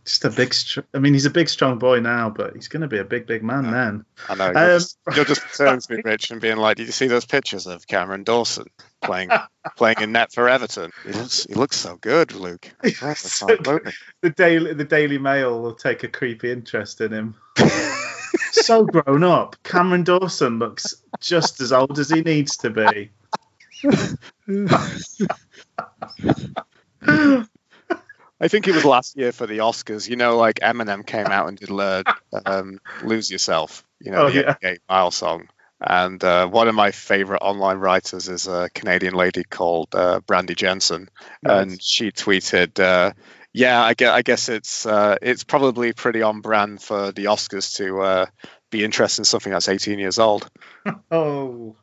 Just 0.08 0.24
a 0.24 0.30
big. 0.30 0.54
Str- 0.54 0.80
I 0.94 1.00
mean, 1.00 1.12
he's 1.14 1.26
a 1.26 1.30
big, 1.30 1.50
strong 1.50 1.80
boy 1.80 2.00
now, 2.00 2.30
but 2.30 2.56
he's 2.56 2.70
going 2.70 2.80
to 2.82 2.88
be 2.88 2.98
a 2.98 3.04
big, 3.04 3.28
big 3.28 3.44
man 3.44 3.66
Yeah. 3.66 3.72
then. 3.72 4.06
I 4.30 4.36
know. 4.36 4.46
Um, 4.48 4.56
You're 4.56 4.80
just, 4.80 4.98
you're 5.18 5.26
just 5.26 5.42
turning 5.58 5.82
to 5.82 5.94
me, 5.94 6.02
Rich, 6.06 6.32
and 6.32 6.40
being 6.40 6.56
like, 6.56 6.78
"Did 6.78 6.86
you 6.86 6.94
see 6.94 7.08
those 7.08 7.26
pictures 7.26 7.68
of 7.68 7.86
Cameron 7.88 8.24
Dawson 8.24 8.68
playing 9.02 9.32
playing 9.76 9.98
in 10.00 10.14
net 10.14 10.32
for 10.32 10.48
Everton? 10.48 10.92
He 11.06 11.12
looks 11.12 11.44
he 11.44 11.56
looks 11.56 11.76
so 11.76 11.98
good, 11.98 12.34
Luke. 12.34 12.72
So 12.88 13.08
absolutely. 13.08 13.92
the 14.22 14.30
daily 14.30 14.74
the 14.74 14.86
Daily 14.86 15.18
Mail 15.18 15.62
will 15.62 15.76
take 15.76 16.04
a 16.04 16.08
creepy 16.08 16.52
interest 16.54 17.02
in 17.02 17.12
him. 17.12 17.36
so 18.54 18.86
grown 18.86 19.26
up. 19.26 19.58
Cameron 19.64 20.04
Dawson 20.06 20.58
looks 20.60 20.96
just 21.20 21.60
as 21.60 21.74
old 21.74 22.00
as 22.00 22.10
he 22.10 22.22
needs 22.22 22.56
to 22.58 22.70
be. 22.70 23.12
I 28.40 28.48
think 28.48 28.68
it 28.68 28.76
was 28.76 28.86
last 28.86 29.18
year 29.18 29.32
for 29.32 29.48
the 29.48 29.60
Oscars. 29.60 30.08
You 30.08 30.16
know, 30.16 30.38
like 30.38 30.60
Eminem 30.60 31.06
came 31.06 31.26
out 31.28 31.48
and 31.48 31.58
did 31.58 31.72
uh, 31.72 32.04
um, 32.46 32.80
"Lose 33.04 33.32
Yourself." 33.32 33.84
You 34.00 34.12
know, 34.12 34.28
Oh, 34.28 34.30
the 34.30 34.40
yeah. 34.42 34.56
Eight 34.72 34.82
Mile 34.90 35.12
song. 35.12 35.50
And 35.80 36.24
uh, 36.24 36.48
one 36.48 36.68
of 36.68 36.74
my 36.76 36.90
favorite 36.92 37.42
online 37.42 37.78
writers 37.78 38.28
is 38.30 38.48
a 38.48 38.70
Canadian 38.74 39.14
lady 39.14 39.44
called 39.44 39.90
uh, 39.94 40.22
Brandy 40.22 40.56
Jensen, 40.56 41.10
and 41.44 41.80
she 41.82 42.12
tweeted, 42.12 42.80
uh, 42.80 43.12
"Yeah, 43.54 43.84
I 43.84 43.94
guess, 43.94 44.10
I 44.12 44.22
guess 44.24 44.50
it's 44.50 44.86
uh, 44.88 45.18
it's 45.22 45.44
probably 45.44 45.94
pretty 45.94 46.24
on 46.24 46.42
brand 46.42 46.82
for 46.82 47.12
the 47.12 47.26
Oscars 47.26 47.76
to 47.78 48.02
uh, 48.02 48.26
be 48.72 48.84
interested 48.84 49.22
in 49.22 49.26
something 49.26 49.52
that's 49.52 49.70
18 49.70 50.00
years 50.00 50.18
old." 50.20 50.50
Oh, 51.12 51.76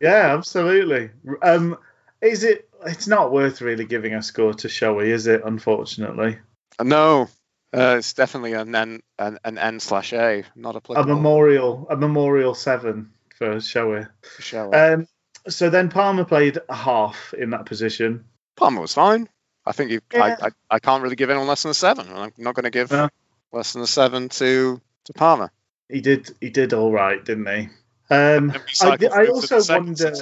yeah, 0.00 0.34
absolutely. 0.34 1.10
Um, 1.42 1.76
is 2.20 2.44
it? 2.44 2.65
It's 2.84 3.06
not 3.06 3.32
worth 3.32 3.60
really 3.60 3.84
giving 3.84 4.14
a 4.14 4.22
score 4.22 4.54
to 4.54 4.68
Shoei, 4.68 5.06
is 5.06 5.26
it? 5.26 5.42
Unfortunately, 5.44 6.38
No, 6.82 7.28
uh, 7.74 7.96
it's 7.98 8.12
definitely 8.12 8.52
an 8.52 8.74
N 8.74 9.00
an, 9.18 9.38
an 9.44 9.58
N 9.58 9.80
slash 9.80 10.12
A, 10.12 10.44
not 10.54 10.74
a 10.74 10.78
applicable. 10.78 11.14
memorial, 11.14 11.86
a 11.90 11.96
memorial 11.96 12.54
seven 12.54 13.10
for 13.36 13.60
for 13.60 14.42
sure. 14.42 14.74
Um, 14.74 15.06
so 15.48 15.70
then 15.70 15.88
Palmer 15.88 16.24
played 16.24 16.58
a 16.68 16.74
half 16.74 17.32
in 17.34 17.50
that 17.50 17.66
position. 17.66 18.24
Palmer 18.56 18.80
was 18.80 18.94
fine. 18.94 19.28
I 19.64 19.72
think 19.72 19.90
you. 19.90 20.00
Yeah. 20.12 20.36
I, 20.40 20.46
I, 20.46 20.50
I 20.70 20.78
can't 20.78 21.02
really 21.02 21.16
give 21.16 21.30
anyone 21.30 21.48
less 21.48 21.62
than 21.62 21.70
a 21.70 21.74
seven. 21.74 22.06
I'm 22.12 22.32
not 22.38 22.54
going 22.54 22.64
to 22.64 22.70
give 22.70 22.90
No. 22.90 23.08
less 23.52 23.72
than 23.72 23.82
a 23.82 23.86
seven 23.86 24.28
to 24.30 24.80
to 25.04 25.12
Palmer. 25.12 25.50
He 25.88 26.00
did, 26.00 26.34
he 26.40 26.50
did 26.50 26.72
all 26.72 26.90
right, 26.90 27.24
didn't 27.24 27.46
he? 27.46 27.68
Um, 28.12 28.52
I, 28.82 28.96
I 29.12 29.26
also 29.26 29.60
wonder. 29.72 30.14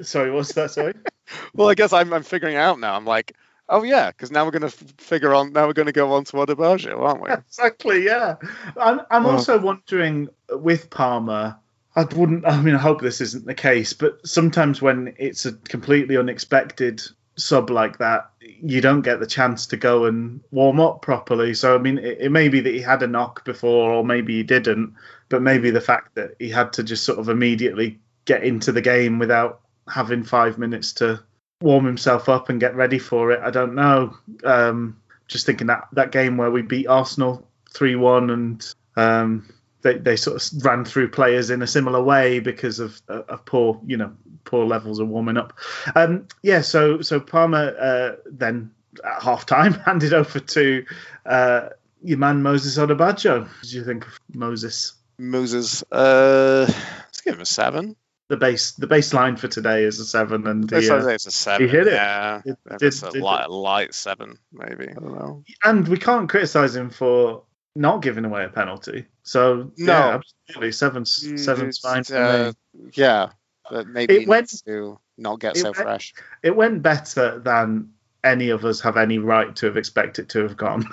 Sorry, 0.00 0.30
what's 0.30 0.52
that? 0.54 0.70
Sorry. 0.70 0.94
Well, 1.54 1.68
I 1.68 1.74
guess 1.74 1.92
I'm 1.92 2.12
I'm 2.12 2.22
figuring 2.22 2.56
out 2.56 2.78
now. 2.80 2.94
I'm 2.94 3.04
like, 3.06 3.36
oh 3.68 3.82
yeah, 3.82 4.10
because 4.10 4.30
now 4.30 4.44
we're 4.44 4.50
going 4.50 4.70
to 4.70 4.76
figure 4.98 5.34
on. 5.34 5.52
Now 5.52 5.66
we're 5.66 5.72
going 5.72 5.86
to 5.86 5.92
go 5.92 6.12
on 6.12 6.24
to 6.24 6.32
Adebayo, 6.36 6.98
aren't 7.00 7.22
we? 7.22 7.30
exactly. 7.48 8.04
Yeah. 8.04 8.36
I'm. 8.76 9.00
I'm 9.10 9.24
Well- 9.24 9.34
also 9.34 9.58
wondering 9.58 10.28
with 10.50 10.90
Palmer. 10.90 11.56
I 11.94 12.04
wouldn't. 12.04 12.46
I 12.46 12.60
mean, 12.60 12.74
I 12.74 12.78
hope 12.78 13.02
this 13.02 13.20
isn't 13.20 13.44
the 13.44 13.54
case, 13.54 13.92
but 13.92 14.26
sometimes 14.26 14.80
when 14.80 15.14
it's 15.18 15.44
a 15.44 15.52
completely 15.52 16.16
unexpected 16.16 17.02
sub 17.36 17.68
like 17.70 17.98
that, 17.98 18.30
you 18.40 18.80
don't 18.80 19.02
get 19.02 19.20
the 19.20 19.26
chance 19.26 19.66
to 19.66 19.76
go 19.76 20.04
and 20.06 20.40
warm 20.50 20.80
up 20.80 21.02
properly. 21.02 21.52
So 21.54 21.74
I 21.74 21.78
mean, 21.78 21.98
it, 21.98 22.18
it 22.20 22.28
may 22.30 22.48
be 22.48 22.60
that 22.60 22.72
he 22.72 22.80
had 22.80 23.02
a 23.02 23.06
knock 23.06 23.44
before, 23.44 23.90
or 23.92 24.04
maybe 24.04 24.36
he 24.36 24.42
didn't. 24.42 24.94
But 25.28 25.42
maybe 25.42 25.70
the 25.70 25.80
fact 25.82 26.14
that 26.14 26.34
he 26.38 26.48
had 26.50 26.72
to 26.74 26.82
just 26.82 27.04
sort 27.04 27.18
of 27.18 27.28
immediately 27.28 27.98
get 28.24 28.42
into 28.44 28.72
the 28.72 28.82
game 28.82 29.18
without 29.18 29.61
having 29.88 30.22
five 30.22 30.58
minutes 30.58 30.92
to 30.94 31.22
warm 31.60 31.84
himself 31.84 32.28
up 32.28 32.48
and 32.48 32.60
get 32.60 32.74
ready 32.74 32.98
for 32.98 33.32
it. 33.32 33.40
I 33.42 33.50
don't 33.50 33.74
know. 33.74 34.16
Um, 34.44 35.00
just 35.28 35.46
thinking 35.46 35.68
that 35.68 35.88
that 35.92 36.12
game 36.12 36.36
where 36.36 36.50
we 36.50 36.62
beat 36.62 36.86
Arsenal 36.86 37.46
three 37.70 37.96
one 37.96 38.30
and 38.30 38.74
um, 38.96 39.48
they 39.82 39.98
they 39.98 40.16
sort 40.16 40.36
of 40.36 40.64
ran 40.64 40.84
through 40.84 41.10
players 41.10 41.50
in 41.50 41.62
a 41.62 41.66
similar 41.66 42.02
way 42.02 42.40
because 42.40 42.78
of 42.78 43.00
of 43.08 43.44
poor 43.44 43.80
you 43.86 43.96
know 43.96 44.12
poor 44.44 44.66
levels 44.66 44.98
of 44.98 45.08
warming 45.08 45.36
up. 45.36 45.58
Um, 45.94 46.26
yeah, 46.42 46.60
so 46.60 47.00
so 47.00 47.20
Palmer 47.20 47.74
uh, 47.78 48.22
then 48.26 48.70
at 49.04 49.22
half 49.22 49.46
time 49.46 49.72
handed 49.86 50.12
over 50.12 50.40
to 50.40 50.84
uh, 51.26 51.68
your 52.02 52.18
man 52.18 52.42
Moses 52.42 52.78
Odubajo. 52.78 53.42
What 53.42 53.62
did 53.62 53.72
you 53.72 53.84
think 53.84 54.06
of 54.06 54.18
Moses? 54.34 54.94
Moses, 55.18 55.84
uh, 55.92 56.66
let's 56.68 57.20
give 57.20 57.34
him 57.34 57.40
a 57.40 57.46
seven. 57.46 57.96
The 58.28 58.36
base 58.36 58.72
the 58.72 58.86
baseline 58.86 59.38
for 59.38 59.48
today 59.48 59.84
is 59.84 60.00
a 60.00 60.04
seven, 60.06 60.46
and 60.46 60.68
the, 60.68 60.76
uh, 60.76 61.06
it's 61.08 61.26
a 61.26 61.30
seven. 61.30 61.68
hit 61.68 61.86
it. 61.86 61.92
Yeah, 61.94 62.40
Maybe 62.44 62.56
did- 62.78 62.82
it's 62.86 63.02
a 63.02 63.10
light, 63.10 63.50
light 63.50 63.92
seven, 63.94 64.38
maybe. 64.52 64.88
I 64.88 64.94
don't 64.94 65.14
know. 65.14 65.44
and 65.64 65.86
we 65.86 65.98
can't 65.98 66.28
criticize 66.28 66.74
him 66.74 66.88
for 66.90 67.42
not 67.76 68.00
giving 68.00 68.24
away 68.24 68.44
a 68.44 68.48
penalty. 68.48 69.06
So 69.22 69.72
No. 69.76 69.92
yeah, 69.92 70.14
absolutely 70.46 70.72
seven's 70.72 71.22
Mm, 71.24 71.38
seven's 71.38 71.78
fine 71.78 72.04
for 72.04 72.16
uh, 72.16 72.52
me. 72.74 72.90
Yeah, 72.94 73.30
but 73.70 73.86
maybe 73.88 74.22
It 74.22 74.28
went- 74.28 74.50
to 74.66 74.98
not 75.18 75.38
get 75.40 75.56
it 75.56 75.60
so 75.60 75.64
went- 75.64 75.76
fresh. 75.76 76.14
It 76.42 76.56
went 76.56 76.80
better 76.82 77.38
than 77.38 77.92
any 78.24 78.48
of 78.50 78.64
us 78.64 78.80
have 78.80 78.96
any 78.96 79.18
right 79.18 79.54
to 79.56 79.66
have 79.66 79.76
expected 79.76 80.28
to 80.30 80.42
have 80.44 80.56
gone. 80.56 80.88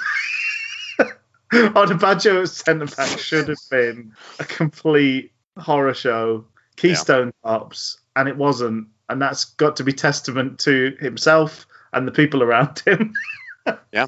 Odubajo 1.54 2.44
at 2.44 2.50
centre 2.50 2.86
back 2.86 3.18
should 3.18 3.48
have 3.48 3.58
been 3.72 4.14
a 4.40 4.46
complete 4.46 5.32
horror 5.58 5.94
show, 5.94 6.46
Keystone 6.80 7.32
Kops, 7.44 8.00
and 8.16 8.28
it 8.30 8.38
wasn't. 8.38 8.88
And 9.10 9.22
that's 9.22 9.46
got 9.46 9.78
to 9.78 9.84
be 9.84 9.92
testament 9.94 10.60
to 10.60 10.96
himself 11.00 11.66
and 11.92 12.08
the 12.08 12.12
people 12.12 12.44
around 12.44 12.80
him. 12.86 13.16
yeah, 13.92 14.08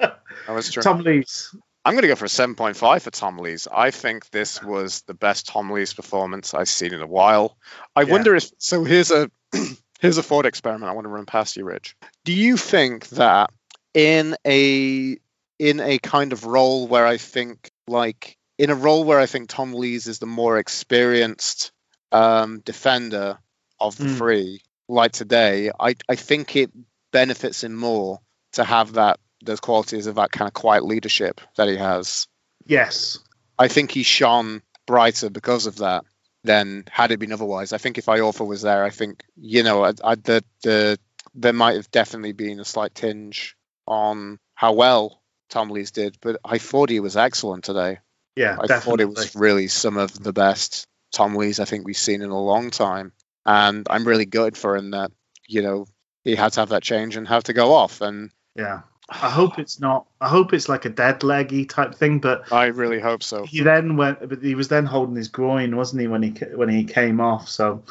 That 0.00 0.18
was 0.48 0.72
true. 0.72 0.82
Tom 0.82 1.00
Lees, 1.02 1.54
I'm 1.84 1.94
going 1.94 2.02
to 2.02 2.08
go 2.08 2.16
for 2.16 2.24
a 2.24 2.28
7.5 2.28 3.02
for 3.02 3.10
Tom 3.10 3.38
Lees. 3.38 3.68
I 3.72 3.90
think 3.90 4.28
this 4.30 4.62
was 4.62 5.02
the 5.02 5.14
best 5.14 5.46
Tom 5.46 5.70
Lees 5.70 5.94
performance 5.94 6.52
I've 6.52 6.68
seen 6.68 6.92
in 6.92 7.00
a 7.00 7.06
while. 7.06 7.56
I 7.94 8.02
Yeah. 8.02 8.10
wonder 8.12 8.34
if 8.34 8.50
so. 8.58 8.84
Here's 8.84 9.10
a 9.12 9.30
here's 10.00 10.18
a 10.18 10.22
thought 10.22 10.46
experiment 10.46 10.90
I 10.90 10.94
want 10.94 11.04
to 11.04 11.10
run 11.10 11.26
past 11.26 11.56
you, 11.56 11.64
Rich. 11.64 11.96
Do 12.24 12.32
you 12.32 12.56
think 12.56 13.08
that 13.10 13.50
in 13.94 14.36
a 14.46 15.16
in 15.58 15.80
a 15.80 15.98
kind 15.98 16.32
of 16.32 16.44
role 16.44 16.88
where 16.88 17.06
I 17.06 17.18
think 17.18 17.70
like 17.86 18.36
in 18.58 18.70
a 18.70 18.74
role 18.74 19.04
where 19.04 19.20
I 19.20 19.26
think 19.26 19.48
Tom 19.48 19.74
Lees 19.74 20.06
is 20.06 20.18
the 20.18 20.26
more 20.26 20.58
experienced 20.58 21.72
um, 22.12 22.60
defender 22.60 23.38
of 23.78 23.96
the 23.96 24.04
Mm. 24.04 24.18
three, 24.18 24.62
like 24.88 25.12
today, 25.12 25.70
I 25.78 25.94
I 26.08 26.16
think 26.16 26.56
it 26.56 26.70
benefits 27.12 27.64
him 27.64 27.74
more 27.74 28.20
to 28.52 28.64
have 28.64 28.94
that 28.94 29.18
those 29.42 29.60
qualities 29.60 30.06
of 30.06 30.16
that 30.16 30.32
kind 30.32 30.48
of 30.48 30.54
quiet 30.54 30.84
leadership 30.84 31.40
that 31.56 31.68
he 31.68 31.76
has. 31.76 32.26
yes, 32.66 33.18
I 33.58 33.68
think 33.68 33.90
he 33.90 34.02
shone 34.02 34.62
brighter 34.86 35.30
because 35.30 35.66
of 35.66 35.76
that 35.76 36.04
than 36.44 36.84
had 36.90 37.10
it 37.12 37.18
been 37.18 37.32
otherwise. 37.32 37.72
I 37.72 37.78
think 37.78 37.98
if 37.98 38.06
Iorfa 38.06 38.46
was 38.46 38.62
there, 38.62 38.84
I 38.84 38.90
think 38.90 39.24
you 39.36 39.62
know, 39.62 39.84
I, 39.84 39.92
I, 40.04 40.14
the 40.16 40.44
the 40.62 40.98
there 41.34 41.52
might 41.52 41.76
have 41.76 41.90
definitely 41.90 42.32
been 42.32 42.60
a 42.60 42.64
slight 42.64 42.94
tinge 42.94 43.56
on 43.86 44.38
how 44.54 44.72
well 44.72 45.22
Tom 45.48 45.70
Lees 45.70 45.90
did, 45.90 46.16
but 46.20 46.38
I 46.44 46.58
thought 46.58 46.90
he 46.90 47.00
was 47.00 47.16
excellent 47.16 47.64
today. 47.64 47.98
yeah, 48.36 48.56
I 48.58 48.66
definitely. 48.66 48.80
thought 48.80 49.00
it 49.00 49.14
was 49.16 49.34
really 49.36 49.68
some 49.68 49.96
of 49.96 50.12
the 50.22 50.32
best 50.32 50.86
Tom 51.12 51.34
Lees 51.34 51.60
I 51.60 51.64
think 51.64 51.84
we've 51.86 51.96
seen 51.96 52.22
in 52.22 52.30
a 52.30 52.40
long 52.40 52.70
time, 52.70 53.12
and 53.46 53.86
I'm 53.90 54.06
really 54.06 54.26
good 54.26 54.56
for 54.56 54.76
him 54.76 54.90
that 54.92 55.10
you 55.48 55.62
know 55.62 55.86
he 56.24 56.34
had 56.36 56.52
to 56.52 56.60
have 56.60 56.68
that 56.70 56.82
change 56.82 57.16
and 57.16 57.26
have 57.28 57.44
to 57.44 57.52
go 57.52 57.72
off, 57.72 58.00
and 58.00 58.30
Yeah. 58.54 58.80
I 59.12 59.28
hope 59.28 59.58
it's 59.58 59.80
not. 59.80 60.06
I 60.20 60.28
hope 60.28 60.52
it's 60.52 60.68
like 60.68 60.84
a 60.84 60.88
dead 60.88 61.24
leggy 61.24 61.64
type 61.64 61.96
thing. 61.96 62.20
But 62.20 62.52
I 62.52 62.66
really 62.66 63.00
hope 63.00 63.24
so. 63.24 63.44
he 63.44 63.60
then 63.60 63.96
went. 63.96 64.28
But 64.28 64.40
he 64.40 64.54
was 64.54 64.68
then 64.68 64.86
holding 64.86 65.16
his 65.16 65.26
groin, 65.26 65.74
wasn't 65.74 66.02
he, 66.02 66.06
when 66.06 66.22
he 66.22 66.30
when 66.54 66.68
he 66.68 66.84
came 66.84 67.20
off? 67.20 67.48
So 67.48 67.82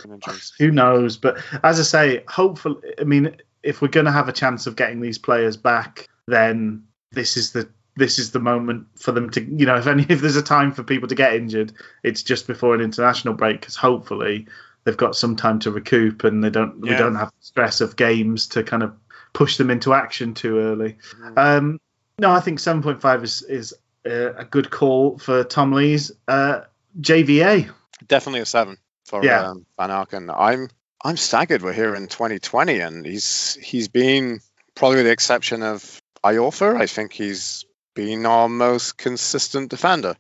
who 0.58 0.72
knows? 0.72 1.18
But 1.18 1.44
as 1.64 1.78
I 1.78 1.84
say, 1.84 2.24
hopefully, 2.30 2.78
I 2.98 3.04
mean, 3.04 3.36
if 3.64 3.82
we're 3.82 3.90
going 3.90 4.06
to 4.06 4.14
have 4.14 4.30
a 4.30 4.32
chance 4.32 4.66
of 4.66 4.78
getting 4.78 5.02
these 5.02 5.18
players 5.18 5.58
back, 5.58 6.08
then 6.28 6.84
this 7.12 7.36
is 7.36 7.52
the 7.52 7.68
this 8.00 8.18
is 8.18 8.32
the 8.32 8.40
moment 8.40 8.88
for 8.96 9.12
them 9.12 9.30
to, 9.32 9.44
you 9.44 9.66
know, 9.66 9.76
if 9.78 9.86
any 9.86 10.04
if 10.10 10.22
there's 10.22 10.36
a 10.36 10.42
time 10.42 10.72
for 10.72 10.84
people 10.84 11.08
to 11.10 11.16
get 11.16 11.36
injured, 11.36 11.74
it's 12.04 12.24
just 12.24 12.48
before 12.48 12.74
an 12.74 12.82
international 12.82 13.36
break 13.36 13.60
because 13.60 13.76
hopefully 13.76 14.48
they've 14.84 14.98
got 14.98 15.16
some 15.16 15.36
time 15.36 15.60
to 15.60 15.72
recoup 15.72 16.24
and 16.24 16.44
they 16.44 16.50
don't 16.50 16.80
we 16.82 16.90
don't 16.90 17.16
have 17.16 17.30
the 17.30 17.46
stress 17.46 17.82
of 17.82 17.96
games 17.96 18.48
to 18.48 18.64
kind 18.64 18.82
of 18.82 18.94
push 19.34 19.58
them 19.58 19.70
into 19.70 19.94
action 19.94 20.34
too 20.34 20.58
early. 20.60 20.98
Mm. 21.22 21.38
Um, 21.38 21.80
no, 22.18 22.32
I 22.32 22.40
think 22.40 22.60
7.5 22.60 23.24
is 23.24 23.42
is 23.44 23.74
uh, 24.06 24.34
a 24.34 24.46
good 24.46 24.70
call 24.72 25.18
for 25.20 25.44
Tom 25.44 25.74
Lees 25.74 26.12
uh, 26.28 26.62
JVA. 27.00 27.70
Definitely 28.08 28.42
a 28.42 28.46
seven 28.46 28.78
for 29.06 29.24
Yeah. 29.24 29.50
um, 29.50 29.66
Van 29.78 29.90
Aken. 29.90 30.34
I'm 30.36 30.70
I'm 31.04 31.18
staggered. 31.18 31.62
We're 31.62 31.74
here 31.74 31.96
in 31.96 32.08
2020, 32.08 32.80
and 32.80 33.06
he's 33.06 33.58
he's 33.62 33.88
been 33.88 34.40
probably 34.76 34.98
with 34.98 35.06
the 35.06 35.12
exception 35.12 35.64
of 35.64 36.02
Iorfa. 36.24 36.80
I 36.80 36.88
think 36.88 37.14
he's 37.14 37.66
been 38.00 38.26
our 38.26 38.48
most 38.48 38.98
consistent 38.98 39.70
defender. 39.70 40.16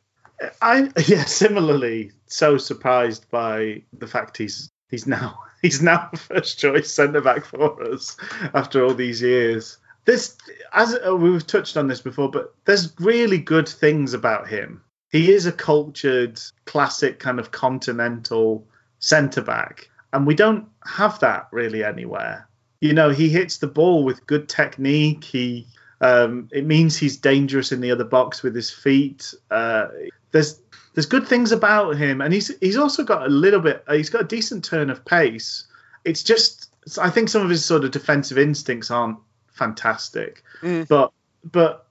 I 0.61 0.89
yeah, 1.07 1.23
similarly 1.23 2.11
so 2.27 2.57
surprised 2.57 3.29
by 3.31 3.83
the 3.97 4.07
fact 4.07 4.37
he's 4.37 4.69
he's 4.89 5.07
now 5.07 5.39
he's 5.61 5.81
now 5.81 6.09
first 6.15 6.59
choice 6.59 6.91
centre 6.91 7.21
back 7.21 7.45
for 7.45 7.81
us 7.83 8.17
after 8.53 8.83
all 8.83 8.93
these 8.93 9.21
years. 9.21 9.77
This 10.03 10.37
as 10.73 10.97
uh, 11.07 11.15
we've 11.15 11.47
touched 11.47 11.77
on 11.77 11.87
this 11.87 12.01
before, 12.01 12.29
but 12.29 12.53
there's 12.65 12.93
really 12.99 13.37
good 13.37 13.69
things 13.69 14.13
about 14.13 14.49
him. 14.49 14.81
He 15.11 15.31
is 15.31 15.45
a 15.45 15.51
cultured, 15.51 16.39
classic 16.65 17.19
kind 17.19 17.39
of 17.39 17.51
continental 17.51 18.67
centre 18.99 19.41
back, 19.41 19.89
and 20.11 20.27
we 20.27 20.35
don't 20.35 20.67
have 20.85 21.17
that 21.21 21.47
really 21.53 21.83
anywhere. 21.83 22.47
You 22.81 22.93
know, 22.93 23.09
he 23.09 23.29
hits 23.29 23.57
the 23.57 23.67
ball 23.67 24.03
with 24.03 24.27
good 24.27 24.49
technique. 24.49 25.23
He 25.23 25.65
um, 26.01 26.49
it 26.51 26.65
means 26.65 26.97
he's 26.97 27.17
dangerous 27.17 27.71
in 27.71 27.81
the 27.81 27.91
other 27.91 28.03
box 28.05 28.41
with 28.43 28.55
his 28.55 28.69
feet. 28.71 29.33
Uh, 29.51 29.87
there's 30.31 30.59
there's 30.93 31.05
good 31.05 31.27
things 31.27 31.51
about 31.51 31.95
him, 31.97 32.21
and 32.21 32.33
he's 32.33 32.51
he's 32.59 32.77
also 32.77 33.03
got 33.03 33.25
a 33.25 33.29
little 33.29 33.59
bit. 33.59 33.83
uh, 33.87 33.93
He's 33.93 34.09
got 34.09 34.21
a 34.21 34.27
decent 34.27 34.63
turn 34.65 34.89
of 34.89 35.05
pace. 35.05 35.65
It's 36.05 36.23
just 36.23 36.69
I 37.01 37.09
think 37.09 37.29
some 37.29 37.41
of 37.41 37.49
his 37.49 37.63
sort 37.65 37.83
of 37.83 37.91
defensive 37.91 38.37
instincts 38.37 38.89
aren't 38.91 39.17
fantastic, 39.51 40.43
Mm. 40.61 40.87
but 40.87 41.11
but 41.43 41.85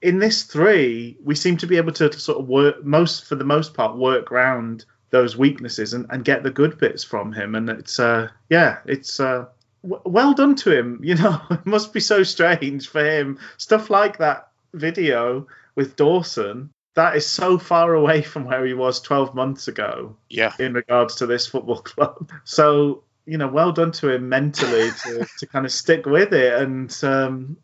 in 0.00 0.18
this 0.18 0.44
three 0.44 1.16
we 1.22 1.34
seem 1.34 1.56
to 1.58 1.66
be 1.66 1.76
able 1.76 1.92
to, 1.92 2.08
to 2.08 2.18
sort 2.18 2.38
of 2.38 2.48
work 2.48 2.82
most 2.84 3.26
for 3.26 3.34
the 3.34 3.44
most 3.44 3.74
part 3.74 3.96
work 3.98 4.30
round 4.30 4.86
those 5.10 5.36
weaknesses 5.36 5.92
and, 5.92 6.06
and 6.10 6.24
get 6.24 6.42
the 6.42 6.50
good 6.50 6.78
bits 6.78 7.04
from 7.04 7.32
him. 7.32 7.54
And 7.54 7.68
it's 7.70 7.98
uh, 8.00 8.28
yeah, 8.48 8.78
it's 8.86 9.20
uh, 9.20 9.46
w- 9.88 10.02
well 10.04 10.34
done 10.34 10.54
to 10.56 10.70
him. 10.76 11.00
You 11.04 11.14
know, 11.16 11.40
it 11.50 11.66
must 11.66 11.92
be 11.92 12.00
so 12.00 12.22
strange 12.22 12.88
for 12.88 13.04
him. 13.04 13.38
Stuff 13.56 13.90
like 13.90 14.18
that 14.18 14.48
video 14.74 15.46
with 15.74 15.96
Dawson. 15.96 16.70
That 16.94 17.14
is 17.16 17.26
so 17.26 17.58
far 17.58 17.92
away 17.94 18.22
from 18.22 18.44
where 18.46 18.64
he 18.64 18.72
was 18.74 19.00
12 19.00 19.34
months 19.34 19.68
ago 19.68 20.16
Yeah. 20.30 20.52
in 20.58 20.72
regards 20.72 21.16
to 21.16 21.26
this 21.26 21.46
football 21.46 21.82
club. 21.82 22.30
So 22.44 23.02
you 23.28 23.38
know, 23.38 23.48
well 23.48 23.72
done 23.72 23.90
to 23.90 24.08
him 24.08 24.28
mentally 24.28 24.88
to, 25.02 25.26
to 25.38 25.46
kind 25.48 25.66
of 25.66 25.72
stick 25.72 26.06
with 26.06 26.32
it, 26.32 26.54
and 26.62 26.96
um, 27.02 27.56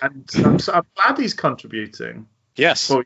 and 0.00 0.30
I'm, 0.44 0.58
so- 0.60 0.72
I'm 0.74 0.86
glad 0.94 1.18
he's 1.18 1.34
contributing. 1.34 2.26
Yes. 2.56 2.88
Well. 2.88 3.02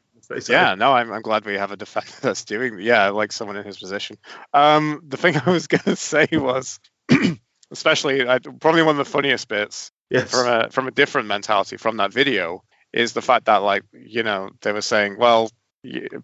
Yeah, 0.49 0.77
no, 0.77 0.93
I'm, 0.93 1.13
I'm 1.13 1.21
glad 1.21 1.45
we 1.45 1.55
have 1.55 1.73
a 1.73 1.77
defender 1.77 2.11
that's 2.23 2.45
doing. 2.45 2.79
Yeah, 2.81 3.09
like 3.11 3.33
someone 3.33 3.57
in 3.57 3.65
his 3.67 3.77
position. 3.79 4.17
Um, 4.55 5.03
the 5.07 5.17
thing 5.19 5.37
I 5.37 5.51
was 5.51 5.67
gonna 5.67 5.97
say 5.97 6.27
was, 6.33 6.81
especially 7.73 8.29
I, 8.29 8.39
probably 8.39 8.83
one 8.83 8.99
of 8.99 9.05
the 9.05 9.11
funniest 9.11 9.49
bits 9.49 9.91
yes, 10.11 10.31
from 10.31 10.47
a 10.47 10.71
from 10.71 10.87
a 10.87 10.91
different 10.91 11.29
mentality 11.29 11.77
from 11.77 11.97
that 11.97 12.13
video 12.13 12.63
is 12.93 13.15
the 13.15 13.23
fact 13.23 13.47
that 13.47 13.59
like 13.59 13.85
you 13.93 14.23
know 14.23 14.51
they 14.61 14.73
were 14.73 14.83
saying, 14.83 15.17
well, 15.19 15.51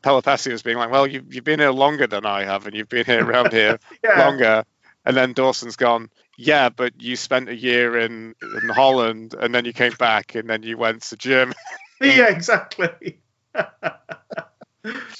Pelupessy 0.02 0.52
was 0.52 0.62
being 0.62 0.76
like, 0.76 0.90
well, 0.90 1.06
you've 1.06 1.34
you've 1.34 1.44
been 1.44 1.60
here 1.60 1.70
longer 1.70 2.06
than 2.06 2.26
I 2.26 2.44
have, 2.44 2.66
and 2.66 2.76
you've 2.76 2.88
been 2.88 3.06
here 3.06 3.24
around 3.24 3.52
here 3.52 3.78
yeah, 4.04 4.24
longer, 4.24 4.64
and 5.04 5.16
then 5.16 5.32
Dawson's 5.32 5.76
gone. 5.76 6.10
Yeah, 6.36 6.68
but 6.68 7.00
you 7.00 7.16
spent 7.16 7.48
a 7.48 7.56
year 7.56 7.98
in 7.98 8.34
in 8.42 8.68
Holland, 8.68 9.34
and 9.38 9.54
then 9.54 9.64
you 9.64 9.72
came 9.72 9.94
back, 9.98 10.34
and 10.34 10.48
then 10.48 10.62
you 10.62 10.76
went 10.76 11.02
to 11.02 11.16
Germany. 11.16 11.56
yeah, 12.00 12.28
exactly. 12.28 13.18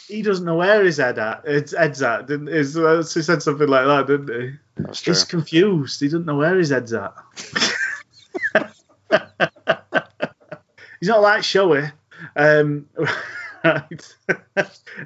he 0.09 0.23
doesn't 0.23 0.45
know 0.45 0.57
where 0.57 0.85
his 0.85 0.99
head 0.99 1.19
at. 1.19 1.43
It's 1.45 1.75
Ed's 1.75 2.03
at. 2.03 2.27
Didn't, 2.27 2.49
is, 2.49 2.77
uh, 2.77 2.99
he 2.99 3.23
said 3.23 3.43
something 3.43 3.67
like 3.67 3.87
that, 3.87 4.07
didn't 4.07 4.41
he? 4.41 4.57
That's 4.79 5.01
true. 5.01 5.13
He's 5.13 5.25
confused. 5.25 6.01
He 6.01 6.07
doesn't 6.07 6.27
know 6.27 6.37
where 6.37 6.57
his 6.57 6.71
head's 6.71 6.93
at. 6.93 7.15
He's 11.01 11.09
not 11.09 11.23
that 11.23 11.45
showy. 11.45 11.91
Um, 12.37 12.87
right. 13.65 14.17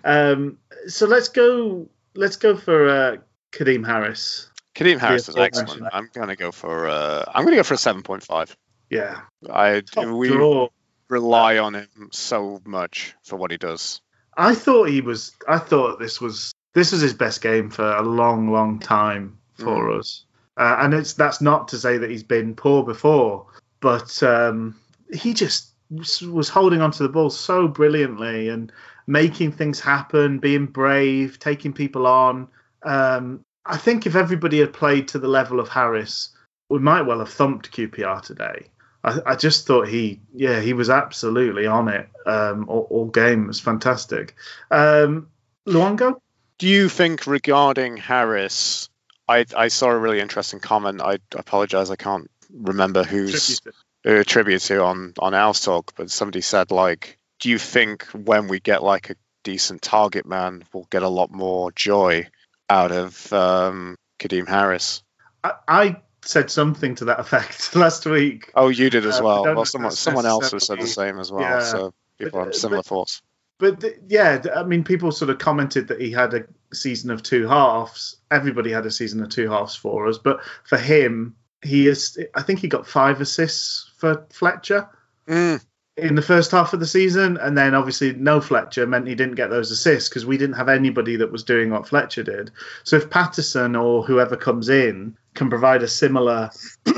um, 0.04 0.58
so 0.86 1.06
let's 1.06 1.28
go. 1.28 1.88
Let's 2.14 2.36
go 2.36 2.56
for 2.56 2.88
uh, 2.88 3.16
Kadeem 3.52 3.86
Harris. 3.86 4.50
Kadeem 4.74 4.98
Harris 4.98 5.28
is 5.28 5.36
excellent. 5.36 5.84
I'm 5.92 6.08
gonna 6.12 6.36
go 6.36 6.52
for 6.52 6.88
uh, 6.88 7.24
I'm 7.32 7.44
gonna 7.44 7.56
go 7.56 7.62
for 7.62 7.74
a 7.74 7.78
seven 7.78 8.02
point 8.02 8.22
five. 8.22 8.56
Yeah, 8.90 9.20
I 9.50 9.80
top 9.80 10.06
we 10.06 10.28
draw. 10.28 10.68
rely 11.08 11.58
on 11.58 11.74
him 11.74 12.08
so 12.10 12.60
much 12.64 13.14
for 13.22 13.36
what 13.36 13.50
he 13.50 13.58
does. 13.58 14.00
I 14.36 14.54
thought 14.54 14.88
he 14.88 15.02
was. 15.02 15.32
I 15.48 15.58
thought 15.58 15.98
this 15.98 16.20
was. 16.20 16.52
This 16.74 16.92
was 16.92 17.02
his 17.02 17.12
best 17.12 17.42
game 17.42 17.68
for 17.68 17.84
a 17.84 18.00
long, 18.00 18.50
long 18.50 18.78
time 18.78 19.36
for 19.54 19.90
us. 19.90 20.24
Uh, 20.56 20.76
and 20.80 20.94
it's 20.94 21.14
that's 21.14 21.40
not 21.40 21.68
to 21.68 21.78
say 21.78 21.98
that 21.98 22.10
he's 22.10 22.22
been 22.22 22.54
poor 22.54 22.84
before, 22.84 23.46
but 23.80 24.22
um, 24.22 24.78
he 25.12 25.32
just 25.32 25.70
was, 25.90 26.22
was 26.22 26.48
holding 26.48 26.82
onto 26.82 27.02
the 27.02 27.08
ball 27.08 27.30
so 27.30 27.68
brilliantly 27.68 28.48
and 28.48 28.72
making 29.06 29.52
things 29.52 29.80
happen, 29.80 30.38
being 30.38 30.66
brave, 30.66 31.38
taking 31.38 31.72
people 31.72 32.06
on. 32.06 32.48
Um, 32.82 33.44
I 33.64 33.76
think 33.76 34.06
if 34.06 34.16
everybody 34.16 34.60
had 34.60 34.72
played 34.72 35.08
to 35.08 35.18
the 35.18 35.28
level 35.28 35.60
of 35.60 35.68
Harris, 35.68 36.30
we 36.68 36.78
might 36.78 37.02
well 37.02 37.20
have 37.20 37.30
thumped 37.30 37.72
QPR 37.72 38.22
today. 38.22 38.66
I, 39.04 39.18
I 39.26 39.36
just 39.36 39.66
thought 39.66 39.88
he, 39.88 40.20
yeah, 40.34 40.60
he 40.60 40.72
was 40.72 40.90
absolutely 40.90 41.66
on 41.66 41.88
it 41.88 42.08
um, 42.26 42.66
all, 42.68 42.86
all 42.90 43.06
game. 43.06 43.44
It 43.44 43.48
was 43.48 43.60
fantastic. 43.60 44.34
Um, 44.70 45.28
Luongo? 45.66 46.20
Do 46.58 46.68
you 46.68 46.88
think 46.88 47.26
regarding 47.26 47.96
Harris? 47.96 48.88
I 49.28 49.44
I 49.56 49.68
saw 49.68 49.88
a 49.90 49.96
really 49.98 50.20
interesting 50.20 50.60
comment. 50.60 51.00
I 51.00 51.18
apologize, 51.34 51.90
I 51.90 51.96
can't 51.96 52.30
remember 52.52 53.02
who's 53.04 53.60
uh, 54.06 54.10
attributed 54.10 54.62
to 54.68 54.82
on 54.84 55.14
on 55.18 55.32
Owlstalk, 55.32 55.90
but 55.96 56.10
somebody 56.10 56.40
said 56.40 56.70
like, 56.70 57.18
do 57.40 57.48
you 57.50 57.58
think 57.58 58.04
when 58.06 58.48
we 58.48 58.60
get 58.60 58.82
like 58.82 59.10
a 59.10 59.14
decent 59.44 59.82
target 59.82 60.26
man, 60.26 60.64
we'll 60.72 60.86
get 60.90 61.02
a 61.02 61.08
lot 61.08 61.30
more 61.30 61.72
joy 61.72 62.28
out 62.70 62.92
of 62.92 63.32
um, 63.32 63.96
Kadeem 64.18 64.48
Harris? 64.48 65.02
I, 65.44 65.52
I 65.66 65.96
said 66.24 66.50
something 66.50 66.94
to 66.96 67.06
that 67.06 67.18
effect 67.20 67.74
last 67.76 68.06
week. 68.06 68.50
Oh, 68.54 68.68
you 68.68 68.90
did 68.90 69.04
as 69.06 69.18
Uh, 69.20 69.24
well. 69.24 69.44
don't 69.44 69.56
Well, 69.56 69.64
someone 69.64 69.90
that's 69.90 69.98
someone 70.00 70.26
else 70.26 70.50
has 70.52 70.66
said 70.66 70.80
the 70.80 70.86
same 70.86 71.18
as 71.18 71.32
well. 71.32 71.42
Yeah. 71.42 71.60
So 71.60 71.94
people 72.18 72.40
But- 72.40 72.44
have 72.46 72.54
similar 72.54 72.78
but- 72.78 72.86
thoughts. 72.86 73.22
But 73.58 73.80
th- 73.80 73.98
yeah, 74.08 74.42
I 74.56 74.64
mean, 74.64 74.82
people 74.82 75.12
sort 75.12 75.30
of 75.30 75.38
commented 75.38 75.86
that 75.88 76.00
he 76.00 76.10
had 76.10 76.34
a 76.34 76.44
season 76.72 77.10
of 77.10 77.22
two 77.22 77.46
halves. 77.46 78.16
Everybody 78.30 78.70
had 78.70 78.86
a 78.86 78.90
season 78.90 79.22
of 79.22 79.28
two 79.28 79.50
halves 79.50 79.74
for 79.76 80.06
us, 80.08 80.18
but 80.18 80.40
for 80.64 80.78
him, 80.78 81.36
he 81.62 81.86
is. 81.88 82.18
I 82.34 82.42
think 82.42 82.60
he 82.60 82.68
got 82.68 82.86
five 82.86 83.20
assists 83.20 83.90
for 83.98 84.26
Fletcher 84.30 84.88
Mm, 85.28 85.64
in 85.96 86.14
the 86.16 86.22
first 86.22 86.50
half 86.50 86.72
of 86.72 86.80
the 86.80 86.86
season, 86.86 87.36
and 87.36 87.56
then 87.56 87.74
obviously 87.74 88.12
no 88.12 88.40
Fletcher 88.40 88.86
meant 88.86 89.06
he 89.06 89.14
didn't 89.14 89.36
get 89.36 89.50
those 89.50 89.70
assists 89.70 90.08
because 90.08 90.26
we 90.26 90.36
didn't 90.36 90.56
have 90.56 90.68
anybody 90.68 91.16
that 91.16 91.30
was 91.30 91.44
doing 91.44 91.70
what 91.70 91.86
Fletcher 91.86 92.24
did. 92.24 92.50
So 92.82 92.96
if 92.96 93.08
Paterson 93.10 93.76
or 93.76 94.02
whoever 94.02 94.36
comes 94.36 94.68
in 94.68 95.16
can 95.34 95.48
provide 95.48 95.82
a 95.84 95.88
similar 95.88 96.50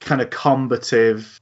kind 0.00 0.20
of 0.20 0.30
combative 0.30 1.40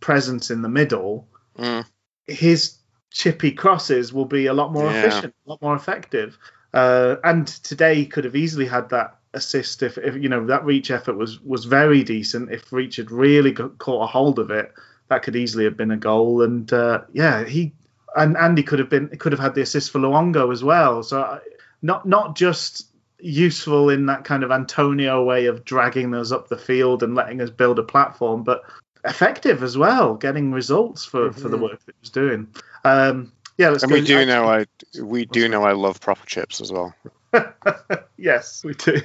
presence 0.00 0.50
in 0.50 0.62
the 0.62 0.68
middle, 0.68 1.26
mm. 1.58 1.84
his 2.26 2.78
chippy 3.10 3.52
crosses 3.52 4.12
will 4.12 4.24
be 4.26 4.46
a 4.46 4.54
lot 4.54 4.72
more 4.72 4.90
Yeah. 4.90 5.04
efficient, 5.06 5.34
a 5.46 5.50
lot 5.50 5.62
more 5.62 5.74
effective. 5.74 6.38
Uh, 6.74 7.16
and 7.24 7.46
today 7.46 7.94
he 7.94 8.06
could 8.06 8.24
have 8.24 8.36
easily 8.36 8.66
had 8.66 8.88
that 8.90 9.16
assist 9.32 9.82
if, 9.82 9.96
if 9.98 10.14
you 10.16 10.28
know 10.28 10.46
that 10.46 10.64
reach 10.64 10.90
effort 10.90 11.16
was 11.16 11.40
was 11.40 11.64
very 11.64 12.02
decent. 12.02 12.52
If 12.52 12.72
Reach 12.72 12.96
had 12.96 13.10
really 13.10 13.52
got, 13.52 13.78
caught 13.78 14.02
a 14.02 14.06
hold 14.06 14.38
of 14.38 14.50
it, 14.50 14.72
that 15.08 15.22
could 15.22 15.36
easily 15.36 15.64
have 15.64 15.76
been 15.76 15.92
a 15.92 15.96
goal. 15.96 16.42
And 16.42 16.72
uh, 16.72 17.02
yeah, 17.12 17.44
he 17.44 17.72
and 18.16 18.36
Andy 18.36 18.62
could 18.62 18.80
have 18.80 18.90
been 18.90 19.08
could 19.18 19.32
have 19.32 19.40
had 19.40 19.54
the 19.54 19.62
assist 19.62 19.90
for 19.92 20.00
Luongo 20.00 20.52
as 20.52 20.64
well. 20.64 21.02
So 21.02 21.40
not 21.82 22.06
not 22.06 22.36
just 22.36 22.88
useful 23.20 23.88
in 23.90 24.06
that 24.06 24.24
kind 24.24 24.42
of 24.42 24.50
Antonio 24.50 25.24
way 25.24 25.46
of 25.46 25.64
dragging 25.64 26.12
us 26.12 26.32
up 26.32 26.48
the 26.48 26.58
field 26.58 27.02
and 27.02 27.14
letting 27.14 27.40
us 27.40 27.50
build 27.50 27.78
a 27.78 27.82
platform, 27.82 28.42
but 28.42 28.62
effective 29.04 29.62
as 29.62 29.78
well, 29.78 30.14
getting 30.14 30.52
results 30.52 31.04
for, 31.04 31.32
for 31.32 31.48
the 31.48 31.56
Mhm. 31.56 31.62
work 31.62 31.84
that 31.86 31.94
he 31.94 32.00
was 32.00 32.10
doing. 32.10 32.48
Um, 32.84 33.32
yeah, 33.58 33.70
let's 33.70 33.82
And 33.82 33.90
go. 33.90 33.98
we 33.98 34.04
do 34.04 34.24
know 34.26 34.46
I 34.48 34.66
we 35.00 35.24
do 35.26 35.48
know 35.48 35.62
I 35.64 35.72
love 35.72 36.00
proper 36.00 36.26
chips 36.26 36.60
as 36.60 36.72
well. 36.72 36.94
yes, 38.16 38.62
we 38.64 38.74
do. 38.74 39.00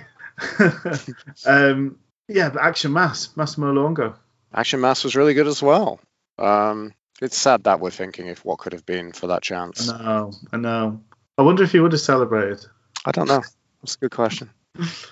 um, 1.45 1.97
yeah, 2.27 2.49
but 2.49 2.61
Action 2.61 2.93
Mass, 2.93 3.29
Massimo 3.35 3.73
Luongo. 3.73 4.15
Action 4.53 4.81
Mass 4.81 5.03
was 5.03 5.15
really 5.15 5.33
good 5.33 5.47
as 5.47 5.61
well. 5.61 5.99
Um, 6.37 6.93
it's 7.21 7.37
sad 7.37 7.63
that 7.65 7.79
we're 7.79 7.89
thinking 7.91 8.27
if 8.27 8.45
what 8.45 8.59
could 8.59 8.73
have 8.73 8.85
been 8.85 9.11
for 9.11 9.27
that 9.27 9.37
I 9.37 9.39
chance. 9.39 9.87
know, 9.87 10.31
I 10.53 10.57
know. 10.57 11.01
I 11.37 11.41
wonder 11.41 11.63
if 11.63 11.71
he 11.71 11.79
would 11.79 11.91
have 11.91 12.01
celebrated. 12.01 12.65
I 13.05 13.11
don't 13.11 13.27
know. 13.27 13.41
That's 13.81 13.95
a 13.95 13.99
good 13.99 14.11
question. 14.11 14.49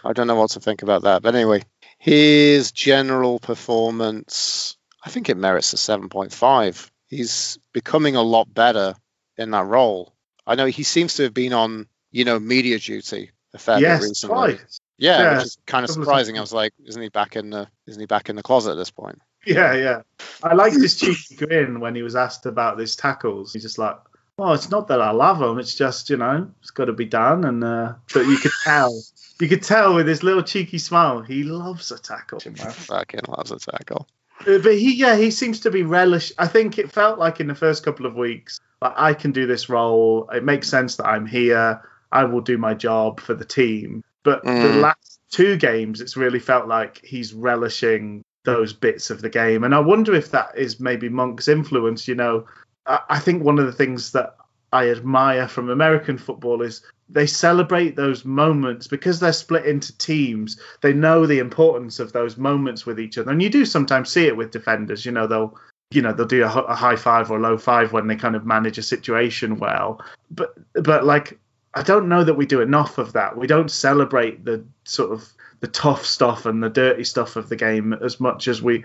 I 0.04 0.14
don't 0.14 0.28
know 0.28 0.36
what 0.36 0.52
to 0.52 0.60
think 0.60 0.82
about 0.84 1.04
that. 1.04 1.22
But 1.22 1.36
anyway, 1.36 1.64
his 1.98 2.72
general 2.72 3.40
performance, 3.40 4.78
I 5.04 5.10
think 5.10 5.30
it 5.30 5.38
merits 5.38 5.74
a 5.74 5.78
7.5. 5.78 6.90
He's 7.08 7.58
becoming 7.74 8.16
a 8.16 8.22
lot 8.22 8.54
better 8.54 8.96
in 9.38 9.52
that 9.52 9.66
role. 9.66 10.14
I 10.46 10.56
know 10.56 10.66
he 10.66 10.84
seems 10.84 11.16
to 11.16 11.24
have 11.24 11.34
been 11.34 11.54
on, 11.54 11.88
you 12.12 12.26
know, 12.26 12.40
media 12.40 12.80
duty 12.80 13.32
a 13.54 13.58
fair 13.58 13.78
bit 13.78 13.82
yes, 13.82 14.04
recently. 14.04 14.36
twice. 14.36 14.80
Yeah, 14.98 15.22
Yeah, 15.22 15.38
which 15.38 15.46
is 15.46 15.58
kind 15.66 15.84
of 15.84 15.92
surprising. 15.92 16.38
I 16.38 16.42
was 16.42 16.54
like, 16.54 16.74
isn't 16.86 17.02
he 17.02 17.10
back 17.10 17.36
in 17.36 17.50
the 17.50 17.68
isn't 17.86 18.00
he 18.00 18.06
back 18.06 18.30
in 18.30 18.36
the 18.36 18.44
closet 18.44 18.72
at 18.72 18.78
this 18.78 18.92
point? 18.92 19.22
Yeah, 19.46 19.74
yeah. 19.76 20.02
I 20.44 20.54
liked 20.54 20.76
his 20.76 20.96
cheeky 21.00 21.36
grin 21.36 21.80
when 21.80 21.96
he 21.96 22.02
was 22.02 22.16
asked 22.16 22.46
about 22.46 22.80
his 22.80 22.96
tackles. 22.96 23.54
He's 23.54 23.64
just 23.64 23.78
like, 23.78 23.96
"Well, 24.38 24.54
it's 24.54 24.70
not 24.70 24.88
that 24.88 25.02
I 25.02 25.12
love 25.12 25.40
them. 25.40 25.60
It's 25.60 25.76
just 25.76 26.10
you 26.10 26.18
know, 26.18 26.50
it's 26.62 26.72
got 26.72 26.86
to 26.86 26.94
be 26.94 27.06
done." 27.06 27.46
And 27.46 27.64
uh, 27.64 27.94
but 28.14 28.26
you 28.26 28.38
could 28.38 28.52
tell, 28.64 29.00
you 29.40 29.48
could 29.48 29.64
tell 29.64 29.94
with 29.94 30.08
his 30.08 30.24
little 30.24 30.44
cheeky 30.44 30.80
smile, 30.80 31.22
he 31.22 31.44
loves 31.44 31.92
a 31.92 32.00
tackle. 32.00 32.40
Fucking 32.40 33.22
loves 33.28 33.52
a 33.52 33.60
tackle. 33.60 34.08
But 34.46 34.66
he, 34.66 34.96
yeah, 34.96 35.16
he 35.16 35.32
seems 35.32 35.62
to 35.62 35.72
be 35.72 35.84
relish. 35.84 36.32
I 36.38 36.48
think 36.48 36.78
it 36.78 36.92
felt 36.92 37.18
like 37.18 37.40
in 37.40 37.48
the 37.48 37.56
first 37.56 37.84
couple 37.84 38.06
of 38.06 38.16
weeks, 38.16 38.60
I 38.82 39.14
can 39.14 39.32
do 39.32 39.48
this 39.48 39.70
role. 39.70 40.30
It 40.34 40.44
makes 40.44 40.70
sense 40.70 40.96
that 40.98 41.08
I'm 41.08 41.26
here. 41.26 41.82
I 42.12 42.24
will 42.24 42.42
do 42.42 42.58
my 42.58 42.74
job 42.74 43.20
for 43.20 43.34
the 43.34 43.46
team. 43.46 44.04
But 44.24 44.44
the 44.44 44.50
Mm. 44.50 44.82
last 44.82 45.20
two 45.32 45.58
games, 45.58 46.02
it's 46.02 46.18
really 46.18 46.40
felt 46.40 46.68
like 46.68 47.00
he's 47.04 47.34
relishing 47.34 48.24
those 48.46 48.74
bits 48.74 49.10
of 49.10 49.22
the 49.22 49.30
game. 49.30 49.64
And 49.64 49.76
I 49.76 49.80
wonder 49.80 50.14
if 50.14 50.32
that 50.32 50.58
is 50.58 50.80
maybe 50.80 51.10
Monk's 51.10 51.48
influence. 51.48 52.08
You 52.08 52.16
know, 52.16 52.46
I, 52.86 53.00
I 53.10 53.20
think 53.20 53.44
one 53.44 53.60
of 53.60 53.66
the 53.66 53.72
things 53.74 54.12
that 54.14 54.36
I 54.72 54.90
admire 54.90 55.48
from 55.48 55.70
American 55.70 56.18
football 56.18 56.62
is 56.62 56.82
they 57.10 57.26
celebrate 57.26 57.96
those 57.96 58.26
moments 58.26 58.88
because 58.88 59.20
they're 59.20 59.34
split 59.34 59.66
into 59.66 59.98
teams. 59.98 60.60
They 60.82 60.94
know 60.94 61.26
the 61.26 61.40
importance 61.40 62.00
of 62.00 62.12
those 62.12 62.38
moments 62.38 62.86
with 62.86 63.00
each 63.00 63.18
other, 63.18 63.32
and 63.32 63.42
you 63.42 63.50
do 63.50 63.66
sometimes 63.66 64.10
see 64.10 64.28
it 64.28 64.36
with 64.36 64.52
defenders. 64.52 65.06
You 65.06 65.14
know, 65.14 65.26
they'll 65.26 65.58
you 65.92 66.02
know 66.02 66.12
they'll 66.12 66.26
do 66.26 66.44
a 66.44 66.48
high 66.48 66.96
five 66.96 67.32
or 67.32 67.38
a 67.38 67.42
low 67.42 67.58
five 67.58 67.94
when 67.94 68.08
they 68.08 68.16
kind 68.16 68.36
of 68.36 68.46
manage 68.46 68.78
a 68.78 68.84
situation 68.84 69.58
well. 69.58 70.04
But 70.32 70.54
but 70.74 71.06
like 71.06 71.40
I 71.74 71.84
don't 71.84 72.10
know 72.10 72.24
that 72.24 72.34
we 72.34 72.46
do 72.46 72.62
enough 72.62 72.98
of 72.98 73.14
that. 73.14 73.38
We 73.38 73.48
don't 73.48 73.72
celebrate 73.72 74.44
the 74.44 74.66
sort 74.84 75.12
of 75.12 75.32
the 75.60 75.68
tough 75.68 76.06
stuff 76.06 76.46
and 76.46 76.62
the 76.62 76.70
dirty 76.70 77.04
stuff 77.04 77.36
of 77.36 77.50
the 77.50 77.56
game 77.56 77.94
as 77.94 78.20
much 78.20 78.48
as 78.48 78.62
we 78.62 78.84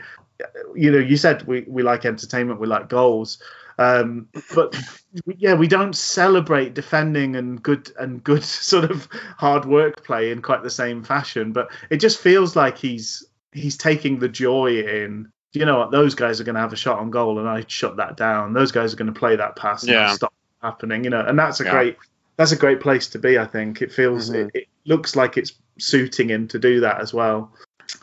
you 0.74 0.90
know 0.90 0.98
you 0.98 1.16
said 1.16 1.46
we, 1.46 1.64
we 1.68 1.82
like 1.82 2.04
entertainment 2.04 2.60
we 2.60 2.66
like 2.66 2.88
goals 2.88 3.38
um, 3.78 4.28
but 4.54 4.74
yeah 5.38 5.54
we 5.54 5.68
don't 5.68 5.94
celebrate 5.94 6.74
defending 6.74 7.36
and 7.36 7.62
good 7.62 7.90
and 7.98 8.24
good 8.24 8.42
sort 8.44 8.90
of 8.90 9.06
hard 9.36 9.64
work 9.64 10.04
play 10.04 10.30
in 10.30 10.40
quite 10.40 10.62
the 10.62 10.70
same 10.70 11.02
fashion 11.02 11.52
but 11.52 11.70
it 11.90 11.98
just 11.98 12.18
feels 12.18 12.56
like 12.56 12.78
he's 12.78 13.24
he's 13.52 13.76
taking 13.76 14.18
the 14.18 14.28
joy 14.28 14.80
in 14.80 15.30
you 15.54 15.64
know 15.64 15.78
what 15.78 15.90
those 15.90 16.14
guys 16.14 16.40
are 16.40 16.44
going 16.44 16.54
to 16.54 16.60
have 16.60 16.72
a 16.72 16.76
shot 16.76 16.98
on 16.98 17.10
goal 17.10 17.38
and 17.38 17.48
i 17.48 17.64
shut 17.68 17.96
that 17.96 18.16
down 18.16 18.52
those 18.52 18.72
guys 18.72 18.92
are 18.92 18.96
going 18.96 19.12
to 19.12 19.18
play 19.18 19.36
that 19.36 19.56
pass 19.56 19.82
and 19.82 19.90
Yeah. 19.92 20.12
stop 20.14 20.32
happening 20.62 21.04
you 21.04 21.10
know 21.10 21.20
and 21.20 21.38
that's 21.38 21.60
a 21.60 21.64
Yeah. 21.64 21.70
great 21.72 21.96
that's 22.36 22.52
a 22.52 22.56
great 22.56 22.80
place 22.80 23.08
to 23.08 23.18
be 23.18 23.38
i 23.38 23.46
think 23.46 23.82
it 23.82 23.92
feels 23.92 24.30
Mhm. 24.30 24.46
it, 24.46 24.50
it 24.54 24.68
looks 24.86 25.16
like 25.16 25.36
it's 25.36 25.52
suiting 25.78 26.28
him 26.30 26.48
to 26.48 26.58
do 26.58 26.80
that 26.80 27.00
as 27.00 27.12
well 27.12 27.52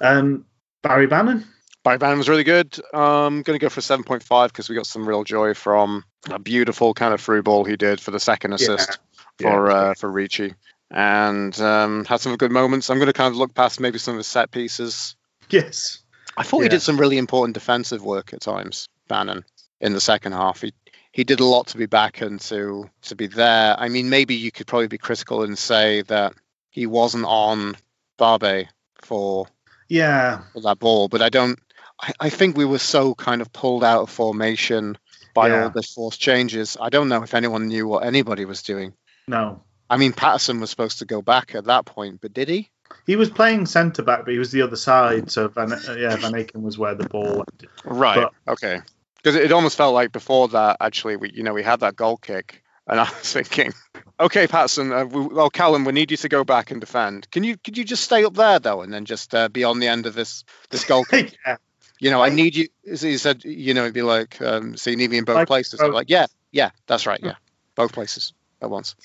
um 0.01 0.45
barry 0.83 1.07
bannan 1.07 1.45
Barry 1.81 1.97
Bannan 1.97 2.17
was 2.17 2.27
really 2.27 2.43
good. 2.43 2.77
Um, 2.93 3.41
going 3.41 3.57
to 3.57 3.63
go 3.63 3.69
for 3.69 3.79
7.5 3.79 4.49
because 4.49 4.67
we 4.67 4.75
got 4.75 4.85
some 4.85 5.07
real 5.07 5.23
joy 5.23 5.53
from 5.53 6.03
a 6.29 6.37
beautiful 6.37 6.93
kind 6.93 7.13
of 7.13 7.21
through 7.21 7.41
ball 7.41 7.63
he 7.63 7.77
did 7.77 8.01
for 8.01 8.11
the 8.11 8.19
second 8.19 8.51
assist 8.51 8.99
for 9.41 9.71
uh, 9.71 9.93
for 9.93 10.11
Ricci, 10.11 10.53
and 10.91 11.57
um, 11.61 12.03
had 12.03 12.19
some 12.19 12.35
good 12.35 12.51
moments. 12.51 12.89
I'm 12.89 12.97
going 12.97 13.07
to 13.07 13.13
kind 13.13 13.31
of 13.31 13.37
look 13.37 13.53
past 13.55 13.79
maybe 13.79 13.97
some 13.97 14.15
of 14.15 14.17
his 14.17 14.27
set 14.27 14.51
pieces. 14.51 15.15
yes 15.49 15.99
I 16.39 16.43
thought 16.43 16.61
he 16.63 16.69
did 16.69 16.81
some 16.81 16.99
really 16.99 17.17
important 17.17 17.53
defensive 17.53 18.03
work 18.03 18.33
at 18.33 18.41
times. 18.41 18.87
Bannan 19.09 19.43
in 19.81 19.93
the 19.93 20.01
second 20.01 20.31
half, 20.31 20.61
he 20.61 20.73
he 21.11 21.23
did 21.23 21.39
a 21.39 21.45
lot 21.45 21.67
to 21.67 21.77
be 21.77 21.85
back 21.85 22.21
and 22.21 22.39
to 22.41 22.89
to 23.03 23.15
be 23.15 23.27
there. 23.27 23.75
I 23.77 23.89
mean, 23.89 24.09
maybe 24.09 24.35
you 24.35 24.51
could 24.51 24.67
probably 24.67 24.87
be 24.87 24.97
critical 24.97 25.43
and 25.43 25.57
say 25.57 26.01
that 26.03 26.33
he 26.69 26.85
wasn't 26.85 27.25
on 27.25 27.75
Barbet 28.17 28.67
for 29.01 29.47
yeah 29.89 30.41
for 30.53 30.61
that 30.61 30.79
ball, 30.79 31.07
but 31.09 31.21
I 31.21 31.29
don't. 31.29 31.59
I, 32.01 32.13
I 32.19 32.29
think 32.29 32.55
we 32.55 32.65
were 32.65 32.79
so 32.79 33.13
kind 33.15 33.41
of 33.41 33.51
pulled 33.51 33.83
out 33.83 34.03
of 34.03 34.09
formation 34.09 34.97
by 35.33 35.49
Yeah. 35.49 35.63
all 35.63 35.69
the 35.69 35.83
forced 35.83 36.21
changes. 36.21 36.77
I 36.79 36.89
don't 36.89 37.09
know 37.09 37.23
if 37.23 37.33
anyone 37.33 37.67
knew 37.67 37.87
what 37.87 38.05
anybody 38.05 38.45
was 38.45 38.63
doing. 38.63 38.93
no 39.27 39.63
I 39.91 39.97
mean, 39.97 40.13
Paterson 40.13 40.59
was 40.59 40.69
supposed 40.69 40.99
to 40.99 41.05
go 41.05 41.21
back 41.21 41.55
at 41.55 41.65
that 41.65 41.85
point, 41.85 42.21
but 42.21 42.31
did 42.31 42.47
he? 42.47 42.69
He 43.05 43.15
was 43.15 43.29
playing 43.29 43.65
centre 43.65 44.03
back, 44.03 44.25
but 44.25 44.31
he 44.31 44.39
was 44.39 44.51
the 44.51 44.61
other 44.61 44.75
side. 44.75 45.31
So 45.31 45.47
Van, 45.47 45.73
uh, 45.73 45.95
yeah, 45.97 46.15
Van 46.15 46.33
Aken 46.33 46.61
was 46.61 46.77
where 46.77 46.95
the 46.95 47.07
ball. 47.07 47.37
Went. 47.37 47.65
Right. 47.83 48.27
okay. 48.47 48.81
Because 49.17 49.35
it 49.35 49.51
almost 49.51 49.77
felt 49.77 49.93
like 49.93 50.11
before 50.11 50.47
that, 50.49 50.77
actually, 50.79 51.17
we 51.17 51.31
you 51.31 51.43
know 51.43 51.53
we 51.53 51.63
had 51.63 51.81
that 51.81 51.95
goal 51.95 52.17
kick, 52.17 52.63
and 52.87 52.99
I 52.99 53.03
was 53.03 53.33
thinking, 53.33 53.73
okay, 54.19 54.47
Paterson, 54.47 54.91
uh, 54.91 55.05
we, 55.05 55.27
well, 55.27 55.49
Callum, 55.49 55.85
we 55.85 55.91
need 55.91 56.11
you 56.11 56.17
to 56.17 56.29
go 56.29 56.43
back 56.43 56.71
and 56.71 56.79
defend. 56.79 57.29
Can 57.31 57.43
you 57.43 57.57
could 57.57 57.77
you 57.77 57.83
just 57.83 58.03
stay 58.03 58.23
up 58.23 58.33
there 58.33 58.59
though, 58.59 58.81
and 58.81 58.93
then 58.93 59.05
just 59.05 59.33
uh, 59.35 59.49
be 59.49 59.63
on 59.63 59.79
the 59.79 59.87
end 59.87 60.05
of 60.05 60.13
this 60.13 60.45
this 60.69 60.85
goal 60.85 61.03
kick? 61.09 61.37
yeah, 61.45 61.57
You 61.99 62.11
know, 62.11 62.21
I 62.21 62.29
need 62.29 62.55
you. 62.55 62.67
He 62.83 63.17
said, 63.17 63.43
you 63.43 63.73
know, 63.73 63.81
it'd 63.81 63.93
be 63.93 64.01
like, 64.01 64.41
um, 64.41 64.77
so 64.77 64.89
you 64.89 64.95
need 64.95 65.11
me 65.11 65.17
in 65.17 65.25
both 65.25 65.35
Like 65.35 65.47
places. 65.47 65.79
I'm 65.81 65.91
like, 65.91 66.09
yeah, 66.09 66.27
yeah, 66.51 66.71
that's 66.87 67.05
right, 67.05 67.19
yeah, 67.21 67.35
both 67.75 67.91
places 67.91 68.33
at 68.61 68.69
once. 68.69 68.95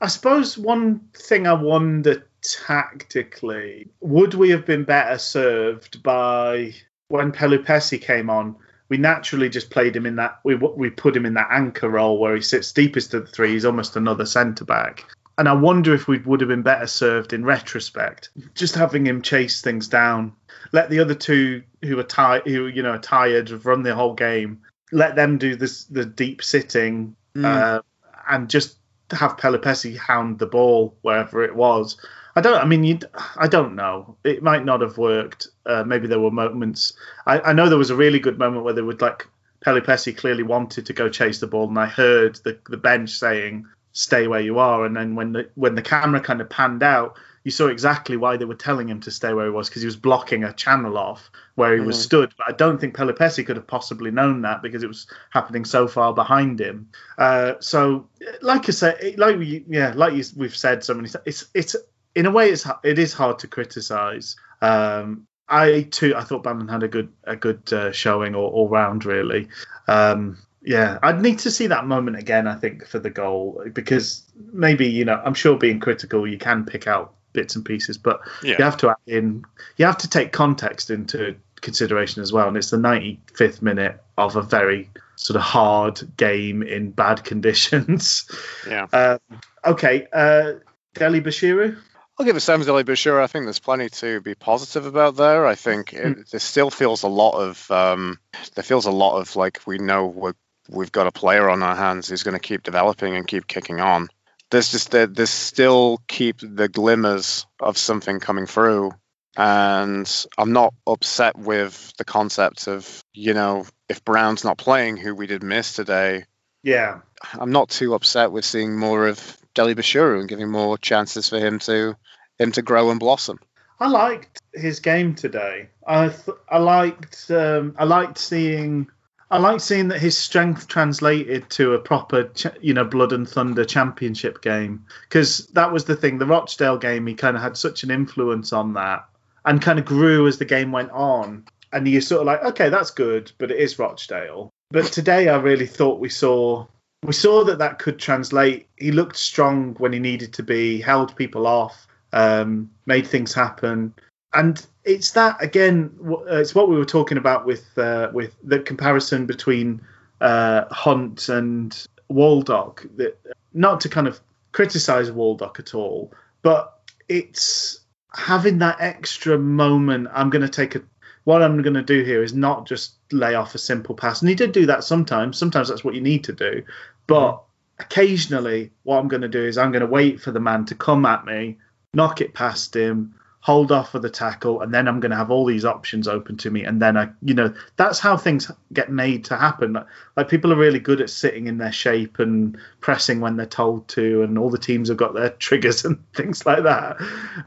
I 0.00 0.08
suppose 0.08 0.58
one 0.58 1.08
thing 1.14 1.46
I 1.46 1.52
wonder 1.52 2.26
tactically 2.42 3.88
would 4.00 4.34
we 4.34 4.50
have 4.50 4.66
been 4.66 4.84
better 4.84 5.18
served 5.18 6.02
by 6.02 6.72
when 7.08 7.32
Pelupessy 7.32 7.98
came 7.98 8.30
on? 8.30 8.56
We 8.88 8.98
naturally 8.98 9.48
just 9.48 9.70
played 9.70 9.96
him 9.96 10.06
in 10.06 10.16
that. 10.16 10.40
We 10.44 10.54
we 10.54 10.90
put 10.90 11.16
him 11.16 11.24
in 11.24 11.34
that 11.34 11.48
anchor 11.50 11.88
role 11.88 12.18
where 12.18 12.34
he 12.34 12.42
sits 12.42 12.72
deepest 12.72 13.14
of 13.14 13.26
the 13.26 13.32
three. 13.32 13.52
He's 13.52 13.64
almost 13.64 13.96
another 13.96 14.26
centre 14.26 14.64
back. 14.64 15.06
And 15.38 15.48
I 15.48 15.54
wonder 15.54 15.94
if 15.94 16.08
we 16.08 16.18
would 16.18 16.40
have 16.42 16.48
been 16.48 16.62
better 16.62 16.86
served 16.86 17.32
in 17.32 17.44
retrospect, 17.44 18.28
just 18.54 18.74
having 18.74 19.06
him 19.06 19.22
chase 19.22 19.62
things 19.62 19.88
down, 19.88 20.34
let 20.72 20.90
the 20.90 21.00
other 21.00 21.14
two 21.14 21.62
who 21.82 21.98
are 21.98 22.04
tired, 22.04 22.46
who 22.46 22.66
you 22.66 22.82
know 22.82 22.92
are 22.92 22.98
tired, 22.98 23.48
have 23.48 23.64
run 23.64 23.82
the 23.82 23.94
whole 23.94 24.14
game, 24.14 24.60
let 24.92 25.16
them 25.16 25.38
do 25.38 25.56
this 25.56 25.84
the 25.84 26.04
deep 26.04 26.42
sitting, 26.42 27.16
uh, 27.42 27.80
and 28.28 28.50
just 28.50 28.76
have 29.10 29.38
Pelupessy 29.38 29.96
hound 29.96 30.38
the 30.38 30.46
ball 30.46 30.96
wherever 31.02 31.42
it 31.42 31.54
was. 31.54 31.98
I 32.34 32.40
don't. 32.40 32.58
I 32.58 32.64
mean, 32.64 32.84
you, 32.84 32.98
I 33.36 33.46
don't 33.46 33.74
know. 33.74 34.16
It 34.24 34.42
might 34.42 34.64
not 34.64 34.80
have 34.80 34.98
worked. 34.98 35.48
Uh, 35.66 35.84
maybe 35.84 36.06
there 36.06 36.20
were 36.20 36.30
moments. 36.30 36.94
I, 37.26 37.40
I 37.40 37.52
know 37.52 37.68
there 37.68 37.78
was 37.78 37.90
a 37.90 37.96
really 37.96 38.20
good 38.20 38.38
moment 38.38 38.64
where 38.64 38.74
they 38.74 38.82
would 38.82 39.02
like 39.02 39.28
Pelupessy 39.60 40.12
clearly 40.12 40.42
wanted 40.42 40.86
to 40.86 40.92
go 40.92 41.08
chase 41.08 41.40
the 41.40 41.46
ball, 41.46 41.68
and 41.68 41.78
I 41.78 41.86
heard 41.86 42.36
the 42.36 42.58
the 42.68 42.76
bench 42.78 43.10
saying, 43.10 43.66
"Stay 43.92 44.26
where 44.28 44.40
you 44.40 44.58
are." 44.58 44.84
And 44.84 44.96
then 44.96 45.14
when 45.14 45.32
the 45.32 45.50
when 45.54 45.74
the 45.74 45.82
camera 45.82 46.20
kind 46.20 46.40
of 46.40 46.48
panned 46.48 46.82
out, 46.82 47.16
you 47.44 47.50
saw 47.50 47.66
exactly 47.68 48.16
why 48.16 48.36
they 48.36 48.44
were 48.44 48.54
telling 48.54 48.88
him 48.88 49.00
to 49.00 49.10
stay 49.10 49.34
where 49.34 49.46
he 49.46 49.50
was 49.52 49.68
because 49.68 49.82
he 49.82 49.86
was 49.86 49.96
blocking 49.96 50.44
a 50.44 50.52
channel 50.52 50.96
off 50.96 51.30
where 51.56 51.74
he 51.74 51.80
was 51.80 51.96
Mhm. 51.96 52.02
stood. 52.02 52.34
But 52.38 52.48
I 52.48 52.52
don't 52.52 52.80
think 52.80 52.94
Pelupessy 52.96 53.44
could 53.44 53.56
have 53.56 53.66
possibly 53.66 54.10
known 54.10 54.42
that 54.42 54.62
because 54.62 54.82
it 54.82 54.88
was 54.88 55.06
happening 55.30 55.64
so 55.64 55.86
far 55.86 56.14
behind 56.14 56.60
him. 56.60 56.88
Uh, 57.18 57.54
so, 57.60 58.08
like 58.40 58.68
I 58.68 58.72
say, 58.72 59.14
like 59.18 59.36
we, 59.38 59.64
yeah, 59.68 59.92
like 59.94 60.14
you, 60.14 60.24
we've 60.36 60.56
said 60.56 60.82
so 60.82 60.94
many 60.94 61.08
times, 61.08 61.24
it's 61.26 61.46
it's 61.54 61.76
in 62.14 62.26
a 62.26 62.30
way 62.30 62.50
it's 62.50 62.66
it 62.84 62.98
is 62.98 63.12
hard 63.12 63.38
to 63.40 63.48
criticize. 63.48 64.36
Um, 64.60 65.26
I 65.48 65.82
too, 65.90 66.14
I 66.16 66.24
thought 66.24 66.42
Bannan 66.44 66.68
had 66.68 66.82
a 66.82 66.88
good 66.88 67.12
a 67.24 67.36
good 67.36 67.72
uh, 67.72 67.92
showing 67.92 68.34
all, 68.34 68.48
all 68.48 68.68
round 68.68 69.04
really. 69.04 69.48
Um, 69.88 70.38
yeah, 70.64 70.98
I'd 71.02 71.20
need 71.20 71.40
to 71.40 71.50
see 71.50 71.66
that 71.66 71.86
moment 71.86 72.16
again. 72.16 72.46
I 72.46 72.54
think 72.54 72.86
for 72.86 72.98
the 72.98 73.10
goal 73.10 73.64
because 73.72 74.22
maybe 74.52 74.86
you 74.86 75.04
know 75.04 75.20
I'm 75.24 75.34
sure 75.34 75.56
being 75.58 75.80
critical 75.80 76.26
you 76.26 76.38
can 76.38 76.64
pick 76.64 76.86
out 76.86 77.14
bits 77.32 77.56
and 77.56 77.64
pieces, 77.64 77.98
but 77.98 78.20
Yeah. 78.42 78.56
you 78.58 78.64
have 78.64 78.76
to 78.78 78.90
add 78.90 78.96
in 79.06 79.44
you 79.76 79.86
have 79.86 79.98
to 79.98 80.08
take 80.08 80.32
context 80.32 80.90
into 80.90 81.34
consideration 81.60 82.22
as 82.22 82.32
well. 82.32 82.48
And 82.48 82.56
it's 82.56 82.70
the 82.70 82.76
95th 82.76 83.62
minute 83.62 84.00
of 84.18 84.36
a 84.36 84.42
very 84.42 84.90
sort 85.16 85.36
of 85.36 85.42
hard 85.42 86.00
game 86.16 86.62
in 86.62 86.90
bad 86.90 87.24
conditions. 87.24 88.28
Yeah. 88.68 88.86
Um, 88.92 89.18
okay, 89.64 90.06
uh, 90.12 90.54
Dele-Bashiru. 90.94 91.76
I'll 92.22 92.26
give 92.26 92.36
it 92.36 92.40
seven 92.40 92.64
Dilly 92.64 92.84
Bashir. 92.84 93.20
I 93.20 93.26
think 93.26 93.46
there's 93.46 93.58
plenty 93.58 93.88
to 93.88 94.20
be 94.20 94.36
positive 94.36 94.86
about 94.86 95.16
there. 95.16 95.44
I 95.44 95.56
think 95.56 95.92
it, 95.92 96.30
there 96.30 96.38
still 96.38 96.70
feels 96.70 97.02
a 97.02 97.08
lot 97.08 97.32
of 97.32 97.68
um, 97.68 98.20
there 98.54 98.62
feels 98.62 98.86
a 98.86 98.92
lot 98.92 99.18
of 99.18 99.34
like 99.34 99.60
we 99.66 99.78
know 99.78 100.06
we're, 100.06 100.34
we've 100.68 100.92
got 100.92 101.08
a 101.08 101.10
player 101.10 101.50
on 101.50 101.64
our 101.64 101.74
hands 101.74 102.06
who's 102.06 102.22
going 102.22 102.36
to 102.36 102.38
keep 102.38 102.62
developing 102.62 103.16
and 103.16 103.26
keep 103.26 103.48
kicking 103.48 103.80
on. 103.80 104.08
There's 104.52 104.70
just 104.70 104.92
there, 104.92 105.08
there's 105.08 105.30
still 105.30 106.00
keep 106.06 106.36
the 106.40 106.68
glimmers 106.68 107.44
of 107.58 107.76
something 107.76 108.20
coming 108.20 108.46
through, 108.46 108.92
and 109.36 110.08
I'm 110.38 110.52
not 110.52 110.74
upset 110.86 111.36
with 111.36 111.92
the 111.98 112.04
concept 112.04 112.68
of 112.68 113.02
you 113.12 113.34
know 113.34 113.66
if 113.88 114.04
Brown's 114.04 114.44
not 114.44 114.58
playing, 114.58 114.96
who 114.96 115.16
we 115.16 115.26
did 115.26 115.42
miss 115.42 115.72
today, 115.72 116.26
Yeah, 116.62 117.00
I'm 117.34 117.50
not 117.50 117.68
too 117.68 117.94
upset 117.94 118.30
with 118.30 118.44
seeing 118.44 118.78
more 118.78 119.08
of 119.08 119.41
Dele-Bashiru 119.54 120.20
and 120.20 120.28
giving 120.28 120.50
more 120.50 120.78
chances 120.78 121.28
for 121.28 121.38
him 121.38 121.58
to 121.60 121.96
him 122.38 122.52
to 122.52 122.62
grow 122.62 122.90
and 122.90 123.00
blossom. 123.00 123.38
I 123.80 123.88
liked 123.88 124.40
his 124.54 124.80
game 124.80 125.14
today. 125.14 125.68
I 125.86 126.08
th- 126.08 126.36
I 126.48 126.58
liked 126.58 127.30
um, 127.30 127.74
I 127.78 127.84
liked 127.84 128.18
seeing 128.18 128.88
I 129.30 129.38
liked 129.38 129.62
seeing 129.62 129.88
that 129.88 130.00
his 130.00 130.16
strength 130.16 130.68
translated 130.68 131.48
to 131.50 131.72
a 131.72 131.78
proper 131.78 132.30
you 132.60 132.74
know 132.74 132.84
blood 132.84 133.12
and 133.12 133.28
thunder 133.28 133.64
championship 133.64 134.42
game 134.42 134.84
because 135.08 135.46
that 135.48 135.72
was 135.72 135.84
the 135.84 135.96
thing. 135.96 136.18
The 136.18 136.26
Rochdale 136.26 136.78
game 136.78 137.06
he 137.06 137.14
kind 137.14 137.36
of 137.36 137.42
had 137.42 137.56
such 137.56 137.82
an 137.82 137.90
influence 137.90 138.52
on 138.52 138.74
that 138.74 139.08
and 139.44 139.60
kind 139.60 139.78
of 139.78 139.84
grew 139.84 140.26
as 140.26 140.38
the 140.38 140.44
game 140.44 140.70
went 140.70 140.90
on. 140.92 141.46
And 141.72 141.88
you're 141.88 142.02
sort 142.02 142.20
of 142.20 142.26
like, 142.26 142.44
okay, 142.44 142.68
that's 142.68 142.90
good, 142.90 143.32
but 143.38 143.50
it 143.50 143.58
is 143.58 143.78
Rochdale. 143.78 144.50
But 144.70 144.84
today 144.86 145.28
I 145.28 145.38
really 145.38 145.66
thought 145.66 145.98
we 145.98 146.10
saw 146.10 146.66
we 147.04 147.12
saw 147.12 147.44
that 147.44 147.58
that 147.58 147.78
could 147.78 147.98
translate. 147.98 148.68
He 148.76 148.92
looked 148.92 149.16
strong 149.16 149.74
when 149.78 149.92
he 149.92 149.98
needed 149.98 150.32
to 150.34 150.42
be, 150.42 150.80
held 150.80 151.16
people 151.16 151.46
off, 151.46 151.86
um, 152.12 152.70
made 152.86 153.06
things 153.06 153.34
happen, 153.34 153.94
and 154.34 154.64
it's 154.84 155.12
that 155.12 155.42
again. 155.42 155.90
uh, 156.06 156.36
It's 156.36 156.54
what 156.54 156.68
we 156.68 156.76
were 156.76 156.84
talking 156.84 157.18
about 157.18 157.46
with 157.46 157.66
uh, 157.76 158.10
with 158.12 158.34
the 158.44 158.60
comparison 158.60 159.26
between 159.26 159.80
uh, 160.20 160.64
Hunt 160.70 161.28
and 161.28 161.86
Waldock. 162.08 162.86
That 162.96 163.18
not 163.52 163.80
to 163.80 163.88
kind 163.88 164.06
of 164.06 164.20
criticize 164.52 165.10
Waldock 165.10 165.58
at 165.58 165.74
all, 165.74 166.12
but 166.42 166.78
it's 167.08 167.80
having 168.14 168.58
that 168.58 168.76
extra 168.80 169.38
moment. 169.38 170.08
I'm 170.12 170.30
going 170.30 170.42
to 170.42 170.48
take 170.48 170.74
a. 170.76 170.82
What 171.24 171.40
I'm 171.40 171.62
going 171.62 171.74
to 171.74 171.82
do 171.82 172.02
here 172.02 172.24
is 172.24 172.34
not 172.34 172.66
just 172.66 172.94
lay 173.12 173.36
off 173.36 173.54
a 173.54 173.58
simple 173.58 173.94
pass, 173.94 174.20
and 174.20 174.28
he 174.28 174.34
did 174.34 174.50
do 174.50 174.66
that 174.66 174.82
sometimes. 174.82 175.38
Sometimes 175.38 175.68
that's 175.68 175.84
what 175.84 175.94
you 175.94 176.00
need 176.00 176.24
to 176.24 176.32
do, 176.32 176.64
but 177.12 177.42
occasionally, 177.78 178.70
what 178.84 178.98
I'm 178.98 179.08
going 179.08 179.20
to 179.20 179.28
do 179.28 179.44
is 179.44 179.58
I'm 179.58 179.70
going 179.70 179.82
to 179.82 179.86
wait 179.86 180.18
for 180.18 180.30
the 180.30 180.40
man 180.40 180.64
to 180.66 180.74
come 180.74 181.04
at 181.04 181.26
me, 181.26 181.58
knock 181.92 182.22
it 182.22 182.32
past 182.32 182.74
him, 182.74 183.14
hold 183.40 183.70
off 183.70 183.90
for 183.90 183.98
the 183.98 184.08
tackle, 184.08 184.62
and 184.62 184.72
then 184.72 184.88
I'm 184.88 184.98
going 184.98 185.10
to 185.10 185.16
have 185.16 185.30
all 185.30 185.44
these 185.44 185.66
options 185.66 186.08
open 186.08 186.38
to 186.38 186.50
me, 186.50 186.64
and 186.64 186.80
then 186.80 186.96
I, 186.96 187.10
you 187.20 187.34
know, 187.34 187.52
that's 187.76 187.98
how 187.98 188.16
things 188.16 188.50
get 188.72 188.90
made 188.90 189.26
to 189.26 189.36
happen. 189.36 189.74
Like, 189.74 189.86
like 190.16 190.28
people 190.30 190.54
are 190.54 190.56
really 190.56 190.78
good 190.78 191.02
at 191.02 191.10
sitting 191.10 191.48
in 191.48 191.58
their 191.58 191.70
shape 191.70 192.18
and 192.18 192.56
pressing 192.80 193.20
when 193.20 193.36
they're 193.36 193.44
told 193.44 193.88
to, 193.88 194.22
and 194.22 194.38
all 194.38 194.48
the 194.48 194.56
teams 194.56 194.88
have 194.88 194.96
got 194.96 195.12
their 195.12 195.30
triggers 195.38 195.84
and 195.84 196.02
things 196.14 196.46
like 196.46 196.62
that. 196.62 196.96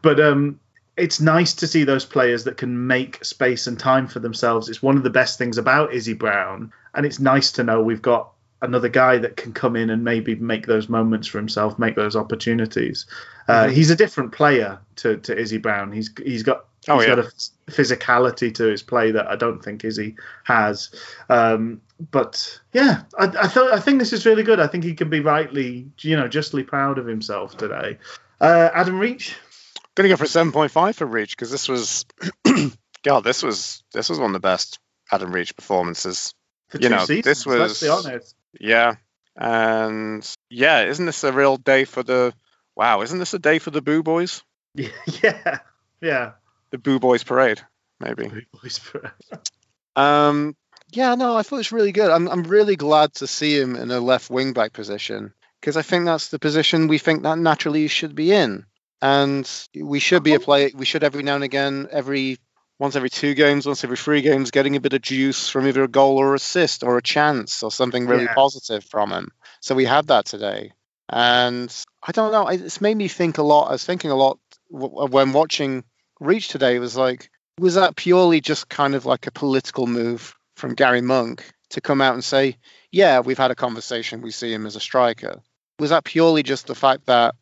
But 0.03 0.19
um, 0.19 0.59
it's 0.95 1.19
nice 1.19 1.53
to 1.55 1.67
see 1.67 1.85
those 1.85 2.05
players 2.05 2.43
that 2.43 2.57
can 2.57 2.85
make 2.85 3.25
space 3.25 3.65
and 3.65 3.79
time 3.79 4.07
for 4.07 4.19
themselves. 4.19 4.69
It's 4.69 4.83
one 4.83 4.97
of 4.97 5.03
the 5.03 5.09
best 5.09 5.39
things 5.39 5.57
about 5.57 5.91
Izzy 5.91 6.13
Brown, 6.13 6.71
and 6.93 7.03
it's 7.03 7.19
nice 7.19 7.53
to 7.53 7.63
know 7.63 7.81
we've 7.81 8.01
got 8.03 8.34
another 8.61 8.89
guy 8.89 9.17
that 9.17 9.35
can 9.37 9.53
come 9.53 9.75
in 9.75 9.89
and 9.89 10.03
maybe 10.03 10.35
make 10.35 10.65
those 10.65 10.89
moments 10.89 11.27
for 11.27 11.37
himself, 11.37 11.77
make 11.77 11.95
those 11.95 12.15
opportunities. 12.15 13.05
Uh, 13.47 13.65
Mhm. 13.65 13.71
He's 13.73 13.89
a 13.91 13.95
different 13.95 14.31
player 14.31 14.79
to, 14.97 15.17
to 15.17 15.37
Izzy 15.37 15.57
Brown. 15.57 15.91
He's 15.91 16.09
he's 16.23 16.43
got 16.43 16.65
Oh, 16.87 16.99
he's 16.99 17.07
yeah. 17.07 17.15
got 17.15 17.25
a 17.25 17.71
physicality 17.71 18.53
to 18.55 18.65
his 18.65 18.83
play 18.83 19.09
that 19.11 19.27
I 19.27 19.35
don't 19.35 19.59
think 19.63 19.83
Izzy 19.83 20.15
has. 20.43 20.91
Um, 21.29 21.81
but 22.11 22.59
yeah, 22.73 23.03
I, 23.17 23.25
I 23.25 23.47
thought 23.47 23.71
I 23.73 23.79
think 23.79 23.99
this 23.99 24.13
is 24.13 24.25
really 24.25 24.43
good. 24.43 24.59
I 24.59 24.67
think 24.67 24.83
he 24.83 24.93
can 24.93 25.09
be 25.09 25.19
rightly, 25.19 25.87
you 26.01 26.15
know, 26.15 26.27
justly 26.27 26.63
proud 26.63 26.97
of 26.99 27.07
himself 27.07 27.57
today. 27.57 27.97
Uh, 28.39 28.69
Adam 28.73 28.99
Reach, 28.99 29.35
Gonna 29.95 30.09
go 30.09 30.15
for 30.17 30.25
a 30.25 30.27
seven 30.27 30.51
point 30.51 30.71
five 30.71 30.95
for 30.95 31.05
Reach 31.05 31.35
because 31.35 31.49
this 31.51 31.67
was, 31.69 32.05
God, 33.03 33.23
this 33.23 33.41
was 33.43 33.83
this 33.93 34.09
was 34.09 34.19
one 34.19 34.29
of 34.29 34.33
the 34.33 34.39
best 34.39 34.79
Adam 35.11 35.31
Reach 35.31 35.55
performances. 35.55 36.33
for 36.69 36.79
You 36.79 36.89
know, 36.89 37.05
seasons, 37.05 37.23
this 37.25 37.45
let's 37.47 37.81
be 37.81 37.87
was- 37.89 38.05
honest. 38.05 38.35
Yeah, 38.59 38.95
and 39.35 40.27
yeah, 40.49 40.83
isn't 40.85 41.05
this 41.05 41.23
a 41.23 41.31
real 41.31 41.57
day 41.57 41.85
for 41.85 42.03
the? 42.03 42.33
Wow, 42.75 43.01
isn't 43.01 43.19
this 43.19 43.33
a 43.33 43.39
day 43.39 43.59
for 43.59 43.71
the 43.71 43.81
Boo 43.81 44.03
Boys? 44.03 44.43
Yeah, 45.23 45.59
yeah. 46.01 46.31
The 46.71 46.77
Boo 46.77 46.99
Boys 46.99 47.23
parade, 47.23 47.61
maybe. 47.99 48.27
Boo 48.27 48.41
Boys 48.61 48.79
parade. 48.79 49.11
Um, 49.97 50.57
yeah, 50.91 51.15
no, 51.15 51.37
I 51.37 51.43
thought 51.43 51.55
it 51.55 51.59
was 51.59 51.71
really 51.71 51.93
good. 51.93 52.11
I'm 52.11 52.27
I'm 52.27 52.43
really 52.43 52.75
glad 52.75 53.13
to 53.15 53.27
see 53.27 53.57
him 53.57 53.77
in 53.77 53.91
a 53.91 54.01
left 54.01 54.29
wing 54.29 54.51
back 54.51 54.73
position 54.73 55.33
because 55.61 55.77
I 55.77 55.81
think 55.83 56.05
that's 56.05 56.27
the 56.27 56.37
position 56.39 56.87
we 56.87 56.97
think 56.97 57.23
that 57.23 57.37
naturally 57.37 57.87
should 57.87 58.13
be 58.13 58.33
in, 58.33 58.65
and 59.01 59.49
we 59.73 59.99
should 59.99 60.23
be 60.23 60.33
a 60.33 60.39
play. 60.41 60.71
We 60.75 60.85
should 60.85 61.03
every 61.05 61.23
now 61.23 61.35
and 61.35 61.45
again, 61.45 61.87
every 61.91 62.39
once 62.79 62.95
every 62.95 63.09
two 63.09 63.33
games, 63.33 63.65
once 63.65 63.83
every 63.83 63.97
three 63.97 64.21
games, 64.21 64.51
getting 64.51 64.75
a 64.75 64.79
bit 64.81 64.93
of 64.93 65.01
juice 65.01 65.49
from 65.49 65.67
either 65.67 65.83
a 65.83 65.87
goal 65.87 66.17
or 66.17 66.35
assist 66.35 66.83
or 66.83 66.97
a 66.97 67.01
chance 67.01 67.63
or 67.63 67.71
something 67.71 68.05
really 68.05 68.25
Yeah. 68.25 68.33
positive 68.33 68.83
from 68.83 69.11
him. 69.11 69.29
So 69.61 69.75
we 69.75 69.85
had 69.85 70.07
that 70.07 70.25
today, 70.25 70.73
and 71.09 71.73
I 72.03 72.11
don't 72.11 72.31
know. 72.31 72.47
It's 72.47 72.81
made 72.81 72.97
me 72.97 73.07
think 73.07 73.37
a 73.37 73.43
lot. 73.43 73.69
I 73.69 73.71
was 73.73 73.85
thinking 73.85 74.11
a 74.11 74.15
lot 74.15 74.39
when 74.69 75.33
watching 75.33 75.83
Reach 76.19 76.47
today. 76.47 76.79
Was 76.79 76.95
like 76.95 77.29
was 77.59 77.75
that 77.75 77.95
purely 77.95 78.41
just 78.41 78.69
kind 78.69 78.95
of 78.95 79.05
like 79.05 79.27
a 79.27 79.31
political 79.31 79.87
move 79.87 80.35
from 80.55 80.73
Gary 80.75 81.01
Monk 81.01 81.43
to 81.69 81.81
come 81.81 82.01
out 82.01 82.13
and 82.13 82.23
say, 82.23 82.57
"Yeah, 82.91 83.19
we've 83.19 83.37
had 83.37 83.51
a 83.51 83.55
conversation. 83.55 84.21
We 84.21 84.31
see 84.31 84.53
him 84.53 84.65
as 84.65 84.75
a 84.75 84.79
striker." 84.79 85.41
Was 85.79 85.89
that 85.89 86.03
purely 86.05 86.43
just 86.43 86.67
the 86.67 86.75
fact 86.75 87.05
that 87.07 87.35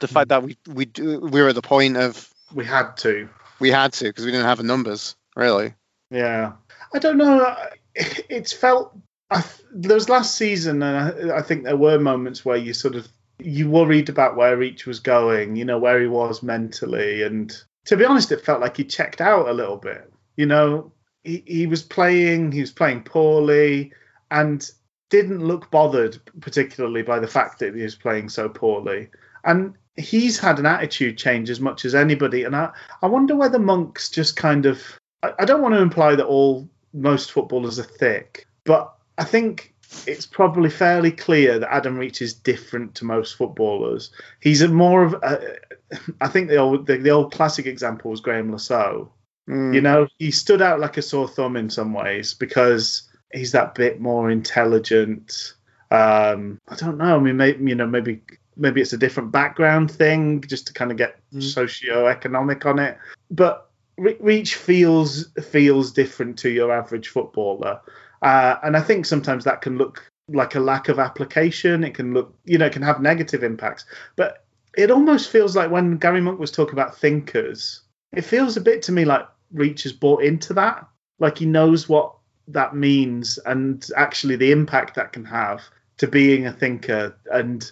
the 0.00 0.08
fact 0.08 0.28
that 0.28 0.42
we 0.42 0.58
we 0.66 0.84
do, 0.84 1.20
we 1.20 1.40
were 1.42 1.48
at 1.48 1.54
the 1.54 1.62
point 1.62 1.96
of 1.96 2.28
we 2.52 2.64
had 2.64 2.96
to. 2.98 3.28
We 3.60 3.70
had 3.70 3.92
to 3.94 4.04
because 4.04 4.24
we 4.24 4.30
didn't 4.30 4.46
have 4.46 4.58
the 4.58 4.64
numbers 4.64 5.16
really. 5.36 5.74
Yeah, 6.10 6.52
I 6.94 6.98
don't 6.98 7.18
know. 7.18 7.54
It's 7.94 8.52
felt. 8.52 8.96
I, 9.30 9.42
th- 9.42 9.66
there 9.72 9.94
was 9.94 10.08
last 10.08 10.36
season, 10.36 10.82
and 10.82 11.32
I, 11.32 11.38
I 11.38 11.42
think 11.42 11.64
there 11.64 11.76
were 11.76 11.98
moments 11.98 12.44
where 12.44 12.56
you 12.56 12.72
sort 12.72 12.94
of 12.94 13.08
you 13.40 13.68
worried 13.68 14.08
about 14.08 14.36
where 14.36 14.56
Reach 14.56 14.86
was 14.86 15.00
going. 15.00 15.56
You 15.56 15.64
know 15.64 15.78
where 15.78 16.00
he 16.00 16.06
was 16.06 16.42
mentally, 16.42 17.22
and 17.22 17.54
to 17.86 17.96
be 17.96 18.04
honest, 18.04 18.32
it 18.32 18.44
felt 18.44 18.60
like 18.60 18.76
he 18.76 18.84
checked 18.84 19.20
out 19.20 19.48
a 19.48 19.52
little 19.52 19.76
bit. 19.76 20.12
You 20.36 20.46
know, 20.46 20.92
he 21.24 21.42
he 21.46 21.66
was 21.66 21.82
playing, 21.82 22.52
he 22.52 22.60
was 22.60 22.72
playing 22.72 23.02
poorly, 23.02 23.92
and 24.30 24.68
didn't 25.10 25.46
look 25.46 25.70
bothered 25.70 26.18
particularly 26.40 27.02
by 27.02 27.18
the 27.18 27.26
fact 27.26 27.58
that 27.58 27.74
he 27.74 27.82
was 27.82 27.94
playing 27.94 28.28
so 28.28 28.48
poorly. 28.48 29.08
And 29.44 29.74
he's 29.98 30.38
had 30.38 30.58
an 30.58 30.66
attitude 30.66 31.18
change 31.18 31.50
as 31.50 31.60
much 31.60 31.84
as 31.84 31.94
anybody, 31.94 32.44
and 32.44 32.56
I 32.56 32.70
I 33.02 33.06
wonder 33.06 33.36
whether 33.36 33.58
Monk's 33.58 34.08
just 34.08 34.36
kind 34.36 34.66
of. 34.66 34.82
I, 35.22 35.32
I 35.40 35.44
don't 35.44 35.62
want 35.62 35.74
to 35.74 35.82
imply 35.82 36.14
that 36.14 36.26
all 36.26 36.68
most 36.92 37.32
footballers 37.32 37.78
are 37.78 37.84
thick, 37.84 38.46
but 38.64 38.94
I 39.18 39.24
think 39.24 39.74
it's 40.06 40.26
probably 40.26 40.70
fairly 40.70 41.10
clear 41.10 41.58
that 41.58 41.72
Adam 41.72 41.98
Reach 41.98 42.22
is 42.22 42.34
different 42.34 42.94
to 42.96 43.04
most 43.04 43.36
footballers. 43.36 44.10
He's 44.40 44.62
a 44.62 44.68
more 44.68 45.02
of 45.02 45.14
a, 45.14 45.56
I 46.20 46.28
think 46.28 46.48
the 46.48 46.56
old 46.56 46.86
the, 46.86 46.98
the 46.98 47.10
old 47.10 47.32
classic 47.32 47.66
example 47.66 48.10
was 48.10 48.20
Graeme 48.20 48.52
Le 48.52 48.58
Saux. 48.58 49.10
Mm. 49.48 49.74
You 49.74 49.80
know, 49.80 50.06
he 50.18 50.30
stood 50.30 50.62
out 50.62 50.80
like 50.80 50.96
a 50.96 51.02
sore 51.02 51.28
thumb 51.28 51.56
in 51.56 51.70
some 51.70 51.92
ways 51.94 52.34
because 52.34 53.08
he's 53.32 53.52
that 53.52 53.74
bit 53.74 54.00
more 54.00 54.30
intelligent. 54.30 55.54
Um, 55.90 56.60
I 56.68 56.76
don't 56.76 56.98
know. 56.98 57.16
I 57.16 57.18
mean, 57.18 57.38
maybe 57.38 57.64
you 57.64 57.74
know, 57.74 57.86
maybe 57.86 58.20
maybe 58.58 58.80
it's 58.80 58.92
a 58.92 58.98
different 58.98 59.32
background 59.32 59.90
thing, 59.90 60.42
just 60.42 60.66
to 60.66 60.72
kind 60.72 60.90
of 60.90 60.96
get 60.96 61.16
Mm. 61.32 61.42
socio-economic 61.42 62.66
on 62.66 62.78
it. 62.78 62.98
But 63.30 63.64
Reach 63.96 64.54
feels 64.54 65.28
feels 65.42 65.92
different 65.92 66.38
to 66.38 66.50
your 66.50 66.70
average 66.70 67.08
footballer, 67.08 67.80
uh, 68.22 68.56
and 68.62 68.76
I 68.76 68.80
think 68.80 69.06
sometimes 69.06 69.44
that 69.44 69.60
can 69.60 69.76
look 69.76 70.08
like 70.28 70.54
a 70.54 70.60
lack 70.60 70.88
of 70.88 70.98
application. 70.98 71.82
It 71.82 71.94
can 71.94 72.14
look, 72.14 72.32
you 72.44 72.58
know, 72.58 72.66
it 72.66 72.72
can 72.72 72.82
have 72.82 73.00
negative 73.00 73.42
impacts. 73.42 73.86
But 74.14 74.44
it 74.76 74.90
almost 74.90 75.30
feels 75.30 75.56
like 75.56 75.70
when 75.70 75.96
Gary 75.96 76.20
Monk 76.20 76.38
was 76.38 76.50
talking 76.52 76.74
about 76.74 76.96
thinkers, 76.96 77.80
it 78.12 78.22
feels 78.22 78.56
a 78.56 78.60
bit 78.60 78.82
to 78.82 78.92
me 78.92 79.04
like 79.04 79.26
Reach 79.52 79.82
has 79.82 79.92
bought 79.92 80.22
into 80.22 80.52
that. 80.54 80.86
Like 81.18 81.38
he 81.38 81.46
knows 81.46 81.88
what 81.88 82.14
that 82.48 82.76
means 82.76 83.38
and 83.46 83.84
actually 83.96 84.36
the 84.36 84.52
impact 84.52 84.94
that 84.94 85.12
can 85.12 85.24
have 85.24 85.62
to 85.96 86.06
being 86.06 86.46
a 86.46 86.52
thinker. 86.52 87.16
And 87.32 87.68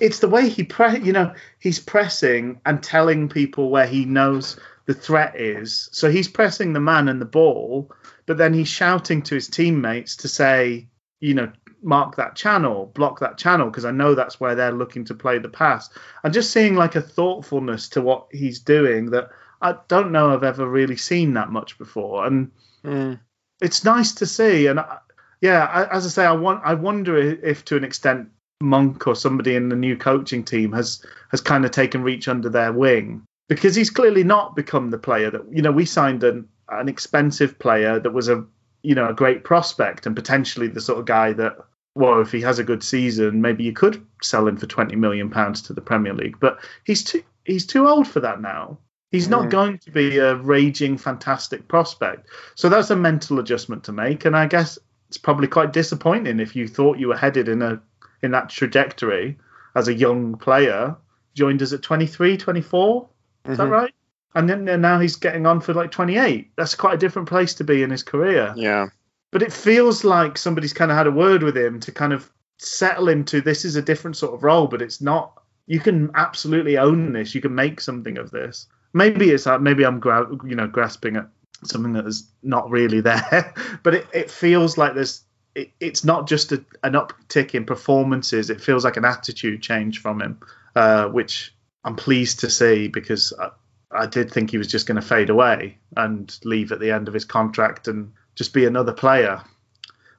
it's 0.00 0.20
the 0.20 0.28
way 0.28 0.48
he 0.48 0.62
pre, 0.62 1.00
you 1.00 1.12
know, 1.12 1.34
he's 1.58 1.78
pressing 1.78 2.60
and 2.64 2.82
telling 2.82 3.28
people 3.28 3.70
where 3.70 3.86
he 3.86 4.04
knows 4.04 4.58
the 4.86 4.94
threat 4.94 5.38
is. 5.40 5.88
So 5.92 6.10
he's 6.10 6.28
pressing 6.28 6.72
the 6.72 6.80
man 6.80 7.08
and 7.08 7.20
the 7.20 7.26
ball, 7.26 7.90
but 8.26 8.38
then 8.38 8.54
he's 8.54 8.68
shouting 8.68 9.22
to 9.22 9.34
his 9.34 9.48
teammates 9.48 10.16
to 10.16 10.28
say, 10.28 10.88
you 11.20 11.34
know, 11.34 11.52
mark 11.82 12.16
that 12.16 12.36
channel, 12.36 12.86
block 12.94 13.20
that 13.20 13.38
channel, 13.38 13.66
because 13.66 13.84
I 13.84 13.90
know 13.90 14.14
that's 14.14 14.40
where 14.40 14.54
they're 14.54 14.72
looking 14.72 15.04
to 15.06 15.14
play 15.14 15.38
the 15.38 15.48
pass. 15.48 15.90
And 16.22 16.32
just 16.32 16.52
seeing 16.52 16.76
like 16.76 16.94
a 16.94 17.02
thoughtfulness 17.02 17.88
to 17.90 18.02
what 18.02 18.28
he's 18.30 18.60
doing 18.60 19.10
that 19.10 19.30
I 19.60 19.76
don't 19.88 20.12
know 20.12 20.32
I've 20.32 20.42
ever 20.42 20.68
really 20.68 20.96
seen 20.96 21.34
that 21.34 21.50
much 21.50 21.78
before. 21.78 22.26
And 22.26 22.50
Mm. 22.84 23.20
it's 23.60 23.84
nice 23.84 24.12
to 24.14 24.26
see. 24.26 24.66
And 24.66 24.80
I, 24.80 24.98
yeah, 25.40 25.64
I, 25.64 25.96
as 25.96 26.04
I 26.04 26.08
say, 26.08 26.26
I 26.26 26.32
want 26.32 26.62
I 26.64 26.74
wonder 26.74 27.16
if 27.16 27.64
to 27.66 27.76
an 27.76 27.84
extent 27.84 28.30
Monk 28.62 29.06
or 29.06 29.14
somebody 29.14 29.54
in 29.56 29.68
the 29.68 29.76
new 29.76 29.96
coaching 29.96 30.44
team 30.44 30.72
has 30.72 31.04
has 31.30 31.40
kind 31.40 31.64
of 31.64 31.70
taken 31.70 32.02
Reach 32.02 32.28
under 32.28 32.48
their 32.48 32.72
wing. 32.72 33.22
Because 33.48 33.74
he's 33.74 33.90
clearly 33.90 34.24
not 34.24 34.56
become 34.56 34.90
the 34.90 34.98
player 34.98 35.30
that 35.30 35.42
you 35.50 35.62
know 35.62 35.72
we 35.72 35.84
signed 35.84 36.24
an 36.24 36.48
an 36.68 36.88
expensive 36.88 37.58
player 37.58 37.98
that 38.00 38.12
was 38.12 38.28
a 38.28 38.44
you 38.82 38.94
know 38.94 39.08
a 39.08 39.14
great 39.14 39.44
prospect 39.44 40.06
and 40.06 40.16
potentially 40.16 40.68
the 40.68 40.80
sort 40.80 40.98
of 40.98 41.04
guy 41.04 41.32
that 41.34 41.56
well 41.94 42.20
if 42.20 42.32
he 42.32 42.40
has 42.40 42.58
a 42.58 42.64
good 42.64 42.82
season 42.82 43.42
maybe 43.42 43.64
you 43.64 43.72
could 43.72 44.04
sell 44.22 44.48
him 44.48 44.56
for 44.56 44.66
20 44.66 44.96
million 44.96 45.28
pounds 45.28 45.60
to 45.62 45.72
the 45.72 45.80
Premier 45.82 46.14
League. 46.14 46.38
But 46.40 46.58
he's 46.84 47.04
too 47.04 47.22
he's 47.44 47.66
too 47.66 47.88
old 47.88 48.08
for 48.08 48.20
that 48.20 48.40
now. 48.40 48.78
He's 49.10 49.28
not 49.28 49.48
Mm. 49.48 49.50
going 49.50 49.78
to 49.78 49.90
be 49.90 50.16
a 50.16 50.36
raging 50.36 50.96
fantastic 50.96 51.68
prospect. 51.68 52.28
So 52.54 52.70
that's 52.70 52.88
a 52.88 52.96
mental 52.96 53.38
adjustment 53.40 53.84
to 53.84 53.92
make. 53.92 54.24
And 54.24 54.34
I 54.34 54.46
guess 54.46 54.78
it's 55.08 55.18
probably 55.18 55.48
quite 55.48 55.74
disappointing 55.74 56.40
if 56.40 56.56
you 56.56 56.66
thought 56.66 56.98
you 56.98 57.08
were 57.08 57.16
headed 57.16 57.46
in 57.48 57.60
a 57.60 57.82
in 58.22 58.30
that 58.32 58.48
trajectory 58.48 59.38
as 59.74 59.88
a 59.88 59.94
young 59.94 60.36
player 60.36 60.96
joined 61.34 61.62
us 61.62 61.72
at 61.72 61.82
23 61.82 62.36
24 62.36 63.08
is 63.46 63.58
that 63.58 63.66
Mhm. 63.66 63.70
right? 63.70 63.94
And 64.34 64.48
then 64.48 64.68
and 64.68 64.80
now 64.82 64.98
he's 65.00 65.16
getting 65.16 65.46
on 65.46 65.60
for 65.60 65.74
like 65.74 65.90
28. 65.90 66.52
That's 66.56 66.74
quite 66.74 66.94
a 66.94 66.98
different 66.98 67.28
place 67.28 67.54
to 67.54 67.64
be 67.64 67.82
in 67.82 67.90
his 67.90 68.02
career. 68.02 68.52
Yeah. 68.56 68.88
But 69.30 69.42
it 69.42 69.52
feels 69.52 70.04
like 70.04 70.38
somebody's 70.38 70.72
kind 70.72 70.90
of 70.90 70.96
had 70.96 71.06
a 71.06 71.10
word 71.10 71.42
with 71.42 71.56
him 71.56 71.80
to 71.80 71.92
kind 71.92 72.12
of 72.12 72.30
settle 72.58 73.08
him 73.08 73.24
to 73.24 73.40
this 73.40 73.64
is 73.64 73.76
a 73.76 73.82
different 73.82 74.16
sort 74.16 74.34
of 74.34 74.42
role, 74.44 74.66
but 74.68 74.80
it's 74.82 75.00
not. 75.00 75.42
You 75.66 75.80
can 75.80 76.10
absolutely 76.14 76.78
own 76.78 77.12
this. 77.12 77.34
You 77.34 77.40
can 77.40 77.54
make 77.54 77.80
something 77.80 78.16
of 78.18 78.30
this. 78.30 78.66
Maybe 78.94 79.30
it's 79.30 79.46
uh, 79.46 79.58
maybe 79.58 79.84
I'm 79.84 80.00
gra- 80.00 80.28
you 80.44 80.54
know 80.54 80.66
grasping 80.66 81.16
at 81.16 81.28
something 81.64 81.92
that 81.94 82.06
is 82.06 82.30
not 82.42 82.70
really 82.70 83.00
there, 83.08 83.54
but 83.82 83.94
it, 83.94 84.06
it 84.12 84.30
feels 84.30 84.78
like 84.78 84.94
there's. 84.94 85.24
It, 85.54 85.70
it's 85.80 86.04
not 86.04 86.26
just 86.26 86.52
a, 86.52 86.64
an 86.82 86.94
uptick 86.94 87.54
in 87.54 87.64
performances. 87.64 88.50
It 88.50 88.60
feels 88.60 88.84
like 88.84 88.96
an 88.96 89.04
attitude 89.04 89.62
change 89.62 90.00
from 90.00 90.20
him, 90.20 90.40
uh, 90.74 91.08
which 91.08 91.54
I'm 91.84 91.96
pleased 91.96 92.40
to 92.40 92.50
see 92.50 92.88
because 92.88 93.32
I, 93.38 93.50
I 93.90 94.06
did 94.06 94.30
think 94.30 94.50
he 94.50 94.58
was 94.58 94.68
just 94.68 94.86
going 94.86 95.00
to 95.00 95.06
fade 95.06 95.30
away 95.30 95.78
and 95.96 96.36
leave 96.44 96.72
at 96.72 96.80
the 96.80 96.90
end 96.90 97.08
of 97.08 97.14
his 97.14 97.24
contract 97.24 97.88
and 97.88 98.12
just 98.34 98.54
be 98.54 98.64
another 98.64 98.92
player, 98.92 99.42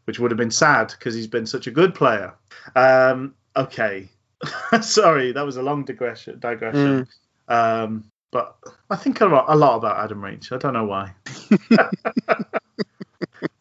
which 0.05 0.19
would 0.19 0.31
have 0.31 0.37
been 0.37 0.51
sad 0.51 0.93
because 0.97 1.15
he's 1.15 1.27
been 1.27 1.45
such 1.45 1.67
a 1.67 1.71
good 1.71 1.95
player. 1.95 2.33
Um, 2.75 3.33
okay, 3.55 4.09
sorry, 4.81 5.31
that 5.31 5.45
was 5.45 5.57
a 5.57 5.63
long 5.63 5.85
digression. 5.85 6.39
Digression. 6.39 7.07
Um, 7.47 8.05
but 8.31 8.57
I 8.89 8.95
think 8.95 9.21
a 9.21 9.25
lot, 9.25 9.45
a 9.47 9.55
lot 9.55 9.77
about 9.77 10.03
Adam 10.03 10.23
Reach. 10.23 10.51
I 10.51 10.57
don't 10.57 10.73
know 10.73 10.85
why. 10.85 11.13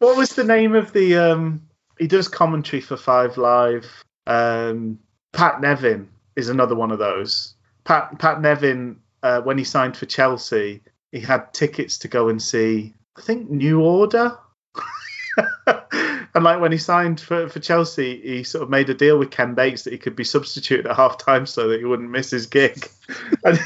what 0.03 0.17
was 0.17 0.31
the 0.31 0.43
name 0.43 0.75
of 0.75 0.93
the? 0.93 1.17
Um, 1.17 1.63
he 1.97 2.09
does 2.09 2.27
commentary 2.27 2.81
for 2.81 2.97
Five 2.97 3.39
Live. 3.39 3.87
Um, 4.27 4.99
Pat 5.33 5.61
Nevin 5.61 6.09
is 6.35 6.49
another 6.49 6.75
one 6.75 6.91
of 6.91 6.99
those. 6.99 7.55
Pat 7.85 8.19
Pat 8.19 8.41
Nevin, 8.41 8.99
uh, 9.23 9.41
when 9.43 9.59
he 9.59 9.65
signed 9.65 9.97
for 9.97 10.07
Chelsea, 10.07 10.81
he 11.13 11.21
had 11.21 11.55
tickets 11.55 11.99
to 11.99 12.09
go 12.09 12.29
and 12.29 12.43
see. 12.43 12.95
I 13.17 13.21
think 13.21 13.49
New 13.49 13.81
Order. 13.81 14.37
and 15.67 16.43
like 16.45 16.61
when 16.61 16.73
he 16.73 16.79
signed 16.79 17.21
for, 17.21 17.49
for 17.49 17.61
Chelsea, 17.61 18.21
he 18.23 18.43
sort 18.43 18.65
of 18.65 18.71
made 18.71 18.91
a 18.91 18.95
deal 18.95 19.19
with 19.19 19.31
Ken 19.31 19.55
Bates 19.55 19.85
that 19.85 19.93
he 19.93 19.99
could 19.99 20.17
be 20.17 20.25
substituted 20.25 20.89
at 20.89 20.97
half 20.97 21.17
time 21.17 21.47
so 21.47 21.69
that 21.69 21.79
he 21.79 21.85
wouldn't 21.85 22.11
miss 22.11 22.31
his 22.31 22.47
gig. 22.47 22.91
And- 23.45 23.61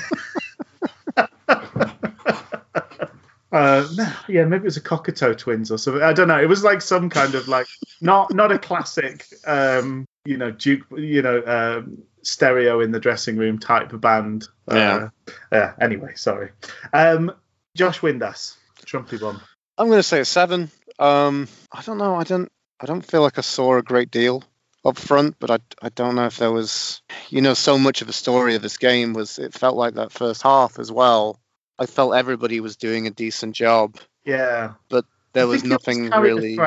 Uh, 3.57 3.89
yeah, 4.28 4.45
maybe 4.45 4.62
it 4.62 4.65
was 4.65 4.77
a 4.77 4.83
Cocteau 4.83 5.37
Twins 5.37 5.70
or 5.70 5.78
something. 5.78 6.03
I 6.03 6.12
don't 6.12 6.28
know. 6.28 6.41
It 6.41 6.49
was 6.49 6.62
like 6.62 6.83
some 6.83 7.09
kind 7.09 7.35
of 7.35 7.49
like 7.49 7.66
not 8.01 8.33
not 8.35 8.53
a 8.53 8.59
classic, 8.59 9.27
um, 9.47 10.07
you 10.24 10.37
know, 10.37 10.51
Duke, 10.51 10.87
you 10.97 11.23
know, 11.23 11.43
um, 11.47 12.03
stereo 12.23 12.81
in 12.81 12.91
the 12.91 13.01
dressing 13.01 13.37
room 13.37 13.59
type 13.59 13.93
of 13.93 14.01
band. 14.01 14.47
Yeah. 14.70 15.09
Uh, 15.27 15.33
yeah. 15.53 15.73
Anyway, 15.81 16.12
sorry. 16.16 16.51
Um, 16.93 17.33
Josh 17.74 18.01
Windass, 18.01 18.57
Trumpy 18.85 19.20
Bum. 19.20 19.41
I'm 19.78 19.89
going 19.89 19.99
to 19.99 20.03
say 20.03 20.20
a 20.20 20.24
seven. 20.24 20.70
Um, 20.99 21.49
I 21.73 21.83
don't 21.83 21.99
know. 21.99 22.15
I 22.15 22.24
don't. 22.24 22.51
I 22.78 22.85
don't 22.85 23.05
feel 23.05 23.23
like 23.23 23.39
I 23.39 23.43
saw 23.43 23.77
a 23.77 23.83
great 23.83 24.11
deal 24.11 24.45
up 24.85 24.99
front, 24.99 25.37
but 25.39 25.51
I, 25.51 25.59
I 25.81 25.89
don't 25.89 26.15
know 26.15 26.27
if 26.27 26.37
there 26.37 26.53
was, 26.53 27.01
you 27.31 27.41
know, 27.41 27.55
so 27.55 27.78
much 27.78 28.03
of 28.03 28.07
the 28.07 28.12
story 28.12 28.55
of 28.55 28.61
this 28.61 28.77
game 28.77 29.15
was. 29.15 29.39
It 29.39 29.55
felt 29.55 29.77
like 29.77 29.95
that 29.95 30.12
first 30.12 30.43
half 30.43 30.78
as 30.78 30.93
well. 30.93 31.41
I 31.78 31.86
felt 31.86 32.15
everybody 32.15 32.61
was 32.61 32.77
doing 32.77 33.07
a 33.07 33.11
decent 33.11 33.55
job. 33.55 33.97
Yeah, 34.24 34.74
But 34.89 35.05
there 35.32 35.47
was 35.47 35.65
nothing 35.65 36.11
the 36.11 36.20
really. 36.20 36.59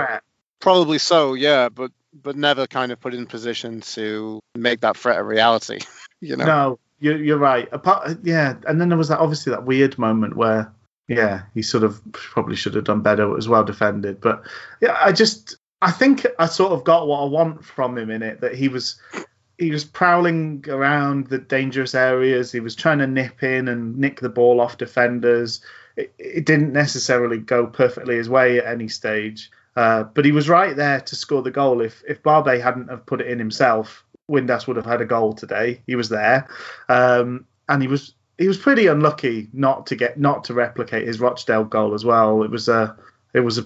Probably 0.59 0.97
so, 0.97 1.33
yeah, 1.33 1.69
but 1.69 1.91
but 2.13 2.35
never 2.35 2.67
kind 2.67 2.91
of 2.91 2.99
put 2.99 3.13
in 3.13 3.25
position 3.25 3.81
to 3.81 4.41
make 4.55 4.81
that 4.81 4.97
threat 4.97 5.19
a 5.19 5.23
reality. 5.23 5.79
You 6.21 6.35
know. 6.35 6.43
No, 6.43 6.79
you're, 6.99 7.17
you're 7.17 7.37
right. 7.37 7.69
Apart, 7.71 8.17
yeah, 8.23 8.55
and 8.67 8.81
then 8.81 8.89
there 8.89 8.97
was 8.97 9.07
that 9.07 9.19
obviously 9.19 9.51
that 9.51 9.65
weird 9.65 9.97
moment 9.97 10.35
where, 10.35 10.69
yeah, 11.07 11.43
he 11.53 11.61
sort 11.61 11.85
of 11.85 12.01
probably 12.11 12.57
should 12.57 12.73
have 12.75 12.83
done 12.83 12.99
better. 12.99 13.23
It 13.23 13.33
was 13.33 13.47
well 13.47 13.63
defended, 13.63 14.19
but 14.19 14.43
yeah, 14.81 14.97
I 14.99 15.13
just 15.13 15.55
I 15.81 15.91
think 15.91 16.27
I 16.37 16.47
sort 16.47 16.73
of 16.73 16.83
got 16.83 17.07
what 17.07 17.21
I 17.21 17.25
want 17.25 17.63
from 17.63 17.97
him 17.97 18.09
in 18.09 18.21
it. 18.21 18.41
That 18.41 18.53
he 18.53 18.67
was 18.67 18.99
he 19.59 19.71
was 19.71 19.83
prowling 19.83 20.63
around 20.69 21.27
the 21.27 21.37
dangerous 21.37 21.93
areas. 21.93 22.51
He 22.51 22.61
was 22.61 22.75
trying 22.75 22.99
to 22.99 23.07
nip 23.07 23.43
in 23.43 23.67
and 23.67 23.97
nick 23.97 24.21
the 24.21 24.29
ball 24.29 24.61
off 24.61 24.77
defenders. 24.77 25.59
It, 25.97 26.13
it 26.17 26.45
didn't 26.45 26.71
necessarily 26.71 27.37
go 27.37 27.67
perfectly 27.67 28.15
his 28.15 28.29
way 28.29 28.57
at 28.57 28.65
any 28.65 28.87
stage. 28.87 29.51
Uh, 29.75 30.03
but 30.03 30.23
he 30.23 30.31
was 30.31 30.47
right 30.47 30.75
there 30.75 31.01
to 31.01 31.15
score 31.15 31.41
the 31.41 31.51
goal. 31.51 31.81
If 31.81 32.01
if 32.07 32.23
Barbet 32.23 32.61
hadn't 32.61 32.89
have 32.89 33.05
put 33.05 33.21
it 33.21 33.27
in 33.27 33.37
himself, 33.37 34.03
Windass 34.29 34.65
would 34.65 34.77
have 34.77 34.85
had 34.85 35.01
a 35.01 35.05
goal 35.05 35.33
today. 35.33 35.81
He 35.85 35.95
was 35.95 36.09
there, 36.09 36.47
um, 36.87 37.45
and 37.67 37.81
he 37.81 37.87
was 37.87 38.13
he 38.37 38.47
was 38.47 38.57
pretty 38.57 38.87
unlucky 38.87 39.49
not 39.53 39.85
to 39.87 39.95
get 39.95 40.17
not 40.17 40.45
to 40.45 40.53
replicate 40.53 41.05
his 41.05 41.19
Rochdale 41.19 41.65
goal 41.65 41.93
as 41.93 42.03
well. 42.03 42.43
It 42.43 42.49
was 42.49 42.67
a 42.67 42.95
it 43.33 43.41
was 43.41 43.57
a, 43.59 43.65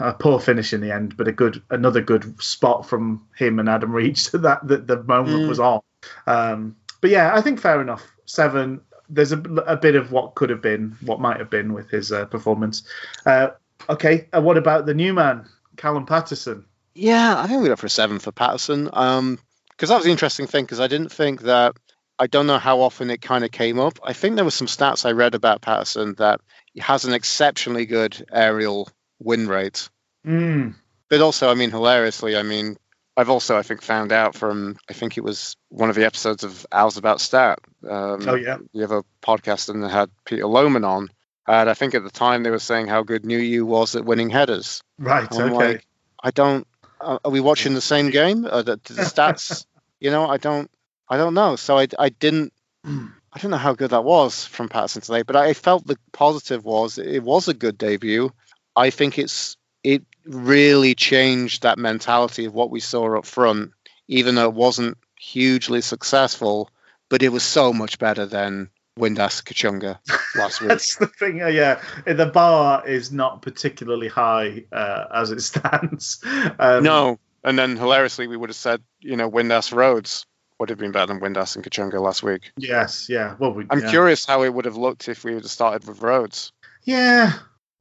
a 0.00 0.12
poor 0.14 0.40
finish 0.40 0.72
in 0.72 0.80
the 0.80 0.92
end, 0.92 1.16
but 1.16 1.28
a 1.28 1.32
good 1.32 1.62
another 1.70 2.00
good 2.00 2.42
spot 2.42 2.86
from 2.88 3.26
him 3.36 3.58
and 3.58 3.68
Adam 3.68 3.92
Reach 3.92 4.30
that 4.32 4.66
that 4.68 4.86
the 4.86 5.02
moment 5.02 5.44
Mm. 5.44 5.48
was 5.48 5.60
on. 5.60 5.80
Um, 6.26 6.76
but 7.00 7.10
yeah, 7.10 7.34
I 7.34 7.40
think 7.40 7.60
fair 7.60 7.80
enough. 7.80 8.06
Seven. 8.26 8.80
There's 9.08 9.32
a, 9.32 9.38
a 9.66 9.76
bit 9.76 9.94
of 9.94 10.10
what 10.10 10.34
could 10.36 10.48
have 10.48 10.62
been, 10.62 10.96
what 11.02 11.20
might 11.20 11.36
have 11.38 11.50
been 11.50 11.74
with 11.74 11.90
his 11.90 12.12
uh, 12.12 12.24
performance. 12.24 12.84
Uh, 13.26 13.48
okay, 13.90 14.26
uh, 14.34 14.40
what 14.40 14.56
about 14.56 14.86
the 14.86 14.94
new 14.94 15.12
man, 15.12 15.46
Callum 15.76 16.06
Paterson? 16.06 16.64
Yeah, 16.94 17.38
I 17.38 17.46
think 17.46 17.62
we 17.62 17.68
go 17.68 17.76
for 17.76 17.86
a 17.86 17.90
seven 17.90 18.18
for 18.20 18.32
Paterson. 18.32 18.88
Um, 18.92 19.38
because 19.68 19.90
that 19.90 19.96
was 19.96 20.04
the 20.06 20.12
interesting 20.12 20.46
thing. 20.46 20.64
Because 20.64 20.80
I 20.80 20.86
didn't 20.86 21.12
think 21.12 21.42
that. 21.42 21.76
I 22.18 22.26
don't 22.26 22.46
know 22.46 22.58
how 22.58 22.80
often 22.82 23.10
it 23.10 23.20
kind 23.20 23.42
of 23.44 23.50
came 23.50 23.80
up. 23.80 23.98
I 24.04 24.12
think 24.12 24.36
there 24.36 24.44
were 24.44 24.50
some 24.52 24.68
stats 24.68 25.04
I 25.04 25.10
read 25.10 25.34
about 25.34 25.60
Paterson 25.60 26.14
that 26.18 26.40
he 26.72 26.80
has 26.80 27.04
an 27.04 27.14
exceptionally 27.14 27.84
good 27.84 28.24
aerial 28.32 28.88
win 29.24 29.48
rate. 29.48 29.88
Mm, 30.26 30.74
But 31.08 31.20
also, 31.20 31.50
I 31.50 31.54
mean, 31.54 31.70
hilariously, 31.70 32.36
I 32.36 32.42
mean, 32.42 32.76
I've 33.16 33.28
also, 33.28 33.56
I 33.58 33.62
think, 33.62 33.82
found 33.82 34.12
out 34.12 34.34
from, 34.34 34.76
I 34.88 34.92
think 34.94 35.18
it 35.18 35.24
was 35.24 35.56
one 35.68 35.90
of 35.90 35.96
the 35.96 36.06
episodes 36.06 36.44
of 36.44 36.66
Owls 36.72 36.96
About 36.96 37.20
Stat. 37.20 37.58
Um, 37.88 38.26
oh 38.28 38.34
yeah, 38.34 38.58
You 38.72 38.82
have 38.82 38.92
a 38.92 39.04
podcast 39.22 39.68
and 39.68 39.82
they 39.84 39.88
had 39.88 40.10
Peter 40.24 40.44
Lohman 40.44 40.86
on. 40.86 41.08
And 41.46 41.68
I 41.68 41.74
think 41.74 41.94
at 41.94 42.04
the 42.04 42.10
time 42.10 42.42
they 42.42 42.50
were 42.50 42.58
saying 42.60 42.86
how 42.86 43.02
good 43.02 43.24
Nuhiu 43.24 43.64
was 43.64 43.96
at 43.96 44.04
winning 44.04 44.30
headers. 44.30 44.82
right. 44.98 45.26
I'm 45.32 45.52
okay. 45.52 45.72
like, 45.72 45.86
I 46.22 46.30
don't. 46.30 46.66
Uh, 47.00 47.18
are 47.24 47.30
we 47.32 47.40
watching 47.40 47.74
the 47.74 47.80
same 47.80 48.10
game? 48.10 48.44
Uh, 48.46 48.62
the, 48.62 48.76
the 48.84 49.02
stats, 49.02 49.66
you 49.98 50.10
know, 50.10 50.28
I 50.28 50.36
don't. 50.36 50.70
I 51.08 51.16
don't 51.16 51.34
know. 51.34 51.56
So 51.56 51.76
I, 51.78 51.88
I 51.98 52.08
didn't. 52.10 52.52
I 52.84 53.38
don't 53.38 53.50
know 53.50 53.56
how 53.56 53.74
good 53.74 53.90
that 53.90 54.04
was 54.04 54.44
from 54.44 54.68
Paterson 54.68 55.02
today, 55.02 55.22
but 55.22 55.36
I 55.36 55.52
felt 55.54 55.86
the 55.86 55.98
positive 56.12 56.64
was 56.64 56.98
it 56.98 57.22
was 57.22 57.48
a 57.48 57.54
good 57.54 57.76
debut. 57.76 58.30
I 58.76 58.90
think 58.90 59.18
it's 59.18 59.56
it 59.82 60.02
really 60.24 60.94
changed 60.94 61.62
that 61.62 61.78
mentality 61.78 62.44
of 62.44 62.54
what 62.54 62.70
we 62.70 62.80
saw 62.80 63.18
up 63.18 63.26
front, 63.26 63.72
even 64.08 64.34
though 64.34 64.48
it 64.48 64.54
wasn't 64.54 64.98
hugely 65.18 65.80
successful, 65.80 66.70
but 67.08 67.22
it 67.22 67.30
was 67.30 67.42
so 67.42 67.72
much 67.72 67.98
better 67.98 68.26
than 68.26 68.70
Windass 68.98 69.42
Kachunga 69.42 69.98
last 70.36 70.60
week. 70.60 70.68
That's 70.68 70.96
the 70.96 71.06
thing. 71.06 71.38
Yeah, 71.38 71.80
the 72.06 72.26
bar 72.26 72.86
is 72.86 73.10
not 73.10 73.42
particularly 73.42 74.08
high 74.08 74.64
uh, 74.72 75.04
as 75.12 75.30
it 75.30 75.40
stands. 75.42 76.22
Um, 76.58 76.84
No, 76.84 77.18
and 77.44 77.58
then 77.58 77.76
hilariously 77.76 78.26
we 78.26 78.36
would 78.36 78.50
have 78.50 78.56
said, 78.56 78.82
you 79.00 79.16
know, 79.16 79.30
Windass 79.30 79.72
Rhodes 79.74 80.26
would 80.58 80.68
have 80.68 80.78
been 80.78 80.92
better 80.92 81.06
than 81.06 81.20
Windass 81.20 81.56
and 81.56 81.64
Kachunga 81.64 82.00
last 82.00 82.22
week. 82.22 82.52
Yes. 82.56 83.08
Yeah. 83.08 83.34
Well, 83.38 83.52
we, 83.52 83.66
I'm 83.70 83.80
yeah. 83.80 83.90
curious 83.90 84.24
how 84.24 84.42
it 84.42 84.54
would 84.54 84.64
have 84.64 84.76
looked 84.76 85.08
if 85.08 85.24
we 85.24 85.34
would 85.34 85.42
have 85.42 85.50
started 85.50 85.88
with 85.88 86.02
Rhodes. 86.02 86.52
Yeah, 86.84 87.32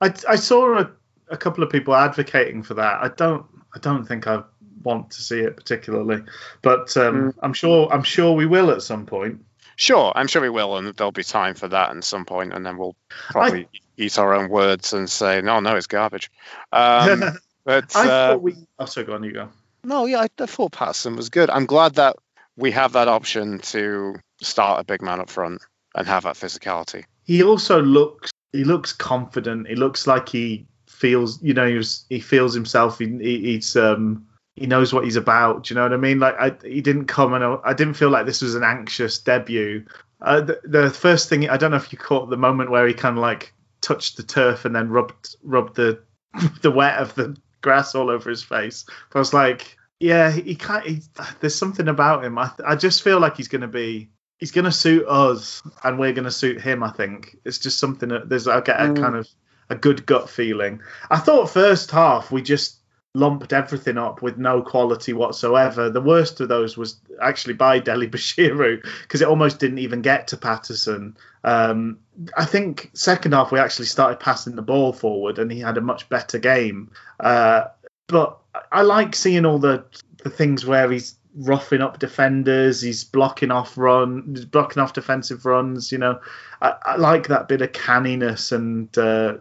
I, 0.01 0.13
I 0.27 0.35
saw 0.35 0.79
a, 0.79 0.91
a 1.29 1.37
couple 1.37 1.63
of 1.63 1.69
people 1.69 1.95
advocating 1.95 2.63
for 2.63 2.73
that. 2.75 3.01
I 3.01 3.09
don't 3.09 3.45
I 3.73 3.79
don't 3.79 4.05
think 4.05 4.27
I 4.27 4.43
want 4.83 5.11
to 5.11 5.21
see 5.21 5.39
it 5.39 5.55
particularly, 5.55 6.23
but 6.61 6.95
um, 6.97 7.33
I'm 7.41 7.53
sure 7.53 7.91
I'm 7.91 8.03
sure 8.03 8.33
we 8.33 8.45
will 8.45 8.71
at 8.71 8.81
some 8.81 9.05
point. 9.05 9.45
Sure, 9.75 10.11
I'm 10.15 10.27
sure 10.27 10.41
we 10.41 10.49
will, 10.49 10.77
and 10.77 10.89
there'll 10.95 11.11
be 11.11 11.23
time 11.23 11.55
for 11.55 11.67
that 11.67 11.95
at 11.95 12.03
some 12.03 12.25
point, 12.25 12.53
and 12.53 12.65
then 12.65 12.77
we'll 12.77 12.95
probably 13.29 13.67
eat 13.97 14.19
our 14.19 14.33
own 14.33 14.49
words 14.49 14.93
and 14.93 15.09
say, 15.09 15.41
no, 15.41 15.59
no, 15.59 15.75
it's 15.75 15.87
garbage. 15.87 16.29
Um, 16.71 17.23
but 17.63 17.95
I 17.95 18.07
uh, 18.07 18.31
thought 18.33 18.41
we. 18.41 18.55
Oh, 18.77 18.85
sorry, 18.85 19.07
go 19.07 19.13
on, 19.13 19.23
you 19.23 19.31
go. 19.31 19.49
no, 19.83 20.05
yeah, 20.05 20.19
I, 20.19 20.27
I 20.39 20.45
thought 20.45 20.73
Paterson 20.73 21.15
was 21.15 21.29
good. 21.29 21.49
I'm 21.49 21.65
glad 21.65 21.95
that 21.95 22.17
we 22.57 22.71
have 22.71 22.93
that 22.93 23.07
option 23.07 23.59
to 23.59 24.15
start 24.41 24.81
a 24.81 24.83
big 24.83 25.01
man 25.01 25.19
up 25.19 25.29
front 25.29 25.61
and 25.95 26.07
have 26.07 26.23
that 26.23 26.35
physicality. 26.35 27.05
He 27.23 27.43
also 27.43 27.81
looks 27.81 28.31
he 28.51 28.63
looks 28.63 28.93
confident. 28.93 29.67
He 29.67 29.75
looks 29.75 30.07
like 30.07 30.29
he 30.29 30.67
feels 30.87 31.41
you 31.41 31.53
know 31.53 31.67
he, 31.67 31.81
he 32.09 32.19
feels 32.19 32.53
himself. 32.53 32.99
He, 32.99 33.07
he 33.07 33.53
he's 33.53 33.75
um 33.75 34.25
he 34.55 34.67
knows 34.67 34.93
what 34.93 35.05
he's 35.05 35.15
about. 35.15 35.63
Do 35.63 35.73
you 35.73 35.75
know 35.75 35.83
what 35.83 35.93
I 35.93 35.97
mean? 35.97 36.19
Like 36.19 36.35
I 36.39 36.55
he 36.63 36.81
didn't 36.81 37.05
come 37.05 37.33
and 37.33 37.43
I 37.63 37.73
didn't 37.73 37.95
feel 37.95 38.09
like 38.09 38.25
this 38.25 38.41
was 38.41 38.55
an 38.55 38.63
anxious 38.63 39.17
debut. 39.19 39.85
Uh, 40.21 40.41
the, 40.41 40.61
the 40.63 40.89
first 40.89 41.29
thing 41.29 41.49
I 41.49 41.57
don't 41.57 41.71
know 41.71 41.77
if 41.77 41.91
you 41.91 41.97
caught 41.97 42.29
the 42.29 42.37
moment 42.37 42.69
where 42.69 42.87
he 42.87 42.93
kind 42.93 43.17
of 43.17 43.21
like 43.21 43.53
touched 43.81 44.17
the 44.17 44.23
turf 44.23 44.65
and 44.65 44.75
then 44.75 44.89
rubbed 44.89 45.35
rubbed 45.43 45.75
the 45.75 46.01
the 46.61 46.71
wet 46.71 46.97
of 46.97 47.15
the 47.15 47.35
grass 47.61 47.95
all 47.95 48.09
over 48.09 48.29
his 48.29 48.43
face. 48.43 48.85
But 49.09 49.19
I 49.19 49.19
was 49.19 49.33
like, 49.33 49.77
yeah, 49.99 50.31
he 50.31 50.55
can't. 50.55 50.85
He, 50.85 51.01
there's 51.39 51.55
something 51.55 51.87
about 51.87 52.25
him. 52.25 52.37
I 52.37 52.51
I 52.65 52.75
just 52.75 53.03
feel 53.03 53.19
like 53.19 53.37
he's 53.37 53.47
gonna 53.47 53.67
be. 53.67 54.09
He's 54.41 54.51
gonna 54.51 54.72
suit 54.72 55.05
us, 55.07 55.61
and 55.84 55.97
we're 55.99 56.13
gonna 56.13 56.31
suit 56.31 56.59
him. 56.59 56.84
I 56.84 56.89
think 56.91 57.38
it's 57.45 57.59
just 57.59 57.77
something 57.80 58.09
that 58.09 58.27
there's. 58.27 58.47
I 58.47 58.59
get 58.59 58.81
a 58.81 58.85
Mm. 58.85 58.99
kind 58.99 59.15
of 59.15 59.27
a 59.69 59.76
good 59.76 60.05
gut 60.05 60.30
feeling. 60.30 60.81
I 61.09 61.19
thought 61.19 61.49
first 61.49 61.91
half 61.91 62.31
we 62.31 62.41
just 62.41 62.80
lumped 63.13 63.53
everything 63.53 63.97
up 63.97 64.22
with 64.22 64.38
no 64.38 64.61
quality 64.61 65.13
whatsoever. 65.13 65.89
The 65.89 66.01
worst 66.01 66.39
of 66.41 66.47
those 66.49 66.76
was 66.77 66.95
actually 67.22 67.53
by 67.53 67.77
Dele-Bashiru 67.80 68.81
because 69.03 69.22
it 69.22 69.27
almost 69.27 69.59
didn't 69.59 69.77
even 69.80 70.01
get 70.01 70.27
to 70.30 70.38
Paterson. 70.38 71.15
Um, 71.43 71.99
I 72.38 72.45
think 72.45 72.89
second 72.93 73.34
half 73.34 73.51
we 73.51 73.59
actually 73.59 73.88
started 73.88 74.19
passing 74.19 74.55
the 74.55 74.61
ball 74.61 74.91
forward 74.93 75.39
and 75.39 75.51
he 75.51 75.59
had 75.59 75.77
a 75.77 75.81
much 75.81 76.07
better 76.09 76.39
game. 76.39 76.89
Uh, 77.19 77.65
but 78.07 78.38
I- 78.55 78.61
I 78.80 78.81
like 78.81 79.15
seeing 79.15 79.45
all 79.45 79.59
the 79.59 79.84
the 80.23 80.30
things 80.30 80.65
where 80.65 80.89
he's 80.91 81.15
roughing 81.35 81.81
up 81.81 81.99
defenders, 81.99 82.81
he's 82.81 83.03
blocking 83.03 83.51
off 83.51 83.77
run, 83.77 84.33
he's 84.35 84.45
blocking 84.45 84.81
off 84.81 84.93
defensive 84.93 85.45
runs. 85.45 85.91
You 85.91 85.97
know, 85.97 86.19
I, 86.61 86.75
I 86.83 86.95
like 86.97 87.27
that 87.27 87.47
bit 87.47 87.61
of 87.61 87.71
canniness 87.71 88.51
and 88.51 88.95
uh, 88.97 89.37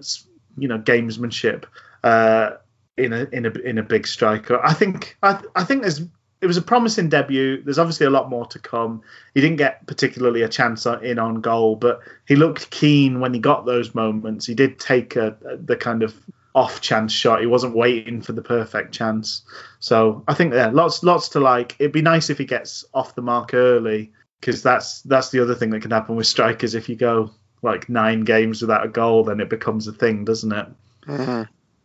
you 0.56 0.68
know 0.68 0.78
gamesmanship 0.78 1.64
uh, 2.04 2.50
in 2.96 3.12
a 3.12 3.26
in 3.32 3.46
a 3.46 3.50
in 3.50 3.78
a 3.78 3.82
big 3.82 4.06
striker. 4.06 4.60
I 4.64 4.72
think 4.72 5.16
I 5.22 5.40
I 5.54 5.64
think 5.64 5.82
there's 5.82 6.02
it 6.40 6.46
was 6.46 6.56
a 6.56 6.62
promising 6.62 7.08
debut. 7.08 7.62
There's 7.62 7.78
obviously 7.78 8.06
a 8.06 8.10
lot 8.10 8.30
more 8.30 8.46
to 8.46 8.58
come. 8.58 9.02
He 9.34 9.40
didn't 9.40 9.58
get 9.58 9.86
particularly 9.86 10.42
a 10.42 10.48
chance 10.48 10.86
in 10.86 11.18
on 11.18 11.42
goal, 11.42 11.76
but 11.76 12.00
he 12.26 12.34
looked 12.34 12.70
keen 12.70 13.20
when 13.20 13.34
he 13.34 13.40
got 13.40 13.66
those 13.66 13.94
moments. 13.94 14.46
He 14.46 14.54
did 14.54 14.78
take 14.78 15.16
a, 15.16 15.36
the 15.42 15.76
kind 15.76 16.02
of 16.02 16.14
off 16.54 16.80
chance 16.80 17.12
shot. 17.12 17.40
He 17.40 17.46
wasn't 17.46 17.76
waiting 17.76 18.22
for 18.22 18.32
the 18.32 18.42
perfect 18.42 18.92
chance. 18.92 19.42
So 19.78 20.24
I 20.26 20.34
think 20.34 20.52
yeah, 20.52 20.70
lots 20.70 21.02
lots 21.02 21.28
to 21.30 21.40
like. 21.40 21.76
It'd 21.78 21.92
be 21.92 22.02
nice 22.02 22.30
if 22.30 22.38
he 22.38 22.44
gets 22.44 22.84
off 22.92 23.14
the 23.14 23.22
mark 23.22 23.54
early 23.54 24.12
because 24.40 24.62
that's 24.62 25.02
that's 25.02 25.30
the 25.30 25.42
other 25.42 25.54
thing 25.54 25.70
that 25.70 25.82
can 25.82 25.90
happen 25.90 26.16
with 26.16 26.26
strikers. 26.26 26.74
If 26.74 26.88
you 26.88 26.96
go 26.96 27.30
like 27.62 27.88
nine 27.88 28.22
games 28.22 28.62
without 28.62 28.84
a 28.84 28.88
goal, 28.88 29.24
then 29.24 29.40
it 29.40 29.50
becomes 29.50 29.86
a 29.86 29.92
thing, 29.92 30.24
doesn't 30.24 30.52
it? 30.52 30.66
Mm-hmm. 31.06 31.42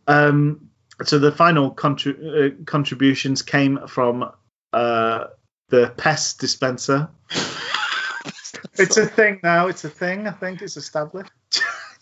Um, 0.08 0.70
so 1.04 1.18
the 1.18 1.32
final 1.32 1.74
contri- 1.74 2.52
uh, 2.52 2.64
contributions 2.64 3.42
came 3.42 3.86
from 3.86 4.30
uh, 4.72 5.24
the 5.68 5.92
pest 5.96 6.40
dispenser. 6.40 7.08
it's 8.74 8.96
a 8.96 9.06
thing 9.06 9.40
now. 9.42 9.66
It's 9.66 9.84
a 9.84 9.90
thing. 9.90 10.26
I 10.26 10.32
think 10.32 10.62
it's 10.62 10.76
established. 10.76 11.30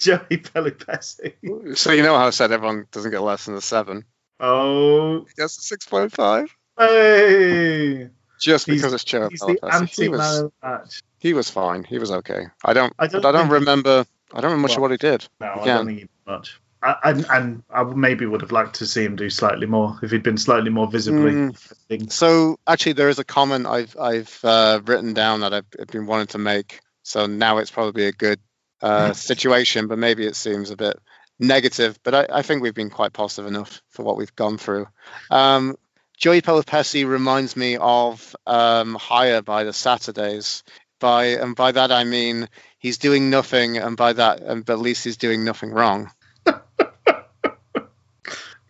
Joey 0.05 0.36
Pelupessy. 0.39 1.35
So 1.76 1.93
you 1.93 2.02
know 2.02 2.16
how 2.16 2.26
I 2.26 2.31
said 2.31 2.52
everyone 2.52 2.86
doesn't 2.93 3.10
get 3.10 3.20
less 3.22 3.47
than 3.47 3.55
a 3.55 3.60
seven. 3.60 4.05
Oh, 4.40 5.26
Yes, 5.39 5.56
six 5.60 5.86
point 5.86 6.12
five. 6.12 6.55
hey! 6.78 8.09
Just 8.40 8.66
He's- 8.66 8.78
because 8.78 8.93
it's 8.93 9.05
Joe 9.05 9.28
He's 9.31 9.40
the 9.40 9.56
He 9.97 10.09
was, 10.09 10.44
match. 10.62 11.02
he 11.18 11.32
was 11.32 11.48
fine. 11.48 11.85
He 11.85 11.98
was 11.98 12.10
okay. 12.10 12.47
I 12.64 12.72
don't. 12.74 12.93
I 12.98 13.06
don't 13.06 13.24
I 13.24 13.32
don't 13.32 13.48
remember. 13.48 14.05
I 14.32 14.40
don't 14.40 14.51
remember 14.51 14.62
much 14.68 14.76
of 14.76 14.82
what 14.82 14.90
he 14.90 14.97
did. 14.97 15.26
No, 15.40 15.47
I 15.60 15.64
don't 15.64 15.86
think 15.86 15.98
he 15.98 16.05
did 16.05 16.10
much. 16.26 16.60
I, 16.82 16.97
and, 17.05 17.26
and 17.31 17.62
I 17.70 17.82
maybe 17.85 18.26
would 18.26 18.43
have 18.43 18.52
liked 18.52 18.74
to 18.76 18.86
see 18.86 19.05
him 19.05 19.16
do 19.16 19.31
slightly 19.31 19.66
more 19.66 19.98
if 20.02 20.10
he'd 20.10 20.22
been 20.22 20.36
slightly 20.36 20.68
more 20.68 20.86
visibly. 20.86 21.31
Mm. 21.32 22.12
So 22.12 22.59
actually, 22.66 22.93
there 22.93 23.09
is 23.09 23.18
a 23.18 23.24
comment 23.24 23.66
I've 23.66 23.97
I've 23.98 24.39
uh, 24.44 24.81
written 24.85 25.14
down 25.14 25.40
that 25.40 25.55
I've, 25.55 25.64
I've 25.81 25.86
been 25.86 26.05
wanting 26.06 26.26
to 26.28 26.39
make. 26.39 26.81
So 27.02 27.26
now 27.26 27.59
it's 27.59 27.70
probably 27.70 28.06
a 28.06 28.12
good 28.12 28.39
uh, 28.85 29.12
situation, 29.31 29.89
but 29.89 29.98
maybe 29.98 30.27
it 30.27 30.36
seems 30.36 30.70
a 30.70 30.77
bit 30.77 30.98
negative. 31.39 31.98
But 32.02 32.15
I, 32.15 32.27
I 32.39 32.43
think 32.43 32.62
we've 32.62 32.74
been 32.74 32.90
quite 32.90 33.12
positive 33.12 33.47
enough 33.47 33.82
for 33.89 34.05
what 34.05 34.16
we've 34.16 34.36
gone 34.36 34.59
through. 34.59 34.86
Um, 35.31 35.77
Joey 36.16 36.43
Pelupessy 36.43 37.05
reminds 37.05 37.56
me 37.56 37.77
of 37.77 38.36
um, 38.47 38.94
Higher 38.94 39.43
by 39.43 39.65
the 39.65 39.73
Saturdays. 39.73 40.62
By 41.01 41.24
and 41.27 41.56
by 41.56 41.73
that 41.73 41.90
I 41.90 42.05
mean 42.05 42.48
he's 42.78 42.98
doing 42.98 43.28
nothing, 43.28 43.78
and 43.78 43.97
by 43.97 44.12
that, 44.12 44.40
and 44.40 44.65
but 44.65 44.74
at 44.74 44.78
least 44.78 45.05
he's 45.05 45.16
doing 45.16 45.44
nothing 45.44 45.70
wrong. 45.70 46.11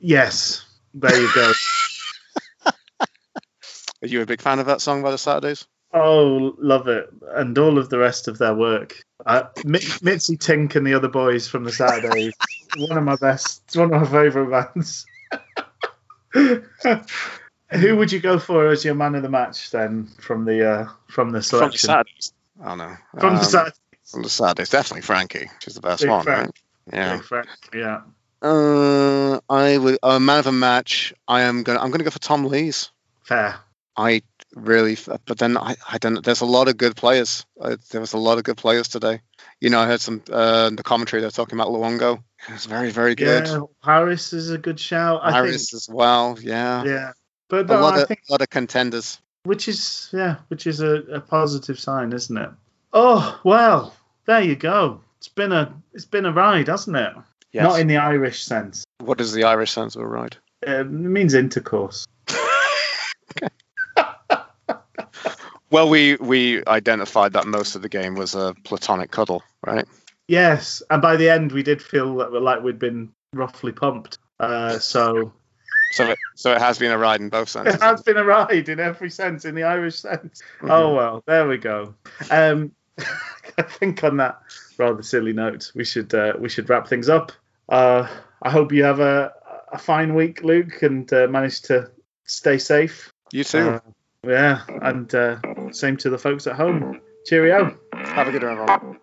Yes, 0.07 0.67
there 0.93 1.19
you 1.19 1.31
go. 1.35 1.53
Are 3.01 4.07
you 4.07 4.21
a 4.21 4.27
big 4.27 4.43
fan 4.43 4.59
of 4.59 4.67
that 4.67 4.83
song 4.83 5.03
by 5.03 5.11
the 5.11 5.17
Saturdays? 5.17 5.67
Oh, 5.97 6.55
love 6.59 6.89
it, 6.89 7.09
and 7.35 7.57
all 7.57 7.79
of 7.79 7.89
the 7.89 7.99
rest 7.99 8.27
of 8.27 8.37
their 8.39 8.53
work. 8.55 9.01
Uh, 9.25 9.45
Mi- 9.65 9.79
Mitzi 10.03 10.37
Tink 10.37 10.75
and 10.75 10.85
the 10.87 10.95
other 10.95 11.07
boys 11.09 11.47
from 11.47 11.63
the 11.65 11.71
Saturdays. 11.73 12.35
one 12.77 12.99
of 12.99 13.05
my 13.05 13.15
best, 13.17 13.63
one 13.77 13.95
of 13.95 14.03
my 14.03 14.07
favourite 14.23 14.51
bands. 14.75 15.07
Who 17.71 17.97
would 17.97 18.13
you 18.13 18.21
go 18.21 18.39
for 18.39 18.69
as 18.69 18.85
your 18.85 18.95
man 18.95 19.15
of 19.15 19.23
the 19.23 19.29
match 19.29 19.71
then 19.71 20.09
from 20.21 20.45
the 20.45 20.69
uh, 20.69 20.89
from 21.09 21.31
the 21.31 21.43
selection? 21.43 21.71
From 21.71 21.73
the 21.73 21.79
selection? 21.79 21.89
Saturdays. 21.89 22.33
Oh 22.65 22.75
no. 22.75 22.97
From 23.21 23.35
the 23.35 23.41
Um, 23.41 23.45
Saturdays. 23.45 23.81
From 24.11 24.23
the 24.23 24.29
Saturdays, 24.29 24.71
definitely 24.71 25.03
Frankie. 25.03 25.51
She's 25.61 25.75
the 25.75 25.81
best 25.81 26.03
Big 26.03 26.11
one, 26.11 26.25
Frank. 26.25 26.41
right? 26.91 26.95
Yeah. 26.99 27.17
Big 27.17 27.25
Frank, 27.25 27.49
yeah. 27.75 28.01
Uh, 28.43 29.41
I 29.49 29.79
would. 29.79 29.99
A 30.03 30.21
man 30.21 30.39
of 30.41 30.47
a 30.47 30.53
match. 30.53 31.15
I 31.27 31.43
am 31.43 31.63
gonna. 31.63 31.81
I'm 31.81 31.91
gonna 31.91 32.05
go 32.05 32.11
for 32.11 32.19
Tom 32.19 32.45
Lees. 32.45 32.91
Fair. 33.23 33.57
I 33.97 34.23
really, 34.55 34.97
but 35.27 35.39
then 35.39 35.57
I, 35.57 35.77
I 35.91 35.99
don't. 35.99 36.25
There's 36.25 36.41
a 36.41 36.47
lot 36.47 36.69
of 36.69 36.77
good 36.77 36.97
players. 36.97 37.45
Uh, 37.61 37.77
there 37.91 38.01
was 38.01 38.13
a 38.13 38.19
lot 38.19 38.39
of 38.39 38.45
good 38.45 38.57
players 38.57 38.89
today. 38.89 39.21
You 39.61 39.71
know, 39.71 39.81
I 39.81 39.87
heard 39.87 40.01
some 40.01 40.23
uh, 40.33 40.71
the 40.71 40.83
commentary. 40.83 41.21
They're 41.21 41.31
talking 41.31 41.59
about 41.59 41.69
Luongo. 41.73 42.23
It's 42.49 42.67
very, 42.67 42.91
very 42.91 43.15
good. 43.15 43.47
Yeah, 43.47 43.61
Harris 43.83 44.33
is 44.33 44.51
a 44.51 44.59
good 44.59 44.79
shout. 44.79 45.21
I 45.23 45.33
Harris 45.33 45.71
think. 45.71 45.79
as 45.79 45.89
well. 45.89 46.37
Yeah. 46.41 46.85
Yeah, 46.85 47.13
but 47.49 47.71
A 47.71 47.81
lot 47.81 47.95
I 47.95 48.03
of, 48.03 48.09
think 48.09 48.21
lot 48.29 48.43
of 48.43 48.51
contenders. 48.51 49.19
which 49.45 49.67
is 49.69 50.09
yeah, 50.13 50.37
which 50.49 50.67
is 50.67 50.81
a, 50.81 50.97
a 51.13 51.21
positive 51.21 51.79
sign, 51.81 52.13
isn't 52.13 52.37
it? 52.37 52.51
Oh 52.93 53.41
well, 53.45 53.95
there 54.27 54.43
you 54.43 54.57
go. 54.57 55.01
It's 55.19 55.29
been 55.29 55.53
a 55.53 55.75
it's 55.95 56.05
been 56.05 56.27
a 56.27 56.33
ride, 56.33 56.69
hasn't 56.69 56.97
it? 56.97 57.13
Yes. 57.53 57.63
Not 57.65 57.81
in 57.81 57.87
the 57.87 57.97
Irish 57.99 58.43
sense. 58.45 58.85
what 58.99 59.21
is 59.21 59.33
the 59.33 59.45
Irish 59.45 59.71
sense 59.73 59.95
of 59.97 60.03
a 60.03 60.07
ride? 60.07 60.37
Uh, 60.67 60.81
it 60.81 60.91
means 60.91 61.35
intercourse. 61.35 62.05
Well, 65.75 65.89
we 65.89 66.15
we 66.21 66.65
identified 66.67 67.33
that 67.33 67.49
most 67.49 67.75
of 67.75 67.83
the 67.83 67.89
game 67.89 68.15
was 68.15 68.37
a 68.37 68.55
platonic 68.63 69.11
cuddle, 69.11 69.43
right? 69.67 69.85
Yes, 70.29 70.85
and 70.89 71.03
by 71.03 71.17
the 71.17 71.29
end 71.29 71.51
we 71.51 71.65
did 71.65 71.83
feel 71.83 72.15
that, 72.19 72.33
like 72.33 72.63
we'd 72.63 72.79
been 72.79 73.11
roughly 73.33 73.73
pumped. 73.73 74.19
Uh, 74.39 74.79
so 74.79 75.33
So 75.91 76.11
it, 76.11 76.21
so 76.37 76.53
it 76.53 76.61
has 76.61 76.79
been 76.79 76.93
a 76.93 76.97
ride 76.97 77.21
in 77.21 77.29
both 77.29 77.49
senses. 77.49 77.75
it 77.75 77.83
has 77.83 78.03
been 78.03 78.17
a 78.17 78.23
ride 78.25 78.69
in 78.69 78.79
every 78.79 79.11
sense, 79.11 79.45
in 79.45 79.57
the 79.57 79.65
Irish 79.65 79.97
sense. 79.97 80.45
Mhm. 80.61 80.71
Oh 80.71 80.95
well, 80.95 81.25
there 81.27 81.49
we 81.49 81.59
go. 81.59 81.97
Um, 82.31 82.71
I 83.59 83.63
think 83.63 84.05
on 84.05 84.19
that 84.19 84.43
rather 84.79 85.03
silly 85.03 85.33
note, 85.33 85.73
we 85.75 85.85
should 85.85 86.15
uh, 86.15 86.35
we 86.39 86.49
should 86.49 86.71
wrap 86.71 86.87
things 86.87 87.09
up. 87.09 87.33
Uh, 87.69 88.07
I 88.43 88.51
hope 88.51 88.71
you 88.71 88.85
have 88.85 89.01
a, 89.01 89.33
a 89.73 89.79
fine 89.79 90.15
week, 90.15 90.45
Luke, 90.45 90.83
and 90.83 91.13
uh, 91.13 91.27
manage 91.27 91.63
to 91.63 91.91
stay 92.27 92.59
safe. 92.59 93.13
You 93.33 93.43
too. 93.43 93.81
Yeah, 94.27 94.63
and 94.83 95.15
uh, 95.15 95.37
same 95.71 95.97
to 95.99 96.11
the 96.11 96.19
folks 96.19 96.47
at 96.47 96.57
home. 96.57 97.01
Cheerio. 97.27 97.77
Have 97.93 98.29
a 98.29 98.33
good 98.33 98.43
one, 98.43 98.53
everyone. 98.53 99.01